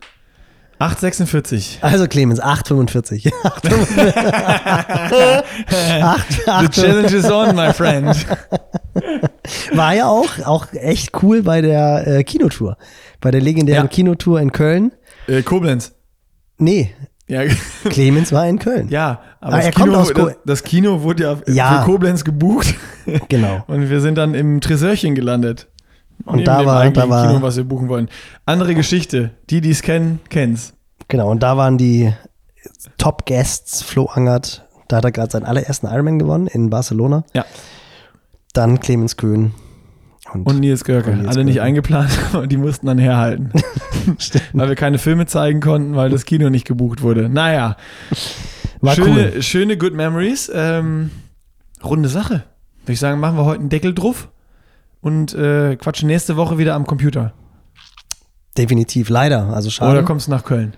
8,46. 0.80 1.78
Also 1.82 2.08
Clemens, 2.08 2.42
8,45. 2.42 3.32
8, 3.44 3.64
The 5.70 6.52
8, 6.52 6.72
challenge 6.74 7.14
is 7.16 7.30
on, 7.32 7.56
my 7.56 7.72
friend. 7.74 8.08
war 9.74 9.94
ja 9.94 10.08
auch, 10.08 10.28
auch 10.46 10.68
echt 10.74 11.12
cool 11.24 11.44
bei 11.44 11.62
der 11.62 12.06
äh, 12.08 12.24
Kinotour. 12.24 12.78
Bei 13.22 13.32
der 13.32 13.42
legendären 13.42 13.86
Ja. 13.86 13.88
Kinotour 13.90 14.40
in 14.42 14.52
Köln. 14.52 14.92
Äh, 15.28 15.42
Koblenz. 15.44 15.94
Nee, 16.58 16.94
Ja, 17.28 17.42
Clemens 17.90 18.32
war 18.32 18.48
in 18.48 18.60
Köln. 18.60 18.88
ja 18.90 19.22
aber 19.42 19.54
Ah, 19.54 19.58
das, 19.58 19.66
er 19.66 19.72
kommt 19.74 19.92
Kino, 19.94 20.26
das, 20.26 20.36
das 20.46 20.64
Kino 20.64 21.02
wurde 21.04 21.24
ja, 21.24 21.54
Ja. 21.54 21.80
für 21.82 21.86
Koblenz 21.92 22.24
gebucht. 22.24 22.74
Genau. 23.30 23.64
Und 23.68 23.90
wir 23.90 24.02
sind 24.02 24.16
dann 24.18 24.34
im 24.34 24.60
Tresörchen 24.62 25.14
gelandet. 25.16 25.68
Und 26.26 26.36
Neben 26.38 26.46
da 26.46 26.66
war- 26.66 26.90
da 26.90 27.08
war- 27.10 27.28
Kino, 27.28 27.42
was 27.42 27.56
wir 27.58 27.64
buchen 27.64 27.88
wollen. 27.88 28.10
Andere 28.46 28.74
Geschichte. 28.76 29.32
Die, 29.50 29.62
die 29.62 29.70
es 29.72 29.82
kennen, 29.82 30.20
kennen's. 30.30 30.74
Genau, 31.08 31.30
und 31.30 31.44
da 31.44 31.56
waren 31.56 31.78
die 31.78 32.12
Top-Guests, 32.98 33.84
Flo 33.84 34.06
Angert, 34.06 34.66
da 34.88 34.98
hat 34.98 35.06
er 35.06 35.12
gerade 35.12 35.32
seinen 35.32 35.46
allerersten 35.46 35.88
Ironman 35.88 36.20
gewonnen 36.20 36.48
in 36.48 36.70
Barcelona. 36.70 37.24
Ja. 37.34 37.46
Dann 38.54 38.80
Clemens 38.80 39.18
Köhn. 39.18 39.54
Und, 40.34 40.48
Und 40.48 40.60
Nils 40.60 40.84
Görke. 40.84 41.12
Und 41.12 41.28
Alle 41.28 41.46
nicht 41.46 41.56
Görke. 41.56 41.68
eingeplant, 41.68 42.10
aber 42.34 42.48
die 42.48 42.58
mussten 42.58 42.88
dann 42.88 42.98
herhalten. 42.98 43.52
weil 44.54 44.68
wir 44.70 44.76
keine 44.76 44.98
Filme 44.98 45.28
zeigen 45.28 45.60
konnten, 45.62 45.96
weil 45.96 46.10
das 46.10 46.26
Kino 46.26 46.50
nicht 46.50 46.66
gebucht 46.66 47.02
wurde. 47.04 47.30
Naja, 47.30 47.78
war 48.82 48.96
schöne, 48.96 49.32
cool. 49.36 49.42
schöne 49.44 49.78
Good 49.78 49.94
Memories. 49.94 50.52
Ähm, 50.54 51.12
runde 51.84 52.10
Sache. 52.10 52.44
Würde 52.82 52.94
ich 52.94 53.00
sagen, 53.00 53.20
machen 53.20 53.38
wir 53.38 53.46
heute 53.46 53.60
einen 53.60 53.70
Deckel 53.70 53.94
drauf 53.94 54.30
und 55.06 55.36
äh, 55.36 55.76
quatschen 55.76 56.08
nächste 56.08 56.36
Woche 56.36 56.58
wieder 56.58 56.74
am 56.74 56.88
Computer. 56.88 57.34
Definitiv, 58.58 59.10
leider. 59.10 59.54
Also 59.54 59.70
schade. 59.70 59.92
Oder 59.92 60.04
kommst 60.04 60.26
du 60.26 60.32
nach 60.32 60.44
Köln? 60.44 60.74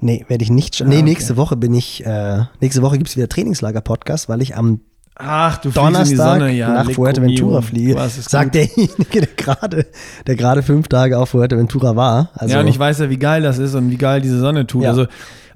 Nee, 0.00 0.24
werde 0.28 0.42
ich 0.42 0.50
nicht. 0.50 0.80
Ah, 0.80 0.86
nee, 0.86 0.94
okay. 0.94 1.02
nächste 1.02 1.36
Woche 1.36 1.54
bin 1.54 1.74
ich, 1.74 2.06
äh, 2.06 2.44
nächste 2.62 2.80
Woche 2.80 2.96
gibt 2.96 3.10
es 3.10 3.16
wieder 3.18 3.28
Trainingslager-Podcast, 3.28 4.30
weil 4.30 4.40
ich 4.40 4.56
am 4.56 4.80
Ach, 5.16 5.58
du 5.58 5.70
fliegst 5.70 5.76
in 5.76 5.82
die 5.82 5.92
Donnerstag 5.92 6.40
Sonne, 6.40 6.52
ja. 6.52 6.72
nach 6.72 6.86
Lecco 6.86 7.02
Fuerteventura 7.02 7.60
fliege. 7.60 8.08
Sagt 8.08 8.54
derjenige, 8.54 9.20
der 9.20 9.28
gerade, 9.36 9.86
der 10.26 10.36
gerade 10.36 10.62
fünf 10.62 10.88
Tage 10.88 11.18
auf 11.18 11.28
Fuerteventura 11.30 11.94
war. 11.94 12.30
Also, 12.34 12.54
ja, 12.54 12.60
und 12.62 12.68
ich 12.68 12.78
weiß 12.78 13.00
ja, 13.00 13.10
wie 13.10 13.18
geil 13.18 13.42
das 13.42 13.58
ist 13.58 13.74
und 13.74 13.90
wie 13.90 13.98
geil 13.98 14.22
diese 14.22 14.38
Sonne 14.38 14.66
tut. 14.66 14.84
Ja. 14.84 14.90
Also 14.90 15.08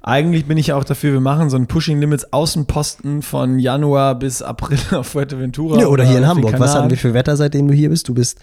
eigentlich 0.03 0.45
bin 0.45 0.57
ich 0.57 0.67
ja 0.67 0.75
auch 0.75 0.83
dafür, 0.83 1.13
wir 1.13 1.21
machen 1.21 1.49
so 1.49 1.57
ein 1.57 1.67
Pushing 1.67 1.99
Limits 1.99 2.31
Außenposten 2.33 3.21
von 3.21 3.57
Januar 3.57 4.15
bis 4.15 4.41
April 4.41 4.77
auf 4.91 5.07
Fuerteventura. 5.07 5.79
ja, 5.79 5.87
oder 5.87 6.03
hier 6.03 6.17
in 6.17 6.21
den 6.23 6.27
Hamburg. 6.29 6.59
Was 6.59 6.75
hatten 6.75 6.89
wir 6.89 6.97
für 6.97 7.13
Wetter, 7.13 7.35
seitdem 7.37 7.67
du 7.67 7.73
hier 7.73 7.89
bist? 7.89 8.07
Du 8.09 8.13
bist 8.13 8.37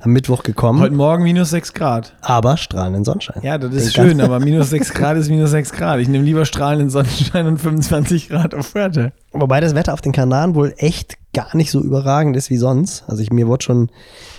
am 0.00 0.12
Mittwoch 0.12 0.42
gekommen, 0.42 0.80
Heute 0.80 0.94
Morgen 0.94 1.22
minus 1.24 1.50
6 1.50 1.72
Grad. 1.72 2.14
aber 2.20 2.58
strahlenden 2.58 3.02
Sonnenschein. 3.04 3.40
Ja, 3.42 3.56
das 3.56 3.70
Den 3.70 3.78
ist 3.78 3.94
ganzen- 3.96 4.10
schön, 4.10 4.20
aber 4.20 4.40
minus 4.44 4.68
6 4.70 4.92
Grad 4.92 5.16
ist 5.16 5.30
minus 5.30 5.50
6 5.52 5.72
Grad. 5.72 6.00
Ich 6.00 6.08
nehme 6.08 6.24
lieber 6.24 6.44
strahlenden 6.44 6.90
Sonnenschein 6.90 7.46
und 7.46 7.58
25 7.58 8.28
Grad 8.28 8.54
auf 8.54 8.66
Fuerte. 8.66 9.12
Wobei 9.32 9.60
das 9.60 9.74
Wetter 9.74 9.94
auf 9.94 10.02
den 10.02 10.12
Kanaren 10.12 10.54
wohl 10.54 10.74
echt 10.76 11.14
gar 11.32 11.56
nicht 11.56 11.70
so 11.70 11.80
überragend 11.80 12.36
ist 12.36 12.50
wie 12.50 12.56
sonst. 12.58 13.04
Also 13.08 13.22
ich, 13.22 13.32
mir 13.32 13.46
wurde 13.46 13.64
schon 13.64 13.90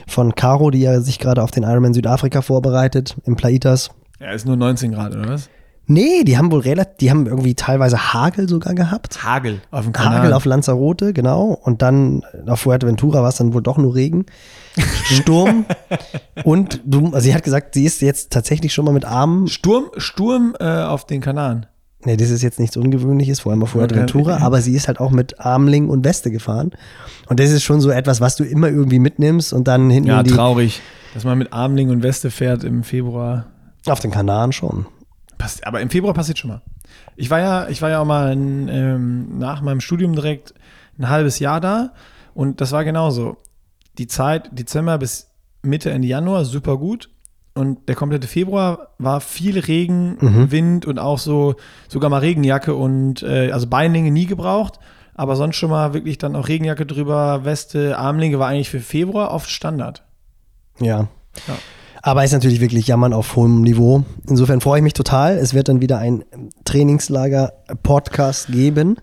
von 0.07 0.35
Caro, 0.35 0.69
die 0.69 0.81
ja 0.81 0.99
sich 1.01 1.17
gerade 1.17 1.41
auf 1.41 1.51
den 1.51 1.63
Ironman 1.63 1.93
Südafrika 1.93 2.41
vorbereitet, 2.41 3.15
im 3.25 3.35
Plaitas. 3.35 3.89
Ja, 4.19 4.31
ist 4.31 4.45
nur 4.45 4.57
19 4.57 4.91
Grad, 4.93 5.15
oder 5.15 5.27
was? 5.29 5.49
Nee, 5.89 6.23
die 6.25 6.37
haben 6.37 6.51
wohl 6.51 6.59
relativ, 6.59 6.97
die 6.97 7.09
haben 7.09 7.25
irgendwie 7.27 7.55
teilweise 7.55 8.13
Hagel 8.13 8.49
sogar 8.49 8.75
gehabt. 8.75 9.23
Hagel 9.23 9.61
auf 9.71 9.85
dem 9.85 9.93
Kanal. 9.93 10.19
Hagel 10.19 10.33
auf 10.33 10.43
Lanzarote, 10.45 11.13
genau. 11.13 11.57
Und 11.63 11.81
dann 11.81 12.23
auf 12.45 12.59
Fuerteventura 12.61 13.21
war 13.21 13.29
es 13.29 13.37
dann 13.37 13.53
wohl 13.53 13.61
doch 13.63 13.77
nur 13.77 13.95
Regen. 13.95 14.25
Sturm. 15.05 15.65
und 16.43 16.81
du, 16.85 17.05
also 17.07 17.19
sie 17.21 17.33
hat 17.33 17.43
gesagt, 17.43 17.73
sie 17.73 17.85
ist 17.85 18.01
jetzt 18.01 18.31
tatsächlich 18.31 18.73
schon 18.73 18.85
mal 18.85 18.91
mit 18.91 19.05
Armen. 19.05 19.47
Sturm, 19.47 19.85
Sturm 19.97 20.55
äh, 20.59 20.65
auf 20.83 21.05
den 21.05 21.21
Kanaren. 21.21 21.65
Nee, 22.03 22.15
das 22.15 22.29
ist 22.29 22.41
jetzt 22.43 22.59
nichts 22.59 22.77
Ungewöhnliches, 22.77 23.39
vor 23.39 23.51
allem 23.51 23.63
auf 23.63 23.69
Fuerteventura, 23.71 24.35
Okay. 24.35 24.43
aber 24.43 24.61
sie 24.61 24.75
ist 24.75 24.87
halt 24.87 24.99
auch 24.99 25.11
mit 25.11 25.39
Armling 25.39 25.89
und 25.89 26.05
Weste 26.05 26.31
gefahren. 26.31 26.71
Und 27.27 27.39
das 27.39 27.49
ist 27.49 27.63
schon 27.63 27.81
so 27.81 27.89
etwas, 27.89 28.21
was 28.21 28.35
du 28.35 28.43
immer 28.43 28.69
irgendwie 28.69 28.99
mitnimmst 28.99 29.51
und 29.51 29.67
dann 29.67 29.89
hinten 29.89 30.09
Ja, 30.09 30.21
traurig, 30.23 30.81
dass 31.13 31.23
man 31.23 31.37
mit 31.37 31.51
Armling 31.53 31.89
und 31.89 32.03
Weste 32.03 32.29
fährt 32.29 32.63
im 32.63 32.83
Februar. 32.83 33.45
auf 33.87 33.99
den 33.99 34.11
Kanaren 34.11 34.51
schon. 34.51 34.85
Passt, 35.37 35.65
aber 35.67 35.81
im 35.81 35.89
Februar 35.89 36.13
passiert 36.13 36.37
schon 36.37 36.49
mal. 36.49 36.61
Ich 37.15 37.29
war 37.29 37.39
ja, 37.39 37.67
ich 37.69 37.81
war 37.81 37.89
ja 37.89 37.99
auch 37.99 38.05
mal 38.05 38.31
in, 38.33 38.67
ähm, 38.69 39.37
nach 39.37 39.61
meinem 39.61 39.81
Studium 39.81 40.13
direkt 40.13 40.53
ein 40.97 41.09
halbes 41.09 41.39
Jahr 41.39 41.61
da 41.61 41.93
und 42.33 42.59
das 42.61 42.71
war 42.71 42.83
genauso. 42.83 43.37
Die 43.97 44.07
Zeit 44.07 44.49
Dezember 44.51 44.97
bis 44.97 45.29
Mitte, 45.61 45.91
Ende 45.91 46.07
Januar 46.07 46.45
super 46.45 46.77
gut 46.77 47.09
und 47.53 47.87
der 47.89 47.95
komplette 47.95 48.27
Februar 48.27 48.89
war 48.99 49.21
viel 49.21 49.59
Regen, 49.59 50.17
Mhm. 50.19 50.51
Wind 50.51 50.85
und 50.85 50.99
auch 50.99 51.17
so 51.19 51.55
sogar 51.87 52.09
mal 52.09 52.19
Regenjacke 52.19 52.73
und 52.75 53.21
äh, 53.23 53.51
also 53.51 53.67
Beinlinge 53.67 54.11
nie 54.11 54.25
gebraucht, 54.27 54.79
aber 55.13 55.35
sonst 55.35 55.55
schon 55.57 55.69
mal 55.71 55.93
wirklich 55.93 56.17
dann 56.17 56.35
auch 56.35 56.47
Regenjacke 56.47 56.85
drüber, 56.85 57.43
Weste, 57.43 57.97
Armlinge 57.97 58.39
war 58.39 58.47
eigentlich 58.47 58.69
für 58.69 58.79
Februar 58.79 59.31
oft 59.31 59.49
Standard. 59.49 60.03
Ja. 60.79 61.07
Ja. 61.47 61.57
Aber 62.07 62.23
ist 62.23 62.31
natürlich 62.31 62.61
wirklich 62.61 62.87
Jammern 62.87 63.11
auf 63.11 63.35
hohem 63.35 63.63
Niveau. 63.63 64.05
Insofern 64.29 64.61
freue 64.61 64.79
ich 64.79 64.83
mich 64.83 64.93
total. 64.93 65.35
Es 65.37 65.53
wird 65.53 65.67
dann 65.67 65.81
wieder 65.81 65.97
ein 65.97 66.23
Trainingslager-Podcast 66.63 68.47
geben. 68.47 68.95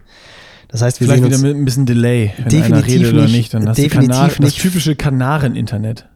Das 0.68 0.80
heißt, 0.80 1.00
wir 1.00 1.06
Vielleicht 1.06 1.22
sehen 1.22 1.26
wieder 1.26 1.36
uns. 1.36 1.42
mit 1.42 1.54
ein 1.54 1.64
bisschen 1.66 1.84
Delay, 1.84 2.32
wenn 2.38 2.48
Definitiv 2.48 2.86
redet 2.94 3.12
oder 3.12 3.22
nicht. 3.24 3.32
nicht. 3.36 3.52
Dann 3.52 3.68
hast 3.68 3.76
Definitiv 3.76 4.08
du 4.08 4.16
Kanar 4.16 4.28
das 4.30 4.38
nicht. 4.38 4.58
typische 4.58 4.96
Kanaren-Internet. 4.96 6.08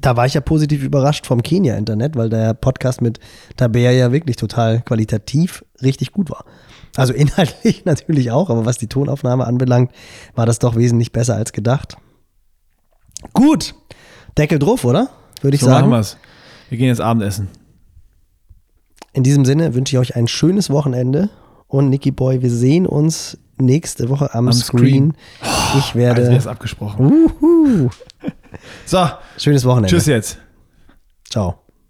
Da 0.00 0.16
war 0.16 0.26
ich 0.26 0.34
ja 0.34 0.40
positiv 0.40 0.84
überrascht 0.84 1.26
vom 1.26 1.42
Kenia-Internet, 1.42 2.14
weil 2.14 2.28
der 2.28 2.54
Podcast 2.54 3.02
mit 3.02 3.18
Tabea 3.56 3.90
ja 3.90 4.12
wirklich 4.12 4.36
total 4.36 4.80
qualitativ 4.82 5.64
richtig 5.82 6.12
gut 6.12 6.30
war. 6.30 6.44
Also 6.94 7.12
inhaltlich 7.14 7.84
natürlich 7.84 8.30
auch, 8.30 8.48
aber 8.48 8.64
was 8.64 8.78
die 8.78 8.86
Tonaufnahme 8.86 9.44
anbelangt, 9.44 9.90
war 10.36 10.46
das 10.46 10.60
doch 10.60 10.76
wesentlich 10.76 11.10
besser 11.10 11.34
als 11.34 11.50
gedacht. 11.50 11.96
Gut. 13.32 13.74
Deckel 14.38 14.60
drauf, 14.60 14.84
oder? 14.84 15.08
Würde 15.42 15.54
ich 15.54 15.60
So 15.60 15.68
machen 15.68 15.80
sagen. 15.80 15.90
wir's. 15.92 16.16
Wir 16.68 16.78
gehen 16.78 16.88
jetzt 16.88 17.00
Abendessen. 17.00 17.48
In 19.12 19.22
diesem 19.22 19.44
Sinne 19.44 19.74
wünsche 19.74 19.96
ich 19.96 20.00
euch 20.00 20.16
ein 20.16 20.28
schönes 20.28 20.68
Wochenende 20.70 21.30
und 21.68 21.88
Nicky 21.88 22.10
Boy, 22.10 22.42
wir 22.42 22.50
sehen 22.50 22.86
uns 22.86 23.38
nächste 23.58 24.08
Woche 24.10 24.34
am, 24.34 24.46
Am 24.48 24.52
Screen. 24.52 25.14
Ich 25.40 25.46
Als 25.74 25.94
werde. 25.94 26.22
wäre 26.22 26.36
es 26.36 26.46
abgesprochen. 26.46 27.30
Uhu. 27.40 27.88
So, 28.86 29.06
Schönes 29.36 29.64
Wochenende. 29.64 29.88
tschüss 29.90 30.06
jetzt. 30.06 30.38
Ciao. 31.28 31.60